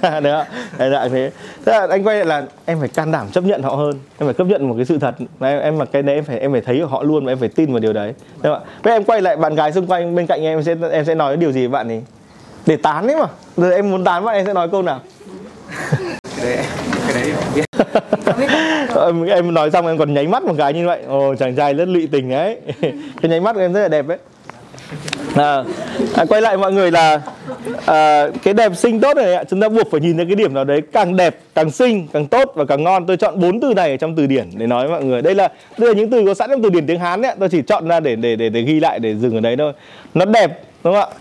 đấy 0.03 0.45
đấy 0.79 0.91
dạng 0.91 1.11
thế. 1.11 1.31
Thế 1.67 1.73
là 1.73 1.87
anh 1.91 2.05
quay 2.05 2.17
lại 2.17 2.27
là 2.27 2.47
em 2.65 2.81
phải 2.81 2.89
can 2.89 3.13
đảm 3.13 3.27
chấp 3.33 3.45
nhận 3.45 3.63
họ 3.63 3.75
hơn. 3.75 3.93
Em 4.19 4.27
phải 4.27 4.35
chấp 4.35 4.45
nhận 4.45 4.69
một 4.69 4.75
cái 4.77 4.85
sự 4.85 4.99
thật. 4.99 5.15
Và 5.39 5.49
em 5.49 5.61
em 5.61 5.79
mà 5.79 5.85
cái 5.85 6.03
đấy 6.03 6.15
em 6.15 6.25
phải 6.25 6.39
em 6.39 6.53
phải 6.53 6.61
thấy 6.61 6.81
họ 6.81 7.03
luôn 7.03 7.25
và 7.25 7.33
em 7.33 7.39
phải 7.39 7.49
tin 7.49 7.73
vào 7.73 7.81
điều 7.81 7.93
đấy. 7.93 8.15
Không 8.43 8.53
ạ. 8.53 8.61
Vậy 8.83 8.93
em 8.93 9.05
quay 9.05 9.23
lại 9.23 9.37
bạn 9.37 9.55
gái 9.55 9.73
xung 9.73 9.87
quanh 9.87 10.15
bên 10.15 10.27
cạnh 10.27 10.43
em 10.43 10.63
sẽ 10.63 10.75
em 10.93 11.05
sẽ 11.05 11.15
nói 11.15 11.37
điều 11.37 11.53
gì 11.53 11.61
với 11.61 11.69
bạn 11.69 11.89
ấy? 11.89 12.03
Để 12.67 12.77
tán 12.77 13.07
ấy 13.07 13.17
mà. 13.17 13.27
Rồi 13.57 13.75
em 13.75 13.91
muốn 13.91 14.05
tán 14.05 14.25
bạn 14.25 14.35
em 14.35 14.47
sẽ 14.47 14.53
nói 14.53 14.69
câu 14.69 14.83
nào? 14.83 15.01
Cái 16.37 16.57
đấy 16.57 16.65
cái 17.09 17.23
đấy. 17.23 17.33
Em 18.27 18.37
biết 18.41 18.49
em, 18.97 19.25
em 19.27 19.55
nói 19.55 19.71
xong 19.71 19.87
em 19.87 19.99
còn 19.99 20.15
nháy 20.15 20.27
mắt 20.27 20.43
một 20.43 20.55
cái 20.59 20.73
như 20.73 20.87
vậy. 20.87 21.03
Ồ 21.09 21.35
chàng 21.35 21.57
trai 21.57 21.75
rất 21.75 21.89
lụy 21.89 22.09
tình 22.13 22.33
ấy. 22.33 22.61
Cái 23.23 23.31
nháy 23.31 23.41
mắt 23.41 23.53
của 23.53 23.61
em 23.61 23.73
rất 23.73 23.83
là 23.83 23.89
đẹp 23.89 24.09
ấy 24.09 24.19
à, 25.35 25.65
à, 26.15 26.25
quay 26.25 26.43
lại 26.43 26.57
mọi 26.57 26.73
người 26.73 26.91
là 26.91 27.21
à, 27.87 28.29
cái 28.43 28.55
đẹp 28.55 28.77
xinh 28.77 29.01
tốt 29.01 29.17
này 29.17 29.35
ạ. 29.35 29.45
Chúng 29.45 29.61
ta 29.61 29.69
buộc 29.69 29.91
phải 29.91 30.01
nhìn 30.01 30.17
thấy 30.17 30.27
cái 30.27 30.35
điểm 30.35 30.55
nào 30.55 30.65
đấy 30.65 30.81
càng 30.93 31.17
đẹp 31.17 31.39
càng 31.55 31.71
xinh 31.71 32.07
càng 32.13 32.27
tốt 32.27 32.53
và 32.55 32.65
càng 32.65 32.85
ngon. 32.85 33.07
Tôi 33.07 33.17
chọn 33.17 33.41
bốn 33.41 33.61
từ 33.61 33.75
này 33.75 33.91
ở 33.91 33.97
trong 33.97 34.17
từ 34.17 34.27
điển 34.27 34.51
để 34.57 34.67
nói 34.67 34.89
với 34.89 34.93
mọi 34.93 35.05
người. 35.05 35.23
Đây 35.23 35.35
là 35.35 35.49
đây 35.79 35.89
là 35.89 35.95
những 35.95 36.11
từ 36.11 36.27
có 36.27 36.35
sẵn 36.35 36.51
trong 36.51 36.63
từ 36.63 36.71
điển 36.71 36.87
tiếng 36.87 37.01
hán 37.01 37.23
đấy 37.23 37.35
tôi 37.39 37.49
chỉ 37.49 37.63
chọn 37.63 37.89
ra 37.89 38.01
để 38.01 38.17
để 38.17 38.37
để 38.37 38.49
để 38.49 38.63
ghi 38.63 38.81
lại 38.81 38.99
để 38.99 39.15
dừng 39.15 39.35
ở 39.35 39.41
đấy 39.41 39.57
thôi. 39.57 39.73
Nó 40.15 40.25
đẹp 40.25 40.61
đúng 40.85 40.95
không 40.95 41.03
ạ? 41.03 41.17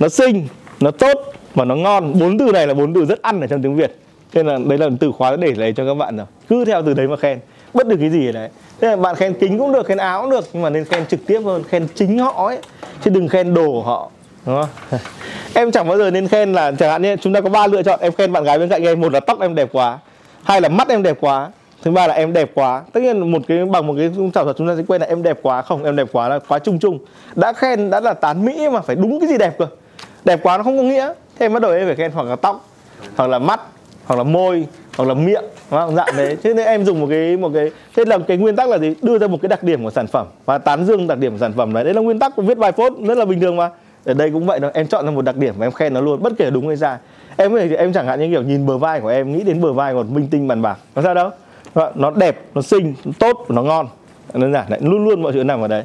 Nó 0.00 0.08
xinh 0.08 0.48
nó 0.80 0.90
tốt 0.90 1.32
và 1.54 1.64
nó 1.64 1.74
ngon. 1.74 2.18
Bốn 2.20 2.38
từ 2.38 2.52
này 2.52 2.66
là 2.66 2.74
bốn 2.74 2.94
từ 2.94 3.04
rất 3.04 3.22
ăn 3.22 3.40
ở 3.40 3.46
trong 3.46 3.62
tiếng 3.62 3.76
việt. 3.76 3.96
Nên 4.34 4.46
là 4.46 4.58
đấy 4.68 4.78
là 4.78 4.88
từ 5.00 5.12
khóa 5.12 5.36
để 5.36 5.52
lấy 5.56 5.72
cho 5.72 5.86
các 5.86 5.94
bạn 5.94 6.16
rồi 6.16 6.26
cứ 6.48 6.64
theo 6.64 6.82
từ 6.82 6.94
đấy 6.94 7.08
mà 7.08 7.16
khen 7.16 7.38
bất 7.74 7.86
được 7.86 7.96
cái 8.00 8.10
gì 8.10 8.28
ở 8.28 8.32
đấy. 8.32 8.48
Thế 8.80 8.88
là 8.88 8.96
bạn 8.96 9.14
khen 9.14 9.34
kính 9.34 9.58
cũng 9.58 9.72
được, 9.72 9.86
khen 9.86 9.98
áo 9.98 10.20
cũng 10.20 10.30
được, 10.30 10.44
nhưng 10.52 10.62
mà 10.62 10.70
nên 10.70 10.84
khen 10.84 11.06
trực 11.06 11.26
tiếp 11.26 11.40
hơn 11.44 11.64
khen 11.68 11.86
chính 11.94 12.18
họ 12.18 12.46
ấy, 12.46 12.58
chứ 13.04 13.10
đừng 13.10 13.28
khen 13.28 13.54
đồ 13.54 13.66
của 13.66 13.82
họ, 13.82 14.10
đúng 14.46 14.60
không? 14.60 15.00
Em 15.54 15.72
chẳng 15.72 15.88
bao 15.88 15.98
giờ 15.98 16.10
nên 16.10 16.28
khen 16.28 16.52
là, 16.52 16.72
chẳng 16.78 16.90
hạn 16.90 17.02
như 17.02 17.16
chúng 17.16 17.32
ta 17.32 17.40
có 17.40 17.48
ba 17.48 17.66
lựa 17.66 17.82
chọn, 17.82 18.00
em 18.00 18.12
khen 18.12 18.32
bạn 18.32 18.44
gái 18.44 18.58
bên 18.58 18.68
cạnh 18.68 18.82
em, 18.82 19.00
một 19.00 19.12
là 19.12 19.20
tóc 19.20 19.40
em 19.40 19.54
đẹp 19.54 19.68
quá, 19.72 19.98
hai 20.42 20.60
là 20.60 20.68
mắt 20.68 20.88
em 20.88 21.02
đẹp 21.02 21.16
quá, 21.20 21.50
thứ 21.82 21.90
ba 21.90 22.06
là 22.06 22.14
em 22.14 22.32
đẹp 22.32 22.50
quá. 22.54 22.82
Tất 22.92 23.00
nhiên 23.00 23.32
một 23.32 23.42
cái, 23.48 23.64
bằng 23.64 23.86
một 23.86 23.94
cái 23.96 24.10
trào 24.34 24.44
thuật 24.44 24.56
chúng 24.56 24.68
ta 24.68 24.76
sẽ 24.76 24.82
quên 24.88 25.00
là 25.00 25.06
em 25.06 25.22
đẹp 25.22 25.38
quá, 25.42 25.62
không, 25.62 25.84
em 25.84 25.96
đẹp 25.96 26.08
quá 26.12 26.28
là 26.28 26.38
quá 26.48 26.58
chung 26.58 26.78
chung. 26.78 26.98
Đã 27.34 27.52
khen, 27.52 27.90
đã 27.90 28.00
là 28.00 28.14
tán 28.14 28.44
mỹ 28.44 28.68
mà 28.68 28.80
phải 28.80 28.96
đúng 28.96 29.20
cái 29.20 29.28
gì 29.28 29.38
đẹp 29.38 29.58
cơ. 29.58 29.66
Đẹp 30.24 30.40
quá 30.42 30.56
nó 30.56 30.62
không 30.62 30.76
có 30.76 30.82
nghĩa, 30.82 31.12
thế 31.38 31.46
em 31.46 31.52
bắt 31.52 31.62
đầu 31.62 31.72
em 31.72 31.86
phải 31.86 31.96
khen 31.96 32.10
hoặc 32.10 32.26
là 32.26 32.36
tóc, 32.36 32.68
hoặc 33.16 33.26
là 33.26 33.38
mắt, 33.38 33.60
hoặc 34.04 34.16
là 34.16 34.22
môi 34.22 34.66
hoặc 34.96 35.08
là 35.08 35.14
miệng, 35.14 35.44
đúng 35.70 35.80
không? 35.80 35.94
dạng 35.94 36.16
đấy. 36.16 36.36
Thế 36.42 36.54
nên 36.54 36.66
em 36.66 36.84
dùng 36.84 37.00
một 37.00 37.06
cái 37.10 37.36
một 37.36 37.50
cái, 37.54 37.70
thế 37.96 38.04
là 38.04 38.18
cái 38.18 38.36
nguyên 38.36 38.56
tắc 38.56 38.68
là 38.68 38.78
gì? 38.78 38.94
Đưa 39.02 39.18
ra 39.18 39.26
một 39.26 39.38
cái 39.42 39.48
đặc 39.48 39.62
điểm 39.62 39.84
của 39.84 39.90
sản 39.90 40.06
phẩm 40.06 40.26
và 40.44 40.58
tán 40.58 40.84
dương 40.84 41.06
đặc 41.06 41.18
điểm 41.18 41.32
của 41.32 41.38
sản 41.38 41.52
phẩm 41.52 41.72
đấy 41.72 41.84
đấy 41.84 41.94
là 41.94 42.00
nguyên 42.00 42.18
tắc 42.18 42.36
của 42.36 42.42
viết 42.42 42.58
bài 42.58 42.72
post 42.72 42.94
rất 43.06 43.18
là 43.18 43.24
bình 43.24 43.40
thường 43.40 43.56
mà. 43.56 43.70
Ở 44.04 44.14
đây 44.14 44.30
cũng 44.30 44.46
vậy 44.46 44.60
đó 44.60 44.70
em 44.74 44.86
chọn 44.86 45.04
ra 45.04 45.10
một 45.10 45.22
đặc 45.22 45.36
điểm 45.36 45.54
và 45.58 45.66
em 45.66 45.72
khen 45.72 45.94
nó 45.94 46.00
luôn, 46.00 46.22
bất 46.22 46.32
kể 46.38 46.50
đúng 46.50 46.68
hay 46.68 46.76
sai. 46.76 46.96
Em 47.36 47.52
có 47.52 47.58
thể 47.58 47.76
em 47.76 47.92
chẳng 47.92 48.06
hạn 48.06 48.20
như 48.20 48.28
kiểu 48.30 48.42
nhìn 48.42 48.66
bờ 48.66 48.78
vai 48.78 49.00
của 49.00 49.08
em, 49.08 49.32
nghĩ 49.32 49.42
đến 49.42 49.60
bờ 49.60 49.72
vai 49.72 49.92
của 49.92 50.02
một 50.02 50.10
minh 50.10 50.28
tinh 50.30 50.48
bàn 50.48 50.62
bạc, 50.62 50.78
nó 50.94 51.02
sao 51.02 51.14
đâu? 51.14 51.30
Nó 51.94 52.10
đẹp, 52.10 52.40
nó 52.54 52.62
xinh, 52.62 52.94
nó 53.04 53.12
tốt, 53.18 53.46
nó 53.48 53.62
ngon. 53.62 53.88
Đơn 54.34 54.52
giản 54.52 54.64
đấy 54.68 54.80
luôn 54.82 55.04
luôn 55.04 55.22
mọi 55.22 55.32
chuyện 55.32 55.46
nằm 55.46 55.60
ở 55.60 55.68
đấy. 55.68 55.82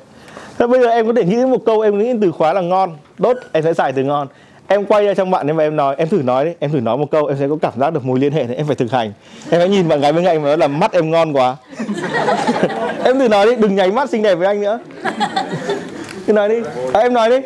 Thế 0.57 0.67
bây 0.67 0.81
giờ 0.81 0.87
em 0.87 1.07
có 1.07 1.13
thể 1.15 1.23
nghĩ 1.23 1.35
đến 1.35 1.51
một 1.51 1.65
câu, 1.65 1.81
em 1.81 1.97
nghĩ 1.97 2.05
đến 2.05 2.19
từ 2.21 2.31
khóa 2.31 2.53
là 2.53 2.61
ngon 2.61 2.91
tốt 3.17 3.37
em 3.51 3.63
sẽ 3.63 3.73
xài 3.73 3.91
từ 3.93 4.03
ngon 4.03 4.27
em 4.69 4.85
quay 4.85 5.05
ra 5.05 5.13
trong 5.13 5.31
bạn 5.31 5.47
em 5.47 5.55
và 5.55 5.63
em 5.63 5.75
nói 5.75 5.95
em 5.97 6.09
thử 6.09 6.21
nói 6.21 6.45
đi 6.45 6.51
em 6.59 6.71
thử 6.71 6.79
nói 6.79 6.97
một 6.97 7.11
câu 7.11 7.25
em 7.25 7.37
sẽ 7.39 7.47
có 7.47 7.57
cảm 7.61 7.73
giác 7.79 7.93
được 7.93 8.05
mối 8.05 8.19
liên 8.19 8.31
hệ 8.31 8.43
này 8.43 8.55
em 8.55 8.67
phải 8.67 8.75
thực 8.75 8.91
hành. 8.91 9.13
Em 9.49 9.59
hãy 9.59 9.69
nhìn 9.69 9.87
bạn 9.87 10.01
gái 10.01 10.13
bên 10.13 10.25
cạnh 10.25 10.43
và 10.43 10.47
nói 10.47 10.57
là 10.57 10.67
mắt 10.67 10.91
em 10.91 11.11
ngon 11.11 11.33
quá. 11.33 11.55
Em 13.03 13.19
thử 13.19 13.27
nói 13.27 13.45
đi 13.45 13.55
đừng 13.55 13.75
nháy 13.75 13.91
mắt 13.91 14.09
xinh 14.09 14.23
đẹp 14.23 14.35
với 14.35 14.47
anh 14.47 14.61
nữa. 14.61 14.79
Cứ 16.27 16.33
nói 16.33 16.49
đi. 16.49 16.55
À, 16.93 16.99
em 16.99 17.13
nói 17.13 17.29
đi. 17.29 17.37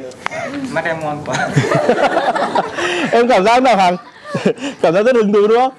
Mắt 0.72 0.86
em 0.86 1.00
ngon 1.00 1.18
quá. 1.26 1.36
Em 3.12 3.28
cảm 3.28 3.44
giác 3.44 3.64
nào 3.64 3.78
hằng 3.78 3.98
cảm 4.82 4.94
giác 4.94 5.06
rất 5.06 5.16
hứng 5.16 5.34
thú 5.34 5.48
đúng 5.48 5.60
không? 5.60 5.74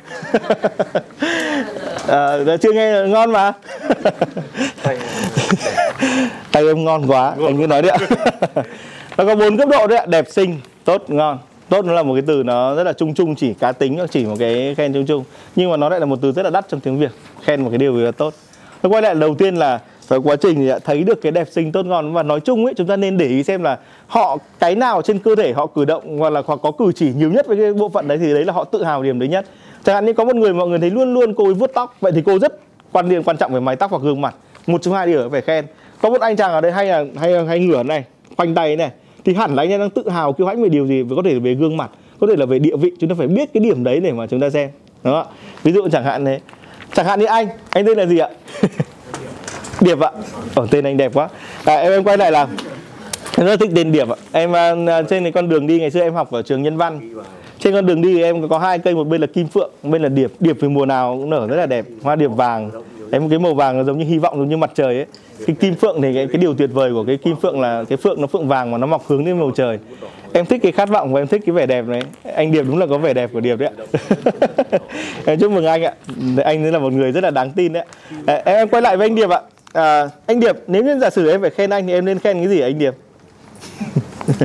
À, 2.09 2.57
chưa 2.63 2.73
nghe 2.73 3.07
ngon 3.07 3.33
mà. 3.33 3.53
Tay 6.53 6.67
em 6.67 6.85
ngon 6.85 7.07
quá 7.07 7.35
anh 7.47 7.59
cứ 7.59 7.67
nói 7.67 7.83
đi 7.83 7.89
ạ. 7.89 7.99
Nó 9.17 9.25
có 9.25 9.35
bốn 9.35 9.57
cấp 9.57 9.69
độ 9.69 9.87
đấy 9.87 9.99
ạ 9.99 10.07
đẹp 10.07 10.25
xinh 10.31 10.61
tốt, 10.85 11.05
ngon. 11.09 11.39
Tốt 11.69 11.85
nó 11.85 11.93
là 11.93 12.03
một 12.03 12.15
cái 12.15 12.23
từ 12.27 12.43
nó 12.43 12.75
rất 12.75 12.85
là 12.85 12.93
chung 12.93 13.15
chung, 13.15 13.35
chỉ 13.35 13.55
cá 13.55 13.73
tính 13.73 13.97
nó 13.97 14.07
chỉ 14.07 14.25
một 14.25 14.37
cái 14.39 14.75
khen 14.75 14.93
chung 14.93 15.07
chung. 15.07 15.25
Nhưng 15.57 15.71
mà 15.71 15.77
nó 15.77 15.89
lại 15.89 16.01
là 16.01 16.07
một 16.07 16.19
từ 16.23 16.33
rất 16.33 16.43
là 16.43 16.51
đắt 16.51 16.69
trong 16.69 16.81
tiếng 16.81 16.99
việt. 16.99 17.11
Khen 17.43 17.63
một 17.63 17.71
cái 17.71 17.79
điều 17.79 17.97
gì 17.97 18.03
là 18.03 18.11
tốt. 18.11 18.35
Nó 18.83 18.91
quay 18.91 19.03
lại, 19.03 19.15
đầu 19.15 19.35
tiên 19.35 19.57
là 19.57 19.81
phải 20.07 20.19
quá 20.19 20.37
trình 20.37 20.55
thì 20.55 20.71
thấy 20.85 21.03
được 21.03 21.23
cái 21.23 21.33
đẹp 21.33 21.49
xinh 21.51 21.73
tốt 21.73 21.87
ngon. 21.87 22.13
Và 22.13 22.23
nói 22.23 22.41
chung 22.41 22.65
ấy, 22.65 22.75
chúng 22.77 22.87
ta 22.87 22.97
nên 22.97 23.19
để 23.19 23.27
ý 23.27 23.43
xem 23.43 23.63
là 23.63 23.79
họ, 24.07 24.37
cái 24.59 24.75
nào 24.75 25.03
trên 25.03 25.19
cơ 25.19 25.35
thể 25.37 25.53
họ 25.53 25.67
cử 25.67 25.85
động, 25.85 26.19
hoặc 26.19 26.31
là 26.31 26.43
hoặc 26.47 26.61
có 26.63 26.71
cử 26.71 26.93
chỉ 26.97 27.13
nhiều 27.17 27.31
nhất 27.31 27.47
với 27.47 27.57
cái 27.57 27.73
bộ 27.73 27.89
phận 27.89 28.09
đấy 28.09 28.19
thì 28.19 28.35
đấy 28.35 28.45
là 28.45 28.53
họ 28.53 28.65
tự 28.65 28.85
hào 28.85 29.03
điểm 29.03 29.19
đấy 29.19 29.29
nhất. 29.29 29.47
Chẳng 29.85 29.95
hạn 29.95 30.07
như 30.07 30.13
có 30.13 30.25
một 30.25 30.37
người 30.37 30.53
mọi 30.53 30.69
người 30.69 30.79
thấy 30.79 30.91
luôn 30.91 31.15
luôn 31.15 31.35
cô 31.35 31.45
ấy 31.45 31.55
vuốt 31.55 31.71
tóc, 31.75 31.97
vậy 32.01 32.13
thì 32.15 32.23
cô 32.27 32.39
rất 32.39 32.61
quan 32.93 33.09
điểm 33.09 33.23
quan 33.23 33.37
trọng 33.37 33.53
về 33.55 33.61
mái 33.61 33.77
tóc 33.77 33.91
hoặc 33.91 34.03
gương 34.03 34.21
mặt. 34.21 34.35
Một 34.67 34.83
trong 34.83 34.95
hai 34.95 35.07
điều 35.07 35.31
phải 35.31 35.41
khen. 35.41 35.67
Có 36.03 36.11
một 36.11 36.21
anh 36.21 36.37
chàng 36.37 36.53
ở 36.53 36.61
đây 36.61 36.73
hay 36.73 36.87
là, 36.87 37.05
hay 37.21 37.45
hay 37.47 37.59
ngửa 37.59 37.83
này, 37.83 38.05
khoanh 38.37 38.55
tay 38.55 38.77
này 38.77 38.91
thì 39.25 39.35
hẳn 39.35 39.55
là 39.55 39.63
anh 39.63 39.71
em 39.71 39.81
đang 39.81 39.91
tự 39.91 40.09
hào 40.09 40.33
kiêu 40.33 40.47
hãnh 40.47 40.63
về 40.63 40.69
điều 40.69 40.87
gì 40.87 41.05
có 41.17 41.23
thể 41.25 41.39
về 41.39 41.55
gương 41.55 41.77
mặt 41.77 41.91
có 42.21 42.27
thể 42.27 42.37
là 42.37 42.47
về 42.47 42.59
địa 42.59 42.77
vị 42.77 42.93
chúng 42.99 43.11
ta 43.11 43.15
phải 43.19 43.27
biết 43.27 43.53
cái 43.55 43.61
điểm 43.61 43.85
đấy 43.85 44.01
để 44.01 44.13
mà 44.13 44.27
chúng 44.27 44.41
ta 44.41 44.51
xem. 44.51 44.71
Đó 45.03 45.27
ví 45.63 45.73
dụ 45.73 45.89
chẳng 45.89 46.05
hạn 46.05 46.25
này 46.25 46.41
chẳng 46.95 47.07
hạn 47.07 47.21
như 47.21 47.27
anh 47.27 47.49
anh 47.71 47.87
tên 47.87 47.99
là 47.99 48.07
gì 48.07 48.19
ạ? 48.19 48.29
Điệp 49.81 50.01
ạ. 50.01 50.11
Ở 50.55 50.67
tên 50.71 50.85
anh 50.85 50.97
đẹp 50.97 51.13
quá. 51.15 51.29
À, 51.65 51.75
em 51.75 51.93
em 51.93 52.05
quay 52.05 52.19
lại 52.19 52.33
là 52.33 52.49
em 53.37 53.47
rất 53.47 53.61
thích 53.61 53.71
tên 53.77 53.93
điệp 53.93 54.09
ạ. 54.09 54.17
Em 54.33 54.57
à, 54.57 55.03
trên 55.03 55.23
cái 55.23 55.33
con 55.33 55.49
đường 55.49 55.67
đi 55.67 55.81
ngày 55.81 55.91
xưa 55.91 56.01
em 56.01 56.15
học 56.15 56.31
ở 56.31 56.43
trường 56.43 56.63
nhân 56.63 56.77
văn. 56.77 57.01
Trên 57.59 57.75
con 57.75 57.87
đường 57.87 58.03
đi 58.03 58.23
em 58.23 58.49
có 58.49 58.59
hai 58.59 58.79
cây 58.79 58.95
một 58.95 59.05
bên 59.05 59.21
là 59.21 59.27
kim 59.27 59.49
phượng 59.49 59.71
một 59.83 59.91
bên 59.91 60.03
là 60.03 60.09
điệp. 60.09 60.33
Điệp 60.41 60.57
thì 60.61 60.69
mùa 60.69 60.87
nào 60.87 61.17
cũng 61.21 61.31
nở 61.31 61.47
rất 61.47 61.57
là 61.57 61.67
đẹp 61.67 61.87
hoa 62.03 62.17
điệp 62.17 62.29
vàng. 62.29 62.71
Em 63.13 63.29
cái 63.29 63.39
màu 63.39 63.55
vàng 63.55 63.79
nó 63.79 63.85
giống 63.85 63.99
như 63.99 64.05
hy 64.05 64.19
vọng 64.19 64.39
giống 64.39 64.49
như 64.49 64.57
mặt 64.57 64.71
trời 64.75 64.97
ấy 64.97 65.07
cái 65.47 65.57
kim 65.61 65.75
phượng 65.75 66.03
thì 66.03 66.15
cái, 66.15 66.27
cái 66.33 66.41
điều 66.41 66.55
tuyệt 66.55 66.71
vời 66.73 66.93
của 66.93 67.05
cái 67.05 67.17
kim 67.17 67.37
phượng 67.37 67.61
là 67.61 67.85
cái 67.89 67.97
phượng 67.97 68.21
nó 68.21 68.27
phượng 68.27 68.49
vàng 68.49 68.71
mà 68.71 68.79
nó 68.79 68.87
mọc 68.87 69.07
hướng 69.07 69.27
lên 69.27 69.41
bầu 69.41 69.51
trời. 69.57 69.79
Em 70.33 70.47
thích 70.47 70.61
cái 70.63 70.73
khát 70.73 70.89
vọng 70.89 71.13
và 71.13 71.21
em 71.21 71.27
thích 71.27 71.43
cái 71.47 71.53
vẻ 71.53 71.67
đẹp 71.67 71.85
này 71.87 72.03
anh 72.35 72.53
điệp 72.53 72.63
đúng 72.63 72.79
là 72.79 72.87
có 72.87 72.99
vẻ 72.99 73.15
đẹp 73.15 73.31
của 73.33 73.41
điệp 73.41 73.57
đấy 73.57 73.69
ạ. 73.69 73.99
Em 75.27 75.39
chúc 75.41 75.53
mừng 75.53 75.67
anh 75.67 75.83
ạ. 75.83 75.95
Anh 76.45 76.73
là 76.73 76.79
một 76.79 76.93
người 76.93 77.13
rất 77.13 77.25
là 77.25 77.31
đáng 77.31 77.51
tin 77.51 77.73
đấy 77.73 77.85
à, 78.27 78.43
em, 78.45 78.57
em 78.57 78.69
quay 78.69 78.83
lại 78.83 78.97
với 78.97 79.07
anh 79.07 79.15
điệp 79.15 79.31
ạ. 79.31 79.41
À, 79.73 80.09
anh 80.27 80.41
điệp 80.41 80.57
nếu 80.67 80.85
như 80.85 80.99
giả 80.99 81.11
sử 81.11 81.31
em 81.31 81.41
phải 81.41 81.51
khen 81.51 81.71
anh 81.71 81.87
thì 81.87 81.93
em 81.93 82.05
nên 82.05 82.19
khen 82.19 82.37
cái 82.37 82.49
gì 82.49 82.61
anh 82.61 82.79
điệp? 82.79 82.95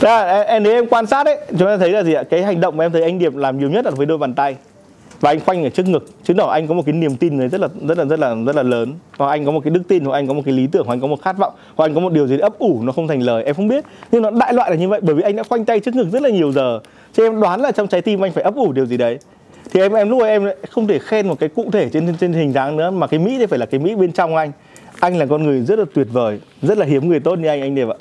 Dạ, 0.00 0.26
Ra, 0.26 0.42
em 0.42 0.62
nếu 0.62 0.72
em 0.72 0.86
quan 0.86 1.06
sát 1.06 1.24
đấy 1.24 1.38
chúng 1.48 1.68
ta 1.68 1.76
thấy 1.76 1.90
là 1.90 2.02
gì 2.02 2.12
ạ? 2.12 2.22
Cái 2.30 2.42
hành 2.42 2.60
động 2.60 2.76
mà 2.76 2.84
em 2.84 2.92
thấy 2.92 3.02
anh 3.02 3.18
điệp 3.18 3.36
làm 3.36 3.58
nhiều 3.58 3.70
nhất 3.70 3.84
là 3.84 3.90
với 3.90 4.06
đôi 4.06 4.18
bàn 4.18 4.34
tay 4.34 4.56
và 5.20 5.30
anh 5.30 5.40
khoanh 5.40 5.64
ở 5.64 5.70
trước 5.70 5.88
ngực 5.88 6.06
chứng 6.24 6.36
tỏ 6.36 6.46
anh 6.46 6.68
có 6.68 6.74
một 6.74 6.82
cái 6.86 6.92
niềm 6.92 7.16
tin 7.16 7.38
này 7.38 7.48
rất 7.48 7.60
là 7.60 7.68
rất 7.88 7.98
là 7.98 8.04
rất 8.04 8.18
là 8.20 8.34
rất 8.46 8.56
là 8.56 8.62
lớn. 8.62 8.94
Và 9.16 9.28
anh 9.28 9.44
có 9.44 9.50
một 9.50 9.60
cái 9.64 9.70
đức 9.70 9.82
tin, 9.88 10.04
hoặc 10.04 10.14
anh 10.14 10.26
có 10.28 10.34
một 10.34 10.42
cái 10.44 10.54
lý 10.54 10.66
tưởng, 10.66 10.86
hoặc 10.86 10.94
anh 10.94 11.00
có 11.00 11.06
một 11.06 11.22
khát 11.22 11.38
vọng, 11.38 11.52
hoặc 11.76 11.86
anh 11.86 11.94
có 11.94 12.00
một 12.00 12.12
điều 12.12 12.26
gì 12.26 12.38
ấp 12.38 12.58
ủ, 12.58 12.82
nó 12.82 12.92
không 12.92 13.08
thành 13.08 13.22
lời, 13.22 13.44
em 13.44 13.54
không 13.54 13.68
biết. 13.68 13.84
Nhưng 14.12 14.22
nó 14.22 14.30
đại 14.30 14.52
loại 14.52 14.70
là 14.70 14.76
như 14.76 14.88
vậy, 14.88 15.00
bởi 15.02 15.14
vì 15.14 15.22
anh 15.22 15.36
đã 15.36 15.42
khoanh 15.42 15.64
tay 15.64 15.80
trước 15.80 15.94
ngực 15.94 16.08
rất 16.12 16.22
là 16.22 16.28
nhiều 16.30 16.52
giờ. 16.52 16.80
Cho 17.12 17.22
em 17.22 17.40
đoán 17.40 17.60
là 17.60 17.72
trong 17.72 17.88
trái 17.88 18.02
tim 18.02 18.24
anh 18.24 18.32
phải 18.32 18.44
ấp 18.44 18.54
ủ 18.54 18.72
điều 18.72 18.86
gì 18.86 18.96
đấy. 18.96 19.18
Thì 19.70 19.80
em 19.80 19.92
em 19.92 20.10
lúc 20.10 20.20
ấy 20.20 20.30
em 20.30 20.48
không 20.70 20.86
thể 20.86 20.98
khen 20.98 21.28
một 21.28 21.38
cái 21.40 21.48
cụ 21.48 21.70
thể 21.72 21.88
trên 21.88 22.16
trên 22.20 22.32
hình 22.32 22.52
dáng 22.52 22.76
nữa, 22.76 22.90
mà 22.90 23.06
cái 23.06 23.20
mỹ 23.20 23.36
thì 23.38 23.46
phải 23.46 23.58
là 23.58 23.66
cái 23.66 23.80
mỹ 23.80 23.94
bên 23.94 24.12
trong 24.12 24.36
anh. 24.36 24.52
Anh 25.00 25.18
là 25.18 25.26
con 25.26 25.42
người 25.42 25.60
rất 25.60 25.78
là 25.78 25.84
tuyệt 25.94 26.06
vời, 26.12 26.40
rất 26.62 26.78
là 26.78 26.86
hiếm 26.86 27.08
người 27.08 27.20
tốt 27.20 27.38
như 27.38 27.48
anh 27.48 27.60
anh 27.60 27.74
đẹp 27.74 27.88
ạ 27.88 27.96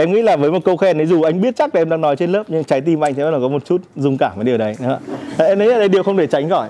em 0.00 0.12
nghĩ 0.12 0.22
là 0.22 0.36
với 0.36 0.50
một 0.50 0.64
câu 0.64 0.76
khen 0.76 0.98
đấy 0.98 1.06
dù 1.06 1.22
anh 1.22 1.40
biết 1.40 1.56
chắc 1.56 1.74
là 1.74 1.80
em 1.80 1.90
đang 1.90 2.00
nói 2.00 2.16
trên 2.16 2.32
lớp 2.32 2.42
nhưng 2.48 2.64
trái 2.64 2.80
tim 2.80 3.04
anh 3.04 3.14
sẽ 3.14 3.30
là 3.30 3.38
có 3.40 3.48
một 3.48 3.64
chút 3.64 3.80
dung 3.96 4.18
cảm 4.18 4.32
với 4.36 4.44
điều 4.44 4.58
đấy 4.58 4.76
nữa 4.80 4.98
em 5.38 5.58
thấy 5.58 5.66
là 5.66 5.88
điều 5.88 6.02
không 6.02 6.16
thể 6.16 6.26
tránh 6.26 6.50
khỏi. 6.50 6.68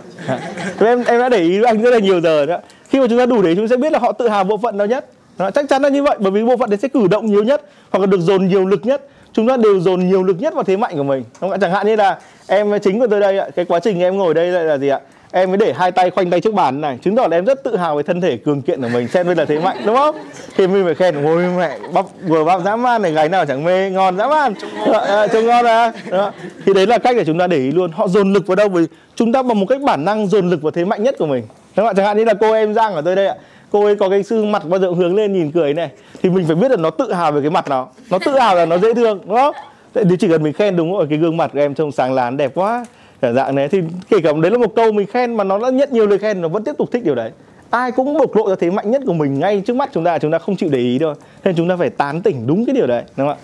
Em 0.80 1.04
em 1.04 1.20
đã 1.20 1.28
để 1.28 1.38
ý 1.38 1.58
với 1.58 1.66
anh 1.66 1.82
rất 1.82 1.90
là 1.90 1.98
nhiều 1.98 2.20
giờ 2.20 2.46
đó 2.46 2.58
khi 2.88 3.00
mà 3.00 3.06
chúng 3.10 3.18
ta 3.18 3.26
đủ 3.26 3.42
đấy 3.42 3.54
chúng 3.56 3.68
ta 3.68 3.70
sẽ 3.70 3.76
biết 3.76 3.92
là 3.92 3.98
họ 3.98 4.12
tự 4.12 4.28
hào 4.28 4.44
bộ 4.44 4.56
phận 4.56 4.76
nào 4.76 4.86
nhất. 4.86 5.06
Đó, 5.38 5.50
chắc 5.50 5.68
chắn 5.68 5.82
là 5.82 5.88
như 5.88 6.02
vậy 6.02 6.16
bởi 6.20 6.30
vì 6.32 6.44
bộ 6.44 6.56
phận 6.56 6.70
đấy 6.70 6.78
sẽ 6.78 6.88
cử 6.88 7.08
động 7.10 7.26
nhiều 7.26 7.42
nhất 7.42 7.62
hoặc 7.90 8.00
là 8.00 8.06
được 8.06 8.20
dồn 8.20 8.46
nhiều 8.46 8.66
lực 8.66 8.86
nhất. 8.86 9.08
Chúng 9.32 9.48
ta 9.48 9.56
đều 9.56 9.80
dồn 9.80 10.08
nhiều 10.08 10.22
lực 10.22 10.36
nhất 10.40 10.54
vào 10.54 10.64
thế 10.64 10.76
mạnh 10.76 10.96
của 10.96 11.02
mình. 11.02 11.24
Không 11.40 11.50
ạ? 11.50 11.58
Chẳng 11.60 11.72
hạn 11.72 11.86
như 11.86 11.96
là 11.96 12.18
em 12.46 12.72
chính 12.82 13.00
của 13.00 13.06
tôi 13.06 13.20
đây 13.20 13.38
ạ 13.38 13.48
cái 13.56 13.64
quá 13.64 13.80
trình 13.80 14.00
em 14.00 14.16
ngồi 14.16 14.34
đây 14.34 14.50
là 14.50 14.78
gì 14.78 14.88
ạ? 14.88 15.00
Em 15.32 15.50
mới 15.50 15.56
để 15.58 15.72
hai 15.72 15.92
tay 15.92 16.10
khoanh 16.10 16.30
tay 16.30 16.40
trước 16.40 16.54
bàn 16.54 16.80
này. 16.80 16.98
Chứng 17.02 17.16
tỏ 17.16 17.26
là 17.30 17.36
em 17.36 17.44
rất 17.44 17.64
tự 17.64 17.76
hào 17.76 17.96
về 17.96 18.02
thân 18.02 18.20
thể 18.20 18.36
cường 18.36 18.62
kiện 18.62 18.82
của 18.82 18.88
mình. 18.88 19.08
Xem 19.08 19.26
đây 19.26 19.36
là 19.36 19.44
thế 19.44 19.58
mạnh, 19.58 19.76
đúng 19.86 19.96
không? 19.96 20.16
Thì 20.56 20.66
mình 20.66 20.84
phải 20.84 20.94
khen, 20.94 21.24
ôi, 21.24 21.44
mẹ, 21.58 21.78
bắp, 21.92 22.04
vừa 22.28 22.44
bắp 22.44 22.62
dã 22.64 22.76
man 22.76 23.02
này 23.02 23.12
gái 23.12 23.28
nào 23.28 23.46
chẳng 23.46 23.64
mê, 23.64 23.90
ngon 23.90 24.16
dã 24.16 24.26
man. 24.26 24.54
Ờ, 24.86 24.98
ờ, 24.98 25.28
trông 25.28 25.46
ngon 25.46 25.66
à 25.66 25.92
đó. 26.10 26.32
thì 26.66 26.72
đấy 26.72 26.86
là 26.86 26.98
cách 26.98 27.16
để 27.16 27.24
chúng 27.24 27.38
ta 27.38 27.46
để 27.46 27.56
ý 27.56 27.70
luôn. 27.70 27.90
Họ 27.92 28.08
dồn 28.08 28.32
lực 28.32 28.46
vào 28.46 28.56
đâu? 28.56 28.68
Vì 28.68 28.86
chúng 29.14 29.32
ta 29.32 29.42
bằng 29.42 29.60
một 29.60 29.66
cách 29.68 29.80
bản 29.80 30.04
năng 30.04 30.26
dồn 30.26 30.50
lực 30.50 30.62
vào 30.62 30.70
thế 30.70 30.84
mạnh 30.84 31.02
nhất 31.02 31.14
của 31.18 31.26
mình. 31.26 31.44
Đúng 31.76 31.86
không 31.86 31.96
chẳng 31.96 32.06
hạn 32.06 32.16
như 32.16 32.24
là 32.24 32.34
cô 32.34 32.52
em 32.52 32.74
giang 32.74 32.94
ở 32.94 33.02
tôi 33.02 33.16
đây 33.16 33.26
ạ. 33.26 33.34
Cô 33.70 33.84
ấy 33.84 33.96
có 33.96 34.08
cái 34.08 34.22
xương 34.22 34.52
mặt 34.52 34.62
bao 34.68 34.80
giờ 34.80 34.90
hướng 34.90 35.16
lên 35.16 35.32
nhìn 35.32 35.52
cười 35.52 35.74
này. 35.74 35.90
Thì 36.22 36.30
mình 36.30 36.46
phải 36.46 36.56
biết 36.56 36.70
là 36.70 36.76
nó 36.76 36.90
tự 36.90 37.12
hào 37.12 37.32
về 37.32 37.40
cái 37.40 37.50
mặt 37.50 37.68
nó. 37.68 37.88
Nó 38.10 38.18
tự 38.18 38.38
hào 38.38 38.54
là 38.54 38.66
nó 38.66 38.78
dễ 38.78 38.94
thương, 38.94 39.20
đúng 39.26 39.36
không? 39.36 39.54
Thì 39.94 40.16
chỉ 40.20 40.28
cần 40.28 40.42
mình 40.42 40.52
khen 40.52 40.76
đúng 40.76 40.92
rồi 40.92 41.06
cái 41.10 41.18
gương 41.18 41.36
mặt 41.36 41.50
của 41.52 41.58
em 41.58 41.74
trông 41.74 41.92
sáng 41.92 42.14
láng, 42.14 42.36
đẹp 42.36 42.50
quá 42.54 42.84
dạng 43.22 43.54
này 43.54 43.68
thì 43.68 43.80
kể 44.10 44.16
cả 44.24 44.32
đấy 44.42 44.50
là 44.50 44.58
một 44.58 44.74
câu 44.76 44.92
mình 44.92 45.06
khen 45.06 45.34
mà 45.34 45.44
nó 45.44 45.58
đã 45.58 45.70
nhận 45.70 45.88
nhiều 45.92 46.06
lời 46.06 46.18
khen 46.18 46.40
nó 46.40 46.48
vẫn 46.48 46.64
tiếp 46.64 46.72
tục 46.78 46.88
thích 46.92 47.04
điều 47.04 47.14
đấy. 47.14 47.30
Ai 47.70 47.92
cũng 47.92 48.18
bộc 48.18 48.36
lộ 48.36 48.48
ra 48.48 48.54
thế 48.60 48.70
mạnh 48.70 48.90
nhất 48.90 49.02
của 49.06 49.12
mình 49.12 49.38
ngay 49.38 49.62
trước 49.66 49.76
mắt 49.76 49.90
chúng 49.92 50.04
ta 50.04 50.18
chúng 50.18 50.32
ta 50.32 50.38
không 50.38 50.56
chịu 50.56 50.68
để 50.72 50.78
ý 50.78 50.98
thôi 50.98 51.14
nên 51.44 51.54
chúng 51.56 51.68
ta 51.68 51.76
phải 51.76 51.90
tán 51.90 52.22
tỉnh 52.22 52.46
đúng 52.46 52.66
cái 52.66 52.74
điều 52.74 52.86
đấy 52.86 53.02
đúng 53.16 53.28
không 53.28 53.36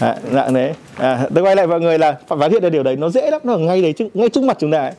ạ? 0.00 0.06
À, 0.08 0.16
dạng 0.32 0.54
đấy. 0.54 0.72
À, 0.96 1.26
tôi 1.34 1.44
quay 1.44 1.56
lại 1.56 1.66
mọi 1.66 1.80
người 1.80 1.98
là 1.98 2.16
phải 2.28 2.38
phát 2.38 2.52
hiện 2.52 2.62
ra 2.62 2.68
điều 2.68 2.82
đấy 2.82 2.96
nó 2.96 3.08
dễ 3.08 3.30
lắm 3.30 3.40
nó 3.44 3.52
ở 3.52 3.58
ngay 3.58 3.82
đấy 3.82 3.92
trước 3.92 4.16
ngay 4.16 4.28
trước 4.28 4.44
mặt 4.44 4.56
chúng 4.60 4.70
ta 4.70 4.78
ấy. 4.78 4.92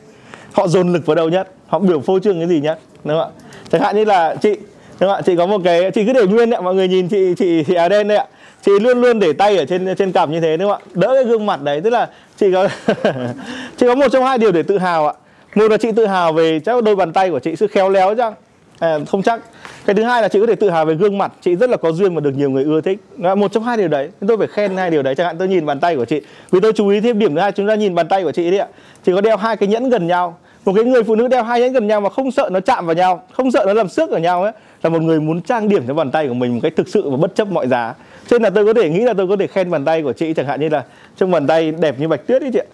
họ 0.52 0.68
dồn 0.68 0.92
lực 0.92 1.06
vào 1.06 1.14
đâu 1.14 1.28
nhất? 1.28 1.48
Họ 1.66 1.78
biểu 1.78 2.00
phô 2.00 2.18
trương 2.18 2.38
cái 2.38 2.48
gì 2.48 2.60
nhất? 2.60 2.78
Đúng 3.04 3.18
không 3.18 3.32
ạ? 3.36 3.42
Chẳng 3.70 3.82
hạn 3.82 3.96
như 3.96 4.04
là 4.04 4.34
chị 4.34 4.54
đúng 5.00 5.10
không 5.10 5.16
ạ? 5.16 5.22
Chị 5.26 5.36
có 5.36 5.46
một 5.46 5.60
cái 5.64 5.90
chị 5.90 6.04
cứ 6.04 6.12
để 6.12 6.26
nguyên 6.26 6.50
ạ 6.50 6.60
mọi 6.60 6.74
người 6.74 6.88
nhìn 6.88 7.08
chị 7.08 7.34
chị 7.38 7.64
chị 7.66 7.74
áo 7.74 7.88
đen 7.88 8.08
đây 8.08 8.18
ạ 8.18 8.26
chị 8.62 8.72
luôn 8.80 9.00
luôn 9.00 9.18
để 9.18 9.32
tay 9.32 9.56
ở 9.56 9.64
trên 9.64 9.94
trên 9.94 10.12
cằm 10.12 10.32
như 10.32 10.40
thế 10.40 10.56
đúng 10.56 10.70
không 10.70 10.82
ạ? 10.84 10.90
Đỡ 10.94 11.10
cái 11.14 11.24
gương 11.24 11.46
mặt 11.46 11.62
đấy 11.62 11.80
tức 11.80 11.90
là 11.90 12.08
chị 12.36 12.52
có 12.52 12.68
chị 13.76 13.86
có 13.86 13.94
một 13.94 14.08
trong 14.12 14.24
hai 14.24 14.38
điều 14.38 14.52
để 14.52 14.62
tự 14.62 14.78
hào 14.78 15.06
ạ. 15.06 15.14
Một 15.54 15.70
là 15.70 15.76
chị 15.76 15.92
tự 15.92 16.06
hào 16.06 16.32
về 16.32 16.60
chắc 16.60 16.84
đôi 16.84 16.96
bàn 16.96 17.12
tay 17.12 17.30
của 17.30 17.38
chị 17.38 17.56
sự 17.56 17.66
khéo 17.66 17.90
léo 17.90 18.14
chăng? 18.14 18.34
À, 18.78 18.98
không 19.08 19.22
chắc. 19.22 19.40
Cái 19.86 19.94
thứ 19.94 20.02
hai 20.02 20.22
là 20.22 20.28
chị 20.28 20.40
có 20.40 20.46
thể 20.46 20.54
tự 20.54 20.70
hào 20.70 20.86
về 20.86 20.94
gương 20.94 21.18
mặt. 21.18 21.32
Chị 21.40 21.56
rất 21.56 21.70
là 21.70 21.76
có 21.76 21.92
duyên 21.92 22.14
và 22.14 22.20
được 22.20 22.34
nhiều 22.36 22.50
người 22.50 22.64
ưa 22.64 22.80
thích. 22.80 22.98
Là 23.18 23.34
một 23.34 23.52
trong 23.52 23.64
hai 23.64 23.76
điều 23.76 23.88
đấy. 23.88 24.08
Tôi 24.28 24.38
phải 24.38 24.46
khen 24.46 24.76
hai 24.76 24.90
điều 24.90 25.02
đấy. 25.02 25.14
Chẳng 25.14 25.26
hạn 25.26 25.38
tôi 25.38 25.48
nhìn 25.48 25.66
bàn 25.66 25.80
tay 25.80 25.96
của 25.96 26.04
chị. 26.04 26.20
Vì 26.50 26.60
tôi 26.60 26.72
chú 26.72 26.88
ý 26.88 27.00
thêm 27.00 27.18
điểm 27.18 27.34
thứ 27.34 27.40
hai 27.40 27.52
chúng 27.52 27.68
ta 27.68 27.74
nhìn 27.74 27.94
bàn 27.94 28.08
tay 28.08 28.22
của 28.22 28.32
chị 28.32 28.50
đi 28.50 28.56
ạ. 28.56 28.66
Chị 29.06 29.12
có 29.14 29.20
đeo 29.20 29.36
hai 29.36 29.56
cái 29.56 29.68
nhẫn 29.68 29.90
gần 29.90 30.06
nhau 30.06 30.38
một 30.70 30.76
cái 30.76 30.84
người 30.84 31.02
phụ 31.02 31.14
nữ 31.14 31.28
đeo 31.28 31.42
hai 31.42 31.60
nhẫn 31.60 31.72
gần 31.72 31.86
nhau 31.86 32.00
mà 32.00 32.10
không 32.10 32.30
sợ 32.30 32.48
nó 32.52 32.60
chạm 32.60 32.86
vào 32.86 32.94
nhau 32.94 33.22
không 33.32 33.50
sợ 33.50 33.64
nó 33.66 33.72
làm 33.72 33.88
xước 33.88 34.10
ở 34.10 34.18
nhau 34.18 34.42
ấy 34.42 34.52
là 34.82 34.90
một 34.90 35.02
người 35.02 35.20
muốn 35.20 35.42
trang 35.42 35.68
điểm 35.68 35.82
cho 35.86 35.94
bàn 35.94 36.10
tay 36.10 36.28
của 36.28 36.34
mình 36.34 36.54
một 36.54 36.60
cách 36.62 36.72
thực 36.76 36.88
sự 36.88 37.10
và 37.10 37.16
bất 37.16 37.34
chấp 37.34 37.48
mọi 37.48 37.68
giá. 37.68 37.94
Cho 38.28 38.38
nên 38.38 38.42
là 38.42 38.50
tôi 38.50 38.66
có 38.66 38.74
thể 38.74 38.90
nghĩ 38.90 39.00
là 39.00 39.14
tôi 39.14 39.28
có 39.28 39.36
thể 39.36 39.46
khen 39.46 39.70
bàn 39.70 39.84
tay 39.84 40.02
của 40.02 40.12
chị 40.12 40.34
chẳng 40.34 40.46
hạn 40.46 40.60
như 40.60 40.68
là 40.68 40.84
trong 41.16 41.30
bàn 41.30 41.46
tay 41.46 41.72
đẹp 41.72 41.94
như 41.98 42.08
bạch 42.08 42.26
tuyết 42.26 42.42
ấy 42.42 42.50
chị 42.52 42.58
ạ. 42.58 42.68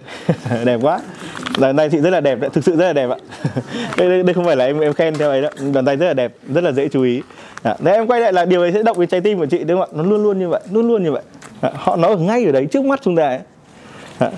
Đẹp 0.65 0.79
quá. 0.83 1.01
Bàn 1.59 1.77
tay 1.77 1.89
chị 1.91 1.99
rất 1.99 2.11
là 2.11 2.21
đẹp 2.21 2.41
đấy 2.41 2.51
thực 2.53 2.65
sự 2.65 2.77
rất 2.77 2.87
là 2.87 2.93
đẹp 2.93 3.11
ạ. 3.11 3.17
Đây, 3.97 4.09
đây, 4.09 4.23
đây 4.23 4.35
không 4.35 4.45
phải 4.45 4.57
là 4.57 4.65
em 4.65 4.81
em 4.81 4.93
khen 4.93 5.15
theo 5.15 5.31
ấy 5.31 5.43
đó 5.43 5.49
bàn 5.75 5.85
tay 5.85 5.97
rất 5.97 6.07
là 6.07 6.15
đẹp 6.15 6.33
rất 6.55 6.65
là 6.65 6.73
dễ 6.73 6.89
chú 6.89 7.03
ý. 7.03 7.23
Dạ, 7.65 7.71
à, 7.71 7.77
đấy 7.81 7.95
em 7.95 8.07
quay 8.07 8.21
lại 8.21 8.33
là 8.33 8.45
điều 8.45 8.61
ấy 8.61 8.73
sẽ 8.73 8.83
động 8.83 9.01
đến 9.01 9.09
trái 9.09 9.21
tim 9.21 9.39
của 9.39 9.47
chị 9.47 9.59
đúng 9.65 9.81
không 9.81 9.89
ạ? 9.91 9.95
Nó 9.97 10.03
luôn 10.03 10.23
luôn 10.23 10.39
như 10.39 10.49
vậy 10.49 10.61
luôn 10.71 10.89
luôn 10.89 11.05
như 11.05 11.13
vậy. 11.13 11.23
À, 11.61 11.71
họ 11.75 11.97
nó 11.97 12.09
ở 12.09 12.17
ngay 12.17 12.45
ở 12.45 12.53
đấy 12.53 12.67
trước 12.71 12.85
mắt 12.85 13.01
chúng 13.03 13.17
ta 13.17 13.29
ấy. 13.29 13.41
À. 14.19 14.31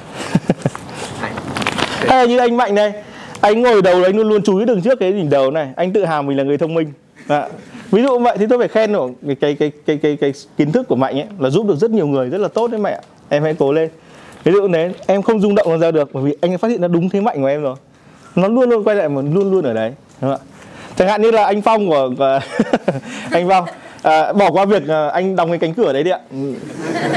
hay 2.09 2.19
là 2.19 2.25
như 2.25 2.39
anh 2.39 2.57
mạnh 2.57 2.75
này 2.75 2.93
anh 3.41 3.63
ngồi 3.63 3.83
đầu 3.83 4.03
anh 4.03 4.17
luôn 4.17 4.29
luôn 4.29 4.43
chú 4.43 4.59
ý 4.59 4.65
đường 4.65 4.83
trước 4.83 4.99
cái 5.01 5.13
đỉnh 5.13 5.31
đầu 5.31 5.51
này. 5.51 5.69
Anh 5.77 5.93
tự 5.93 6.05
hào 6.05 6.23
mình 6.23 6.37
là 6.37 6.43
người 6.45 6.59
thông 6.59 6.75
minh. 6.75 6.93
À. 7.29 7.49
ví 7.91 8.03
dụ 8.03 8.19
vậy 8.19 8.37
thì 8.39 8.47
tôi 8.51 8.59
phải 8.59 8.69
khen 8.69 8.95
của 8.95 9.11
cái 9.41 9.55
cái 9.55 9.55
cái 9.55 9.71
cái 9.87 9.97
cái, 9.97 10.17
cái 10.17 10.33
kiến 10.57 10.73
thức 10.73 10.89
của 10.89 10.97
mạnh 10.97 11.19
ấy 11.19 11.27
là 11.39 11.51
giúp 11.51 11.67
được 11.67 11.77
rất 11.77 11.91
nhiều 11.91 12.07
người 12.07 12.29
rất 12.29 12.39
là 12.39 12.49
tốt 12.49 12.71
đấy 12.71 12.81
mẹ 12.81 13.01
em 13.29 13.43
hãy 13.43 13.55
cố 13.59 13.73
lên. 13.73 13.91
Ví 14.45 14.53
dụ 14.53 14.69
đấy 14.69 14.93
em 15.07 15.23
không 15.23 15.41
rung 15.41 15.55
động 15.55 15.79
ra 15.79 15.91
được 15.91 16.11
bởi 16.13 16.23
vì 16.23 16.37
anh 16.41 16.59
phát 16.59 16.71
hiện 16.71 16.81
nó 16.81 16.89
đúng 16.89 17.09
thế 17.09 17.21
mạnh 17.21 17.41
của 17.41 17.47
em 17.47 17.63
rồi. 17.63 17.77
Nó 18.37 18.49
luôn 18.49 18.71
luôn 18.71 18.85
quay 18.85 18.97
lại 18.97 19.09
mà 19.09 19.23
luôn 19.35 19.51
luôn 19.51 19.65
ở 19.65 19.75
đấy 19.75 19.93
đúng 20.21 20.31
không 20.31 20.41
ạ? 20.41 20.45
Chẳng 20.97 21.09
hạn 21.09 21.23
như 21.23 21.31
là 21.31 21.45
anh 21.45 21.63
phong 21.63 21.89
của, 21.89 22.11
của 22.19 22.41
anh 23.31 23.49
phong. 23.49 23.65
À, 24.03 24.33
bỏ 24.33 24.51
qua 24.51 24.65
việc 24.65 24.89
à, 24.89 25.09
anh 25.09 25.37
đóng 25.37 25.49
cái 25.49 25.59
cánh 25.59 25.75
cửa 25.75 25.93
đấy 25.93 26.03
đi 26.03 26.11
ạ. 26.11 26.21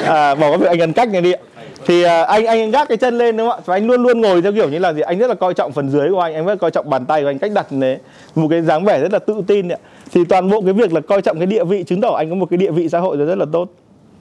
À, 0.05 0.35
bỏ 0.35 0.49
qua 0.49 0.57
việc 0.57 0.67
anh 0.67 0.77
gần 0.77 0.93
cách 0.93 1.09
này 1.09 1.21
đi 1.21 1.31
ạ 1.31 1.39
thì 1.85 2.03
à, 2.03 2.23
anh 2.23 2.45
anh 2.45 2.71
gác 2.71 2.87
cái 2.87 2.97
chân 2.97 3.17
lên 3.17 3.37
đúng 3.37 3.49
không 3.49 3.59
ạ? 3.59 3.63
Và 3.65 3.75
anh 3.75 3.87
luôn 3.87 4.03
luôn 4.03 4.21
ngồi 4.21 4.41
theo 4.41 4.51
kiểu 4.51 4.69
như 4.69 4.79
là 4.79 4.93
gì? 4.93 5.01
Anh 5.01 5.19
rất 5.19 5.27
là 5.27 5.35
coi 5.35 5.53
trọng 5.53 5.71
phần 5.71 5.89
dưới 5.89 6.09
của 6.11 6.19
anh 6.19 6.33
anh 6.33 6.45
rất 6.45 6.51
là 6.51 6.57
coi 6.57 6.71
trọng 6.71 6.89
bàn 6.89 7.05
tay 7.05 7.21
của 7.21 7.29
anh, 7.29 7.39
cách 7.39 7.51
đặt 7.55 7.67
đấy 7.71 7.97
một 8.35 8.47
cái 8.49 8.61
dáng 8.61 8.85
vẻ 8.85 8.99
rất 9.01 9.13
là 9.13 9.19
tự 9.19 9.41
tin 9.47 9.67
ấy. 9.67 9.79
thì 10.11 10.25
toàn 10.25 10.49
bộ 10.49 10.61
cái 10.61 10.73
việc 10.73 10.93
là 10.93 11.01
coi 11.01 11.21
trọng 11.21 11.37
cái 11.37 11.45
địa 11.45 11.63
vị, 11.63 11.83
chứng 11.83 12.01
tỏ 12.01 12.15
anh 12.17 12.29
có 12.29 12.35
một 12.35 12.45
cái 12.49 12.57
địa 12.57 12.71
vị 12.71 12.89
xã 12.89 12.99
hội 12.99 13.17
rất 13.17 13.37
là 13.37 13.45
tốt. 13.51 13.69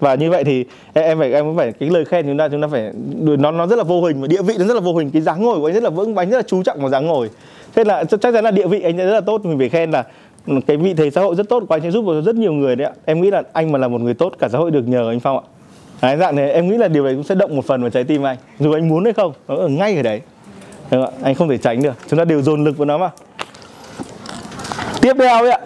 Và 0.00 0.14
như 0.14 0.30
vậy 0.30 0.44
thì 0.44 0.64
em 0.92 1.18
phải 1.18 1.32
em 1.32 1.56
phải 1.56 1.72
cái 1.72 1.90
lời 1.90 2.04
khen 2.04 2.26
chúng 2.26 2.38
ta 2.38 2.48
chúng 2.48 2.62
ta 2.62 2.68
phải 2.68 2.90
nó 3.22 3.50
nó 3.50 3.66
rất 3.66 3.76
là 3.76 3.84
vô 3.84 4.02
hình 4.02 4.20
và 4.20 4.26
địa 4.26 4.42
vị 4.42 4.54
nó 4.58 4.64
rất 4.64 4.74
là 4.74 4.80
vô 4.80 4.96
hình. 4.96 5.10
Cái 5.10 5.22
dáng 5.22 5.42
ngồi 5.42 5.60
của 5.60 5.66
anh 5.68 5.74
rất 5.74 5.82
là 5.82 5.90
vững 5.90 6.16
anh 6.16 6.30
rất 6.30 6.36
là 6.36 6.42
chú 6.42 6.62
trọng 6.62 6.80
vào 6.80 6.90
dáng 6.90 7.06
ngồi. 7.06 7.30
Thế 7.74 7.84
là 7.84 8.04
chắc 8.04 8.20
chắn 8.20 8.44
là 8.44 8.50
địa 8.50 8.66
vị 8.66 8.80
anh 8.82 8.96
rất 8.96 9.04
là 9.04 9.20
tốt, 9.20 9.44
mình 9.44 9.58
phải 9.58 9.68
khen 9.68 9.90
là 9.90 10.04
cái 10.66 10.76
vị 10.76 10.94
thế 10.94 11.10
xã 11.10 11.20
hội 11.20 11.34
rất 11.34 11.48
tốt 11.48 11.62
của 11.68 11.74
anh 11.74 11.82
sẽ 11.82 11.90
giúp 11.90 12.06
được 12.06 12.20
rất 12.20 12.34
nhiều 12.34 12.52
người 12.52 12.76
đấy 12.76 12.88
ạ. 12.88 12.92
Em 13.04 13.20
nghĩ 13.20 13.30
là 13.30 13.42
anh 13.52 13.72
mà 13.72 13.78
là 13.78 13.88
một 13.88 14.00
người 14.00 14.14
tốt, 14.14 14.32
cả 14.38 14.48
xã 14.48 14.58
hội 14.58 14.70
được 14.70 14.88
nhờ 14.88 15.10
anh 15.10 15.20
phong 15.20 15.36
ạ. 15.38 15.44
Đấy, 16.02 16.16
dạng 16.16 16.36
này 16.36 16.50
em 16.50 16.68
nghĩ 16.68 16.76
là 16.76 16.88
điều 16.88 17.04
này 17.04 17.14
cũng 17.14 17.24
sẽ 17.24 17.34
động 17.34 17.56
một 17.56 17.66
phần 17.66 17.80
vào 17.80 17.90
trái 17.90 18.04
tim 18.04 18.26
anh. 18.26 18.36
Dù 18.58 18.72
anh 18.72 18.88
muốn 18.88 19.04
hay 19.04 19.12
không 19.12 19.32
nó 19.48 19.56
ở 19.56 19.68
ngay 19.68 19.96
ở 19.96 20.02
đấy. 20.02 20.20
Đúng 20.90 21.04
không? 21.04 21.14
anh 21.22 21.34
không 21.34 21.48
thể 21.48 21.58
tránh 21.58 21.82
được. 21.82 21.94
Chúng 22.08 22.18
ta 22.18 22.24
đều 22.24 22.42
dồn 22.42 22.64
lực 22.64 22.78
vào 22.78 22.86
nó 22.86 22.98
mà. 22.98 23.10
Tiếp 25.00 25.16
theo 25.18 25.42
ấy 25.42 25.50
ạ. 25.50 25.58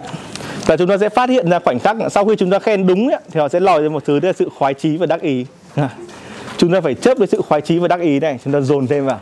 Là 0.67 0.77
chúng 0.77 0.87
ta 0.87 0.97
sẽ 0.97 1.09
phát 1.09 1.29
hiện 1.29 1.49
ra 1.49 1.59
khoảnh 1.59 1.79
khắc 1.79 1.97
sau 2.11 2.25
khi 2.25 2.35
chúng 2.35 2.49
ta 2.49 2.59
khen 2.59 2.87
đúng 2.87 3.07
ấy, 3.09 3.19
thì 3.31 3.39
họ 3.39 3.47
sẽ 3.47 3.59
lòi 3.59 3.83
ra 3.83 3.89
một 3.89 4.05
thứ 4.05 4.19
là 4.23 4.33
sự 4.33 4.49
khoái 4.57 4.73
chí 4.73 4.97
và 4.97 5.05
đắc 5.05 5.21
ý. 5.21 5.45
Chúng 6.57 6.73
ta 6.73 6.81
phải 6.81 6.93
chấp 6.93 7.17
với 7.17 7.27
sự 7.27 7.41
khoái 7.41 7.61
chí 7.61 7.79
và 7.79 7.87
đắc 7.87 7.99
ý 7.99 8.19
này. 8.19 8.39
Chúng 8.43 8.53
ta 8.53 8.61
dồn 8.61 8.87
thêm 8.87 9.05
vào. 9.05 9.19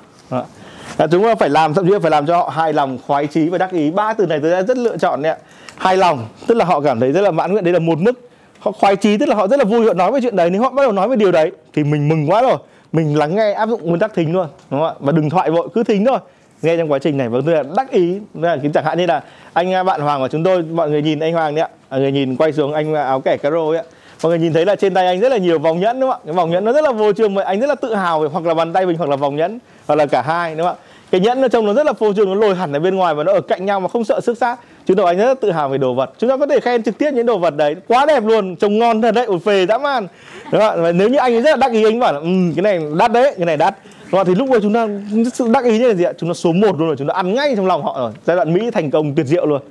Là 0.97 1.07
chúng 1.07 1.23
ta 1.23 1.35
phải 1.35 1.49
làm 1.49 1.73
thậm 1.73 1.87
chí 1.87 1.93
phải 2.01 2.11
làm 2.11 2.25
cho 2.25 2.37
họ 2.37 2.49
hài 2.49 2.73
lòng 2.73 2.97
khoái 3.07 3.27
chí 3.27 3.49
và 3.49 3.57
đắc 3.57 3.71
ý. 3.71 3.91
Ba 3.91 4.13
từ 4.13 4.25
này 4.25 4.39
tôi 4.41 4.51
đã 4.51 4.63
rất 4.63 4.77
lựa 4.77 4.97
chọn 4.97 5.21
đấy 5.21 5.31
ạ. 5.31 5.37
Hài 5.75 5.97
lòng 5.97 6.27
tức 6.47 6.55
là 6.55 6.65
họ 6.65 6.81
cảm 6.81 6.99
thấy 6.99 7.11
rất 7.11 7.21
là 7.21 7.31
mãn 7.31 7.51
nguyện. 7.51 7.63
Đấy 7.63 7.73
là 7.73 7.79
một 7.79 7.99
mức 7.99 8.29
họ 8.63 8.71
khoái 8.71 8.95
chí, 8.95 9.17
tức 9.17 9.29
là 9.29 9.35
họ 9.35 9.47
rất 9.47 9.59
là 9.59 9.65
vui, 9.65 9.85
họ 9.85 9.93
nói 9.93 10.11
về 10.11 10.19
chuyện 10.21 10.35
đấy. 10.35 10.49
Nếu 10.49 10.61
họ 10.61 10.69
bắt 10.69 10.83
đầu 10.83 10.91
nói 10.91 11.09
về 11.09 11.15
điều 11.15 11.31
đấy, 11.31 11.51
thì 11.73 11.83
mình 11.83 12.09
mừng 12.09 12.29
quá 12.29 12.41
rồi. 12.41 12.57
Mình 12.91 13.17
lắng 13.17 13.35
nghe, 13.35 13.53
áp 13.53 13.69
dụng 13.69 13.85
nguyên 13.85 13.99
tắc 13.99 14.13
thính 14.13 14.33
luôn, 14.33 14.47
đúng 14.69 14.79
không 14.79 14.89
ạ? 14.89 14.93
Và 14.99 15.11
đừng 15.11 15.29
thoại 15.29 15.51
vội, 15.51 15.67
cứ 15.73 15.83
thính 15.83 16.05
thôi. 16.05 16.17
Nghe 16.61 16.77
trong 16.77 16.91
quá 16.91 16.99
trình 16.99 17.17
này, 17.17 17.29
và 17.29 17.39
tôi 17.45 17.55
là 17.55 17.63
đắc 17.75 17.91
ý. 17.91 18.19
Là 18.33 18.57
chẳng 18.73 18.85
hạn 18.85 18.97
như 18.97 19.05
là 19.05 19.23
anh 19.53 19.73
à, 19.73 19.83
bạn 19.83 20.01
Hoàng 20.01 20.21
của 20.21 20.27
chúng 20.27 20.43
tôi, 20.43 20.63
mọi 20.63 20.89
người 20.89 21.01
nhìn 21.01 21.19
anh 21.19 21.33
Hoàng 21.33 21.55
đấy 21.55 21.67
ạ. 21.89 21.97
Người 21.97 22.11
nhìn 22.11 22.35
quay 22.35 22.53
xuống 22.53 22.73
anh 22.73 22.93
à, 22.93 23.03
áo 23.03 23.19
kẻ 23.19 23.37
caro 23.37 23.67
ấy 23.67 23.77
ạ. 23.77 23.83
Mọi 24.23 24.29
người 24.29 24.39
nhìn 24.39 24.53
thấy 24.53 24.65
là 24.65 24.75
trên 24.75 24.93
tay 24.93 25.07
anh 25.07 25.19
rất 25.19 25.29
là 25.29 25.37
nhiều 25.37 25.59
vòng 25.59 25.79
nhẫn, 25.79 25.99
đúng 25.99 26.09
không 26.09 26.19
ạ? 26.19 26.25
Cái 26.25 26.33
vòng 26.33 26.51
nhẫn 26.51 26.65
nó 26.65 26.73
rất 26.73 26.83
là 26.83 26.91
vô 26.91 27.13
trường 27.13 27.33
mà 27.33 27.43
anh 27.43 27.59
rất 27.59 27.67
là 27.67 27.75
tự 27.75 27.95
hào 27.95 28.19
về 28.19 28.29
hoặc 28.31 28.45
là 28.45 28.53
bàn 28.53 28.73
tay 28.73 28.85
mình 28.85 28.97
hoặc 28.97 29.09
là 29.09 29.15
vòng 29.15 29.35
nhẫn, 29.35 29.59
hoặc 29.87 29.95
là 29.95 30.05
cả 30.05 30.21
hai, 30.21 30.55
đúng 30.55 30.67
không 30.67 30.75
ạ? 30.75 30.83
Cái 31.11 31.21
nhẫn 31.21 31.41
nó 31.41 31.47
trông 31.47 31.65
nó 31.65 31.73
rất 31.73 31.85
là 31.85 31.93
phô 31.93 32.13
trương, 32.13 32.29
nó 32.29 32.35
lồi 32.35 32.55
hẳn 32.55 32.73
ở 32.73 32.79
bên 32.79 32.95
ngoài 32.95 33.15
và 33.15 33.23
nó 33.23 33.33
ở 33.33 33.41
cạnh 33.41 33.65
nhau 33.65 33.79
mà 33.79 33.87
không 33.87 34.03
sợ 34.03 34.19
xước 34.21 34.37
xác 34.37 34.59
chúng 34.85 34.97
tôi 34.97 35.05
anh 35.05 35.17
rất 35.17 35.41
tự 35.41 35.51
hào 35.51 35.69
về 35.69 35.77
đồ 35.77 35.93
vật. 35.93 36.11
Chúng 36.17 36.29
ta 36.29 36.37
có 36.37 36.45
thể 36.47 36.59
khen 36.59 36.83
trực 36.83 36.97
tiếp 36.97 37.11
những 37.13 37.25
đồ 37.25 37.37
vật 37.37 37.57
đấy. 37.57 37.75
Quá 37.87 38.05
đẹp 38.05 38.25
luôn. 38.25 38.55
Trông 38.55 38.79
ngon 38.79 39.01
thật 39.01 39.11
đấy. 39.11 39.25
Ủi 39.25 39.39
phê 39.39 39.65
dã 39.65 39.77
man. 39.77 40.07
Đúng 40.51 40.61
không? 40.61 40.83
và 40.83 40.91
nếu 40.91 41.09
như 41.09 41.17
anh 41.17 41.33
ấy 41.33 41.41
rất 41.41 41.49
là 41.49 41.55
đắc 41.55 41.71
ý 41.71 41.83
anh 41.83 41.99
bảo 41.99 42.13
là 42.13 42.19
um, 42.19 42.53
cái 42.53 42.63
này 42.63 42.79
đắt 42.97 43.11
đấy 43.11 43.33
cái 43.37 43.45
này 43.45 43.57
đắt. 43.57 43.75
Đúng 44.11 44.19
không? 44.19 44.27
thì 44.27 44.35
lúc 44.35 44.49
đó 44.51 44.57
chúng 44.61 44.73
ta 44.73 44.87
sự 45.33 45.47
đắc 45.53 45.65
ý 45.65 45.79
như 45.79 45.87
là 45.87 45.93
gì 45.93 46.03
ạ? 46.03 46.13
Chúng 46.17 46.29
ta 46.29 46.33
số 46.33 46.51
1 46.53 46.79
luôn 46.79 46.87
rồi. 46.87 46.95
Chúng 46.97 47.07
ta 47.07 47.13
ăn 47.13 47.33
ngay 47.33 47.53
trong 47.55 47.67
lòng 47.67 47.83
họ 47.83 47.99
rồi. 47.99 48.11
Giai 48.25 48.35
đoạn 48.35 48.53
mỹ 48.53 48.71
thành 48.71 48.91
công 48.91 49.15
tuyệt 49.15 49.25
diệu 49.25 49.45
luôn. 49.45 49.61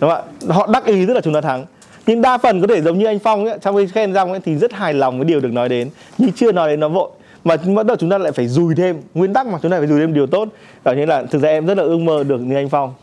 Đúng 0.00 0.10
không 0.10 0.22
ạ? 0.48 0.54
Họ 0.54 0.66
đắc 0.72 0.84
ý 0.84 1.06
tức 1.06 1.14
là 1.14 1.20
chúng 1.20 1.34
ta 1.34 1.40
thắng. 1.40 1.66
Nhưng 2.06 2.22
đa 2.22 2.38
phần 2.38 2.60
có 2.60 2.66
thể 2.66 2.80
giống 2.82 2.98
như 2.98 3.06
anh 3.06 3.18
phong 3.18 3.46
ấy, 3.46 3.58
trong 3.62 3.76
khi 3.76 3.86
khen 3.86 4.14
rong 4.14 4.30
ấy, 4.30 4.40
thì 4.44 4.56
rất 4.56 4.72
hài 4.72 4.94
lòng 4.94 5.18
với 5.18 5.24
điều 5.24 5.40
được 5.40 5.52
nói 5.52 5.68
đến. 5.68 5.90
Nhưng 6.18 6.32
chưa 6.32 6.52
nói 6.52 6.68
đến 6.68 6.80
nó 6.80 6.88
vội 6.88 7.10
mà 7.44 7.56
bắt 7.74 7.86
đầu 7.86 7.96
chúng 7.96 8.10
ta 8.10 8.18
lại 8.18 8.32
phải 8.32 8.48
dùi 8.48 8.74
thêm. 8.74 8.96
Nguyên 9.14 9.32
tắc 9.32 9.46
mà 9.46 9.58
chúng 9.62 9.70
ta 9.70 9.78
phải 9.78 9.86
dùi 9.86 10.00
thêm 10.00 10.14
điều 10.14 10.26
tốt. 10.26 10.48
Ờ, 10.82 10.94
Đó 10.94 10.98
như 10.98 11.06
là 11.06 11.22
thực 11.22 11.42
ra 11.42 11.48
em 11.48 11.66
rất 11.66 11.78
là 11.78 11.82
ước 11.82 11.98
mơ 11.98 12.24
được 12.24 12.40
như 12.40 12.56
anh 12.56 12.68
phong. 12.68 12.94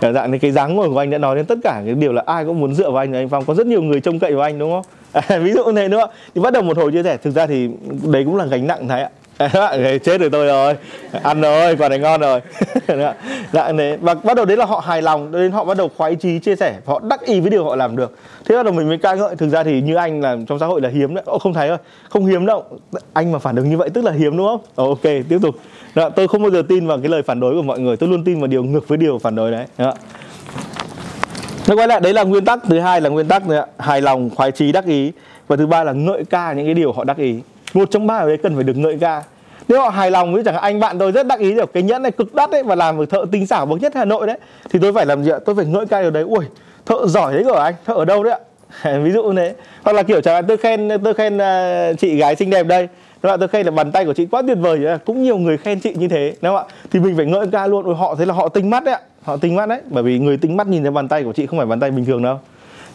Dạng 0.00 0.30
này 0.30 0.38
cái 0.38 0.50
dáng 0.50 0.76
ngồi 0.76 0.90
của 0.90 0.98
anh 0.98 1.10
đã 1.10 1.18
nói 1.18 1.36
đến 1.36 1.46
tất 1.46 1.58
cả 1.64 1.82
cái 1.86 1.94
điều 1.94 2.12
là 2.12 2.22
ai 2.26 2.44
cũng 2.44 2.60
muốn 2.60 2.74
dựa 2.74 2.90
vào 2.90 3.02
anh 3.02 3.12
anh 3.12 3.28
phong. 3.28 3.44
Có 3.44 3.54
rất 3.54 3.66
nhiều 3.66 3.82
người 3.82 4.00
trông 4.00 4.18
cậy 4.18 4.32
vào 4.34 4.42
anh 4.42 4.58
đúng 4.58 4.70
không? 4.70 4.84
À, 5.12 5.38
ví 5.42 5.52
dụ 5.52 5.64
như 5.64 5.72
thế 5.72 5.88
nữa 5.88 6.06
thì 6.34 6.40
bắt 6.40 6.52
đầu 6.52 6.62
một 6.62 6.76
hồi 6.76 6.92
chia 6.92 7.02
sẻ. 7.02 7.16
Thực 7.16 7.30
ra 7.30 7.46
thì 7.46 7.68
đấy 8.12 8.24
cũng 8.24 8.36
là 8.36 8.44
gánh 8.44 8.66
nặng 8.66 8.88
thái 8.88 9.02
ạ. 9.02 9.10
chết 10.04 10.20
rồi 10.20 10.30
tôi 10.30 10.46
rồi. 10.46 10.74
Ăn 11.22 11.40
rồi 11.40 11.76
quả 11.76 11.88
này 11.88 11.98
ngon 11.98 12.20
rồi. 12.20 12.40
Dạng 13.52 13.76
thế 13.76 13.98
và 14.00 14.14
bắt 14.14 14.36
đầu 14.36 14.44
đấy 14.44 14.56
là 14.56 14.64
họ 14.64 14.82
hài 14.86 15.02
lòng 15.02 15.32
đến 15.32 15.52
họ 15.52 15.64
bắt 15.64 15.76
đầu 15.76 15.90
khoái 15.96 16.14
chí 16.14 16.38
chia 16.38 16.56
sẻ 16.56 16.78
họ 16.86 17.00
đắc 17.00 17.20
ý 17.20 17.40
với 17.40 17.50
điều 17.50 17.64
họ 17.64 17.76
làm 17.76 17.96
được. 17.96 18.18
Thế 18.44 18.56
bắt 18.56 18.62
đầu 18.62 18.74
mình 18.74 18.88
mới 18.88 18.98
ca 18.98 19.14
ngợi 19.14 19.36
thực 19.36 19.48
ra 19.48 19.64
thì 19.64 19.80
như 19.80 19.94
anh 19.94 20.20
là 20.20 20.36
trong 20.48 20.58
xã 20.58 20.66
hội 20.66 20.80
là 20.80 20.88
hiếm 20.88 21.14
đấy. 21.14 21.24
Ô, 21.26 21.38
không 21.38 21.54
thấy 21.54 21.68
thôi 21.68 21.78
không 22.08 22.26
hiếm 22.26 22.46
đâu. 22.46 22.64
Anh 23.12 23.32
mà 23.32 23.38
phản 23.38 23.56
ứng 23.56 23.70
như 23.70 23.76
vậy 23.76 23.90
tức 23.94 24.04
là 24.04 24.12
hiếm 24.12 24.36
đúng 24.36 24.46
không? 24.46 24.60
Ờ, 24.74 24.84
ok 24.84 25.02
tiếp 25.02 25.38
tục. 25.42 25.54
Đó, 25.94 26.08
tôi 26.08 26.28
không 26.28 26.42
bao 26.42 26.50
giờ 26.50 26.62
tin 26.68 26.86
vào 26.86 26.98
cái 26.98 27.08
lời 27.08 27.22
phản 27.22 27.40
đối 27.40 27.54
của 27.54 27.62
mọi 27.62 27.78
người 27.78 27.96
tôi 27.96 28.08
luôn 28.08 28.24
tin 28.24 28.40
vào 28.40 28.46
điều 28.46 28.64
ngược 28.64 28.88
với 28.88 28.98
điều 28.98 29.18
phản 29.18 29.34
đối 29.34 29.50
đấy. 29.50 29.66
Dạ. 29.78 29.84
Đó. 29.84 29.92
Nó 31.68 31.76
quay 31.76 31.88
lại 31.88 32.00
đấy 32.00 32.12
là 32.12 32.24
nguyên 32.24 32.44
tắc. 32.44 32.58
Thứ 32.68 32.80
hai 32.80 33.00
là 33.00 33.10
nguyên 33.10 33.28
tắc 33.28 33.42
hài 33.78 34.00
lòng 34.00 34.30
khoái 34.30 34.52
chí 34.52 34.72
đắc 34.72 34.86
ý. 34.86 35.12
Và 35.48 35.56
thứ 35.56 35.66
ba 35.66 35.84
là 35.84 35.92
ngợi 35.92 36.24
ca 36.24 36.52
những 36.52 36.66
cái 36.66 36.74
điều 36.74 36.92
họ 36.92 37.04
đắc 37.04 37.16
ý 37.16 37.40
một 37.76 37.90
trong 37.90 38.06
ba 38.06 38.14
ở 38.14 38.28
đấy 38.28 38.38
cần 38.42 38.54
phải 38.54 38.64
được 38.64 38.76
ngợi 38.76 38.96
ca. 39.00 39.22
Nếu 39.68 39.80
họ 39.80 39.88
hài 39.88 40.10
lòng 40.10 40.34
với 40.34 40.44
chẳng 40.44 40.54
hạn 40.54 40.62
anh 40.62 40.80
bạn 40.80 40.98
tôi 40.98 41.12
rất 41.12 41.26
đắc 41.26 41.38
ý 41.38 41.52
được 41.52 41.72
cái 41.72 41.82
nhẫn 41.82 42.02
này 42.02 42.12
cực 42.12 42.34
đắt 42.34 42.50
đấy 42.50 42.62
và 42.62 42.74
làm 42.74 42.96
một 42.96 43.10
thợ 43.10 43.24
tinh 43.32 43.46
xảo 43.46 43.66
bậc 43.66 43.80
nhất 43.80 43.92
Hà 43.94 44.04
Nội 44.04 44.26
đấy 44.26 44.38
thì 44.70 44.78
tôi 44.82 44.92
phải 44.92 45.06
làm 45.06 45.24
gì 45.24 45.30
ạ? 45.30 45.38
Tôi 45.44 45.54
phải 45.54 45.64
ngợi 45.64 45.86
ca 45.86 46.02
điều 46.02 46.10
đấy. 46.10 46.22
Ui 46.22 46.44
thợ 46.86 47.06
giỏi 47.06 47.34
đấy 47.34 47.44
của 47.44 47.52
anh 47.52 47.74
thợ 47.84 47.94
ở 47.94 48.04
đâu 48.04 48.24
đấy 48.24 48.32
ạ? 48.32 48.38
Ví 49.02 49.10
dụ 49.10 49.32
thế. 49.36 49.54
Hoặc 49.82 49.92
là 49.92 50.02
kiểu 50.02 50.20
chẳng 50.20 50.34
hạn 50.34 50.44
tôi 50.48 50.56
khen 50.56 50.88
tôi 51.04 51.14
khen 51.14 51.36
uh, 51.36 51.98
chị 51.98 52.16
gái 52.16 52.36
xinh 52.36 52.50
đẹp 52.50 52.66
đây. 52.66 52.88
Đúng 53.22 53.30
không 53.30 53.40
tôi 53.40 53.48
khen 53.48 53.66
là 53.66 53.70
bàn 53.72 53.92
tay 53.92 54.04
của 54.04 54.14
chị 54.14 54.26
quá 54.26 54.42
tuyệt 54.46 54.58
vời. 54.60 54.80
Cũng 55.04 55.22
nhiều 55.22 55.38
người 55.38 55.56
khen 55.56 55.80
chị 55.80 55.94
như 55.94 56.08
thế 56.08 56.34
đúng 56.42 56.56
không 56.56 56.66
ạ? 56.68 56.74
Thì 56.90 57.00
mình 57.00 57.16
phải 57.16 57.26
ngợi 57.26 57.46
ca 57.52 57.66
luôn. 57.66 57.84
Ôi 57.84 57.94
họ 57.94 58.14
thấy 58.14 58.26
là 58.26 58.34
họ 58.34 58.48
tinh 58.48 58.70
mắt 58.70 58.84
đấy 58.84 58.94
ạ. 58.94 59.00
Họ 59.22 59.36
tinh 59.36 59.56
mắt 59.56 59.68
đấy. 59.68 59.80
Bởi 59.90 60.02
vì 60.02 60.18
người 60.18 60.36
tinh 60.36 60.56
mắt 60.56 60.66
nhìn 60.66 60.82
thấy 60.82 60.90
bàn 60.90 61.08
tay 61.08 61.24
của 61.24 61.32
chị 61.32 61.46
không 61.46 61.58
phải 61.58 61.66
bàn 61.66 61.80
tay 61.80 61.90
bình 61.90 62.04
thường 62.04 62.22
đâu. 62.22 62.38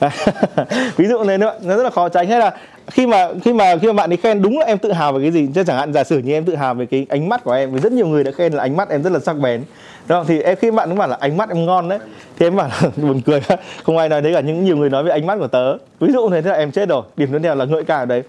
ví 0.98 1.08
dụ 1.08 1.24
này 1.24 1.38
nữa 1.38 1.54
nó 1.64 1.78
rất 1.78 1.84
là 1.84 1.90
khó 1.90 2.10
tránh. 2.10 2.28
Hay 2.28 2.40
là 2.40 2.54
khi 2.88 3.08
mà 3.08 3.28
khi 3.44 3.54
mà 3.54 3.78
khi 3.78 3.88
mà 3.88 3.94
bạn 3.94 4.12
ấy 4.12 4.18
khen 4.18 4.42
đúng 4.42 4.60
là 4.60 4.66
em 4.66 4.78
tự 4.78 4.92
hào 4.92 5.14
về 5.14 5.22
cái 5.22 5.32
gì? 5.32 5.48
Chứ 5.56 5.64
chẳng 5.64 5.78
hạn 5.78 5.94
giả 5.94 6.04
sử 6.04 6.18
như 6.20 6.34
em 6.34 6.46
tự 6.46 6.56
hào 6.56 6.74
về 6.74 6.86
cái 6.86 7.06
ánh 7.10 7.30
mắt 7.30 7.44
của 7.44 7.52
em 7.52 7.72
vì 7.72 7.80
rất 7.80 7.92
nhiều 7.92 8.08
người 8.08 8.24
đã 8.24 8.32
khen 8.32 8.54
là 8.54 8.64
ánh 8.64 8.78
mắt 8.78 8.90
em 8.90 9.04
rất 9.04 9.14
là 9.14 9.20
sắc 9.20 9.34
bén. 9.34 9.64
Đúng 10.08 10.18
không? 10.18 10.28
Thì 10.28 10.42
em 10.42 10.56
khi 10.56 10.72
bạn 10.72 10.90
cũng 10.90 10.98
bảo 10.98 11.08
là 11.08 11.18
ánh 11.20 11.38
mắt 11.38 11.50
em 11.50 11.66
ngon 11.66 11.90
đấy 11.90 12.00
thì 12.40 12.46
em 12.46 12.56
bảo 12.56 12.68
là 12.68 12.90
buồn 12.96 13.22
cười. 13.22 13.42
Không 13.84 13.98
ai 13.98 14.10
nói 14.10 14.22
đấy 14.22 14.34
cả 14.34 14.40
những 14.40 14.64
nhiều 14.64 14.78
người 14.78 14.90
nói 14.90 15.04
về 15.04 15.12
ánh 15.12 15.26
mắt 15.26 15.38
của 15.40 15.48
tớ. 15.48 15.78
Ví 16.00 16.14
dụ 16.14 16.30
này 16.30 16.42
thế 16.42 16.50
là 16.50 16.58
em 16.58 16.72
chết 16.72 16.90
rồi. 16.90 17.04
Điểm 17.18 17.30
tiếp 17.32 17.40
theo 17.44 17.56
là 17.56 17.66
ngợi 17.66 17.84
ca 17.84 17.98
ở 17.98 18.06
đấy. 18.06 18.24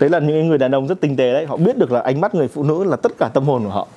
Đấy 0.00 0.10
là 0.10 0.18
những 0.18 0.48
người 0.48 0.58
đàn 0.58 0.74
ông 0.74 0.86
rất 0.86 1.00
tinh 1.00 1.16
tế 1.16 1.32
đấy. 1.32 1.46
Họ 1.46 1.56
biết 1.56 1.78
được 1.78 1.92
là 1.92 2.00
ánh 2.00 2.20
mắt 2.20 2.34
người 2.34 2.48
phụ 2.48 2.62
nữ 2.62 2.84
là 2.84 2.96
tất 2.96 3.12
cả 3.18 3.28
tâm 3.34 3.44
hồn 3.44 3.64
của 3.64 3.70
họ. 3.70 3.88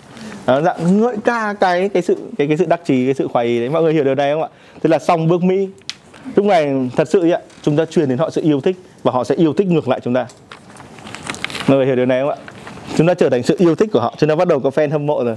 Đó, 0.45 0.61
dạng 0.61 1.01
ngợi 1.01 1.15
ca 1.25 1.53
cái 1.59 1.89
cái 1.89 2.01
sự 2.01 2.15
cái 2.37 2.47
cái 2.47 2.57
sự 2.57 2.65
đắc 2.65 2.81
chí 2.85 3.05
cái 3.05 3.13
sự 3.13 3.27
khoái 3.27 3.45
ý 3.45 3.59
đấy. 3.59 3.69
Mọi 3.69 3.81
người 3.83 3.93
hiểu 3.93 4.03
điều 4.03 4.15
này 4.15 4.33
không 4.33 4.41
ạ? 4.41 4.49
Tức 4.81 4.89
là 4.89 4.99
xong 4.99 5.27
bước 5.27 5.43
mỹ 5.43 5.69
lúc 6.35 6.45
này 6.45 6.89
thật 6.95 7.09
sự 7.09 7.29
ạ 7.29 7.39
chúng 7.61 7.77
ta 7.77 7.85
truyền 7.85 8.09
đến 8.09 8.17
họ 8.17 8.29
sự 8.29 8.41
yêu 8.41 8.61
thích 8.61 8.75
và 9.03 9.11
họ 9.11 9.23
sẽ 9.23 9.35
yêu 9.35 9.53
thích 9.53 9.67
ngược 9.67 9.87
lại 9.87 9.99
chúng 10.03 10.13
ta. 10.13 10.27
Mọi 11.67 11.77
người 11.77 11.85
hiểu 11.85 11.95
điều 11.95 12.05
này 12.05 12.21
không 12.21 12.29
ạ? 12.29 12.35
Chúng 12.95 13.07
ta 13.07 13.13
trở 13.13 13.29
thành 13.29 13.43
sự 13.43 13.55
yêu 13.59 13.75
thích 13.75 13.89
của 13.93 13.99
họ 13.99 14.13
chúng 14.17 14.29
ta 14.29 14.35
bắt 14.35 14.47
đầu 14.47 14.59
có 14.59 14.69
fan 14.69 14.91
hâm 14.91 15.05
mộ 15.05 15.23
rồi. 15.23 15.35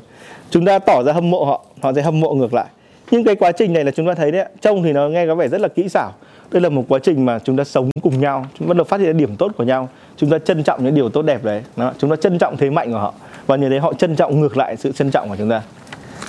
Chúng 0.50 0.64
ta 0.64 0.78
tỏ 0.78 1.02
ra 1.02 1.12
hâm 1.12 1.30
mộ 1.30 1.44
họ 1.44 1.64
họ 1.80 1.92
sẽ 1.92 2.02
hâm 2.02 2.20
mộ 2.20 2.34
ngược 2.34 2.54
lại. 2.54 2.66
Nhưng 3.10 3.24
cái 3.24 3.34
quá 3.34 3.52
trình 3.52 3.72
này 3.72 3.84
là 3.84 3.90
chúng 3.90 4.06
ta 4.06 4.14
thấy 4.14 4.32
đấy 4.32 4.44
trông 4.60 4.82
thì 4.82 4.92
nó 4.92 5.08
nghe 5.08 5.26
có 5.26 5.34
vẻ 5.34 5.48
rất 5.48 5.60
là 5.60 5.68
kỹ 5.68 5.88
xảo. 5.88 6.12
Đây 6.50 6.60
là 6.60 6.68
một 6.68 6.84
quá 6.88 6.98
trình 7.02 7.24
mà 7.24 7.38
chúng 7.38 7.56
ta 7.56 7.64
sống 7.64 7.90
cùng 8.02 8.20
nhau 8.20 8.46
chúng 8.58 8.68
ta 8.68 8.68
bắt 8.68 8.76
đầu 8.76 8.84
phát 8.84 9.00
hiện 9.00 9.16
điểm 9.16 9.36
tốt 9.36 9.52
của 9.56 9.64
nhau 9.64 9.88
chúng 10.16 10.30
ta 10.30 10.38
trân 10.38 10.62
trọng 10.62 10.84
những 10.84 10.94
điều 10.94 11.08
tốt 11.08 11.22
đẹp 11.22 11.44
đấy. 11.44 11.62
Đó. 11.76 11.92
chúng 11.98 12.10
ta 12.10 12.16
trân 12.16 12.38
trọng 12.38 12.56
thế 12.56 12.70
mạnh 12.70 12.92
của 12.92 12.98
họ. 12.98 13.14
Và 13.46 13.56
như 13.56 13.68
thế 13.68 13.78
họ 13.78 13.92
trân 13.92 14.16
trọng 14.16 14.40
ngược 14.40 14.56
lại 14.56 14.76
sự 14.76 14.92
trân 14.92 15.10
trọng 15.10 15.28
của 15.28 15.36
chúng 15.38 15.50
ta. 15.50 15.62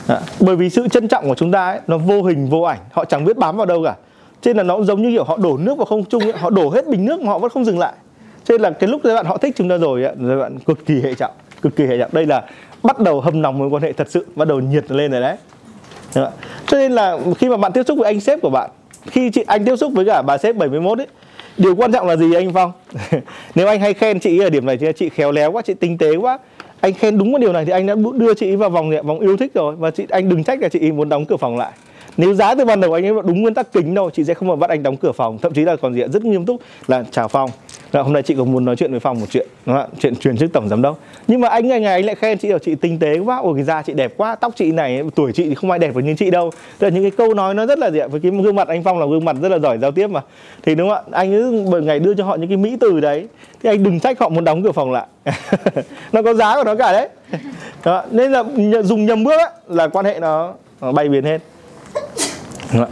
Đó. 0.07 0.19
bởi 0.39 0.55
vì 0.55 0.69
sự 0.69 0.87
trân 0.87 1.07
trọng 1.07 1.27
của 1.27 1.35
chúng 1.35 1.51
ta 1.51 1.65
ấy, 1.65 1.79
nó 1.87 1.97
vô 1.97 2.23
hình 2.23 2.49
vô 2.49 2.61
ảnh. 2.61 2.79
Họ 2.91 3.05
chẳng 3.05 3.25
biết 3.25 3.37
bám 3.37 3.57
vào 3.57 3.65
đâu 3.65 3.83
cả 3.83 3.95
nên 4.49 4.57
là 4.57 4.63
nó 4.63 4.83
giống 4.83 5.01
như 5.01 5.11
kiểu 5.11 5.23
họ 5.23 5.37
đổ 5.37 5.57
nước 5.57 5.77
vào 5.77 5.85
không 5.85 6.05
trung 6.05 6.23
ấy, 6.23 6.33
họ 6.33 6.49
đổ 6.49 6.69
hết 6.69 6.87
bình 6.87 7.05
nước 7.05 7.21
mà 7.21 7.31
họ 7.31 7.39
vẫn 7.39 7.49
không 7.49 7.65
dừng 7.65 7.79
lại. 7.79 7.93
Cho 8.43 8.51
nên 8.51 8.61
là 8.61 8.69
cái 8.69 8.89
lúc 8.89 9.01
giai 9.03 9.13
đoạn 9.13 9.25
họ 9.25 9.37
thích 9.37 9.53
chúng 9.57 9.69
ta 9.69 9.77
rồi 9.77 10.03
ấy, 10.03 10.15
giai 10.19 10.37
đoạn 10.37 10.59
cực 10.59 10.85
kỳ 10.85 11.01
hệ 11.01 11.13
trọng 11.13 11.31
cực 11.61 11.75
kỳ 11.75 11.85
hệ 11.85 11.97
trọng. 11.97 12.09
Đây 12.13 12.25
là 12.25 12.43
bắt 12.83 12.99
đầu 12.99 13.21
hâm 13.21 13.41
nóng 13.41 13.57
mối 13.57 13.69
quan 13.69 13.83
hệ 13.83 13.93
thật 13.93 14.07
sự 14.09 14.25
bắt 14.35 14.47
đầu 14.47 14.59
nhiệt 14.59 14.91
lên 14.91 15.11
rồi 15.11 15.21
đấy. 15.21 15.35
Đúng 16.15 16.25
không? 16.25 16.33
cho 16.67 16.77
nên 16.77 16.91
là 16.91 17.17
khi 17.37 17.49
mà 17.49 17.57
bạn 17.57 17.71
tiếp 17.71 17.83
xúc 17.87 17.97
với 17.97 18.05
anh 18.05 18.19
sếp 18.19 18.41
của 18.41 18.49
bạn 18.49 18.69
khi 19.05 19.29
chị 19.29 19.43
anh 19.47 19.65
tiếp 19.65 19.75
xúc 19.75 19.91
với 19.95 20.05
cả 20.05 20.21
bà 20.21 20.37
sếp 20.37 20.55
71 20.55 20.97
ấy 20.97 21.07
điều 21.57 21.75
quan 21.75 21.91
trọng 21.91 22.07
là 22.07 22.15
gì 22.15 22.33
anh 22.33 22.53
Phong? 22.53 22.71
Nếu 23.55 23.67
anh 23.67 23.79
hay 23.79 23.93
khen 23.93 24.19
chị 24.19 24.39
ở 24.39 24.49
điểm 24.49 24.65
này 24.65 24.77
thì 24.77 24.87
chị 24.95 25.09
khéo 25.09 25.31
léo 25.31 25.51
quá 25.51 25.61
chị 25.61 25.73
tinh 25.73 25.97
tế 25.97 26.15
quá. 26.15 26.39
Anh 26.81 26.93
khen 26.93 27.17
đúng 27.17 27.33
cái 27.33 27.39
điều 27.39 27.53
này 27.53 27.65
thì 27.65 27.71
anh 27.71 27.85
đã 27.85 27.95
đưa 28.15 28.33
chị 28.33 28.55
vào 28.55 28.69
vòng 28.69 28.91
vòng 29.03 29.19
yêu 29.19 29.37
thích 29.37 29.51
rồi. 29.53 29.75
Và 29.75 29.91
chị 29.91 30.05
anh 30.09 30.29
đừng 30.29 30.43
trách 30.43 30.61
là 30.61 30.69
chị 30.69 30.91
muốn 30.91 31.09
đóng 31.09 31.25
cửa 31.25 31.37
phòng 31.37 31.57
lại 31.57 31.71
nếu 32.17 32.33
giá 32.33 32.55
từ 32.55 32.65
ban 32.65 32.81
đầu 32.81 32.93
anh 32.93 33.05
ấy 33.05 33.13
đúng 33.25 33.41
nguyên 33.41 33.53
tắc 33.53 33.73
kính 33.73 33.93
đâu 33.93 34.09
chị 34.09 34.23
sẽ 34.23 34.33
không 34.33 34.47
bao 34.47 34.57
bắt 34.57 34.69
anh 34.69 34.83
đóng 34.83 34.97
cửa 34.97 35.11
phòng. 35.11 35.37
Thậm 35.37 35.53
chí 35.53 35.61
là 35.61 35.75
còn 35.75 35.93
gì 35.93 36.01
ạ? 36.01 36.07
Rất 36.07 36.25
nghiêm 36.25 36.45
túc 36.45 36.61
là 36.87 37.03
chào 37.11 37.27
phong. 37.27 37.49
Là 37.91 38.01
hôm 38.01 38.13
nay 38.13 38.23
chị 38.23 38.35
có 38.37 38.43
muốn 38.43 38.65
nói 38.65 38.75
chuyện 38.75 38.91
với 38.91 38.99
phong 38.99 39.19
một 39.19 39.25
chuyện 39.29 39.47
đúng 39.65 39.75
không 39.75 39.85
ạ? 39.85 39.87
Chuyện 39.99 40.15
truyền 40.15 40.37
chức 40.37 40.53
tổng 40.53 40.69
giám 40.69 40.81
đốc. 40.81 40.99
Nhưng 41.27 41.41
mà 41.41 41.47
anh 41.47 41.67
ngày 41.67 41.79
ngày 41.79 41.93
anh 41.93 42.05
lại 42.05 42.15
khen 42.15 42.37
chị 42.37 42.47
là 42.47 42.57
chị 42.57 42.75
tinh 42.75 42.99
tế 42.99 43.19
quá 43.19 43.37
ôi 43.37 43.53
cái 43.55 43.63
da 43.63 43.81
chị 43.81 43.93
đẹp 43.93 44.13
quá 44.17 44.35
tóc 44.35 44.53
chị 44.55 44.71
này 44.71 45.01
tuổi 45.15 45.31
chị 45.33 45.43
thì 45.49 45.55
không 45.55 45.69
ai 45.69 45.79
đẹp 45.79 45.95
được 45.95 46.01
như 46.01 46.15
chị 46.17 46.31
đâu. 46.31 46.51
Tức 46.79 46.87
là 46.87 46.93
những 46.93 47.03
cái 47.03 47.11
câu 47.11 47.33
nói 47.33 47.53
nó 47.53 47.65
rất 47.65 47.79
là 47.79 47.91
gì 47.91 47.99
ạ? 47.99 48.07
Với 48.07 48.19
cái 48.19 48.31
gương 48.31 48.55
mặt 48.55 48.67
anh 48.67 48.83
phong 48.83 48.99
là 48.99 49.05
gương 49.05 49.25
mặt 49.25 49.35
rất 49.41 49.49
là 49.49 49.59
giỏi 49.59 49.77
giao 49.77 49.91
tiếp 49.91 50.07
mà. 50.07 50.21
Thì 50.63 50.75
đúng 50.75 50.89
không 50.89 50.97
ạ? 50.97 51.11
Anh 51.11 51.33
ấy 51.33 51.65
bởi 51.71 51.81
ngày 51.81 51.99
đưa 51.99 52.13
cho 52.13 52.23
họ 52.25 52.35
những 52.35 52.49
cái 52.49 52.57
mỹ 52.57 52.77
từ 52.79 52.99
đấy 52.99 53.27
thì 53.63 53.69
anh 53.69 53.83
đừng 53.83 53.99
trách 53.99 54.19
họ 54.19 54.29
muốn 54.29 54.43
đóng 54.43 54.63
cửa 54.63 54.71
phòng 54.71 54.91
lại. 54.91 55.07
Nó 56.11 56.21
có 56.21 56.33
giá 56.33 56.55
của 56.55 56.63
nó 56.63 56.75
cả 56.75 56.91
đấy. 56.91 57.09
Đó. 57.85 58.03
nên 58.11 58.31
là 58.31 58.43
dùng 58.83 59.05
nhầm 59.05 59.23
bước 59.23 59.37
ấy, 59.37 59.49
là 59.67 59.87
quan 59.87 60.05
hệ 60.05 60.19
nó, 60.19 60.53
nó 60.81 60.91
bay 60.91 61.09
biến 61.09 61.23
hết. 61.23 61.41
Vâng 61.93 62.03
Đúng 62.73 62.81
không? 62.81 62.91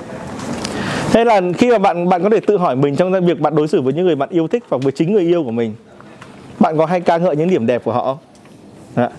Thế 1.12 1.26
là 1.26 1.42
khi 1.58 1.72
mà 1.72 1.78
bạn 1.78 2.10
bạn 2.10 2.24
có 2.24 2.30
thể 2.30 2.40
tự 2.40 2.58
hỏi 2.58 2.76
mình 2.76 2.96
trong 2.96 3.26
việc 3.26 3.40
bạn 3.40 3.56
đối 3.56 3.68
xử 3.68 3.82
với 3.82 3.94
những 3.94 4.06
người 4.06 4.16
bạn 4.16 4.30
yêu 4.30 4.48
thích 4.48 4.64
hoặc 4.70 4.84
với 4.84 4.92
chính 4.92 5.14
người 5.14 5.24
yêu 5.24 5.44
của 5.44 5.52
mình, 5.52 5.76
bạn 6.60 6.78
có 6.78 6.86
hay 6.86 7.02
ca 7.02 7.18
ngợi 7.18 7.36
những 7.36 7.50
điểm 7.50 7.66
đẹp 7.66 7.82
của 7.84 7.94
họ 7.94 8.04
không? 8.04 8.18
Dạ. 8.96 9.10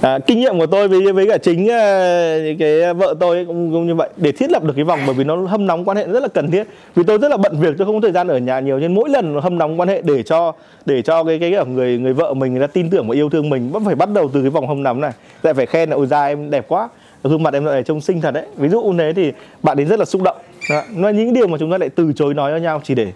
À, 0.00 0.18
kinh 0.18 0.40
nghiệm 0.40 0.58
của 0.58 0.66
tôi 0.66 0.88
với 0.88 1.12
với 1.12 1.26
cả 1.28 1.38
chính 1.38 1.64
uh, 1.64 2.58
cái 2.58 2.94
vợ 2.94 3.14
tôi 3.20 3.44
cũng, 3.44 3.72
cũng 3.72 3.86
như 3.86 3.94
vậy 3.94 4.08
để 4.16 4.32
thiết 4.32 4.50
lập 4.50 4.64
được 4.64 4.72
cái 4.76 4.84
vòng 4.84 5.00
bởi 5.06 5.14
vì 5.14 5.24
nó 5.24 5.36
hâm 5.36 5.66
nóng 5.66 5.84
quan 5.84 5.96
hệ 5.96 6.06
rất 6.06 6.20
là 6.20 6.28
cần 6.28 6.50
thiết 6.50 6.66
vì 6.94 7.02
tôi 7.06 7.18
rất 7.18 7.28
là 7.28 7.36
bận 7.36 7.60
việc 7.60 7.74
tôi 7.78 7.86
không 7.86 7.94
có 7.94 8.00
thời 8.00 8.12
gian 8.12 8.28
ở 8.28 8.38
nhà 8.38 8.60
nhiều 8.60 8.78
nên 8.78 8.94
mỗi 8.94 9.10
lần 9.10 9.40
hâm 9.40 9.58
nóng 9.58 9.80
quan 9.80 9.88
hệ 9.88 10.02
để 10.02 10.22
cho 10.22 10.52
để 10.86 11.02
cho 11.02 11.24
cái 11.24 11.38
cái 11.38 11.56
người 11.66 11.98
người 11.98 12.12
vợ 12.12 12.34
mình 12.34 12.52
người 12.52 12.60
ta 12.60 12.66
tin 12.66 12.90
tưởng 12.90 13.08
và 13.08 13.14
yêu 13.14 13.30
thương 13.30 13.50
mình 13.50 13.70
vẫn 13.72 13.84
phải 13.84 13.94
bắt 13.94 14.08
đầu 14.12 14.30
từ 14.32 14.40
cái 14.40 14.50
vòng 14.50 14.68
hâm 14.68 14.82
nóng 14.82 15.00
này 15.00 15.12
lại 15.42 15.54
phải 15.54 15.66
khen 15.66 15.90
là 15.90 15.96
ôi 15.96 16.06
da 16.06 16.26
em 16.26 16.50
đẹp 16.50 16.64
quá 16.68 16.88
gương 17.28 17.42
mặt 17.42 17.54
em 17.54 17.64
lại 17.64 17.82
trông 17.82 18.00
xinh 18.00 18.20
thật 18.20 18.30
đấy. 18.30 18.46
Ví 18.56 18.68
dụ 18.68 18.94
thế 18.98 19.12
thì 19.12 19.32
bạn 19.62 19.80
ấy 19.80 19.84
rất 19.84 19.98
là 19.98 20.04
xúc 20.04 20.22
động. 20.22 20.36
Đó. 20.70 20.82
nó 20.94 21.08
là 21.08 21.10
những 21.10 21.32
điều 21.32 21.46
mà 21.46 21.58
chúng 21.58 21.70
ta 21.70 21.78
lại 21.78 21.88
từ 21.88 22.12
chối 22.12 22.34
nói 22.34 22.52
cho 22.52 22.56
nhau 22.56 22.80
chỉ 22.84 22.94
để 22.94 23.12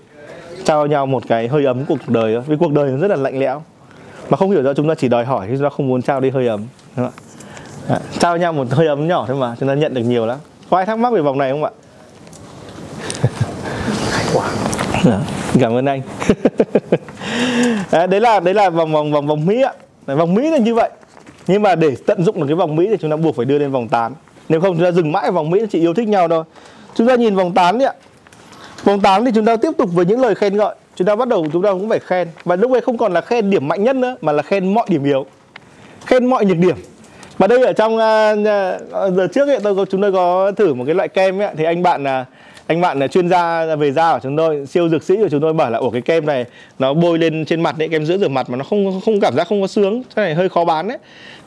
trao 0.65 0.87
nhau 0.87 1.07
một 1.07 1.23
cái 1.29 1.49
hơi 1.49 1.65
ấm 1.65 1.85
cuộc 1.89 1.99
đời 2.09 2.35
đó. 2.35 2.41
vì 2.47 2.57
cuộc 2.57 2.73
đời 2.73 2.91
nó 2.91 2.97
rất 2.97 3.09
là 3.09 3.17
lạnh 3.17 3.39
lẽo. 3.39 3.63
Mà 4.31 4.37
không 4.37 4.51
hiểu 4.51 4.63
ra 4.63 4.73
chúng 4.75 4.89
ta 4.89 4.95
chỉ 4.95 5.09
đòi 5.09 5.25
hỏi 5.25 5.47
chứ 5.49 5.55
chúng 5.57 5.65
ta 5.65 5.71
không 5.77 5.89
muốn 5.89 6.03
trao 6.03 6.21
đi 6.21 6.31
hơi 6.31 6.47
ấm. 6.47 6.65
Đúng 6.97 7.07
không 7.07 7.15
ạ? 7.89 7.99
Trao 8.19 8.37
nhau 8.37 8.53
một 8.53 8.67
hơi 8.71 8.87
ấm 8.87 9.09
nhỏ 9.09 9.25
thôi 9.29 9.37
mà 9.37 9.57
chúng 9.61 9.69
ta 9.69 9.75
nhận 9.75 9.95
được 9.95 10.03
nhiều 10.03 10.27
lắm. 10.27 10.39
Có 10.71 10.77
ai 10.77 10.87
thắc 10.87 10.99
mắc 10.99 11.13
về 11.13 11.21
vòng 11.21 11.39
này 11.39 11.51
không 11.51 11.65
ạ? 11.65 11.71
Cảm 15.61 15.73
ơn 15.75 15.85
anh. 15.85 16.03
À, 17.91 18.07
đấy 18.07 18.21
là 18.21 18.41
đấy 18.41 18.55
là 18.55 18.71
vòng 18.71 18.93
vòng 18.93 19.13
vòng 19.13 19.27
vòng 19.27 19.47
mỹ 19.47 19.63
ạ. 19.63 19.73
Vòng 20.07 20.35
mỹ 20.35 20.51
là 20.51 20.59
như 20.59 20.75
vậy 20.75 20.91
nhưng 21.51 21.63
mà 21.63 21.75
để 21.75 21.97
tận 22.07 22.25
dụng 22.25 22.41
được 22.41 22.47
cái 22.49 22.55
vòng 22.55 22.77
mỹ 22.77 22.87
thì 22.91 22.97
chúng 23.01 23.11
ta 23.11 23.17
buộc 23.17 23.37
phải 23.37 23.47
đưa 23.47 23.59
lên 23.59 23.71
vòng 23.71 23.89
tán. 23.89 24.13
Nếu 24.49 24.61
không 24.61 24.77
chúng 24.77 24.85
ta 24.85 24.91
dừng 24.93 25.13
mãi 25.13 25.25
ở 25.25 25.31
vòng 25.31 25.51
mỹ 25.51 25.61
chỉ 25.71 25.81
yêu 25.81 25.95
thích 25.95 26.09
nhau 26.09 26.29
thôi. 26.29 26.45
Chúng 26.95 27.07
ta 27.07 27.15
nhìn 27.15 27.37
vòng 27.37 27.55
tán 27.55 27.79
đi 27.79 27.85
ạ. 27.85 27.93
Vòng 28.85 29.01
tán 29.01 29.25
thì 29.25 29.31
chúng 29.35 29.45
ta 29.45 29.57
tiếp 29.57 29.71
tục 29.79 29.91
với 29.93 30.07
những 30.07 30.21
lời 30.21 30.35
khen 30.35 30.57
ngợi. 30.57 30.75
Chúng 30.97 31.07
ta 31.07 31.17
bắt 31.17 31.29
đầu 31.29 31.47
chúng 31.53 31.63
ta 31.63 31.73
cũng 31.73 31.89
phải 31.89 31.99
khen. 31.99 32.29
Và 32.45 32.57
lúc 32.57 32.71
này 32.71 32.81
không 32.81 32.99
còn 32.99 33.13
là 33.13 33.21
khen 33.21 33.51
điểm 33.51 33.69
mạnh 33.69 33.85
nhất 33.85 33.97
nữa 33.97 34.17
mà 34.21 34.33
là 34.33 34.43
khen 34.43 34.75
mọi 34.75 34.87
điểm 34.89 35.05
yếu. 35.05 35.27
Khen 36.07 36.27
mọi 36.27 36.45
nhược 36.45 36.59
điểm. 36.59 36.77
Và 37.39 37.47
đây 37.47 37.65
ở 37.65 37.73
trong 37.73 37.95
uh, 37.95 38.45
giờ 39.17 39.29
trước 39.35 39.49
ấy, 39.49 39.61
tôi 39.63 39.77
có 39.77 39.85
chúng 39.85 40.03
tôi 40.03 40.13
có 40.13 40.53
thử 40.57 40.75
một 40.75 40.85
cái 40.87 40.95
loại 40.95 41.09
kem 41.09 41.39
ấy, 41.39 41.55
thì 41.57 41.65
anh 41.65 41.83
bạn 41.83 42.05
là 42.05 42.25
anh 42.71 42.81
bạn 42.81 42.99
là 42.99 43.09
chuyên 43.09 43.29
gia 43.29 43.77
về 43.77 43.93
da 43.93 44.13
của 44.13 44.21
chúng 44.23 44.37
tôi 44.37 44.67
siêu 44.67 44.89
dược 44.89 45.03
sĩ 45.03 45.17
của 45.17 45.29
chúng 45.29 45.41
tôi 45.41 45.53
bảo 45.53 45.71
là 45.71 45.79
ủa 45.79 45.91
cái 45.91 46.01
kem 46.01 46.27
này 46.27 46.45
nó 46.79 46.95
bôi 46.95 47.19
lên 47.19 47.45
trên 47.45 47.61
mặt 47.61 47.79
đấy 47.79 47.89
kem 47.89 48.07
dưỡng 48.07 48.19
rửa 48.19 48.29
mặt 48.29 48.51
mà 48.51 48.57
nó 48.57 48.65
không 48.65 49.01
không 49.05 49.21
cảm 49.21 49.35
giác 49.37 49.49
không 49.49 49.61
có 49.61 49.67
sướng 49.67 50.03
cái 50.15 50.25
này 50.25 50.35
hơi 50.35 50.49
khó 50.49 50.65
bán 50.65 50.89
đấy. 50.89 50.99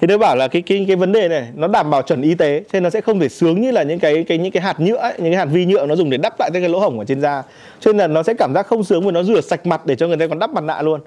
Thì 0.02 0.08
tôi 0.08 0.18
bảo 0.18 0.36
là 0.36 0.48
cái 0.48 0.62
cái 0.62 0.86
cái 0.88 0.96
vấn 0.96 1.12
đề 1.12 1.28
này 1.28 1.48
nó 1.56 1.68
đảm 1.68 1.90
bảo 1.90 2.02
chuẩn 2.02 2.22
y 2.22 2.36
tế 2.36 2.60
cho 2.60 2.70
nên 2.74 2.84
nó 2.84 2.90
sẽ 2.90 3.02
không 3.02 3.20
thể 3.20 3.30
sướng 3.30 3.62
như 3.62 3.72
là 3.72 3.84
những 3.84 4.00
cái 4.00 4.24
cái 4.24 4.38
những 4.38 4.52
cái 4.52 4.64
hạt 4.64 4.80
nhựa 4.80 4.98
ấy, 4.98 5.14
những 5.18 5.32
cái 5.32 5.38
hạt 5.38 5.46
vi 5.46 5.66
nhựa 5.66 5.86
nó 5.86 5.96
dùng 5.96 6.10
để 6.10 6.18
đắp 6.18 6.40
lại 6.40 6.50
cái 6.54 6.70
lỗ 6.70 6.80
hổng 6.80 7.00
ở 7.00 7.06
trên 7.06 7.22
da. 7.22 7.44
Cho 7.80 7.92
nên 7.92 7.98
là 7.98 8.08
nó 8.08 8.24
sẽ 8.24 8.34
cảm 8.34 8.54
giác 8.54 8.68
không 8.68 8.84
sướng 8.84 9.06
và 9.06 9.12
nó 9.12 9.24
rửa 9.24 9.42
sạch 9.42 9.66
mặt 9.66 9.86
để 9.86 9.96
cho 9.96 10.08
người 10.08 10.18
ta 10.18 10.28
còn 10.28 10.40
đắp 10.40 10.50
mặt 10.50 10.64
nạ 10.64 10.82
luôn. 10.82 11.02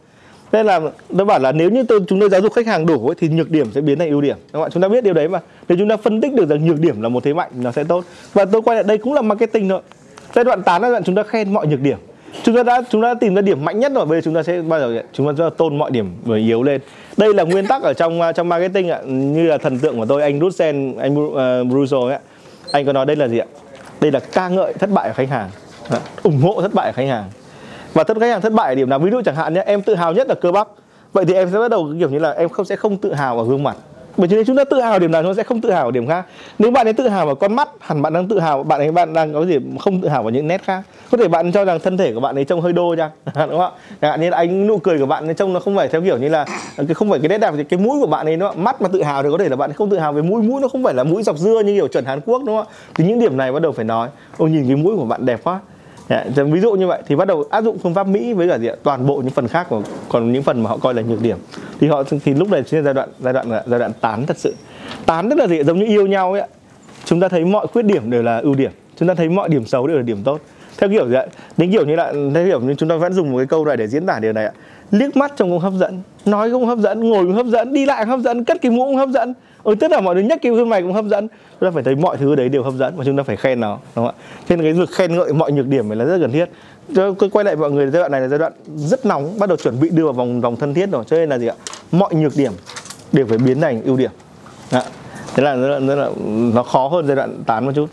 Nên 0.53 0.67
là 0.67 0.81
tôi 1.17 1.25
bảo 1.25 1.39
là 1.39 1.53
nếu 1.53 1.71
như 1.71 1.83
tôi, 1.83 2.01
chúng 2.09 2.21
tôi 2.21 2.29
giáo 2.29 2.41
dục 2.41 2.53
khách 2.53 2.67
hàng 2.67 2.87
đủ 2.87 3.09
ấy, 3.09 3.15
thì 3.19 3.29
nhược 3.29 3.51
điểm 3.51 3.67
sẽ 3.75 3.81
biến 3.81 3.99
thành 3.99 4.11
ưu 4.11 4.21
điểm. 4.21 4.37
Các 4.53 4.59
bạn 4.61 4.71
chúng 4.71 4.83
ta 4.83 4.89
biết 4.89 5.05
điều 5.05 5.15
đấy 5.15 5.29
mà. 5.29 5.41
Nếu 5.69 5.79
chúng 5.79 5.89
ta 5.89 5.97
phân 5.97 6.21
tích 6.21 6.35
được 6.35 6.49
rằng 6.49 6.67
nhược 6.67 6.81
điểm 6.81 7.03
là 7.03 7.09
một 7.09 7.25
thế 7.25 7.35
mạnh 7.35 7.51
nó 7.55 7.73
sẽ 7.73 7.85
tốt. 7.85 8.05
Và 8.33 8.45
tôi 8.45 8.63
quay 8.63 8.75
lại 8.75 8.85
đây 8.89 8.99
cũng 8.99 9.13
là 9.13 9.23
marketing 9.23 9.69
thôi 9.69 9.81
giai 10.35 10.45
đoạn 10.45 10.63
8 10.63 10.83
là 10.83 10.91
đoạn 10.91 11.05
chúng 11.05 11.15
ta 11.15 11.23
khen 11.23 11.53
mọi 11.53 11.67
nhược 11.67 11.81
điểm. 11.81 11.99
Chúng 12.43 12.57
ta 12.57 12.63
đã 12.63 12.83
chúng 12.91 13.03
ta 13.03 13.09
đã 13.09 13.15
tìm 13.21 13.35
ra 13.35 13.43
điểm 13.43 13.65
mạnh 13.65 13.81
nhất 13.81 13.93
rồi 13.95 14.07
bây 14.07 14.21
giờ 14.21 14.25
chúng 14.25 14.35
ta 14.35 14.43
sẽ 14.43 14.63
bao 14.63 14.81
giờ 14.81 15.03
chúng 15.13 15.37
ta 15.37 15.51
tôn 15.57 15.79
mọi 15.79 15.91
điểm 15.91 16.11
vừa 16.25 16.37
yếu 16.37 16.63
lên. 16.63 16.81
Đây 17.17 17.35
là 17.35 17.43
nguyên 17.43 17.67
tắc 17.67 17.83
ở 17.83 17.93
trong 17.93 18.21
à, 18.21 18.33
trong 18.33 18.49
marketing 18.49 18.89
ạ 18.91 19.01
như 19.07 19.47
là 19.47 19.59
thần 19.59 19.79
tượng 19.79 19.99
của 19.99 20.07
tôi 20.07 20.23
anh 20.23 20.41
Russell 20.41 20.99
anh 20.99 21.19
uh, 21.19 21.73
Russo 21.73 22.09
ấy 22.09 22.19
anh 22.73 22.87
có 22.87 22.93
nói 22.93 23.07
đây 23.07 23.17
là 23.17 23.29
gì 23.29 23.39
ạ? 23.39 23.47
Đây 24.01 24.13
là 24.13 24.21
ca 24.21 24.49
ngợi 24.49 24.73
thất 24.73 24.91
bại 24.91 25.09
của 25.09 25.15
khách 25.15 25.29
hàng. 25.29 25.51
Ủng 26.23 26.41
hộ 26.43 26.61
thất 26.61 26.75
bại 26.75 26.93
của 26.93 26.97
khách 26.97 27.09
hàng. 27.09 27.25
Và 27.93 28.05
thất 28.05 28.17
khách 28.21 28.31
hàng 28.31 28.41
thất 28.41 28.53
bại 28.53 28.69
ở 28.69 28.75
điểm 28.75 28.89
nào? 28.89 28.99
Ví 28.99 29.11
dụ 29.11 29.23
chẳng 29.25 29.37
hạn 29.37 29.55
nhé 29.55 29.63
em 29.67 29.83
tự 29.83 29.95
hào 29.95 30.13
nhất 30.13 30.29
là 30.29 30.35
cơ 30.35 30.53
bắp. 30.53 30.69
Vậy 31.13 31.25
thì 31.25 31.35
em 31.35 31.49
sẽ 31.53 31.59
bắt 31.59 31.71
đầu 31.71 31.95
kiểu 31.99 32.11
như 32.11 32.19
là 32.19 32.31
em 32.31 32.49
không 32.49 32.65
sẽ 32.65 32.77
không 32.77 32.97
tự 32.97 33.15
hào 33.15 33.39
ở 33.39 33.45
gương 33.45 33.63
mặt 33.63 33.77
bởi 34.17 34.29
vì 34.29 34.45
chúng 34.45 34.57
ta 34.57 34.65
tự 34.65 34.81
hào 34.81 34.99
điểm 34.99 35.11
nào 35.11 35.23
chúng 35.23 35.31
ta 35.31 35.37
sẽ 35.37 35.43
không 35.43 35.61
tự 35.61 35.71
hào 35.71 35.85
ở 35.85 35.91
điểm 35.91 36.07
khác. 36.07 36.27
Nếu 36.59 36.71
bạn 36.71 36.87
ấy 36.87 36.93
tự 36.93 37.09
hào 37.09 37.27
vào 37.27 37.35
con 37.35 37.57
mắt, 37.57 37.69
hẳn 37.81 38.03
bạn 38.03 38.13
đang 38.13 38.29
tự 38.29 38.41
hào, 38.41 38.63
bạn 38.63 38.81
ấy, 38.81 38.93
bạn 38.93 39.13
đang 39.13 39.33
có 39.33 39.45
gì 39.45 39.59
không 39.79 40.01
tự 40.01 40.09
hào 40.09 40.23
vào 40.23 40.31
những 40.31 40.49
nét 40.49 40.63
khác. 40.65 40.83
Có 41.11 41.19
thể 41.19 41.29
bạn 41.29 41.53
cho 41.53 41.65
rằng 41.65 41.79
thân 41.81 41.97
thể 41.97 42.15
của 42.15 42.21
bạn 42.21 42.39
ấy 42.39 42.45
trông 42.45 42.61
hơi 42.61 42.73
đô 42.73 42.97
chăng? 42.97 43.11
Đúng 43.35 43.49
không 43.49 43.61
ạ? 43.61 43.71
Chẳng 44.01 44.11
hạn 44.11 44.21
như 44.21 44.31
là 44.31 44.37
anh 44.37 44.67
nụ 44.67 44.79
cười 44.79 44.99
của 44.99 45.07
bạn 45.07 45.27
ấy 45.29 45.35
trông 45.35 45.53
nó 45.53 45.61
không 45.61 45.77
phải 45.77 45.89
theo 45.89 46.03
kiểu 46.03 46.19
như 46.19 46.29
là, 46.29 46.45
cái 46.77 46.95
không 46.95 47.11
phải 47.11 47.19
cái 47.19 47.29
nét 47.29 47.39
đẹp, 47.39 47.55
thì 47.57 47.65
cái 47.65 47.79
mũi 47.79 48.01
của 48.01 48.07
bạn 48.07 48.27
ấy 48.27 48.37
nó, 48.37 48.53
mắt 48.57 48.83
mà 48.83 48.89
tự 48.93 49.03
hào 49.03 49.23
thì 49.23 49.29
có 49.33 49.39
thể 49.39 49.49
là 49.49 49.57
bạn 49.57 49.73
không 49.73 49.91
tự 49.91 49.99
hào 49.99 50.13
về 50.13 50.23
mũi. 50.23 50.43
Mũi 50.43 50.61
nó 50.61 50.69
không 50.69 50.85
phải 50.85 50.95
là 50.95 51.05
mũi 51.05 51.23
dọc 51.23 51.39
dưa 51.39 51.61
như 51.61 51.75
kiểu 51.75 51.89
chuẩn 51.89 52.05
Hàn 52.05 52.21
Quốc, 52.21 52.43
đúng 52.47 52.57
không 52.57 52.67
ạ? 52.67 52.75
Thì 52.95 53.05
những 53.05 53.19
điểm 53.19 53.37
này 53.37 53.53
bắt 53.53 53.63
đầu 53.63 53.73
phải 53.73 53.85
nói. 53.85 54.09
Ô, 54.39 54.47
nhìn 54.47 54.67
cái 54.67 54.77
mũi 54.77 54.97
của 54.97 55.05
bạn 55.05 55.27
đẹp 55.27 55.41
quá. 55.45 55.61
Đấy, 56.09 56.25
ví 56.35 56.61
dụ 56.61 56.73
như 56.73 56.87
vậy 56.87 57.03
thì 57.07 57.17
bắt 57.17 57.29
đầu 57.29 57.45
áp 57.51 57.65
dụng 57.65 57.79
phương 57.79 57.95
pháp 57.95 58.07
Mỹ 58.07 58.33
với 58.33 58.49
cả 58.49 58.59
gì 58.59 58.69
toàn 58.83 59.07
bộ 59.07 59.17
những 59.17 59.31
phần 59.31 59.49
khác 59.49 59.67
của 59.71 59.83
còn 60.09 60.33
những 60.33 60.43
phần 60.43 60.63
mà 60.63 60.71
họ 60.71 60.77
coi 60.77 60.95
là 60.95 61.03
nhược 61.03 61.23
điểm. 61.23 61.39
Thì 61.81 61.89
họ 61.89 62.03
thì 62.25 62.35
lúc 62.35 62.51
này 62.51 62.63
chính 62.63 62.79
là 62.79 62.85
giai 62.85 62.95
đoạn 62.95 63.09
giai 63.21 63.33
đoạn 63.33 63.51
là 63.51 63.65
giai 63.67 63.79
đoạn 63.79 63.93
tán 64.01 64.27
thật 64.27 64.37
sự. 64.39 64.55
Tán 65.07 65.31
tức 65.31 65.39
là 65.39 65.47
gì 65.47 65.63
giống 65.63 65.79
như 65.79 65.87
yêu 65.87 66.07
nhau 66.07 66.33
ấy 66.33 66.43
chúng 67.05 67.21
ta 67.21 67.29
thấy 67.29 67.45
mọi 67.45 67.67
khuyết 67.67 67.83
điểm 67.83 68.11
đều 68.11 68.23
là 68.23 68.39
ưu 68.39 68.55
điểm. 68.55 68.71
Chúng 68.97 69.09
ta 69.09 69.15
thấy 69.15 69.29
mọi 69.29 69.49
điểm 69.49 69.67
xấu 69.67 69.87
đều 69.87 69.97
là 69.97 70.03
điểm 70.03 70.23
tốt. 70.25 70.41
Theo 70.79 70.91
kiểu 70.91 71.09
gì 71.09 71.15
ạ? 71.15 71.27
Đến 71.57 71.73
kiểu 71.73 71.87
như 71.87 71.97
là 71.97 72.13
theo 72.35 72.47
kiểu 72.47 72.61
như 72.61 72.75
chúng 72.75 72.89
ta 72.89 72.97
vẫn 72.97 73.13
dùng 73.13 73.33
một 73.33 73.39
cái 73.39 73.47
câu 73.47 73.65
này 73.65 73.77
để 73.77 73.87
diễn 73.87 74.07
tả 74.07 74.19
điều 74.19 74.33
này 74.33 74.45
ạ. 74.45 74.53
Liếc 74.91 75.17
mắt 75.17 75.33
trông 75.37 75.51
cũng 75.51 75.59
hấp 75.59 75.73
dẫn 75.73 76.03
nói 76.25 76.51
cũng 76.51 76.67
hấp 76.67 76.79
dẫn 76.79 77.11
ngồi 77.11 77.25
cũng 77.25 77.35
hấp 77.35 77.47
dẫn 77.47 77.73
đi 77.73 77.87
lại 77.87 78.05
cũng 78.05 78.11
hấp 78.11 78.21
dẫn 78.21 78.45
cất 78.45 78.63
cái 78.63 78.73
mũ 78.73 78.85
cũng 78.85 78.97
hấp 78.97 79.09
dẫn 79.09 79.35
ừ, 79.67 79.75
tất 79.75 79.91
cả 79.91 80.01
mọi 80.01 80.15
thứ 80.15 80.21
nhắc 80.21 80.39
cái 80.43 80.53
gương 80.53 80.69
mày 80.69 80.83
cũng 80.83 80.93
hấp 80.93 81.05
dẫn. 81.05 81.29
Chúng 81.61 81.69
ta 81.69 81.71
phải 81.75 81.83
thấy 81.83 81.95
mọi 81.95 82.17
thứ 82.17 82.35
đấy 82.35 82.49
đều 82.49 82.63
hấp 82.63 82.75
dẫn 82.75 82.97
và 82.97 83.05
chúng 83.05 83.17
ta 83.17 83.23
phải 83.23 83.37
khen 83.37 83.61
nó 83.61 83.79
đúng 83.97 84.07
không 84.07 84.07
ạ? 84.07 84.13
Trên 84.49 84.63
cái 84.63 84.73
việc 84.73 84.91
khen 84.91 85.17
ngợi 85.17 85.33
mọi 85.33 85.53
nhược 85.53 85.67
điểm 85.67 85.89
này 85.89 85.97
là 85.97 86.05
rất 86.05 86.19
cần 86.21 86.33
thiết. 86.33 86.51
Tôi 86.95 87.15
quay 87.33 87.45
lại 87.45 87.57
mọi 87.57 87.71
người 87.71 87.91
giai 87.91 88.01
đoạn 88.01 88.13
này 88.13 88.21
là 88.21 88.29
giai 88.29 88.39
đoạn 88.39 88.53
rất 88.77 89.07
nóng 89.07 89.39
bắt 89.39 89.49
đầu 89.49 89.57
chuẩn 89.57 89.81
bị 89.81 89.89
đưa 89.91 90.05
vào 90.05 90.13
vòng 90.13 90.41
vòng 90.41 90.57
thân 90.57 90.75
thiết 90.75 90.91
rồi. 90.91 91.05
Cho 91.07 91.17
nên 91.17 91.29
là 91.29 91.39
gì 91.39 91.47
ạ? 91.47 91.55
Mọi 91.93 92.15
nhược 92.15 92.33
điểm 92.37 92.53
đều 93.13 93.27
phải 93.27 93.39
biến 93.39 93.61
thành 93.61 93.83
ưu 93.83 93.97
điểm. 93.97 94.11
Đó. 94.73 94.83
thế 95.35 95.43
là 95.43 95.57
rất 95.57 95.69
là, 95.69 95.81
rất 95.81 95.95
là 95.95 96.11
nó 96.55 96.63
khó 96.63 96.89
hơn 96.89 97.07
giai 97.07 97.17
đoạn 97.17 97.43
tán 97.47 97.67
một 97.67 97.73
chút. 97.75 97.91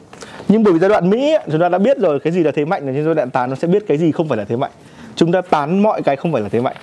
Nhưng 0.47 0.63
bởi 0.63 0.73
vì 0.73 0.79
giai 0.79 0.89
đoạn 0.89 1.09
mỹ 1.09 1.33
chúng 1.51 1.61
ta 1.61 1.69
đã 1.69 1.77
biết 1.77 1.97
rồi 1.97 2.19
cái 2.19 2.33
gì 2.33 2.43
là 2.43 2.51
thế 2.51 2.65
mạnh 2.65 2.93
thì 2.93 3.03
giai 3.03 3.15
đoạn 3.15 3.29
tán 3.29 3.49
nó 3.49 3.55
sẽ 3.55 3.67
biết 3.67 3.83
cái 3.87 3.97
gì 3.97 4.11
không 4.11 4.27
phải 4.27 4.37
là 4.37 4.43
thế 4.43 4.55
mạnh. 4.55 4.71
Chúng 5.15 5.31
ta 5.31 5.41
tán 5.41 5.83
mọi 5.83 6.01
cái 6.01 6.15
không 6.15 6.33
phải 6.33 6.41
là 6.41 6.49
thế 6.49 6.61
mạnh. 6.61 6.75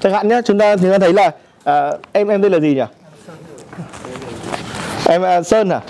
Chẳng 0.00 0.12
hạn 0.12 0.28
nhé 0.28 0.40
chúng 0.44 0.58
ta 0.58 0.76
chúng 0.76 0.90
ta 0.90 0.98
thấy 0.98 1.12
là 1.12 1.30
à, 1.64 1.92
em 2.12 2.28
em 2.28 2.42
đây 2.42 2.50
là 2.50 2.60
gì 2.60 2.74
nhỉ? 2.74 2.82
Em 5.10 5.22
à, 5.22 5.42
sơn 5.42 5.68
à? 5.68 5.80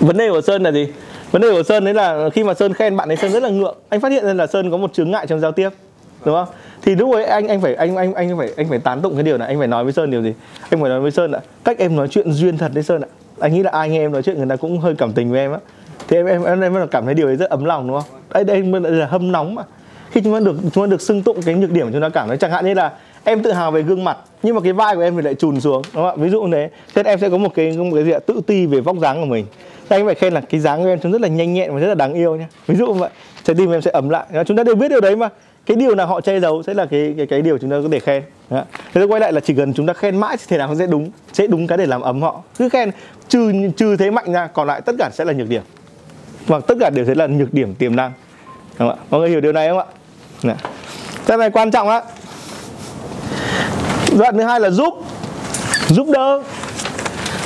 Vấn 0.00 0.16
đề 0.16 0.30
của 0.30 0.40
sơn 0.40 0.62
là 0.62 0.72
gì? 0.72 0.88
Vấn 1.30 1.42
đề 1.42 1.50
của 1.50 1.62
sơn 1.62 1.84
đấy 1.84 1.94
là 1.94 2.30
khi 2.30 2.44
mà 2.44 2.54
sơn 2.54 2.74
khen 2.74 2.96
bạn 2.96 3.10
ấy 3.10 3.16
sơn 3.16 3.32
rất 3.32 3.42
là 3.42 3.48
ngượng. 3.48 3.76
Anh 3.88 4.00
phát 4.00 4.12
hiện 4.12 4.24
ra 4.24 4.32
là 4.32 4.46
sơn 4.46 4.70
có 4.70 4.76
một 4.76 4.92
chướng 4.92 5.10
ngại 5.10 5.26
trong 5.26 5.40
giao 5.40 5.52
tiếp 5.52 5.70
đúng 6.24 6.34
không? 6.34 6.54
Thì 6.82 6.94
lúc 6.94 7.12
ấy 7.12 7.24
anh 7.24 7.48
anh 7.48 7.60
phải 7.60 7.74
anh 7.74 7.96
anh 7.96 8.14
anh 8.14 8.38
phải 8.38 8.50
anh 8.56 8.68
phải 8.68 8.78
tán 8.78 9.00
tụng 9.00 9.14
cái 9.14 9.22
điều 9.22 9.38
này. 9.38 9.48
Anh 9.48 9.58
phải 9.58 9.68
nói 9.68 9.84
với 9.84 9.92
sơn 9.92 10.10
điều 10.10 10.22
gì? 10.22 10.34
Anh 10.70 10.80
phải 10.80 10.90
nói 10.90 11.00
với 11.00 11.10
sơn 11.10 11.32
ạ 11.32 11.40
cách 11.64 11.78
em 11.78 11.96
nói 11.96 12.08
chuyện 12.08 12.32
duyên 12.32 12.58
thật 12.58 12.70
đấy 12.74 12.84
sơn 12.84 13.00
ạ. 13.00 13.08
Anh 13.40 13.54
nghĩ 13.54 13.62
là 13.62 13.70
ai 13.70 13.88
nghe 13.88 13.98
em 13.98 14.12
nói 14.12 14.22
chuyện 14.22 14.36
người 14.38 14.46
ta 14.48 14.56
cũng 14.56 14.78
hơi 14.78 14.94
cảm 14.98 15.12
tình 15.12 15.30
với 15.30 15.40
em 15.40 15.52
á. 15.52 15.58
Thì 16.08 16.16
em 16.16 16.26
em 16.26 16.44
em, 16.44 16.60
em 16.60 16.88
cảm 16.90 17.04
thấy 17.04 17.14
điều 17.14 17.26
ấy 17.26 17.36
rất 17.36 17.50
ấm 17.50 17.64
lòng 17.64 17.88
đúng 17.88 18.00
không? 18.00 18.20
Đây 18.32 18.44
đây 18.44 18.62
là 18.82 19.06
hâm 19.06 19.32
nóng 19.32 19.54
mà. 19.54 19.62
Khi 20.10 20.20
chúng 20.24 20.32
ta 20.34 20.40
được 20.40 20.56
chúng 20.74 20.84
ta 20.84 20.90
được 20.90 21.00
xưng 21.00 21.22
tụng 21.22 21.42
cái 21.42 21.54
nhược 21.54 21.70
điểm 21.70 21.92
chúng 21.92 22.02
ta 22.02 22.08
cảm 22.08 22.28
thấy 22.28 22.36
chẳng 22.36 22.50
hạn 22.50 22.66
như 22.66 22.74
là 22.74 22.92
em 23.24 23.42
tự 23.42 23.52
hào 23.52 23.70
về 23.70 23.82
gương 23.82 24.04
mặt, 24.04 24.18
nhưng 24.42 24.54
mà 24.54 24.60
cái 24.60 24.72
vai 24.72 24.94
của 24.94 25.00
em 25.00 25.16
thì 25.16 25.22
lại 25.22 25.34
trùn 25.34 25.60
xuống, 25.60 25.82
đúng 25.94 26.04
không 26.04 26.06
ạ? 26.06 26.12
Ví 26.16 26.30
dụ 26.30 26.42
như 26.42 26.56
thế. 26.56 26.70
Thế 26.94 27.02
em 27.02 27.18
sẽ 27.18 27.28
có 27.28 27.38
một 27.38 27.54
cái 27.54 27.72
một 27.72 27.94
cái 27.94 28.04
gì 28.04 28.10
ạ? 28.10 28.18
Tự 28.26 28.40
ti 28.46 28.66
về 28.66 28.80
vóc 28.80 28.96
dáng 28.98 29.20
của 29.20 29.26
mình. 29.26 29.46
Thế 29.88 29.96
anh 29.96 30.06
phải 30.06 30.14
khen 30.14 30.32
là 30.32 30.40
cái 30.40 30.60
dáng 30.60 30.82
của 30.82 30.88
em 30.88 31.00
trông 31.00 31.12
rất 31.12 31.20
là 31.20 31.28
nhanh 31.28 31.54
nhẹn 31.54 31.74
và 31.74 31.80
rất 31.80 31.86
là 31.86 31.94
đáng 31.94 32.14
yêu 32.14 32.36
nhé 32.36 32.46
ví 32.66 32.76
dụ 32.76 32.86
như 32.86 32.92
vậy. 32.92 33.10
Trái 33.44 33.56
tim 33.58 33.72
em 33.72 33.82
sẽ 33.82 33.90
ấm 33.90 34.08
lại. 34.08 34.26
Chúng 34.46 34.56
ta 34.56 34.64
đều 34.64 34.74
biết 34.74 34.88
điều 34.88 35.00
đấy 35.00 35.16
mà. 35.16 35.28
Cái 35.66 35.76
điều 35.76 35.94
nào 35.94 36.06
họ 36.06 36.20
che 36.20 36.40
giấu 36.40 36.62
sẽ 36.62 36.74
là 36.74 36.86
cái 36.86 37.14
cái 37.16 37.26
cái 37.26 37.42
điều 37.42 37.58
chúng 37.58 37.70
ta 37.70 37.76
có 37.82 37.88
thể 37.92 38.00
khen. 38.00 38.22
Đó. 38.50 38.64
thế 38.94 39.06
quay 39.06 39.20
lại 39.20 39.32
là 39.32 39.40
chỉ 39.40 39.54
cần 39.54 39.74
chúng 39.74 39.86
ta 39.86 39.92
khen 39.92 40.16
mãi 40.16 40.36
thì 40.36 40.44
thế 40.48 40.58
nào 40.58 40.74
sẽ 40.74 40.86
đúng 40.86 41.10
sẽ 41.32 41.46
đúng 41.46 41.66
cái 41.66 41.78
để 41.78 41.86
làm 41.86 42.00
ấm 42.00 42.22
họ. 42.22 42.42
Cứ 42.58 42.68
khen, 42.68 42.90
trừ 43.28 43.52
trừ 43.76 43.96
thế 43.96 44.10
mạnh 44.10 44.32
ra, 44.32 44.46
còn 44.46 44.66
lại 44.66 44.80
tất 44.80 44.92
cả 44.98 45.10
sẽ 45.12 45.24
là 45.24 45.32
nhược 45.32 45.48
điểm. 45.48 45.62
Và 46.46 46.60
tất 46.60 46.74
cả 46.80 46.90
đều 46.90 47.04
sẽ 47.04 47.14
là 47.14 47.26
nhược 47.26 47.54
điểm 47.54 47.74
tiềm 47.74 47.96
năng. 47.96 48.12
Đúng 48.78 48.88
không 48.88 48.98
ạ? 48.98 49.04
Mọi 49.10 49.20
người 49.20 49.30
hiểu 49.30 49.40
điều 49.40 49.52
này 49.52 49.68
không 49.68 49.78
ạ? 49.78 49.84
Cái 51.26 51.38
này 51.38 51.50
quan 51.50 51.70
trọng 51.70 51.88
á 51.88 52.02
đoạn 54.18 54.38
thứ 54.38 54.42
hai 54.42 54.60
là 54.60 54.70
giúp. 54.70 54.94
Giúp 55.88 56.06
đỡ. 56.12 56.42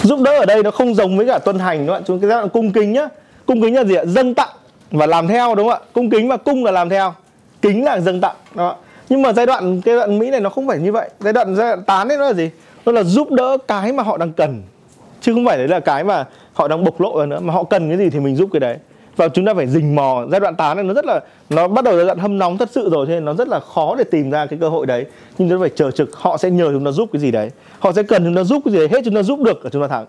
Giúp 0.02 0.18
đỡ 0.24 0.38
ở 0.38 0.46
đây 0.46 0.62
nó 0.62 0.70
không 0.70 0.94
giống 0.94 1.16
với 1.16 1.26
cả 1.26 1.38
tuân 1.38 1.58
hành 1.58 1.86
các 1.86 1.92
bạn 1.92 2.02
chúng 2.06 2.20
cái 2.20 2.30
giai 2.30 2.38
đoạn 2.38 2.48
cung 2.48 2.72
kính 2.72 2.92
nhá. 2.92 3.08
Cung 3.46 3.62
kính 3.62 3.74
là 3.74 3.84
gì 3.84 3.94
ạ? 3.94 4.04
Dâng 4.04 4.34
tặng 4.34 4.48
và 4.90 5.06
làm 5.06 5.28
theo 5.28 5.54
đúng 5.54 5.68
không 5.68 5.80
ạ? 5.82 5.86
Cung 5.92 6.10
kính 6.10 6.28
và 6.28 6.36
cung 6.36 6.64
là 6.64 6.70
làm 6.70 6.88
theo. 6.88 7.14
Kính 7.62 7.84
là 7.84 8.00
dâng 8.00 8.20
tặng 8.20 8.36
đó 8.54 8.76
nhưng 9.08 9.22
mà 9.22 9.32
giai 9.32 9.46
đoạn, 9.46 9.80
cái 9.80 9.94
đoạn 9.94 10.18
mỹ 10.18 10.30
này 10.30 10.40
nó 10.40 10.50
không 10.50 10.68
phải 10.68 10.78
như 10.78 10.92
vậy. 10.92 11.10
Giai 11.20 11.32
đoạn 11.32 11.56
giai 11.56 11.68
đoạn 11.68 11.82
tán 11.82 12.08
ấy 12.08 12.18
nó 12.18 12.24
là 12.24 12.32
gì? 12.32 12.50
Nó 12.86 12.92
là 12.92 13.02
giúp 13.02 13.30
đỡ 13.30 13.58
cái 13.68 13.92
mà 13.92 14.02
họ 14.02 14.16
đang 14.16 14.32
cần. 14.32 14.62
Chứ 15.20 15.34
không 15.34 15.46
phải 15.46 15.58
đấy 15.58 15.68
là 15.68 15.80
cái 15.80 16.04
mà 16.04 16.24
họ 16.52 16.68
đang 16.68 16.84
bộc 16.84 17.00
lộ 17.00 17.20
ra 17.20 17.26
nữa. 17.26 17.40
Mà 17.40 17.54
họ 17.54 17.64
cần 17.64 17.88
cái 17.88 17.98
gì 17.98 18.10
thì 18.10 18.20
mình 18.20 18.36
giúp 18.36 18.48
cái 18.52 18.60
đấy 18.60 18.76
và 19.16 19.28
chúng 19.28 19.44
ta 19.44 19.54
phải 19.54 19.66
rình 19.66 19.94
mò. 19.94 20.24
Giai 20.30 20.40
đoạn 20.40 20.56
tán 20.56 20.76
này 20.76 20.84
nó 20.84 20.94
rất 20.94 21.04
là 21.04 21.20
nó 21.50 21.68
bắt 21.68 21.84
đầu 21.84 21.96
giai 21.96 22.06
đoạn 22.06 22.18
hâm 22.18 22.38
nóng 22.38 22.58
thật 22.58 22.68
sự 22.72 22.90
rồi 22.90 23.06
cho 23.06 23.12
nên 23.12 23.24
nó 23.24 23.34
rất 23.34 23.48
là 23.48 23.60
khó 23.60 23.94
để 23.98 24.04
tìm 24.04 24.30
ra 24.30 24.46
cái 24.46 24.58
cơ 24.58 24.68
hội 24.68 24.86
đấy. 24.86 25.04
Nhưng 25.38 25.48
chúng 25.48 25.58
ta 25.58 25.60
phải 25.60 25.70
chờ 25.76 25.90
trực. 25.90 26.16
Họ 26.16 26.36
sẽ 26.36 26.50
nhờ 26.50 26.72
chúng 26.72 26.84
ta 26.84 26.90
giúp 26.90 27.08
cái 27.12 27.20
gì 27.22 27.30
đấy. 27.30 27.50
Họ 27.78 27.92
sẽ 27.92 28.02
cần 28.02 28.24
chúng 28.24 28.34
ta 28.34 28.44
giúp 28.44 28.62
cái 28.64 28.72
gì 28.72 28.78
đấy. 28.78 28.88
Hết 28.88 29.00
chúng 29.04 29.14
ta 29.14 29.22
giúp 29.22 29.40
được 29.42 29.64
là 29.64 29.70
chúng 29.70 29.82
ta 29.82 29.88
thắng. 29.88 30.06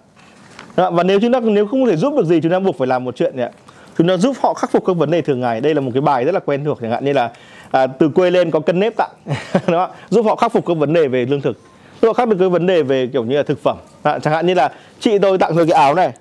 Và 0.96 1.04
nếu 1.04 1.20
chúng 1.20 1.32
ta 1.32 1.40
nếu 1.40 1.68
không 1.68 1.86
thể 1.86 1.96
giúp 1.96 2.14
được 2.18 2.26
gì 2.26 2.42
chúng 2.42 2.52
ta 2.52 2.60
buộc 2.60 2.78
phải 2.78 2.88
làm 2.88 3.04
một 3.04 3.16
chuyện 3.16 3.38
này 3.38 3.50
chúng 3.98 4.08
ta 4.08 4.18
giúp 4.18 4.36
họ 4.42 4.54
khắc 4.54 4.72
phục 4.72 4.86
các 4.86 4.98
vấn 4.98 5.12
đề 5.12 5.22
thường 5.22 5.40
ngày. 5.40 5.62
Đây 5.62 5.76
là 5.76 5.82
một 5.82 5.92
cái 5.94 6.02
bài 6.02 6.26
rất 6.26 6.32
là 6.32 6.40
quen 6.40 6.66
thuộc 6.66 6.80
chẳng 6.82 6.92
hạn 6.92 7.06
như 7.06 7.14
là 7.14 7.32
à, 7.72 7.88
từ 7.88 8.10
quê 8.10 8.32
lên 8.32 8.52
có 8.52 8.60
cân 8.60 8.80
nếp 8.80 8.94
tặng. 8.98 9.10
Đó 9.68 9.90
giúp 10.10 10.26
họ 10.26 10.36
khắc 10.36 10.52
phục 10.52 10.66
các 10.66 10.78
vấn 10.78 10.94
đề 10.94 11.08
về 11.08 11.26
lương 11.26 11.42
thực. 11.42 11.58
Giúp 12.02 12.08
họ 12.08 12.14
khắc 12.14 12.28
được 12.28 12.36
cái 12.40 12.50
vấn 12.50 12.68
đề 12.68 12.84
về 12.84 13.08
kiểu 13.08 13.24
như 13.24 13.38
là 13.38 13.44
thực 13.44 13.64
phẩm. 13.64 13.78
À, 14.04 14.20
chẳng 14.20 14.34
hạn 14.34 14.46
như 14.46 14.54
là 14.54 14.72
chị 15.00 15.18
tôi 15.20 15.38
tặng 15.38 15.52
tôi 15.56 15.68
cái 15.68 15.80
áo 15.80 15.96
này. 15.96 16.12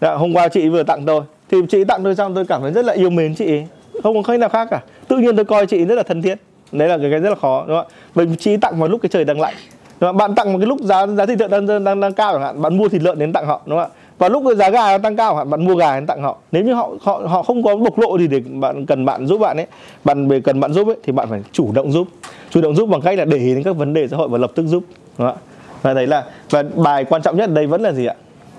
Đó, 0.00 0.16
hôm 0.16 0.32
qua 0.32 0.48
chị 0.48 0.68
vừa 0.68 0.82
tặng 0.82 1.06
tôi 1.06 1.22
thì 1.50 1.58
chị 1.68 1.84
tặng 1.84 2.00
tôi 2.04 2.14
xong 2.14 2.34
tôi 2.34 2.44
cảm 2.46 2.62
thấy 2.62 2.72
rất 2.72 2.84
là 2.84 2.92
yêu 2.92 3.10
mến 3.10 3.34
chị 3.34 3.62
không 4.02 4.14
có 4.14 4.22
cách 4.22 4.40
nào 4.40 4.48
khác 4.48 4.68
cả. 4.70 4.80
Tự 5.08 5.16
nhiên 5.16 5.36
tôi 5.36 5.44
coi 5.44 5.66
chị 5.66 5.84
rất 5.84 5.94
là 5.94 6.02
thân 6.02 6.22
thiết. 6.22 6.38
Đấy 6.72 6.88
là 6.88 6.98
cái, 6.98 7.10
cái 7.10 7.20
rất 7.20 7.28
là 7.28 7.34
khó 7.34 7.64
đúng 7.68 7.76
không 7.76 7.86
ạ? 7.90 7.94
Bởi 8.14 8.26
chị 8.38 8.56
tặng 8.56 8.80
vào 8.80 8.88
lúc 8.88 9.02
cái 9.02 9.10
trời 9.12 9.24
đang 9.24 9.40
lạnh. 9.40 9.54
Đúng 10.00 10.08
không? 10.08 10.16
bạn 10.16 10.34
tặng 10.34 10.52
một 10.52 10.58
cái 10.58 10.66
lúc 10.66 10.80
giá 10.80 11.06
giá 11.06 11.26
thịt 11.26 11.40
lợn 11.40 11.50
đang 11.50 11.66
đang 11.66 11.84
đang, 11.84 12.00
đang 12.00 12.12
cao 12.12 12.32
chẳng 12.32 12.42
hạn 12.42 12.62
bạn 12.62 12.76
mua 12.76 12.88
thịt 12.88 13.02
lợn 13.02 13.18
đến 13.18 13.32
tặng 13.32 13.46
họ 13.46 13.60
đúng 13.66 13.78
không 13.78 13.90
ạ? 13.90 13.96
Và 14.18 14.28
lúc 14.28 14.42
giá 14.56 14.70
gà 14.70 14.98
tăng 14.98 15.16
cao 15.16 15.36
hạn 15.36 15.50
bạn 15.50 15.64
mua 15.64 15.74
gà 15.74 15.94
đến 15.94 16.06
tặng 16.06 16.22
họ. 16.22 16.36
Nếu 16.52 16.64
như 16.64 16.74
họ 16.74 16.90
họ 17.00 17.22
họ 17.26 17.42
không 17.42 17.62
có 17.62 17.76
bộc 17.76 17.98
lộ 17.98 18.18
thì 18.18 18.28
để 18.28 18.40
bạn 18.40 18.86
cần 18.86 19.04
bạn 19.04 19.26
giúp 19.26 19.38
bạn 19.38 19.56
ấy 19.56 19.66
bạn 20.04 20.28
về 20.28 20.40
cần 20.40 20.60
bạn 20.60 20.72
giúp 20.72 20.88
ấy 20.88 20.96
thì 21.02 21.12
bạn 21.12 21.28
phải 21.30 21.42
chủ 21.52 21.72
động 21.72 21.92
giúp. 21.92 22.08
Chủ 22.50 22.60
động 22.60 22.74
giúp 22.74 22.88
bằng 22.88 23.00
cách 23.00 23.18
là 23.18 23.24
để 23.24 23.38
ý 23.38 23.54
đến 23.54 23.62
các 23.62 23.76
vấn 23.76 23.94
đề 23.94 24.08
xã 24.08 24.16
hội 24.16 24.28
và 24.28 24.38
lập 24.38 24.50
tức 24.54 24.66
giúp 24.66 24.82
đúng 25.18 25.28
không 25.28 25.36
ạ? 25.36 25.42
Và 25.82 25.94
đấy 25.94 26.06
là 26.06 26.24
và 26.50 26.62
bài 26.62 27.04
quan 27.04 27.22
trọng 27.22 27.36
nhất 27.36 27.50
đây 27.52 27.66
vẫn 27.66 27.82
là 27.82 27.92
gì 27.92 28.06
ạ? 28.06 28.14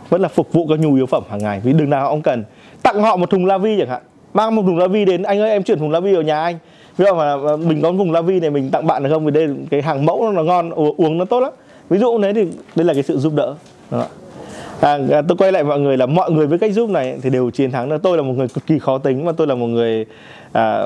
Vẫn 0.10 0.22
là 0.22 0.28
phục 0.28 0.54
vụ 0.54 0.68
các 0.70 0.80
nhu 0.80 0.96
yếu 0.96 1.06
phẩm 1.06 1.24
hàng 1.30 1.40
ngày. 1.44 1.62
Vì 1.64 1.74
đường 1.74 1.90
nào 1.90 2.02
họ 2.02 2.12
cũng 2.12 2.22
cần 2.22 2.44
tặng 2.84 3.02
họ 3.02 3.16
một 3.16 3.30
thùng 3.30 3.46
la 3.46 3.58
vi 3.58 3.78
chẳng 3.80 3.90
hạn. 3.90 4.02
Mang 4.34 4.56
một 4.56 4.62
thùng 4.66 4.78
la 4.78 4.88
vi 4.88 5.06
đến 5.06 5.24
anh 5.24 5.40
ơi 5.40 5.50
em 5.50 5.64
chuyển 5.64 5.80
thùng 5.80 5.92
la 5.92 6.00
vi 6.00 6.14
vào 6.14 6.22
nhà 6.22 6.44
anh. 6.44 6.58
Ví 6.98 7.06
dụ 7.06 7.16
mà 7.16 7.58
mình 7.58 7.82
có 7.82 7.92
thùng 7.92 8.12
la 8.12 8.22
vi 8.22 8.40
này 8.40 8.50
mình 8.50 8.72
tặng 8.72 8.88
bạn 8.88 9.04
được 9.04 9.10
không? 9.12 9.26
Vì 9.26 9.32
đây 9.32 9.48
cái 9.70 9.82
hàng 9.82 10.06
mẫu 10.06 10.32
nó 10.32 10.44
ngon 10.44 10.70
uống 10.98 11.18
nó 11.18 11.26
tốt 11.26 11.40
lắm. 11.40 11.54
Ví 11.90 11.98
dụ 11.98 12.18
đấy 12.18 12.34
thì 12.34 12.48
đây 12.76 12.86
là 12.86 12.94
cái 12.94 13.04
sự 13.04 13.18
giúp 13.18 13.34
đỡ. 13.36 13.56
Đó. 13.92 14.06
À, 14.82 14.98
à, 15.12 15.22
tôi 15.28 15.38
quay 15.38 15.52
lại 15.52 15.64
mọi 15.64 15.80
người 15.80 15.98
là 15.98 16.06
mọi 16.06 16.32
người 16.32 16.48
với 16.48 16.60
cách 16.60 16.74
giúp 16.74 16.90
này 16.90 17.20
thì 17.22 17.30
đều 17.30 17.50
chiến 17.50 17.72
thắng. 17.72 17.90
Được 17.90 17.98
tôi 18.04 18.18
là 18.18 18.24
một 18.24 18.34
người 18.38 18.48
cực 18.48 18.68
kỳ 18.68 18.80
khó 18.80 18.98
tính 18.98 19.26
và 19.26 19.32
tôi 19.32 19.48
là 19.48 19.56
một 19.56 19.68
người 19.68 20.06
à, 20.52 20.86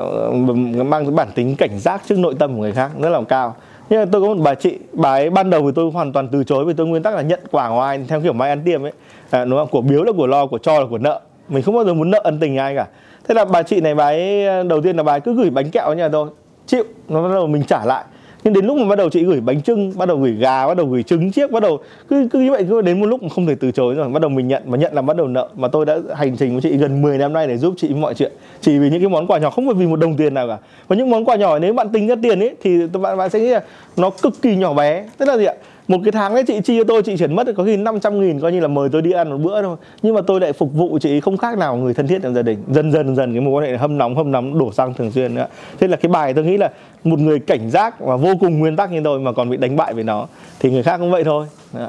mang 0.86 1.16
bản 1.16 1.28
tính 1.34 1.56
cảnh 1.56 1.78
giác 1.78 2.02
trước 2.06 2.18
nội 2.18 2.34
tâm 2.38 2.54
của 2.54 2.60
người 2.60 2.72
khác 2.72 2.90
rất 3.00 3.10
là 3.10 3.20
cao. 3.28 3.56
Nhưng 3.90 4.00
mà 4.00 4.06
tôi 4.12 4.22
có 4.22 4.28
một 4.34 4.42
bà 4.42 4.54
chị 4.54 4.78
bà 4.92 5.10
ấy 5.10 5.30
ban 5.30 5.50
đầu 5.50 5.62
thì 5.62 5.72
tôi 5.74 5.90
hoàn 5.90 6.12
toàn 6.12 6.28
từ 6.28 6.44
chối 6.44 6.64
vì 6.64 6.72
tôi 6.72 6.86
nguyên 6.86 7.02
tắc 7.02 7.14
là 7.14 7.22
nhận 7.22 7.40
quà 7.50 7.68
của 7.68 7.80
ai 7.80 8.04
theo 8.08 8.20
kiểu 8.20 8.32
mai 8.32 8.48
ăn 8.48 8.62
tiêm 8.64 8.82
ấy. 8.82 8.92
À, 9.30 9.44
đúng 9.44 9.58
không? 9.58 9.68
Của 9.68 9.80
biếu 9.80 10.02
là 10.02 10.12
của 10.12 10.26
lo 10.26 10.46
của 10.46 10.58
cho 10.58 10.80
là 10.80 10.86
của 10.90 10.98
nợ 10.98 11.20
mình 11.48 11.62
không 11.62 11.74
bao 11.74 11.84
giờ 11.84 11.94
muốn 11.94 12.10
nợ 12.10 12.20
ân 12.24 12.38
tình 12.40 12.56
ai 12.56 12.74
cả. 12.74 12.86
Thế 13.28 13.34
là 13.34 13.44
bà 13.44 13.62
chị 13.62 13.80
này, 13.80 13.94
bà 13.94 14.04
ấy, 14.04 14.46
đầu 14.64 14.80
tiên 14.82 14.96
là 14.96 15.02
bà 15.02 15.14
ấy 15.14 15.20
cứ 15.20 15.34
gửi 15.34 15.50
bánh 15.50 15.70
kẹo 15.70 15.84
ở 15.84 15.94
nhà 15.94 16.08
tôi 16.08 16.28
chịu, 16.66 16.84
nó 17.08 17.22
bắt 17.22 17.34
đầu 17.34 17.46
mình 17.46 17.62
trả 17.68 17.84
lại. 17.84 18.04
Nhưng 18.44 18.54
đến 18.54 18.66
lúc 18.66 18.76
mà 18.76 18.88
bắt 18.88 18.96
đầu 18.96 19.10
chị 19.10 19.24
gửi 19.24 19.40
bánh 19.40 19.62
trưng, 19.62 19.92
bắt 19.96 20.06
đầu 20.06 20.16
gửi 20.16 20.32
gà, 20.32 20.66
bắt 20.66 20.76
đầu 20.76 20.86
gửi 20.86 21.02
trứng 21.02 21.32
chiếc, 21.32 21.50
bắt 21.50 21.62
đầu 21.62 21.78
cứ 22.08 22.28
cứ 22.32 22.40
như 22.40 22.50
vậy, 22.50 22.66
cứ 22.68 22.82
đến 22.82 23.00
một 23.00 23.06
lúc 23.06 23.22
mà 23.22 23.28
không 23.28 23.46
thể 23.46 23.54
từ 23.60 23.70
chối 23.70 23.94
rồi. 23.94 24.08
Bắt 24.08 24.22
đầu 24.22 24.28
mình 24.28 24.48
nhận, 24.48 24.62
mà 24.66 24.76
nhận 24.76 24.94
là 24.94 25.02
bắt 25.02 25.16
đầu 25.16 25.26
nợ. 25.26 25.48
Mà 25.56 25.68
tôi 25.68 25.86
đã 25.86 25.96
hành 26.14 26.36
trình 26.36 26.52
với 26.52 26.62
chị 26.62 26.76
gần 26.76 27.02
10 27.02 27.18
năm 27.18 27.32
nay 27.32 27.46
để 27.46 27.56
giúp 27.56 27.74
chị 27.76 27.88
mọi 27.88 28.14
chuyện. 28.14 28.32
Chỉ 28.60 28.78
vì 28.78 28.90
những 28.90 29.00
cái 29.00 29.08
món 29.08 29.26
quà 29.26 29.38
nhỏ, 29.38 29.50
không 29.50 29.66
phải 29.66 29.74
vì 29.74 29.86
một 29.86 30.00
đồng 30.00 30.16
tiền 30.16 30.34
nào 30.34 30.48
cả. 30.48 30.58
Và 30.88 30.96
những 30.96 31.10
món 31.10 31.24
quà 31.24 31.36
nhỏ, 31.36 31.58
nếu 31.58 31.72
bạn 31.72 31.88
tính 31.88 32.06
ra 32.06 32.14
tiền 32.22 32.40
ấy, 32.40 32.56
thì 32.62 32.86
bạn 32.86 33.18
bạn 33.18 33.30
sẽ 33.30 33.40
nghĩ 33.40 33.48
là 33.48 33.62
nó 33.96 34.10
cực 34.10 34.42
kỳ 34.42 34.56
nhỏ 34.56 34.74
bé. 34.74 35.08
Tức 35.18 35.28
là 35.28 35.36
gì 35.36 35.44
ạ? 35.44 35.54
Một 35.88 35.98
cái 36.04 36.12
tháng 36.12 36.34
ấy 36.34 36.44
chị 36.44 36.60
chi 36.64 36.78
cho 36.78 36.84
tôi, 36.84 37.02
chị 37.02 37.16
chuyển 37.16 37.36
mất, 37.36 37.46
có 37.56 37.64
khi 37.64 37.76
500 37.76 38.20
nghìn 38.20 38.40
coi 38.40 38.52
như 38.52 38.60
là 38.60 38.68
mời 38.68 38.88
tôi 38.92 39.02
đi 39.02 39.12
ăn 39.12 39.30
một 39.30 39.36
bữa 39.36 39.62
thôi. 39.62 39.76
Nhưng 40.02 40.14
mà 40.14 40.20
tôi 40.20 40.40
lại 40.40 40.52
phục 40.52 40.72
vụ 40.72 40.98
chị 41.00 41.20
không 41.20 41.36
khác 41.36 41.58
nào 41.58 41.76
người 41.76 41.94
thân 41.94 42.06
thiết 42.06 42.18
trong 42.22 42.34
gia 42.34 42.42
đình. 42.42 42.58
Dần 42.68 42.92
dần 42.92 43.16
dần 43.16 43.32
cái 43.32 43.40
mối 43.40 43.52
quan 43.52 43.70
hệ 43.70 43.76
hâm 43.76 43.98
nóng 43.98 44.16
hâm 44.16 44.32
nóng 44.32 44.58
đổ 44.58 44.72
xăng 44.72 44.94
thường 44.94 45.12
xuyên 45.12 45.34
nữa. 45.34 45.46
Thế 45.80 45.88
là 45.88 45.96
cái 45.96 46.10
bài 46.10 46.34
tôi 46.34 46.44
nghĩ 46.44 46.56
là 46.56 46.70
một 47.04 47.18
người 47.18 47.38
cảnh 47.38 47.70
giác 47.70 48.00
và 48.00 48.16
vô 48.16 48.32
cùng 48.40 48.58
nguyên 48.58 48.76
tắc 48.76 48.92
như 48.92 49.00
tôi 49.04 49.20
mà 49.20 49.32
còn 49.32 49.50
bị 49.50 49.56
đánh 49.56 49.76
bại 49.76 49.94
về 49.94 50.02
nó, 50.02 50.26
thì 50.60 50.70
người 50.70 50.82
khác 50.82 50.96
cũng 50.98 51.10
vậy 51.10 51.24
thôi. 51.24 51.46
Đó. 51.72 51.88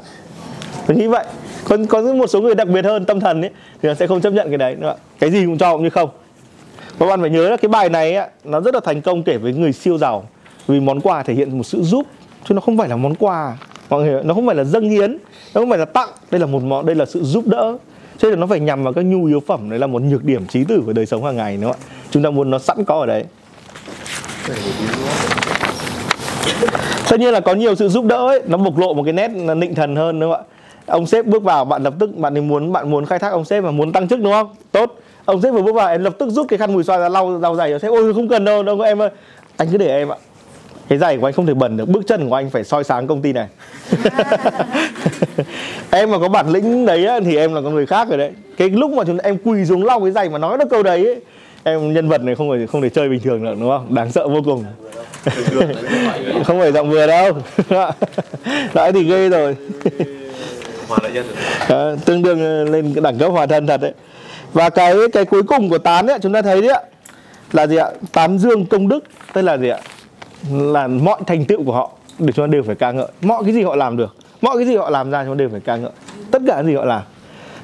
tôi 0.86 0.96
nghĩ 0.96 1.06
vậy. 1.06 1.24
Còn 1.64 1.86
có 1.86 2.02
một 2.02 2.26
số 2.26 2.40
người 2.40 2.54
đặc 2.54 2.68
biệt 2.68 2.84
hơn, 2.84 3.04
tâm 3.04 3.20
thần 3.20 3.40
ấy, 3.40 3.50
thì 3.82 3.88
nó 3.88 3.94
sẽ 3.94 4.06
không 4.06 4.20
chấp 4.20 4.30
nhận 4.30 4.48
cái 4.48 4.58
đấy. 4.58 4.76
Nữa 4.80 4.94
cái 5.18 5.30
gì 5.30 5.46
cũng 5.46 5.58
cho 5.58 5.72
cũng 5.72 5.82
như 5.82 5.90
không. 5.90 6.10
Các 6.98 7.06
bạn 7.06 7.20
phải 7.20 7.30
nhớ 7.30 7.50
là 7.50 7.56
cái 7.56 7.68
bài 7.68 7.88
này 7.88 8.16
nó 8.44 8.60
rất 8.60 8.74
là 8.74 8.80
thành 8.84 9.02
công 9.02 9.22
kể 9.22 9.36
với 9.36 9.52
người 9.52 9.72
siêu 9.72 9.98
giàu. 9.98 10.24
Vì 10.66 10.80
món 10.80 11.00
quà 11.00 11.22
thể 11.22 11.34
hiện 11.34 11.58
một 11.58 11.64
sự 11.64 11.82
giúp, 11.82 12.06
chứ 12.48 12.54
nó 12.54 12.60
không 12.60 12.78
phải 12.78 12.88
là 12.88 12.96
món 12.96 13.14
quà 13.14 13.56
mọi 13.90 14.02
người 14.02 14.22
nó 14.24 14.34
không 14.34 14.46
phải 14.46 14.56
là 14.56 14.64
dâng 14.64 14.88
hiến, 14.90 15.18
nó 15.54 15.60
không 15.60 15.70
phải 15.70 15.78
là 15.78 15.84
tặng. 15.84 16.08
Đây 16.30 16.40
là 16.40 16.46
một 16.46 16.62
món, 16.62 16.86
đây 16.86 16.96
là 16.96 17.06
sự 17.06 17.22
giúp 17.22 17.46
đỡ. 17.46 17.76
Cho 18.18 18.30
nên 18.30 18.40
nó 18.40 18.46
phải 18.46 18.60
nhằm 18.60 18.84
vào 18.84 18.92
các 18.92 19.02
nhu 19.02 19.24
yếu 19.24 19.40
phẩm, 19.46 19.70
đấy 19.70 19.78
là 19.78 19.86
một 19.86 20.02
nhược 20.02 20.24
điểm 20.24 20.46
trí 20.46 20.64
tử 20.64 20.82
của 20.86 20.92
đời 20.92 21.06
sống 21.06 21.24
hàng 21.24 21.36
ngày, 21.36 21.56
đúng 21.56 21.72
không 21.72 21.80
ạ? 21.82 21.86
Chúng 22.10 22.22
ta 22.22 22.30
muốn 22.30 22.50
nó 22.50 22.58
sẵn 22.58 22.84
có 22.84 23.00
ở 23.00 23.06
đấy. 23.06 23.24
Tất 27.10 27.20
nhiên 27.20 27.32
là 27.32 27.40
có 27.40 27.54
nhiều 27.54 27.74
sự 27.74 27.88
giúp 27.88 28.04
đỡ 28.04 28.16
ấy, 28.16 28.42
nó 28.46 28.58
bộc 28.58 28.78
lộ 28.78 28.94
một 28.94 29.02
cái 29.02 29.12
nét 29.12 29.28
nịnh 29.56 29.74
thần 29.74 29.96
hơn, 29.96 30.20
đúng 30.20 30.32
không 30.32 30.40
ạ? 30.40 30.54
Ông 30.86 31.06
sếp 31.06 31.26
bước 31.26 31.42
vào, 31.42 31.64
bạn 31.64 31.82
lập 31.82 31.94
tức, 31.98 32.16
bạn 32.16 32.48
muốn 32.48 32.72
bạn 32.72 32.90
muốn 32.90 33.06
khai 33.06 33.18
thác 33.18 33.32
ông 33.32 33.44
sếp 33.44 33.64
và 33.64 33.70
muốn 33.70 33.92
tăng 33.92 34.08
chức, 34.08 34.20
đúng 34.20 34.32
không? 34.32 34.54
Tốt. 34.72 34.94
Ông 35.24 35.42
sếp 35.42 35.54
vừa 35.54 35.62
bước 35.62 35.72
vào, 35.72 35.88
em 35.88 36.04
lập 36.04 36.14
tức 36.18 36.30
rút 36.30 36.46
cái 36.48 36.58
khăn 36.58 36.72
mùi 36.72 36.84
xoa 36.84 36.98
ra, 36.98 37.08
lau 37.08 37.38
lau 37.38 37.56
giày 37.56 37.78
sếp. 37.82 37.90
Ôi, 37.90 38.14
không 38.14 38.28
cần 38.28 38.44
đâu 38.44 38.62
đâu, 38.62 38.80
em 38.80 39.02
ơi. 39.02 39.10
Anh 39.56 39.68
cứ 39.72 39.78
để 39.78 39.98
em 39.98 40.08
ạ 40.08 40.16
cái 40.88 40.98
giày 40.98 41.16
của 41.16 41.26
anh 41.26 41.32
không 41.32 41.46
thể 41.46 41.54
bẩn 41.54 41.76
được. 41.76 41.88
Bước 41.88 42.06
chân 42.06 42.28
của 42.28 42.34
anh 42.34 42.50
phải 42.50 42.64
soi 42.64 42.84
sáng 42.84 43.06
công 43.06 43.22
ty 43.22 43.32
này. 43.32 43.46
Em 45.90 46.10
mà 46.10 46.18
có 46.18 46.28
bản 46.28 46.48
lĩnh 46.48 46.86
đấy 46.86 47.06
á, 47.06 47.20
thì 47.24 47.36
em 47.36 47.54
là 47.54 47.60
con 47.60 47.74
người 47.74 47.86
khác 47.86 48.08
rồi 48.08 48.18
đấy. 48.18 48.30
Cái 48.56 48.70
lúc 48.70 48.90
mà 48.90 49.04
chúng 49.04 49.18
em 49.18 49.38
quỳ 49.44 49.64
xuống 49.64 49.84
lau 49.84 50.00
cái 50.00 50.10
giày 50.10 50.28
mà 50.28 50.38
nói 50.38 50.58
được 50.58 50.64
câu 50.70 50.82
đấy 50.82 51.06
ấy, 51.06 51.20
em 51.62 51.92
nhân 51.92 52.08
vật 52.08 52.22
này 52.22 52.34
không 52.34 52.50
phải 52.50 52.66
không 52.66 52.82
thể 52.82 52.88
chơi 52.88 53.08
bình 53.08 53.20
thường 53.20 53.44
được 53.44 53.54
đúng 53.60 53.68
không? 53.68 53.94
Đáng 53.94 54.12
sợ 54.12 54.28
vô 54.28 54.42
cùng. 54.44 54.64
Không 56.44 56.60
phải 56.60 56.72
giọng 56.72 56.90
vừa 56.90 57.06
đâu. 57.06 57.32
Đã 58.74 58.92
thì 58.92 59.04
ghê 59.04 59.28
rồi. 59.28 59.56
À, 61.68 61.92
tương 62.04 62.22
đương 62.22 62.70
lên 62.72 62.94
đẳng 63.02 63.18
cấp 63.18 63.30
hòa 63.32 63.46
thân 63.46 63.66
thật 63.66 63.80
đấy. 63.80 63.92
Và 64.52 64.70
cái 64.70 64.94
cái 65.12 65.24
cuối 65.24 65.42
cùng 65.42 65.70
của 65.70 65.78
tán 65.78 66.06
ấy 66.06 66.18
chúng 66.22 66.32
ta 66.32 66.42
thấy 66.42 66.62
đấy 66.62 66.70
ạ. 66.70 66.80
Là 67.52 67.66
gì 67.66 67.76
ạ? 67.76 67.90
Tán 68.12 68.38
dương 68.38 68.66
công 68.66 68.88
đức 68.88 69.04
tức 69.32 69.42
là 69.42 69.56
gì 69.56 69.68
ạ 69.68 69.78
là 70.52 70.86
mọi 70.86 71.20
thành 71.26 71.44
tựu 71.44 71.64
của 71.64 71.72
họ 71.72 71.90
được 72.18 72.32
chúng 72.34 72.46
ta 72.46 72.52
đều 72.52 72.62
phải 72.62 72.74
ca 72.74 72.92
ngợi. 72.92 73.08
Mọi 73.22 73.44
cái 73.44 73.52
gì 73.52 73.62
họ 73.62 73.76
làm 73.76 73.96
được 73.96 74.16
mọi 74.40 74.56
cái 74.56 74.66
gì 74.66 74.76
họ 74.76 74.90
làm 74.90 75.10
ra 75.10 75.24
chúng 75.24 75.34
ta 75.34 75.38
đều 75.38 75.48
phải 75.48 75.60
ca 75.60 75.76
ngợi. 75.76 75.90
Tất 76.30 76.42
cả 76.46 76.56
những 76.56 76.66
gì 76.66 76.74
họ 76.74 76.84
làm. 76.84 77.02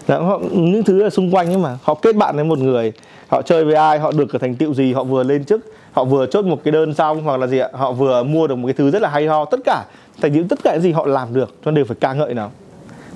Đó, 0.08 0.20
họ, 0.20 0.40
những 0.52 0.82
thứ 0.82 1.00
ở 1.02 1.10
xung 1.10 1.34
quanh 1.34 1.46
ấy 1.46 1.58
mà 1.58 1.78
họ 1.82 1.94
kết 1.94 2.16
bạn 2.16 2.36
với 2.36 2.44
một 2.44 2.58
người 2.58 2.92
họ 3.28 3.42
chơi 3.42 3.64
với 3.64 3.74
ai 3.74 3.98
họ 3.98 4.12
được 4.12 4.26
cái 4.32 4.38
thành 4.38 4.54
tựu 4.54 4.74
gì 4.74 4.92
họ 4.92 5.04
vừa 5.04 5.22
lên 5.22 5.44
chức 5.44 5.74
họ 5.92 6.04
vừa 6.04 6.26
chốt 6.26 6.44
một 6.44 6.60
cái 6.64 6.72
đơn 6.72 6.94
xong 6.94 7.24
hoặc 7.24 7.36
là 7.36 7.46
gì 7.46 7.58
ạ 7.58 7.68
họ 7.72 7.92
vừa 7.92 8.22
mua 8.22 8.46
được 8.46 8.54
một 8.54 8.66
cái 8.66 8.74
thứ 8.74 8.90
rất 8.90 9.02
là 9.02 9.08
hay 9.08 9.26
ho 9.26 9.44
tất 9.44 9.60
cả 9.64 9.84
thành 10.22 10.34
tựu 10.34 10.44
tất 10.48 10.58
cả 10.64 10.72
những 10.72 10.82
gì 10.82 10.92
họ 10.92 11.06
làm 11.06 11.34
được 11.34 11.48
chúng 11.48 11.74
ta 11.74 11.76
đều 11.76 11.84
phải 11.84 11.96
ca 12.00 12.12
ngợi 12.12 12.34
nào 12.34 12.50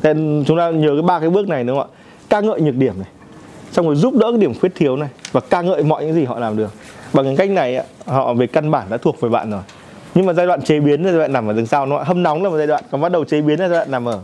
nên 0.03 0.45
chúng 0.47 0.59
ta 0.59 0.71
nhớ 0.71 0.91
cái 0.93 1.03
ba 1.03 1.21
cái 1.21 1.31
bước 1.31 1.49
này 1.49 1.65
đúng 1.65 1.79
không 1.79 1.91
ạ? 1.93 1.97
Ca 2.29 2.41
ngợi 2.41 2.61
nhược 2.61 2.75
điểm 2.75 2.95
này 2.99 3.09
xong 3.73 3.87
rồi 3.87 3.97
giúp 3.97 4.15
đỡ 4.15 4.27
cái 4.31 4.41
điểm 4.41 4.55
khuyết 4.61 4.73
thiếu 4.75 4.97
này 4.97 5.09
và 5.33 5.41
ca 5.41 5.63
ngợi 5.63 5.83
mọi 5.83 6.05
những 6.05 6.15
gì 6.15 6.25
họ 6.25 6.39
làm 6.39 6.57
được 6.57 6.71
bằng 7.13 7.25
cái 7.25 7.37
cách 7.37 7.51
này 7.51 7.85
họ 8.07 8.35
về 8.35 8.47
căn 8.47 8.71
bản 8.71 8.87
đã 8.91 8.97
thuộc 8.97 9.21
về 9.21 9.29
bạn 9.29 9.51
rồi. 9.51 9.61
Nhưng 10.15 10.27
mà 10.27 10.33
giai 10.33 10.47
đoạn 10.47 10.63
chế 10.63 10.81
biến 10.81 11.03
là 11.03 11.11
giai 11.11 11.19
đoạn 11.19 11.33
nằm 11.33 11.49
ở 11.49 11.53
đằng 11.53 11.67
sau 11.67 11.87
nó 11.87 12.03
hâm 12.03 12.23
nóng 12.23 12.43
là 12.43 12.51
một 12.51 12.57
giai 12.59 12.67
đoạn, 12.67 12.85
còn 12.91 13.01
bắt 13.01 13.13
đầu 13.13 13.25
chế 13.25 13.41
biến 13.41 13.61
là 13.61 13.69
giai 13.69 13.79
đoạn 13.79 13.91
nằm 13.91 14.09
ở 14.09 14.19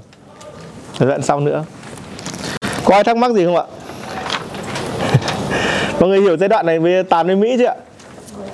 giai 0.98 1.08
đoạn 1.08 1.22
sau 1.22 1.40
nữa. 1.40 1.64
Có 2.84 2.94
ai 2.94 3.04
thắc 3.04 3.16
mắc 3.16 3.32
gì 3.32 3.44
không 3.44 3.56
ạ? 3.56 3.64
Mọi 6.00 6.08
người 6.08 6.20
hiểu 6.20 6.36
giai 6.36 6.48
đoạn 6.48 6.66
này 6.66 6.78
về 6.78 7.02
tán 7.02 7.26
với 7.26 7.36
mỹ 7.36 7.54
chưa 7.58 7.66
ạ? 7.66 7.74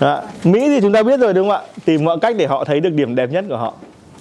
Đó. 0.01 0.22
mỹ 0.45 0.68
thì 0.68 0.81
chúng 0.81 0.93
ta 0.93 1.03
biết 1.03 1.20
rồi 1.20 1.35
đúng 1.35 1.49
không 1.49 1.57
ạ? 1.57 1.62
Tìm 1.85 2.05
mọi 2.05 2.18
cách 2.20 2.37
để 2.37 2.47
họ 2.47 2.64
thấy 2.64 2.81
được 2.81 2.91
điểm 2.91 3.14
đẹp 3.14 3.31
nhất 3.31 3.45
của 3.49 3.57
họ. 3.57 3.74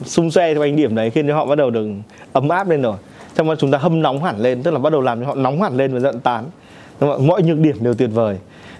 Xung 0.06 0.32
xoe 0.32 0.54
theo 0.54 0.64
anh 0.64 0.76
điểm 0.76 0.96
đấy 0.96 1.10
khiến 1.10 1.28
cho 1.28 1.36
họ 1.36 1.46
bắt 1.46 1.56
đầu 1.56 1.70
được 1.70 1.88
ấm 2.34 2.50
áp 2.50 2.70
lên 2.70 2.82
rồi. 2.82 2.96
Trong 3.36 3.48
đó 3.48 3.56
chúng 3.56 3.72
ta 3.72 3.78
hâm 3.78 4.02
nóng 4.02 4.24
hẳn 4.24 4.40
lên, 4.40 4.64
tức 4.64 4.72
là 4.72 4.80
bắt 4.80 4.90
đầu 4.90 5.02
làm 5.02 5.22
cho 5.22 5.28
họ 5.28 5.36
nóng 5.36 5.62
hẳn 5.62 5.78
lên 5.78 5.94
và 5.94 6.00
giận 6.00 6.20
tán. 6.20 6.46
Đúng 7.00 7.12
không? 7.12 7.28
mọi 7.28 7.44
nhược 7.44 7.58
điểm 7.58 7.78
đều 7.80 7.94
tuyệt 7.94 8.10
vời? 8.14 8.38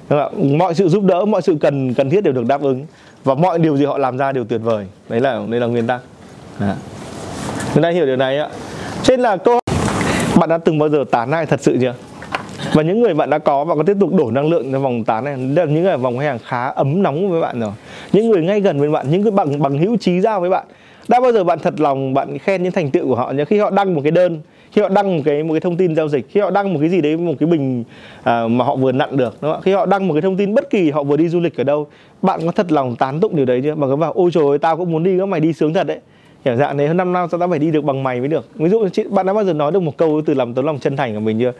Vâng 0.10 0.58
mọi 0.58 0.74
sự 0.74 0.90
giúp 0.90 1.04
đỡ, 1.04 1.26
mọi 1.26 1.42
sự 1.42 1.58
cần 1.62 1.94
cần 1.94 2.10
thiết 2.10 2.24
đều 2.24 2.34
được 2.34 2.46
đáp 2.46 2.62
ứng. 2.62 2.86
Và 3.24 3.36
mọi 3.36 3.60
điều 3.60 3.78
gì 3.78 3.86
họ 3.86 3.98
làm 3.98 4.18
ra 4.18 4.32
đều 4.32 4.46
tuyệt 4.46 4.62
vời. 4.64 4.86
Đấy 5.10 5.20
là 5.20 5.42
đây 5.50 5.60
là 5.60 5.68
nguyên 5.68 5.88
tắc. 5.88 6.02
À. 6.60 6.76
chúng 7.74 7.84
ta 7.84 7.90
hiểu 7.90 8.06
điều 8.06 8.16
này 8.16 8.38
ạ. 8.38 8.50
Trên 9.04 9.20
là 9.20 9.38
câu 9.38 9.60
bạn 10.40 10.50
đã 10.50 10.58
từng 10.58 10.80
bao 10.80 10.90
giờ 10.90 11.04
tán 11.12 11.32
ai 11.32 11.46
thật 11.46 11.62
sự 11.62 11.78
chưa? 11.82 11.94
Và 12.74 12.84
những 12.84 13.02
người 13.02 13.14
bạn 13.14 13.30
đã 13.30 13.38
có 13.38 13.66
và 13.66 13.76
có 13.76 13.84
tiếp 13.84 13.98
tục 14.00 14.14
đổ 14.14 14.32
năng 14.32 14.50
lượng 14.50 14.72
cho 14.72 14.80
vòng 14.80 15.04
tán 15.04 15.24
này? 15.24 15.36
Đây 15.56 15.68
là 15.68 15.74
những 15.74 15.84
người 15.84 15.98
vòng 15.98 16.18
khách 16.18 16.26
hàng 16.26 16.40
khá 16.46 16.68
ấm 16.68 17.04
nóng 17.04 17.32
với 17.32 17.42
bạn 17.42 17.60
rồi. 17.60 17.72
Những 18.14 18.32
người 18.32 18.42
ngay 18.42 18.62
gần 18.62 18.80
với 18.80 18.90
bạn, 18.90 19.06
những 19.10 19.22
người 19.22 19.32
bằng 19.32 19.62
bằng 19.62 19.78
hữu 19.78 19.98
trí 19.98 20.22
giao 20.22 20.42
với 20.42 20.50
bạn. 20.50 20.66
Đã 21.08 21.20
bao 21.20 21.32
giờ 21.32 21.44
bạn 21.44 21.60
thật 21.60 21.80
lòng, 21.80 22.14
bạn 22.14 22.38
khen 22.38 22.64
những 22.64 22.72
thành 22.72 22.92
tựu 22.92 23.08
của 23.08 23.16
họ 23.16 23.32
nhé 23.32 23.46
khi 23.46 23.60
họ 23.60 23.70
đăng 23.70 23.96
một 23.96 24.02
cái 24.04 24.12
đơn 24.12 24.42
khi 24.72 24.82
họ 24.82 24.90
đăng 24.90 25.18
một 25.18 25.24
cái 25.26 25.44
một 25.44 25.54
cái 25.54 25.62
thông 25.62 25.78
tin 25.78 25.96
giao 25.96 26.08
dịch 26.08 26.26
khi 26.30 26.40
họ 26.40 26.50
đăng 26.50 26.74
một 26.74 26.80
cái 26.80 26.90
gì 26.90 27.02
đấy 27.02 27.18
một 27.18 27.34
cái 27.40 27.50
bình 27.50 27.84
à, 28.24 28.48
mà 28.48 28.66
họ 28.66 28.76
vừa 28.76 28.92
nặn 28.92 29.18
được 29.18 29.38
đúng 29.42 29.52
không? 29.52 29.62
khi 29.62 29.74
họ 29.74 29.86
đăng 29.86 30.08
một 30.08 30.14
cái 30.14 30.22
thông 30.22 30.38
tin 30.38 30.56
bất 30.56 30.70
kỳ 30.70 30.92
họ 30.92 31.04
vừa 31.04 31.18
đi 31.18 31.30
du 31.30 31.40
lịch 31.40 31.58
ở 31.58 31.64
đâu 31.64 31.88
bạn 32.22 32.40
có 32.46 32.52
thật 32.52 32.72
lòng 32.72 32.96
tán 32.96 33.20
tụng 33.20 33.36
điều 33.36 33.46
đấy 33.46 33.62
chưa? 33.64 33.76
Mà 33.76 33.88
có 33.88 33.96
bảo 33.96 34.12
ôi 34.12 34.32
trời 34.34 34.44
ơi 34.44 34.58
tao 34.58 34.78
cũng 34.78 34.92
muốn 34.92 35.04
đi 35.04 35.18
các 35.20 35.28
mày 35.28 35.40
đi 35.40 35.54
sướng 35.54 35.74
thật 35.74 35.88
đấy. 35.88 36.00
Kiểu 36.46 36.56
dạng 36.56 36.78
này 36.78 36.88
hơn 36.88 36.98
năm 36.98 37.14
năm 37.14 37.28
sao 37.32 37.40
tao 37.40 37.50
phải 37.50 37.60
đi 37.60 37.72
được 37.72 37.84
bằng 37.84 38.04
mày 38.04 38.20
mới 38.20 38.28
được. 38.28 38.48
Ví 38.56 38.70
dụ 38.70 38.90
chị 38.90 39.04
bạn 39.10 39.26
đã 39.26 39.34
bao 39.34 39.44
giờ 39.44 39.54
nói 39.54 39.72
được 39.72 39.80
một 39.80 39.98
câu 39.98 40.22
từ 40.26 40.34
lòng 40.34 40.54
tấm 40.54 40.66
lòng 40.66 40.80
chân 40.80 40.96
thành 40.96 41.14
của 41.14 41.20
mình 41.20 41.40
chưa? 41.40 41.54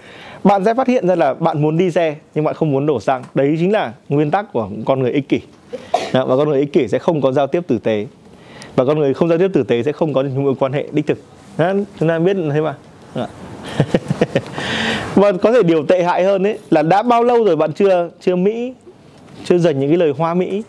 Bạn 0.44 0.66
sẽ 0.66 0.74
phát 0.74 0.88
hiện 0.88 1.08
ra 1.08 1.16
là 1.16 1.34
bạn 1.34 1.62
muốn 1.62 1.78
đi 1.78 1.92
xe 1.92 2.16
nhưng 2.36 2.44
bạn 2.44 2.56
không 2.56 2.72
muốn 2.72 2.86
đổ 2.86 3.00
xăng. 3.00 3.24
Đấy 3.34 3.56
chính 3.60 3.72
là 3.72 3.94
nguyên 4.10 4.32
tắc 4.32 4.54
của 4.54 4.70
con 4.86 5.00
người 5.00 5.12
ích 5.12 5.30
kỷ. 5.30 5.42
Đó, 6.14 6.26
và 6.26 6.38
con 6.38 6.50
người 6.50 6.60
ích 6.60 6.74
kỷ 6.74 6.88
sẽ 6.88 7.00
không 7.00 7.22
có 7.22 7.32
giao 7.32 7.48
tiếp 7.48 7.64
tử 7.68 7.78
tế. 7.78 8.08
Và 8.76 8.86
con 8.86 9.00
người 9.00 9.14
không 9.14 9.30
giao 9.30 9.38
tiếp 9.38 9.50
tử 9.54 9.64
tế 9.64 9.84
sẽ 9.84 9.92
không 9.92 10.14
có 10.14 10.22
những 10.22 10.44
mối 10.44 10.56
quan 10.60 10.74
hệ 10.74 10.88
đích 10.92 11.08
thực. 11.08 11.18
Đó, 11.58 11.74
chúng 12.00 12.10
ta 12.10 12.20
biết 12.20 12.38
thế 12.54 12.62
mà 12.62 12.76
và 15.16 15.32
có 15.42 15.52
thể 15.52 15.64
điều 15.64 15.86
tệ 15.86 16.04
hại 16.04 16.24
hơn 16.24 16.48
ấy 16.48 16.60
là 16.70 16.82
đã 16.82 17.04
bao 17.04 17.24
lâu 17.24 17.44
rồi 17.44 17.56
bạn 17.56 17.74
chưa 17.74 18.10
chưa 18.22 18.36
mỹ 18.36 18.74
chưa 19.46 19.58
dành 19.58 19.80
những 19.80 19.90
cái 19.90 19.98
lời 19.98 20.14
hoa 20.18 20.34
mỹ 20.34 20.64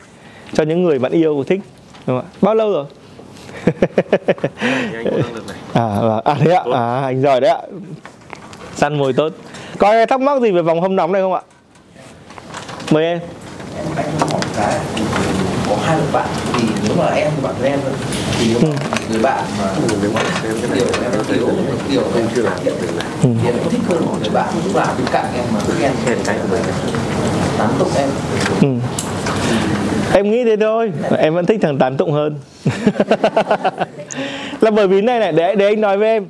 cho 0.52 0.62
những 0.64 0.82
người 0.82 0.98
bạn 0.98 1.12
yêu 1.12 1.44
thích? 1.46 1.60
Đúng 2.06 2.20
không? 2.20 2.26
ạ? 2.30 2.36
bao 2.40 2.54
lâu 2.54 2.72
rồi? 2.72 2.84
À, 5.74 5.98
và- 6.00 6.22
à 6.24 6.34
thế 6.40 6.52
ạ. 6.52 6.64
À 6.72 7.00
anh 7.04 7.22
giỏi 7.22 7.40
đấy 7.40 7.50
ạ. 7.50 7.58
Săn 8.74 8.98
mồi 8.98 9.12
tốt. 9.12 9.32
Có 9.78 9.88
ai 9.90 10.06
thắc 10.06 10.20
mắc 10.20 10.40
gì 10.42 10.50
về 10.50 10.62
vòng 10.62 10.80
hâm 10.80 10.96
nóng 10.96 11.12
này 11.12 11.22
không 11.22 11.34
ạ? 11.34 11.40
Mời 12.90 13.04
em 13.04 13.20
có 15.70 15.76
hai 15.84 15.96
người 15.96 16.12
bạn 16.12 16.28
thì 16.54 16.68
nếu 16.84 16.96
mà 16.96 17.06
em 17.06 17.30
thì 17.36 17.42
bạn 17.42 17.54
với 17.60 17.70
em 17.70 17.78
thôi 17.84 17.92
thì 18.38 18.46
nếu 18.48 18.60
mà 18.62 18.78
người 19.10 19.22
bạn 19.22 19.44
mà 19.58 19.64
nếu 19.78 19.88
mà 19.88 19.94
điều 20.02 20.10
em 21.04 21.24
thiếu 21.28 21.48
điều 21.90 22.02
em 22.16 22.26
chưa 22.34 22.42
làm. 22.42 22.58
hiện 22.64 22.74
được 22.80 22.88
thì 23.22 23.48
em 23.48 23.54
có 23.64 23.70
thích 23.70 23.80
hơn 23.88 24.06
một 24.06 24.16
người 24.20 24.30
bạn 24.30 24.48
lúc 24.64 24.76
nào 24.76 24.94
bên 24.98 25.06
cạnh 25.12 25.26
em 25.34 25.44
mà 25.54 25.60
cứ 25.66 25.72
em 25.82 25.92
khen 26.04 26.18
cái 26.24 26.36
của 26.42 26.48
mình 26.50 26.62
tán 27.58 27.68
tụng 27.78 27.90
em. 27.96 28.08
Ừ. 28.62 28.68
em 30.12 30.30
nghĩ 30.30 30.44
thế 30.44 30.56
thôi 30.56 30.92
em 31.18 31.34
vẫn 31.34 31.46
thích 31.46 31.58
thằng 31.62 31.78
tán 31.78 31.96
tụng 31.96 32.12
hơn. 32.12 32.38
Là 34.60 34.70
bởi 34.70 34.88
vì 34.88 35.00
này 35.00 35.20
này 35.20 35.32
để 35.32 35.54
để 35.54 35.66
anh 35.66 35.80
nói 35.80 35.98
với 35.98 36.08
em 36.08 36.26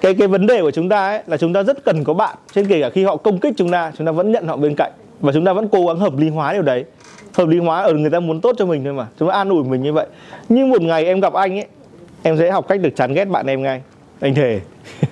cái 0.00 0.14
cái 0.14 0.28
vấn 0.28 0.46
đề 0.46 0.62
của 0.62 0.70
chúng 0.70 0.88
ta 0.88 1.08
ấy 1.08 1.20
là 1.26 1.36
chúng 1.36 1.52
ta 1.52 1.62
rất 1.62 1.84
cần 1.84 2.04
có 2.04 2.14
bạn 2.14 2.36
trên 2.54 2.66
kể 2.66 2.80
cả 2.80 2.90
khi 2.90 3.04
họ 3.04 3.16
công 3.16 3.38
kích 3.38 3.54
chúng 3.56 3.70
ta 3.70 3.92
chúng 3.98 4.06
ta 4.06 4.12
vẫn 4.12 4.32
nhận 4.32 4.48
họ 4.48 4.56
bên 4.56 4.74
cạnh 4.74 4.92
và 5.20 5.32
chúng 5.32 5.44
ta 5.44 5.52
vẫn 5.52 5.68
cố 5.68 5.86
gắng 5.86 5.98
hợp 5.98 6.16
lý 6.16 6.28
hóa 6.28 6.52
điều 6.52 6.62
đấy 6.62 6.84
hợp 7.32 7.48
lý 7.48 7.58
hóa 7.58 7.82
ở 7.82 7.92
người 7.92 8.10
ta 8.10 8.20
muốn 8.20 8.40
tốt 8.40 8.54
cho 8.58 8.66
mình 8.66 8.84
thôi 8.84 8.92
mà. 8.92 9.06
Chúng 9.18 9.28
ta 9.28 9.34
an 9.34 9.48
ủi 9.48 9.64
mình 9.64 9.82
như 9.82 9.92
vậy. 9.92 10.06
Nhưng 10.48 10.70
một 10.70 10.82
ngày 10.82 11.04
em 11.04 11.20
gặp 11.20 11.32
anh 11.32 11.58
ấy, 11.58 11.66
em 12.22 12.36
sẽ 12.38 12.50
học 12.50 12.68
cách 12.68 12.80
được 12.80 12.96
chán 12.96 13.14
ghét 13.14 13.24
bạn 13.24 13.46
em 13.46 13.62
ngay. 13.62 13.82
Anh 14.20 14.34
thề. 14.34 14.60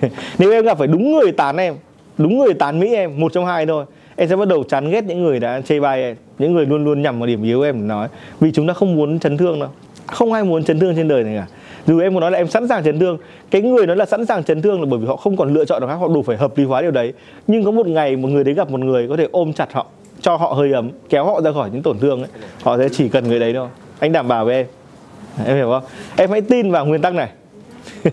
Nếu 0.37 0.51
em 0.51 0.65
gặp 0.65 0.77
phải 0.77 0.87
đúng 0.87 1.11
người 1.11 1.31
tán 1.31 1.57
em, 1.57 1.75
đúng 2.17 2.39
người 2.39 2.53
tán 2.53 2.79
mỹ 2.79 2.93
em, 2.93 3.19
một 3.19 3.33
trong 3.33 3.45
hai 3.45 3.65
thôi, 3.65 3.85
em 4.15 4.29
sẽ 4.29 4.35
bắt 4.35 4.47
đầu 4.47 4.63
chán 4.63 4.91
ghét 4.91 5.03
những 5.03 5.23
người 5.23 5.39
đã 5.39 5.61
chê 5.61 5.79
bai 5.79 6.03
em. 6.03 6.15
Những 6.39 6.53
người 6.53 6.65
luôn 6.65 6.85
luôn 6.85 7.01
nhằm 7.01 7.19
vào 7.19 7.27
điểm 7.27 7.43
yếu 7.43 7.61
em 7.61 7.75
để 7.75 7.85
nói. 7.85 8.07
Vì 8.39 8.51
chúng 8.51 8.67
ta 8.67 8.73
không 8.73 8.95
muốn 8.95 9.19
chấn 9.19 9.37
thương 9.37 9.59
đâu. 9.59 9.69
Không 10.07 10.33
ai 10.33 10.43
muốn 10.43 10.63
chấn 10.63 10.79
thương 10.79 10.95
trên 10.95 11.07
đời 11.07 11.23
này 11.23 11.35
cả. 11.35 11.47
Dù 11.87 11.99
em 11.99 12.13
muốn 12.13 12.21
nói 12.21 12.31
là 12.31 12.37
em 12.37 12.47
sẵn 12.47 12.67
sàng 12.67 12.83
chấn 12.83 12.99
thương, 12.99 13.17
cái 13.51 13.61
người 13.61 13.87
nói 13.87 13.95
là 13.95 14.05
sẵn 14.05 14.25
sàng 14.25 14.43
chấn 14.43 14.61
thương 14.61 14.79
là 14.79 14.87
bởi 14.89 14.99
vì 14.99 15.05
họ 15.07 15.15
không 15.15 15.37
còn 15.37 15.53
lựa 15.53 15.65
chọn 15.65 15.81
nào 15.81 15.89
khác, 15.89 15.95
họ 15.95 16.07
đủ 16.07 16.21
phải 16.21 16.37
hợp 16.37 16.57
lý 16.57 16.63
hóa 16.63 16.81
điều 16.81 16.91
đấy. 16.91 17.13
Nhưng 17.47 17.63
có 17.63 17.71
một 17.71 17.87
ngày 17.87 18.15
một 18.15 18.27
người 18.27 18.43
đấy 18.43 18.53
gặp 18.53 18.69
một 18.69 18.79
người 18.79 19.07
có 19.07 19.17
thể 19.17 19.27
ôm 19.31 19.53
chặt 19.53 19.73
họ 19.73 19.87
cho 20.21 20.35
họ 20.35 20.53
hơi 20.53 20.71
ấm 20.71 20.91
kéo 21.09 21.25
họ 21.25 21.41
ra 21.41 21.51
khỏi 21.51 21.69
những 21.73 21.83
tổn 21.83 21.99
thương 21.99 22.19
ấy. 22.19 22.29
Họ 22.63 22.77
sẽ 22.77 22.89
chỉ 22.89 23.09
cần 23.09 23.27
người 23.27 23.39
đấy 23.39 23.53
thôi. 23.53 23.67
Anh 23.99 24.11
đảm 24.11 24.27
bảo 24.27 24.45
với 24.45 24.55
em. 24.55 24.65
Em 25.45 25.55
hiểu 25.55 25.69
không? 25.71 25.83
Em 26.15 26.31
hãy 26.31 26.41
tin 26.41 26.71
vào 26.71 26.85
nguyên 26.85 27.01
tắc 27.01 27.13
này. 27.13 27.29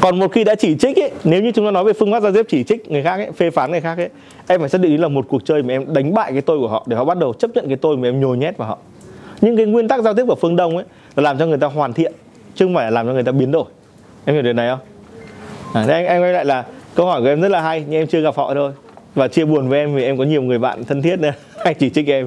Còn 0.00 0.18
một 0.18 0.32
khi 0.32 0.44
đã 0.44 0.54
chỉ 0.54 0.76
trích 0.76 0.96
ấy 0.96 1.10
nếu 1.24 1.42
như 1.42 1.52
chúng 1.52 1.64
ta 1.64 1.70
nói 1.70 1.84
về 1.84 1.92
phương 1.92 2.12
pháp 2.12 2.22
giao 2.22 2.32
tiếp 2.32 2.46
chỉ 2.48 2.64
trích 2.64 2.90
người 2.90 3.02
khác 3.02 3.16
ấy 3.16 3.32
phê 3.32 3.50
phán 3.50 3.70
người 3.70 3.80
khác 3.80 3.98
ấy 3.98 4.08
em 4.46 4.60
phải 4.60 4.68
xác 4.68 4.80
định 4.80 5.00
là 5.00 5.08
một 5.08 5.26
cuộc 5.28 5.44
chơi 5.44 5.62
mà 5.62 5.74
em 5.74 5.94
đánh 5.94 6.14
bại 6.14 6.32
cái 6.32 6.40
tôi 6.40 6.58
của 6.58 6.68
họ 6.68 6.84
để 6.86 6.96
họ 6.96 7.04
bắt 7.04 7.18
đầu 7.18 7.32
chấp 7.32 7.50
nhận 7.54 7.68
cái 7.68 7.76
tôi 7.76 7.96
mà 7.96 8.08
em 8.08 8.20
nhồi 8.20 8.36
nhét 8.36 8.56
vào 8.56 8.68
họ. 8.68 8.78
Những 9.40 9.56
cái 9.56 9.66
nguyên 9.66 9.88
tắc 9.88 10.02
giao 10.02 10.14
tiếp 10.14 10.24
của 10.28 10.34
phương 10.34 10.56
đông 10.56 10.76
ấy 10.76 10.84
là 11.16 11.22
làm 11.22 11.38
cho 11.38 11.46
người 11.46 11.58
ta 11.58 11.66
hoàn 11.66 11.92
thiện 11.92 12.12
chứ 12.54 12.64
không 12.64 12.74
phải 12.74 12.84
là 12.84 12.90
làm 12.90 13.06
cho 13.06 13.12
người 13.12 13.22
ta 13.22 13.32
biến 13.32 13.52
đổi. 13.52 13.64
Em 14.24 14.34
hiểu 14.34 14.42
điều 14.42 14.52
này 14.52 14.68
không? 14.70 14.78
À, 15.74 15.84
thế 15.86 15.92
anh 15.92 16.06
anh 16.06 16.22
quay 16.22 16.32
lại 16.32 16.44
là 16.44 16.64
câu 16.94 17.06
hỏi 17.06 17.20
của 17.20 17.26
em 17.26 17.40
rất 17.40 17.48
là 17.48 17.60
hay 17.60 17.84
nhưng 17.88 18.00
em 18.00 18.06
chưa 18.06 18.20
gặp 18.20 18.36
họ 18.36 18.54
thôi 18.54 18.72
và 19.14 19.28
chia 19.28 19.44
buồn 19.44 19.68
với 19.68 19.78
em 19.78 19.94
vì 19.94 20.04
em 20.04 20.18
có 20.18 20.24
nhiều 20.24 20.42
người 20.42 20.58
bạn 20.58 20.84
thân 20.84 21.02
thiết 21.02 21.20
nữa. 21.20 21.32
Hay 21.64 21.74
chỉ 21.74 21.90
trích 21.90 22.06
em. 22.06 22.26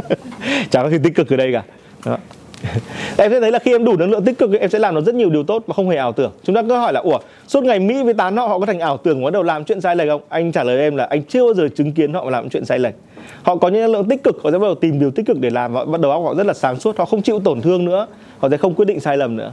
Chẳng 0.70 0.84
có 0.84 0.90
gì 0.90 0.98
tích 1.04 1.14
cực 1.14 1.32
ở 1.32 1.36
đây 1.36 1.52
cả. 1.52 1.62
Đó. 2.06 2.18
em 3.16 3.30
sẽ 3.30 3.40
thấy 3.40 3.52
là 3.52 3.58
khi 3.58 3.74
em 3.74 3.84
đủ 3.84 3.96
năng 3.96 4.10
lượng 4.10 4.24
tích 4.24 4.38
cực, 4.38 4.50
em 4.60 4.70
sẽ 4.70 4.78
làm 4.78 4.94
được 4.94 5.04
rất 5.06 5.14
nhiều 5.14 5.30
điều 5.30 5.44
tốt 5.44 5.64
mà 5.66 5.74
không 5.74 5.88
hề 5.88 5.96
ảo 5.96 6.12
tưởng. 6.12 6.32
Chúng 6.42 6.56
ta 6.56 6.62
cứ 6.62 6.74
hỏi 6.74 6.92
là, 6.92 7.00
ủa, 7.00 7.18
suốt 7.46 7.64
ngày 7.64 7.78
mỹ 7.78 8.02
với 8.02 8.14
tán 8.14 8.36
họ 8.36 8.46
họ 8.46 8.58
có 8.58 8.66
thành 8.66 8.80
ảo 8.80 8.96
tưởng 8.96 9.24
bắt 9.24 9.32
đầu 9.32 9.42
làm 9.42 9.64
chuyện 9.64 9.80
sai 9.80 9.96
lệch 9.96 10.08
không? 10.08 10.20
Anh 10.28 10.52
trả 10.52 10.64
lời 10.64 10.78
em 10.78 10.96
là, 10.96 11.04
anh 11.04 11.22
chưa 11.24 11.44
bao 11.44 11.54
giờ 11.54 11.68
chứng 11.76 11.92
kiến 11.92 12.12
họ 12.12 12.30
làm 12.30 12.48
chuyện 12.48 12.64
sai 12.64 12.78
lệch. 12.78 12.94
Họ 13.42 13.56
có 13.56 13.68
những 13.68 13.80
năng 13.80 13.92
lượng 13.92 14.08
tích 14.08 14.22
cực, 14.22 14.36
họ 14.42 14.50
sẽ 14.50 14.58
bắt 14.58 14.66
đầu 14.66 14.74
tìm 14.74 15.00
điều 15.00 15.10
tích 15.10 15.26
cực 15.26 15.40
để 15.40 15.50
làm 15.50 15.72
và 15.72 15.84
bắt 15.84 16.00
đầu 16.00 16.10
óc 16.10 16.22
họ 16.24 16.34
rất 16.34 16.46
là 16.46 16.54
sáng 16.54 16.80
suốt, 16.80 16.98
họ 16.98 17.04
không 17.04 17.22
chịu 17.22 17.40
tổn 17.40 17.60
thương 17.60 17.84
nữa, 17.84 18.06
họ 18.38 18.48
sẽ 18.48 18.56
không 18.56 18.74
quyết 18.74 18.84
định 18.84 19.00
sai 19.00 19.16
lầm 19.16 19.36
nữa. 19.36 19.52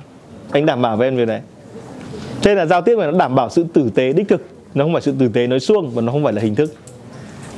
Anh 0.51 0.66
đảm 0.66 0.82
bảo 0.82 0.97
với 0.97 1.07
em 1.07 1.18
về 1.18 1.26
đấy 1.26 1.39
thế 2.41 2.55
là 2.55 2.66
giao 2.66 2.82
tiếp 2.82 2.97
này 2.97 3.12
nó 3.12 3.18
đảm 3.18 3.36
bảo 3.36 3.49
sự 3.49 3.66
tử 3.74 3.89
tế, 3.95 4.14
đích 4.14 4.28
thực 4.28 4.41
nó 4.74 4.84
không 4.86 4.93
phải 4.93 5.01
sự 5.01 5.13
tử 5.20 5.30
tế 5.34 5.47
nói 5.47 5.59
suông 5.59 5.89
và 5.89 6.01
nó 6.01 6.11
không 6.11 6.24
phải 6.24 6.34
là 6.34 6.41
hình 6.41 6.55
thức. 6.55 6.74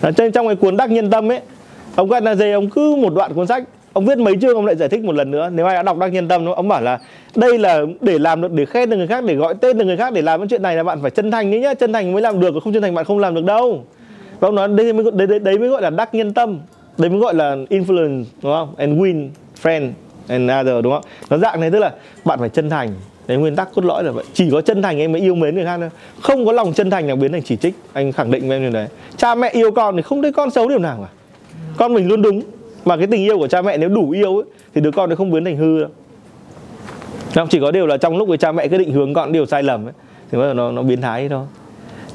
À, 0.02 0.12
cho 0.12 0.30
trong 0.30 0.48
cái 0.48 0.56
cuốn 0.56 0.78
đắc 0.78 0.92
nhân 0.92 1.10
tâm 1.10 1.32
ấy 1.32 1.40
ông 1.96 2.10
Gandhi 2.10 2.52
ông 2.52 2.70
cứ 2.70 2.96
một 2.96 3.14
đoạn 3.16 3.34
cuốn 3.34 3.48
sách 3.48 3.64
ông 3.94 4.06
viết 4.06 4.18
mấy 4.18 4.34
chương 4.42 4.56
ông 4.56 4.66
lại 4.66 4.76
giải 4.76 4.90
thích 4.90 5.04
một 5.04 5.16
lần 5.16 5.32
nữa. 5.32 5.50
Nếu 5.54 5.66
ai 5.66 5.76
đã 5.76 5.84
đọc 5.84 5.98
đắc 5.98 6.08
nhân 6.08 6.28
tâm 6.28 6.46
ông 6.46 6.68
bảo 6.68 6.82
là 6.82 7.00
đây 7.36 7.60
là 7.60 7.82
để 8.02 8.20
làm 8.20 8.42
được 8.42 8.52
để 8.52 8.66
khen 8.66 8.90
được 8.90 8.98
người 8.98 9.08
khác 9.08 9.24
để 9.24 9.36
gọi 9.36 9.56
tên 9.62 9.78
được 9.78 9.86
người 9.86 9.98
khác 9.98 10.14
để 10.14 10.22
làm 10.22 10.40
cái 10.40 10.48
chuyện 10.48 10.62
này 10.62 10.76
là 10.76 10.84
bạn 10.84 11.02
phải 11.02 11.12
chân 11.12 11.32
thành 11.32 11.52
đấy 11.52 11.60
nhá 11.60 11.74
chân 11.74 11.94
thành 11.94 12.12
mới 12.14 12.22
làm 12.22 12.40
được 12.40 12.54
không 12.64 12.74
chân 12.74 12.82
thành 12.82 12.96
bạn 12.96 13.06
không 13.06 13.20
làm 13.20 13.36
được 13.36 13.44
đâu. 13.44 13.86
Và 14.40 14.48
ông 14.48 14.56
nói 14.56 14.68
đây 14.68 14.94
mới 14.94 15.06
đấy, 15.14 15.28
đấy, 15.28 15.40
đấy 15.40 15.58
mới 15.58 15.70
gọi 15.70 15.82
là 15.82 15.90
đắc 15.90 16.14
nhân 16.14 16.34
tâm 16.34 16.60
đấy 16.98 17.10
mới 17.10 17.20
gọi 17.20 17.36
là 17.36 17.56
influence 17.70 18.24
đúng 18.42 18.54
không? 18.54 18.76
And 18.78 19.00
win 19.00 19.30
friend 19.64 19.92
and 20.28 20.52
other 20.62 20.84
đúng 20.84 20.94
không? 20.94 21.04
Nó 21.30 21.38
dạng 21.38 21.60
này 21.60 21.72
tức 21.72 21.80
là 21.80 21.92
bạn 22.26 22.40
phải 22.40 22.50
chân 22.50 22.70
thành 22.70 22.90
đấy 23.28 23.38
nguyên 23.38 23.56
tắc 23.56 23.74
cốt 23.74 23.86
lõi 23.86 24.04
là 24.04 24.12
vậy. 24.12 24.24
Chỉ 24.34 24.50
có 24.52 24.62
chân 24.62 24.82
thành 24.82 25.00
em 25.00 25.12
mới 25.12 25.22
yêu 25.22 25.36
mến 25.36 25.56
người 25.56 25.66
khác 25.66 25.78
thôi. 25.78 25.90
Không 26.22 26.46
có 26.46 26.52
lòng 26.52 26.74
chân 26.74 26.90
thành 26.90 27.08
là 27.08 27.16
biến 27.16 27.32
thành 27.32 27.44
chỉ 27.44 27.56
trích. 27.56 27.76
Anh 27.94 28.12
khẳng 28.12 28.32
định 28.32 28.48
với 28.48 28.58
em 28.58 28.62
điều 28.62 28.72
đấy 28.72 28.88
cha 29.18 29.36
mẹ 29.36 29.50
yêu 29.50 29.72
con 29.72 29.96
thì 29.96 30.02
không 30.02 30.22
thấy 30.22 30.32
con 30.32 30.52
xấu 30.52 30.70
điều 30.70 30.80
nào 30.80 30.98
cả. 31.02 31.10
Con 31.78 31.94
mình 31.94 32.08
luôn 32.08 32.22
đúng. 32.22 32.42
Mà 32.86 32.98
cái 32.98 33.08
tình 33.08 33.24
yêu 33.24 33.38
của 33.38 33.48
cha 33.48 33.62
mẹ 33.62 33.78
nếu 33.78 33.90
đủ 33.90 34.12
yêu 34.12 34.38
ấy, 34.38 34.46
thì 34.76 34.82
đứa 34.82 34.92
con 34.92 35.10
nó 35.10 35.16
không 35.16 35.32
biến 35.32 35.46
thành 35.46 35.58
hư 35.58 35.80
đâu. 35.80 35.90
Không 37.36 37.48
chỉ 37.48 37.60
có 37.60 37.72
điều 37.72 37.88
là 37.88 37.98
trong 37.98 38.18
lúc 38.18 38.28
với 38.28 38.38
cha 38.38 38.52
mẹ 38.52 38.68
cứ 38.68 38.78
định 38.78 38.92
hướng 38.92 39.14
con 39.14 39.32
điều 39.32 39.46
sai 39.46 39.64
lầm 39.64 39.86
ấy 39.86 39.94
thì 40.32 40.38
bắt 40.38 40.44
đầu 40.44 40.54
nó 40.54 40.72
nó 40.72 40.82
biến 40.82 41.02
thái 41.02 41.30
thôi 41.30 41.46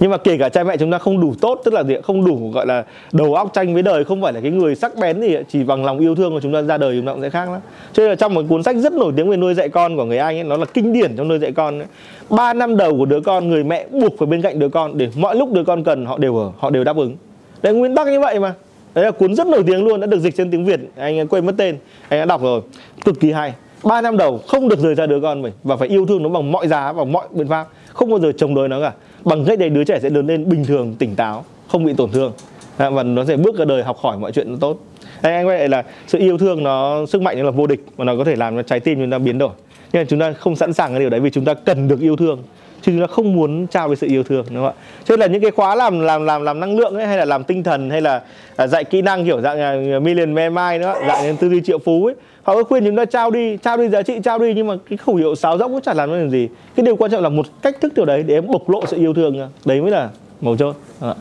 nhưng 0.00 0.10
mà 0.10 0.16
kể 0.16 0.36
cả 0.38 0.48
cha 0.48 0.64
mẹ 0.64 0.76
chúng 0.76 0.90
ta 0.90 0.98
không 0.98 1.20
đủ 1.20 1.34
tốt, 1.40 1.60
tức 1.64 1.74
là 1.74 1.84
gì 1.84 1.94
không 2.02 2.24
đủ, 2.24 2.50
gọi 2.54 2.66
là, 2.66 2.84
đầu 3.12 3.34
óc 3.34 3.50
tranh 3.52 3.74
với 3.74 3.82
đời, 3.82 4.04
không 4.04 4.22
phải 4.22 4.32
là 4.32 4.40
cái 4.40 4.50
người 4.50 4.74
sắc 4.74 4.96
bén 4.96 5.20
gì 5.20 5.36
chỉ 5.48 5.64
bằng 5.64 5.84
lòng 5.84 5.98
yêu 5.98 6.14
thương 6.14 6.32
của 6.32 6.40
chúng 6.40 6.52
ta 6.52 6.62
ra 6.62 6.78
đời 6.78 6.96
chúng 6.96 7.06
ta 7.06 7.12
cũng 7.12 7.22
sẽ 7.22 7.30
khác 7.30 7.50
lắm. 7.50 7.60
Cho 7.92 8.02
nên 8.02 8.10
là 8.10 8.14
trong 8.14 8.34
một 8.34 8.42
cuốn 8.48 8.62
sách 8.62 8.76
rất 8.76 8.92
nổi 8.92 9.12
tiếng 9.16 9.30
về 9.30 9.36
nuôi 9.36 9.54
dạy 9.54 9.68
con 9.68 9.96
của 9.96 10.04
người 10.04 10.18
anh 10.18 10.36
ấy, 10.36 10.44
nó 10.44 10.56
là 10.56 10.64
kinh 10.64 10.92
điển 10.92 11.16
trong 11.16 11.28
nuôi 11.28 11.38
dạy 11.38 11.52
con 11.52 11.78
ấy. 11.78 11.86
ba 12.30 12.54
năm 12.54 12.76
đầu 12.76 12.96
của 12.98 13.06
đứa 13.06 13.20
con, 13.20 13.48
người 13.48 13.64
mẹ 13.64 13.86
buộc 13.90 14.18
phải 14.18 14.26
bên 14.26 14.42
cạnh 14.42 14.58
đứa 14.58 14.68
con 14.68 14.98
để 14.98 15.08
mọi 15.16 15.36
lúc 15.36 15.52
đứa 15.52 15.64
con 15.64 15.84
cần, 15.84 16.06
họ 16.06 16.18
đều 16.18 16.36
ở, 16.36 16.50
họ 16.58 16.70
đều 16.70 16.84
đáp 16.84 16.96
ứng. 16.96 17.16
Đấy, 17.62 17.74
nguyên 17.74 17.94
tắc 17.94 18.06
như 18.06 18.20
vậy 18.20 18.40
mà. 18.40 18.54
Đấy 18.94 19.04
là 19.04 19.10
cuốn 19.10 19.34
rất 19.34 19.46
nổi 19.46 19.62
tiếng 19.66 19.84
luôn, 19.84 20.00
đã 20.00 20.06
được 20.06 20.18
dịch 20.18 20.36
trên 20.36 20.50
tiếng 20.50 20.64
việt, 20.64 20.80
anh 20.96 21.28
quên 21.28 21.46
mất 21.46 21.54
tên, 21.56 21.76
anh 22.08 22.20
đã 22.20 22.24
đọc 22.24 22.42
rồi. 22.42 22.60
Cực 23.04 23.20
kỳ 23.20 23.32
hay. 23.32 23.54
Ba 23.84 24.00
năm 24.00 24.16
đầu 24.16 24.40
không 24.48 24.68
được 24.68 24.78
rời 24.78 24.94
ra 24.94 25.06
đứa 25.06 25.20
con 25.20 25.42
mình 25.42 25.52
và 25.64 25.76
phải 25.76 25.88
yêu 25.88 26.06
thương 26.06 26.22
nó 26.22 26.28
bằng 26.28 26.52
mọi 26.52 26.68
giá 26.68 26.92
và 26.92 27.04
mọi 27.04 27.26
biện 27.30 27.48
pháp. 27.48 27.66
Không 27.92 28.10
bao 28.10 28.18
giờ 28.20 28.32
chống 28.36 28.54
đối 28.54 28.68
nó 28.68 28.80
cả 28.80 28.92
bằng 29.26 29.44
cách 29.44 29.58
đấy 29.58 29.68
đứa 29.68 29.84
trẻ 29.84 29.98
sẽ 30.02 30.10
lớn 30.10 30.26
lên 30.26 30.48
bình 30.48 30.64
thường 30.64 30.94
tỉnh 30.98 31.16
táo 31.16 31.44
không 31.68 31.84
bị 31.84 31.92
tổn 31.96 32.10
thương. 32.10 32.32
Và 32.76 33.02
nó 33.02 33.24
sẽ 33.24 33.36
bước 33.36 33.58
ra 33.58 33.64
đời 33.64 33.82
học 33.82 33.98
hỏi 33.98 34.18
mọi 34.18 34.32
chuyện 34.32 34.52
nó 34.52 34.56
tốt. 34.60 34.78
Đây, 35.22 35.34
anh 35.34 35.46
quay 35.46 35.58
lại 35.58 35.68
là 35.68 35.82
sự 36.06 36.18
yêu 36.18 36.38
thương 36.38 36.62
nó 36.62 37.06
sức 37.06 37.22
mạnh 37.22 37.38
nó 37.38 37.44
là 37.44 37.50
vô 37.50 37.66
địch 37.66 37.84
và 37.96 38.04
nó 38.04 38.16
có 38.16 38.24
thể 38.24 38.36
làm 38.36 38.56
cho 38.56 38.62
trái 38.62 38.80
tim 38.80 38.98
chúng 38.98 39.10
ta 39.10 39.18
biến 39.18 39.38
đổi. 39.38 39.50
Nhưng 39.92 40.02
mà 40.02 40.06
chúng 40.08 40.20
ta 40.20 40.32
không 40.32 40.56
sẵn 40.56 40.72
sàng 40.72 40.90
cái 40.90 41.00
điều 41.00 41.10
đấy 41.10 41.20
vì 41.20 41.30
chúng 41.30 41.44
ta 41.44 41.54
cần 41.54 41.88
được 41.88 42.00
yêu 42.00 42.16
thương 42.16 42.42
chứ 42.82 42.92
chúng 42.92 43.00
ta 43.00 43.06
không 43.06 43.32
muốn 43.32 43.66
trao 43.66 43.88
về 43.88 43.96
sự 43.96 44.06
yêu 44.06 44.22
thương 44.22 44.44
đúng 44.50 44.64
không 44.64 44.66
ạ? 44.66 44.82
Cho 45.04 45.16
nên 45.16 45.20
là 45.20 45.26
những 45.26 45.42
cái 45.42 45.50
khóa 45.50 45.74
làm 45.74 46.00
làm 46.00 46.24
làm 46.24 46.42
làm 46.42 46.60
năng 46.60 46.76
lượng 46.76 46.94
ấy 46.94 47.06
hay 47.06 47.18
là 47.18 47.24
làm 47.24 47.44
tinh 47.44 47.62
thần 47.62 47.90
hay 47.90 48.00
là 48.00 48.22
à, 48.56 48.66
dạy 48.66 48.84
kỹ 48.84 49.02
năng 49.02 49.24
kiểu 49.24 49.40
dạng 49.40 49.60
à, 49.60 49.98
million 50.02 50.34
man 50.34 50.54
mind 50.54 50.82
nữa 50.82 50.94
dạng 51.06 51.36
tư 51.36 51.48
duy 51.48 51.60
triệu 51.60 51.78
phú 51.78 52.06
ấy 52.06 52.14
họ 52.46 52.54
có 52.54 52.64
khuyên 52.64 52.84
chúng 52.84 52.96
ta 52.96 53.04
trao 53.04 53.30
đi 53.30 53.56
trao 53.56 53.76
đi 53.76 53.88
giá 53.88 54.02
trị 54.02 54.14
trao 54.24 54.38
đi 54.38 54.54
nhưng 54.54 54.66
mà 54.66 54.74
cái 54.90 54.96
khẩu 54.96 55.14
hiệu 55.14 55.34
sáo 55.34 55.58
rỗng 55.58 55.72
cũng 55.72 55.80
chả 55.80 55.94
làm 55.94 56.10
được 56.10 56.28
gì. 56.28 56.48
Cái 56.76 56.86
điều 56.86 56.96
quan 56.96 57.10
trọng 57.10 57.22
là 57.22 57.28
một 57.28 57.46
cách 57.62 57.76
thức 57.80 57.92
điều 57.96 58.04
đấy 58.04 58.22
để 58.22 58.34
em 58.34 58.46
bộc 58.46 58.70
lộ 58.70 58.86
sự 58.86 58.96
yêu 58.96 59.14
thương 59.14 59.48
đấy 59.64 59.80
mới 59.80 59.90
là 59.90 60.08
mấu 60.40 60.56
chốt. 60.56 60.76
À. 61.00 61.14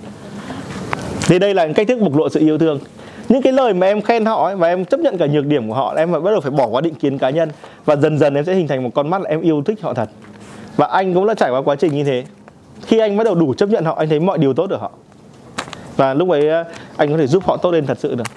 thì 1.27 1.39
đây 1.39 1.53
là 1.53 1.67
cách 1.75 1.87
thức 1.87 1.99
bộc 1.99 2.15
lộ 2.15 2.29
sự 2.29 2.39
yêu 2.39 2.57
thương. 2.57 2.79
Những 3.29 3.41
cái 3.41 3.53
lời 3.53 3.73
mà 3.73 3.87
em 3.87 4.01
khen 4.01 4.25
họ 4.25 4.45
ấy, 4.45 4.55
và 4.55 4.67
em 4.67 4.85
chấp 4.85 4.99
nhận 4.99 5.17
cả 5.17 5.27
nhược 5.27 5.45
điểm 5.45 5.67
của 5.67 5.73
họ 5.73 5.95
em 5.97 6.11
phải 6.11 6.21
bắt 6.21 6.31
đầu 6.31 6.41
phải 6.41 6.51
bỏ 6.51 6.67
qua 6.67 6.81
định 6.81 6.95
kiến 6.95 7.17
cá 7.17 7.29
nhân. 7.29 7.49
Và 7.85 7.95
dần 7.95 8.17
dần 8.17 8.35
em 8.35 8.45
sẽ 8.45 8.55
hình 8.55 8.67
thành 8.67 8.83
một 8.83 8.89
con 8.93 9.09
mắt 9.09 9.21
là 9.21 9.29
em 9.29 9.41
yêu 9.41 9.63
thích 9.65 9.81
họ 9.81 9.93
thật. 9.93 10.09
Và 10.77 10.87
anh 10.87 11.13
cũng 11.13 11.27
đã 11.27 11.33
trải 11.33 11.51
qua 11.51 11.61
quá 11.61 11.75
trình 11.75 11.93
như 11.93 12.03
thế. 12.03 12.23
Khi 12.85 12.99
anh 12.99 13.17
bắt 13.17 13.23
đầu 13.23 13.35
đủ 13.35 13.53
chấp 13.53 13.69
nhận 13.69 13.85
họ 13.85 13.95
anh 13.95 14.09
thấy 14.09 14.19
mọi 14.19 14.37
điều 14.37 14.53
tốt 14.53 14.69
ở 14.69 14.77
họ. 14.77 14.91
Và 15.97 16.13
lúc 16.13 16.29
ấy 16.29 16.49
ờ, 16.49 16.63
anh 16.97 17.11
có 17.11 17.17
thể 17.17 17.27
giúp 17.27 17.43
họ 17.45 17.57
tốt 17.57 17.71
lên 17.71 17.85
thật 17.85 17.97
sự 17.99 18.15
được 18.15 18.27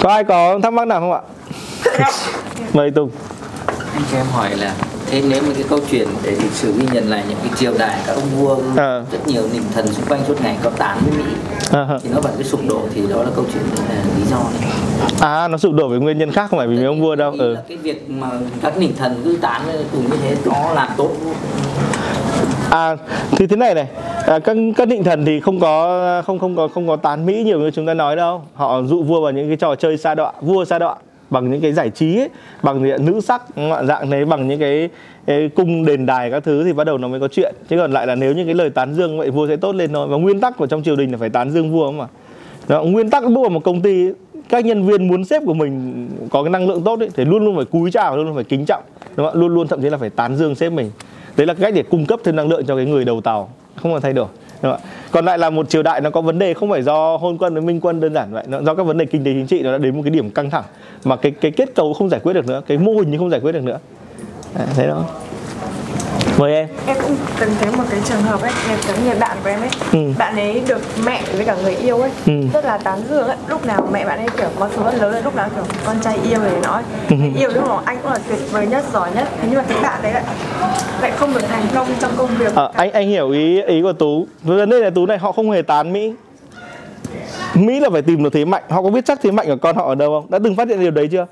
có 0.00 0.08
ai 0.10 0.24
có 0.24 0.58
thắc 0.62 0.72
mắc 0.72 0.86
nào 0.86 1.00
không 1.00 1.12
ạ? 1.12 1.20
Mời 2.72 2.90
tùng. 2.90 3.10
Anh 3.94 4.02
cho 4.12 4.16
em 4.18 4.26
hỏi 4.32 4.50
là 4.56 4.74
thế 5.10 5.22
nếu 5.28 5.42
mà 5.42 5.48
cái 5.54 5.64
câu 5.68 5.78
chuyện 5.90 6.08
để 6.22 6.30
lịch 6.30 6.52
sử 6.52 6.72
ghi 6.78 6.86
nhận 6.92 7.10
lại 7.10 7.24
những 7.28 7.38
cái 7.42 7.50
triều 7.56 7.72
đại 7.78 7.98
các 8.06 8.12
ông 8.12 8.28
vua 8.36 8.56
À. 8.76 9.02
rất 9.12 9.26
nhiều 9.26 9.42
nịnh 9.52 9.62
thần 9.74 9.86
xung 9.86 10.04
quanh 10.08 10.20
suốt 10.28 10.42
ngày 10.42 10.56
có 10.62 10.70
tán 10.70 10.98
với 11.04 11.18
mỹ 11.18 11.24
À, 11.72 11.86
thì 12.02 12.10
nó 12.14 12.20
vẫn 12.20 12.32
cái 12.34 12.44
sụp 12.44 12.60
đổ 12.68 12.80
thì 12.94 13.02
đó 13.10 13.22
là 13.22 13.30
câu 13.36 13.44
chuyện 13.52 13.62
là 13.88 13.94
lý 14.16 14.22
do 14.30 14.36
này. 14.60 14.70
À 15.20 15.48
nó 15.48 15.58
sụp 15.58 15.72
đổ 15.74 15.88
với 15.88 15.98
nguyên 16.00 16.18
nhân 16.18 16.32
khác 16.32 16.46
không 16.50 16.58
phải 16.58 16.66
vì 16.68 16.76
mấy 16.76 16.84
ông 16.84 17.00
vua 17.00 17.14
đâu 17.14 17.34
ừ. 17.38 17.56
cái 17.68 17.76
việc 17.76 18.10
mà 18.10 18.28
các 18.62 18.76
nịnh 18.78 18.96
thần 18.96 19.20
cứ 19.24 19.36
tán 19.40 19.62
cùng 19.92 20.10
như 20.10 20.16
thế 20.22 20.36
nó 20.44 20.72
làm 20.74 20.88
tốt 20.96 21.10
À 22.70 22.96
thì 23.36 23.46
thế 23.46 23.56
này 23.56 23.74
này, 23.74 23.86
à, 24.26 24.38
các 24.38 24.56
các 24.76 24.88
định 24.88 25.04
thần 25.04 25.24
thì 25.24 25.40
không 25.40 25.60
có 25.60 26.22
không 26.26 26.38
không 26.38 26.56
có 26.56 26.68
không 26.68 26.88
có 26.88 26.96
tán 26.96 27.26
mỹ 27.26 27.42
nhiều 27.42 27.60
như 27.60 27.70
chúng 27.70 27.86
ta 27.86 27.94
nói 27.94 28.16
đâu. 28.16 28.42
Họ 28.54 28.82
dụ 28.82 29.02
vua 29.02 29.20
vào 29.20 29.32
những 29.32 29.48
cái 29.48 29.56
trò 29.56 29.74
chơi 29.74 29.96
xa 29.96 30.14
đọa, 30.14 30.32
vua 30.40 30.64
xa 30.64 30.78
đọa 30.78 30.94
bằng 31.30 31.50
những 31.50 31.60
cái 31.60 31.72
giải 31.72 31.90
trí 31.90 32.18
ấy, 32.18 32.28
bằng 32.62 32.82
những 32.82 33.06
nữ 33.06 33.20
sắc 33.20 33.42
dạng 33.88 34.10
đấy 34.10 34.24
bằng 34.24 34.48
những 34.48 34.60
cái, 34.60 34.88
cái 35.26 35.50
cung 35.54 35.84
đền 35.84 36.06
đài 36.06 36.30
các 36.30 36.44
thứ 36.44 36.64
thì 36.64 36.72
bắt 36.72 36.84
đầu 36.84 36.98
nó 36.98 37.08
mới 37.08 37.20
có 37.20 37.28
chuyện. 37.28 37.54
Chứ 37.68 37.78
còn 37.78 37.92
lại 37.92 38.06
là 38.06 38.14
nếu 38.14 38.34
những 38.34 38.46
cái 38.46 38.54
lời 38.54 38.70
tán 38.70 38.94
dương 38.94 39.18
vậy 39.18 39.30
vua 39.30 39.48
sẽ 39.48 39.56
tốt 39.56 39.74
lên 39.74 39.92
thôi. 39.92 40.08
Và 40.08 40.16
nguyên 40.16 40.40
tắc 40.40 40.56
của 40.56 40.66
trong 40.66 40.82
triều 40.82 40.96
đình 40.96 41.12
là 41.12 41.18
phải 41.18 41.30
tán 41.30 41.50
dương 41.50 41.72
vua 41.72 41.90
mà 41.90 42.06
đó, 42.68 42.82
nguyên 42.82 43.10
tắc 43.10 43.22
bước 43.24 43.40
vào 43.40 43.50
một 43.50 43.64
công 43.64 43.80
ty 43.80 44.08
các 44.48 44.64
nhân 44.64 44.86
viên 44.86 45.08
muốn 45.08 45.24
sếp 45.24 45.42
của 45.46 45.54
mình 45.54 46.06
có 46.30 46.42
cái 46.42 46.50
năng 46.50 46.68
lượng 46.68 46.82
tốt 46.82 46.98
ấy, 47.00 47.08
thì 47.16 47.24
luôn 47.24 47.44
luôn 47.44 47.56
phải 47.56 47.64
cúi 47.64 47.90
chào 47.90 48.16
luôn 48.16 48.26
luôn 48.26 48.34
phải 48.34 48.44
kính 48.44 48.64
trọng 48.64 48.82
đúng 49.16 49.26
không 49.26 49.40
luôn 49.40 49.54
luôn 49.54 49.68
thậm 49.68 49.82
chí 49.82 49.90
là 49.90 49.98
phải 49.98 50.10
tán 50.10 50.36
dương 50.36 50.54
sếp 50.54 50.72
mình 50.72 50.90
đấy 51.36 51.46
là 51.46 51.54
cách 51.54 51.74
để 51.74 51.82
cung 51.82 52.06
cấp 52.06 52.20
thêm 52.24 52.36
năng 52.36 52.48
lượng 52.48 52.66
cho 52.66 52.76
cái 52.76 52.84
người 52.84 53.04
đầu 53.04 53.20
tàu. 53.20 53.50
Không 53.82 53.92
còn 53.92 54.02
thay 54.02 54.12
đổi. 54.12 54.26
Đúng 54.62 54.72
không 54.72 54.80
còn 55.10 55.24
lại 55.24 55.38
là 55.38 55.50
một 55.50 55.68
triều 55.70 55.82
đại 55.82 56.00
nó 56.00 56.10
có 56.10 56.20
vấn 56.20 56.38
đề 56.38 56.54
không 56.54 56.70
phải 56.70 56.82
do 56.82 57.16
hôn 57.16 57.38
quân 57.38 57.54
với 57.54 57.62
minh 57.62 57.80
quân 57.80 58.00
đơn 58.00 58.14
giản 58.14 58.32
vậy. 58.32 58.44
Nó 58.48 58.62
do 58.62 58.74
các 58.74 58.82
vấn 58.82 58.98
đề 58.98 59.04
kinh 59.04 59.24
tế 59.24 59.32
chính 59.32 59.46
trị 59.46 59.62
nó 59.62 59.72
đã 59.72 59.78
đến 59.78 59.96
một 59.96 60.02
cái 60.04 60.10
điểm 60.10 60.30
căng 60.30 60.50
thẳng. 60.50 60.64
Mà 61.04 61.16
cái 61.16 61.32
cái 61.32 61.50
kết 61.50 61.74
cấu 61.74 61.94
không 61.94 62.08
giải 62.08 62.20
quyết 62.20 62.32
được 62.32 62.46
nữa. 62.46 62.62
Cái 62.66 62.78
mô 62.78 62.92
hình 62.92 63.18
không 63.18 63.30
giải 63.30 63.40
quyết 63.40 63.52
được 63.52 63.64
nữa. 63.64 63.78
Đấy, 64.54 64.66
thế 64.76 64.86
đó 64.86 65.04
mời 66.40 66.54
em. 66.54 66.68
Em 66.86 66.96
cũng 67.02 67.16
từng 67.40 67.50
thấy 67.60 67.72
một 67.76 67.84
cái 67.90 68.00
trường 68.04 68.22
hợp 68.22 68.42
ấy 68.42 68.50
em 68.68 68.78
có 68.88 68.94
người 69.04 69.14
bạn 69.20 69.36
của 69.44 69.48
em 69.50 69.60
ấy. 69.60 69.68
Ừ. 69.92 69.98
bạn 70.18 70.36
ấy 70.36 70.62
được 70.68 70.80
mẹ 71.04 71.22
với 71.36 71.44
cả 71.44 71.56
người 71.62 71.74
yêu 71.74 71.98
ấy 71.98 72.10
Ừ. 72.26 72.32
rất 72.52 72.64
là 72.64 72.78
tán 72.78 72.98
dương 73.10 73.26
ấy. 73.26 73.36
Lúc 73.48 73.66
nào 73.66 73.88
mẹ 73.92 74.04
bạn 74.04 74.18
ấy 74.18 74.28
kiểu 74.38 74.48
có 74.58 74.68
số 74.76 74.82
rất 74.84 74.94
lớn 74.94 75.12
ấy, 75.12 75.22
lúc 75.22 75.36
nào 75.36 75.48
kiểu 75.54 75.64
con 75.86 75.96
trai 76.02 76.18
yêu 76.30 76.38
để 76.44 76.60
nói 76.62 76.82
Ừ. 77.10 77.16
yêu 77.36 77.48
lúc 77.54 77.66
nào 77.66 77.82
anh 77.84 77.98
cũng 78.02 78.12
là 78.12 78.18
tuyệt 78.28 78.38
vời 78.52 78.66
nhất 78.66 78.84
giỏi 78.92 79.10
nhất. 79.14 79.28
Thế 79.42 79.48
nhưng 79.50 79.58
mà 79.58 79.64
cái 79.68 79.78
bạn 79.82 80.00
đấy 80.02 80.12
lại 80.12 80.22
lại 81.02 81.10
không 81.16 81.34
được 81.34 81.42
thành 81.48 81.64
công 81.74 81.86
trong 82.00 82.10
công 82.16 82.30
việc. 82.38 82.54
Ờ, 82.54 82.70
anh 82.74 82.92
anh 82.92 83.08
hiểu 83.08 83.30
ý 83.30 83.62
ý 83.62 83.82
của 83.82 83.92
tú. 83.92 84.26
Vấn 84.42 84.70
đề 84.70 84.78
là 84.80 84.90
tú 84.90 85.06
này 85.06 85.18
họ 85.18 85.32
không 85.32 85.50
hề 85.50 85.62
tán 85.62 85.92
mỹ. 85.92 86.14
Mỹ 87.54 87.80
là 87.80 87.90
phải 87.92 88.02
tìm 88.02 88.22
được 88.22 88.32
thế 88.32 88.44
mạnh. 88.44 88.62
Họ 88.68 88.82
có 88.82 88.90
biết 88.90 89.04
chắc 89.04 89.18
thế 89.22 89.30
mạnh 89.30 89.46
của 89.46 89.56
con 89.62 89.76
họ 89.76 89.86
ở 89.88 89.94
đâu 89.94 90.10
không? 90.20 90.30
Đã 90.30 90.38
từng 90.44 90.56
phát 90.56 90.68
hiện 90.68 90.80
điều 90.80 90.90
đấy 90.90 91.08
chưa? 91.12 91.26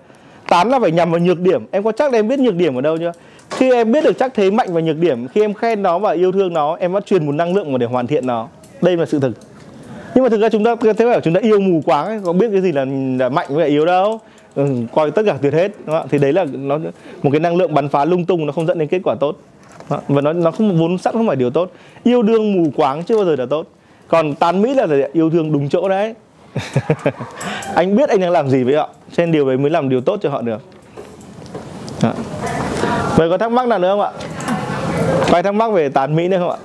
Tán 0.48 0.70
là 0.70 0.78
phải 0.80 0.90
nhằm 0.90 1.10
vào 1.10 1.20
nhược 1.20 1.40
điểm. 1.40 1.66
Em 1.70 1.82
có 1.82 1.92
chắc 1.92 2.12
là 2.12 2.18
em 2.18 2.28
biết 2.28 2.38
nhược 2.38 2.54
điểm 2.54 2.74
ở 2.74 2.80
đâu 2.80 2.96
chưa 2.98 3.12
khi 3.50 3.72
em 3.72 3.92
biết 3.92 4.04
được 4.04 4.18
chắc 4.18 4.34
thế 4.34 4.50
mạnh 4.50 4.68
và 4.72 4.80
nhược 4.80 4.96
điểm 4.96 5.28
khi 5.28 5.40
em 5.40 5.54
khen 5.54 5.82
nó 5.82 5.98
và 5.98 6.12
yêu 6.12 6.32
thương 6.32 6.52
nó 6.52 6.76
em 6.80 6.92
bắt 6.92 7.06
truyền 7.06 7.26
một 7.26 7.32
năng 7.32 7.54
lượng 7.54 7.72
mà 7.72 7.78
để 7.78 7.86
hoàn 7.86 8.06
thiện 8.06 8.26
nó. 8.26 8.48
Đây 8.82 8.96
là 8.96 9.06
sự 9.06 9.20
thực. 9.20 9.32
Nhưng 10.14 10.24
mà 10.24 10.28
thực 10.28 10.40
ra 10.40 10.48
chúng 10.48 10.64
ta 10.64 10.74
thế 10.98 11.06
bảo 11.06 11.20
chúng 11.20 11.34
ta 11.34 11.40
yêu 11.40 11.60
mù 11.60 11.82
quáng 11.84 12.06
ấy, 12.06 12.20
có 12.24 12.32
biết 12.32 12.48
cái 12.52 12.60
gì 12.60 12.72
là, 12.72 12.84
là 13.18 13.28
mạnh 13.28 13.46
với 13.50 13.68
yếu 13.68 13.86
đâu? 13.86 14.20
Ừ, 14.54 14.66
coi 14.94 15.10
tất 15.10 15.22
cả 15.26 15.36
tuyệt 15.42 15.52
hết 15.52 15.72
đúng 15.86 15.96
không? 15.96 16.08
thì 16.10 16.18
đấy 16.18 16.32
là 16.32 16.44
nó 16.52 16.78
một 17.22 17.30
cái 17.30 17.40
năng 17.40 17.56
lượng 17.56 17.74
bắn 17.74 17.88
phá 17.88 18.04
lung 18.04 18.24
tung 18.24 18.46
nó 18.46 18.52
không 18.52 18.66
dẫn 18.66 18.78
đến 18.78 18.88
kết 18.88 19.00
quả 19.04 19.14
tốt. 19.20 19.36
Và 19.88 20.20
nó 20.20 20.32
nó 20.32 20.50
không 20.50 20.78
vốn 20.78 20.98
sẵn 20.98 21.14
không 21.14 21.26
phải 21.26 21.36
điều 21.36 21.50
tốt. 21.50 21.72
Yêu 22.04 22.22
đương 22.22 22.52
mù 22.52 22.70
quáng 22.76 23.04
chưa 23.04 23.16
bao 23.16 23.24
giờ 23.24 23.36
là 23.36 23.46
tốt. 23.46 23.66
Còn 24.08 24.34
tán 24.34 24.62
mỹ 24.62 24.74
là 24.74 24.86
gì 24.86 25.02
yêu 25.12 25.30
thương 25.30 25.52
đúng 25.52 25.68
chỗ 25.68 25.88
đấy. 25.88 26.14
Anh 27.74 27.96
biết 27.96 28.08
anh 28.08 28.20
đang 28.20 28.30
làm 28.30 28.48
gì 28.48 28.64
với 28.64 28.76
họ. 28.76 28.88
Cho 29.12 29.22
nên 29.22 29.32
điều 29.32 29.48
đấy 29.48 29.56
mới 29.56 29.70
làm 29.70 29.88
điều 29.88 30.00
tốt 30.00 30.18
cho 30.22 30.30
họ 30.30 30.42
được. 30.42 30.60
Đó. 32.02 32.12
Vậy 33.16 33.30
có 33.30 33.38
thắc 33.38 33.52
mắc 33.52 33.68
nào 33.68 33.78
nữa 33.78 33.90
không 33.90 34.00
ạ? 34.00 34.10
Có 35.28 35.36
ai 35.36 35.42
thắc 35.42 35.54
mắc 35.54 35.72
về 35.72 35.88
tán 35.88 36.16
Mỹ 36.16 36.28
nữa 36.28 36.38
không 36.38 36.50
ạ? 36.50 36.58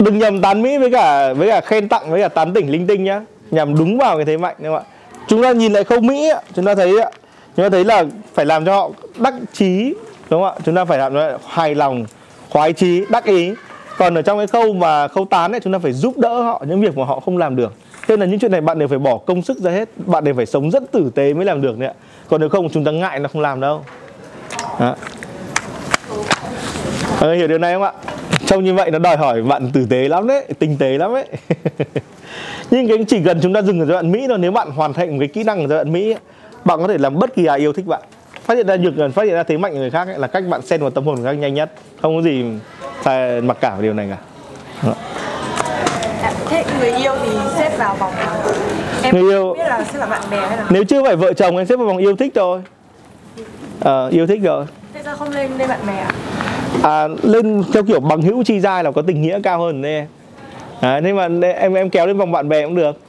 Đừng 0.00 0.18
nhầm 0.18 0.40
tán 0.40 0.62
Mỹ 0.62 0.78
với 0.78 0.90
cả 0.90 1.32
với 1.32 1.48
cả 1.48 1.60
khen 1.60 1.88
tặng 1.88 2.10
với 2.10 2.22
cả 2.22 2.28
tán 2.28 2.54
tỉnh 2.54 2.70
linh 2.70 2.86
tinh 2.86 3.04
nhá 3.04 3.20
Nhằm 3.50 3.78
đúng 3.78 3.98
vào 3.98 4.16
cái 4.16 4.24
thế 4.24 4.36
mạnh 4.36 4.56
đúng 4.58 4.74
không 4.74 4.84
ạ? 4.84 4.90
Chúng 5.28 5.42
ta 5.42 5.52
nhìn 5.52 5.72
lại 5.72 5.84
khâu 5.84 6.00
Mỹ 6.00 6.30
chúng 6.54 6.64
ta 6.64 6.74
thấy 6.74 7.00
ạ 7.00 7.10
Chúng 7.56 7.64
ta 7.64 7.70
thấy 7.70 7.84
là 7.84 8.04
phải 8.34 8.46
làm 8.46 8.64
cho 8.64 8.74
họ 8.74 8.90
đắc 9.18 9.34
chí 9.52 9.94
Đúng 10.30 10.42
không 10.42 10.44
ạ? 10.44 10.60
Chúng 10.64 10.74
ta 10.74 10.84
phải 10.84 10.98
làm 10.98 11.14
cho 11.14 11.30
họ 11.30 11.38
hài 11.46 11.74
lòng, 11.74 12.04
khoái 12.50 12.72
chí, 12.72 13.04
đắc 13.08 13.24
ý 13.24 13.52
Còn 13.98 14.14
ở 14.18 14.22
trong 14.22 14.38
cái 14.38 14.46
khâu 14.46 14.72
mà 14.72 15.08
khâu 15.08 15.24
tán 15.30 15.52
ấy 15.52 15.60
chúng 15.60 15.72
ta 15.72 15.78
phải 15.78 15.92
giúp 15.92 16.18
đỡ 16.18 16.42
họ 16.42 16.62
những 16.68 16.80
việc 16.80 16.98
mà 16.98 17.04
họ 17.04 17.20
không 17.20 17.38
làm 17.38 17.56
được 17.56 17.72
nên 18.08 18.20
là 18.20 18.26
những 18.26 18.38
chuyện 18.38 18.50
này 18.50 18.60
bạn 18.60 18.78
đều 18.78 18.88
phải 18.88 18.98
bỏ 18.98 19.18
công 19.18 19.42
sức 19.42 19.58
ra 19.58 19.70
hết 19.70 19.88
Bạn 20.06 20.24
đều 20.24 20.34
phải 20.34 20.46
sống 20.46 20.70
rất 20.70 20.92
tử 20.92 21.10
tế 21.14 21.34
mới 21.34 21.44
làm 21.44 21.62
được 21.62 21.78
nữa 21.78 21.92
Còn 22.28 22.40
nếu 22.40 22.48
không 22.48 22.68
chúng 22.70 22.84
ta 22.84 22.90
ngại 22.90 23.18
nó 23.18 23.28
không 23.32 23.42
làm 23.42 23.60
đâu 23.60 23.82
đó. 24.78 24.96
À, 27.20 27.32
hiểu 27.32 27.48
điều 27.48 27.58
này 27.58 27.74
không 27.74 27.82
ạ? 27.82 27.92
Trông 28.46 28.64
như 28.64 28.74
vậy 28.74 28.90
nó 28.90 28.98
đòi 28.98 29.16
hỏi 29.16 29.42
bạn 29.42 29.70
tử 29.72 29.86
tế 29.90 30.08
lắm 30.08 30.26
đấy, 30.26 30.44
tinh 30.58 30.76
tế 30.78 30.98
lắm 30.98 31.14
đấy. 31.14 31.26
Nhưng 32.70 32.88
cái 32.88 33.04
chỉ 33.08 33.22
cần 33.24 33.40
chúng 33.42 33.54
ta 33.54 33.62
dừng 33.62 33.80
ở 33.80 33.86
giai 33.86 33.92
đoạn 33.92 34.12
Mỹ 34.12 34.24
thôi, 34.28 34.38
nếu 34.38 34.52
bạn 34.52 34.70
hoàn 34.70 34.92
thành 34.92 35.10
một 35.10 35.16
cái 35.18 35.28
kỹ 35.28 35.44
năng 35.44 35.60
ở 35.60 35.66
giai 35.68 35.76
đoạn 35.76 35.92
Mỹ, 35.92 36.10
ấy, 36.10 36.18
bạn 36.64 36.78
có 36.78 36.88
thể 36.88 36.98
làm 36.98 37.18
bất 37.18 37.34
kỳ 37.34 37.46
ai 37.46 37.58
yêu 37.58 37.72
thích 37.72 37.86
bạn. 37.86 38.02
Phát 38.42 38.54
hiện 38.54 38.66
ra 38.66 38.76
nhược 38.76 38.94
phát 39.14 39.22
hiện 39.22 39.34
ra 39.34 39.42
thế 39.42 39.56
mạnh 39.56 39.72
của 39.72 39.78
người 39.78 39.90
khác 39.90 40.08
ấy, 40.08 40.18
là 40.18 40.26
cách 40.26 40.44
bạn 40.50 40.62
xen 40.62 40.80
vào 40.80 40.90
tâm 40.90 41.04
hồn 41.04 41.14
người 41.14 41.24
khác 41.24 41.38
nhanh 41.40 41.54
nhất. 41.54 41.72
Không 42.02 42.16
có 42.16 42.22
gì 42.22 42.44
phải 43.02 43.40
mặc 43.40 43.56
cảm 43.60 43.76
về 43.76 43.82
điều 43.82 43.94
này 43.94 44.08
cả 44.10 44.18
thế 46.48 46.64
người 46.80 46.90
yêu 46.92 47.12
thì 47.24 47.30
xếp 47.58 47.70
vào 47.78 47.96
vòng 47.96 48.12
nào? 48.14 48.36
em 49.02 49.14
Người 49.14 49.30
yêu- 49.32 49.54
biết 49.58 49.64
là 49.68 49.84
xếp 49.92 49.98
vào 49.98 50.08
bạn 50.08 50.22
bè 50.30 50.36
hay 50.48 50.56
là 50.56 50.66
Nếu 50.70 50.84
chưa 50.84 51.02
phải 51.04 51.16
vợ 51.16 51.32
chồng 51.32 51.56
anh 51.56 51.66
xếp 51.66 51.76
vào 51.76 51.86
vòng 51.86 51.96
yêu 51.96 52.16
thích 52.16 52.32
thôi. 52.34 52.60
Ờ, 53.80 54.08
yêu 54.08 54.26
thích 54.26 54.40
rồi. 54.42 54.64
thế 54.94 55.00
sao 55.04 55.16
không 55.16 55.30
lên 55.30 55.50
lên 55.58 55.68
bạn 55.68 55.80
bè 55.86 55.92
à? 55.96 56.10
à, 56.82 57.08
lên 57.22 57.62
theo 57.72 57.82
kiểu 57.82 58.00
bằng 58.00 58.22
hữu 58.22 58.42
chi 58.44 58.60
giai 58.60 58.84
là 58.84 58.90
có 58.90 59.02
tình 59.02 59.22
nghĩa 59.22 59.40
cao 59.42 59.58
hơn 59.60 59.82
đấy 59.82 59.92
em 59.92 60.06
à, 60.80 61.00
nên 61.00 61.16
mà 61.16 61.28
em 61.54 61.74
em 61.74 61.90
kéo 61.90 62.06
lên 62.06 62.16
vòng 62.18 62.32
bạn 62.32 62.48
bè 62.48 62.62
cũng 62.64 62.74
được 62.74 63.00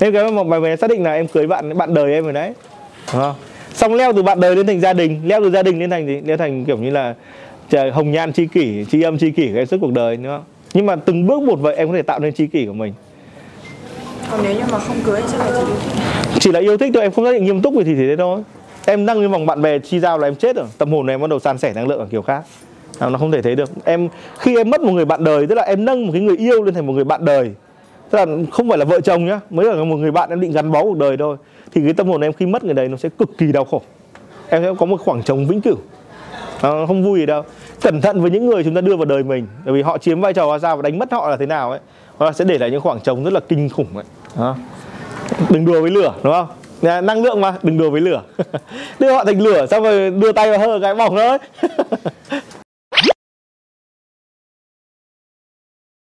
em 0.00 0.12
kéo 0.12 0.24
lên 0.24 0.34
vòng 0.36 0.50
bạn 0.50 0.62
bè 0.62 0.76
xác 0.76 0.90
định 0.90 1.02
là 1.02 1.12
em 1.14 1.26
cưới 1.28 1.46
bạn 1.46 1.78
bạn 1.78 1.94
đời 1.94 2.12
em 2.12 2.24
rồi 2.24 2.32
đấy 2.32 2.52
Đúng 3.12 3.22
không? 3.22 3.34
xong 3.74 3.94
leo 3.94 4.12
từ 4.12 4.22
bạn 4.22 4.40
đời 4.40 4.56
lên 4.56 4.66
thành 4.66 4.80
gia 4.80 4.92
đình 4.92 5.20
leo 5.24 5.40
từ 5.44 5.50
gia 5.50 5.62
đình 5.62 5.78
lên 5.80 5.90
thành 5.90 6.06
gì 6.06 6.20
lên 6.24 6.38
thành 6.38 6.64
kiểu 6.64 6.76
như 6.78 6.90
là 6.90 7.14
trời, 7.70 7.90
hồng 7.90 8.10
nhan 8.12 8.32
chi 8.32 8.46
kỷ 8.46 8.84
chi 8.90 9.02
âm 9.02 9.18
chi 9.18 9.30
kỷ 9.30 9.50
cái 9.54 9.66
suốt 9.66 9.76
cuộc 9.80 9.92
đời 9.92 10.16
đúng 10.16 10.26
không 10.26 10.44
nhưng 10.76 10.86
mà 10.86 10.96
từng 10.96 11.26
bước 11.26 11.42
một 11.42 11.56
vậy 11.60 11.74
em 11.76 11.88
có 11.88 11.94
thể 11.94 12.02
tạo 12.02 12.18
nên 12.18 12.32
chi 12.32 12.46
kỷ 12.46 12.66
của 12.66 12.72
mình. 12.72 12.92
Còn 14.30 14.40
nếu 14.42 14.54
như 14.54 14.62
mà 14.72 14.78
không 14.78 14.96
cưới 15.04 15.22
thì 15.22 15.28
chắc 15.32 15.38
là 15.38 15.46
chỉ 15.60 15.66
yêu 15.66 15.76
thích. 15.84 16.38
Chỉ 16.40 16.52
là 16.52 16.60
yêu 16.60 16.76
thích 16.76 16.90
thôi 16.94 17.02
em 17.02 17.12
không 17.12 17.24
xác 17.24 17.32
định 17.32 17.44
nghiêm 17.44 17.62
túc 17.62 17.74
thì 17.76 17.84
thì 17.84 18.06
thế 18.08 18.16
thôi. 18.16 18.40
Em 18.86 19.06
nâng 19.06 19.20
lên 19.20 19.30
vòng 19.30 19.46
bạn 19.46 19.62
bè 19.62 19.78
chi 19.78 20.00
giao 20.00 20.18
là 20.18 20.28
em 20.28 20.34
chết 20.34 20.56
rồi. 20.56 20.66
Tâm 20.78 20.92
hồn 20.92 21.06
này 21.06 21.14
em 21.14 21.20
bắt 21.20 21.30
đầu 21.30 21.38
san 21.38 21.58
sẻ 21.58 21.72
năng 21.72 21.88
lượng 21.88 21.98
ở 21.98 22.06
kiểu 22.10 22.22
khác. 22.22 22.42
À, 22.98 23.08
nó 23.08 23.18
không 23.18 23.32
thể 23.32 23.42
thế 23.42 23.54
được. 23.54 23.70
Em 23.84 24.08
khi 24.38 24.56
em 24.56 24.70
mất 24.70 24.80
một 24.80 24.92
người 24.92 25.04
bạn 25.04 25.24
đời 25.24 25.46
tức 25.46 25.54
là 25.54 25.62
em 25.62 25.84
nâng 25.84 26.06
một 26.06 26.12
cái 26.12 26.22
người 26.22 26.36
yêu 26.36 26.62
lên 26.62 26.74
thành 26.74 26.86
một 26.86 26.92
người 26.92 27.04
bạn 27.04 27.24
đời 27.24 27.50
tức 28.10 28.18
là 28.18 28.26
không 28.50 28.68
phải 28.68 28.78
là 28.78 28.84
vợ 28.84 29.00
chồng 29.00 29.26
nhá 29.26 29.40
mới 29.50 29.66
là 29.66 29.84
một 29.84 29.96
người 29.96 30.10
bạn 30.10 30.30
em 30.30 30.40
định 30.40 30.52
gắn 30.52 30.72
bó 30.72 30.82
cuộc 30.82 30.98
đời 30.98 31.16
thôi 31.16 31.36
thì 31.72 31.80
cái 31.84 31.92
tâm 31.92 32.08
hồn 32.08 32.20
em 32.20 32.32
khi 32.32 32.46
mất 32.46 32.64
người 32.64 32.74
đấy 32.74 32.88
nó 32.88 32.96
sẽ 32.96 33.08
cực 33.18 33.38
kỳ 33.38 33.52
đau 33.52 33.64
khổ. 33.64 33.82
Em 34.48 34.62
sẽ 34.62 34.70
có 34.78 34.86
một 34.86 35.00
khoảng 35.00 35.22
trống 35.22 35.46
vĩnh 35.46 35.60
cửu 35.60 35.76
nó 36.62 36.86
không 36.86 37.04
vui 37.04 37.20
gì 37.20 37.26
đâu. 37.26 37.42
Cẩn 37.80 38.00
thận 38.00 38.20
với 38.20 38.30
những 38.30 38.46
người 38.46 38.64
chúng 38.64 38.74
ta 38.74 38.80
đưa 38.80 38.96
vào 38.96 39.04
đời 39.04 39.22
mình 39.22 39.46
bởi 39.64 39.74
vì 39.74 39.82
họ 39.82 39.98
chiếm 39.98 40.20
vai 40.20 40.32
trò 40.32 40.58
ra 40.58 40.74
và 40.74 40.82
đánh 40.82 40.98
mất 40.98 41.12
họ 41.12 41.30
là 41.30 41.36
thế 41.36 41.46
nào 41.46 41.70
ấy, 41.70 41.80
họ 42.18 42.32
sẽ 42.32 42.44
để 42.44 42.58
lại 42.58 42.70
những 42.70 42.80
khoảng 42.80 43.00
trống 43.00 43.24
rất 43.24 43.32
là 43.32 43.40
kinh 43.40 43.68
khủng 43.68 43.96
ấy. 43.96 44.04
Đó. 44.38 44.56
Đừng 45.50 45.64
đùa 45.64 45.82
với 45.82 45.90
lửa, 45.90 46.14
đúng 46.22 46.32
không? 46.32 46.46
Năng 47.06 47.22
lượng 47.22 47.40
mà, 47.40 47.54
đừng 47.62 47.78
đùa 47.78 47.90
với 47.90 48.00
lửa. 48.00 48.22
Đưa 48.98 49.12
họ 49.12 49.24
thành 49.24 49.40
lửa, 49.40 49.66
xong 49.66 49.82
rồi 49.82 50.10
đưa 50.10 50.32
tay 50.32 50.50
vào 50.50 50.58
hơ 50.58 50.78
cái 50.82 50.94
bỏng 50.94 51.16
thôi. 51.16 51.38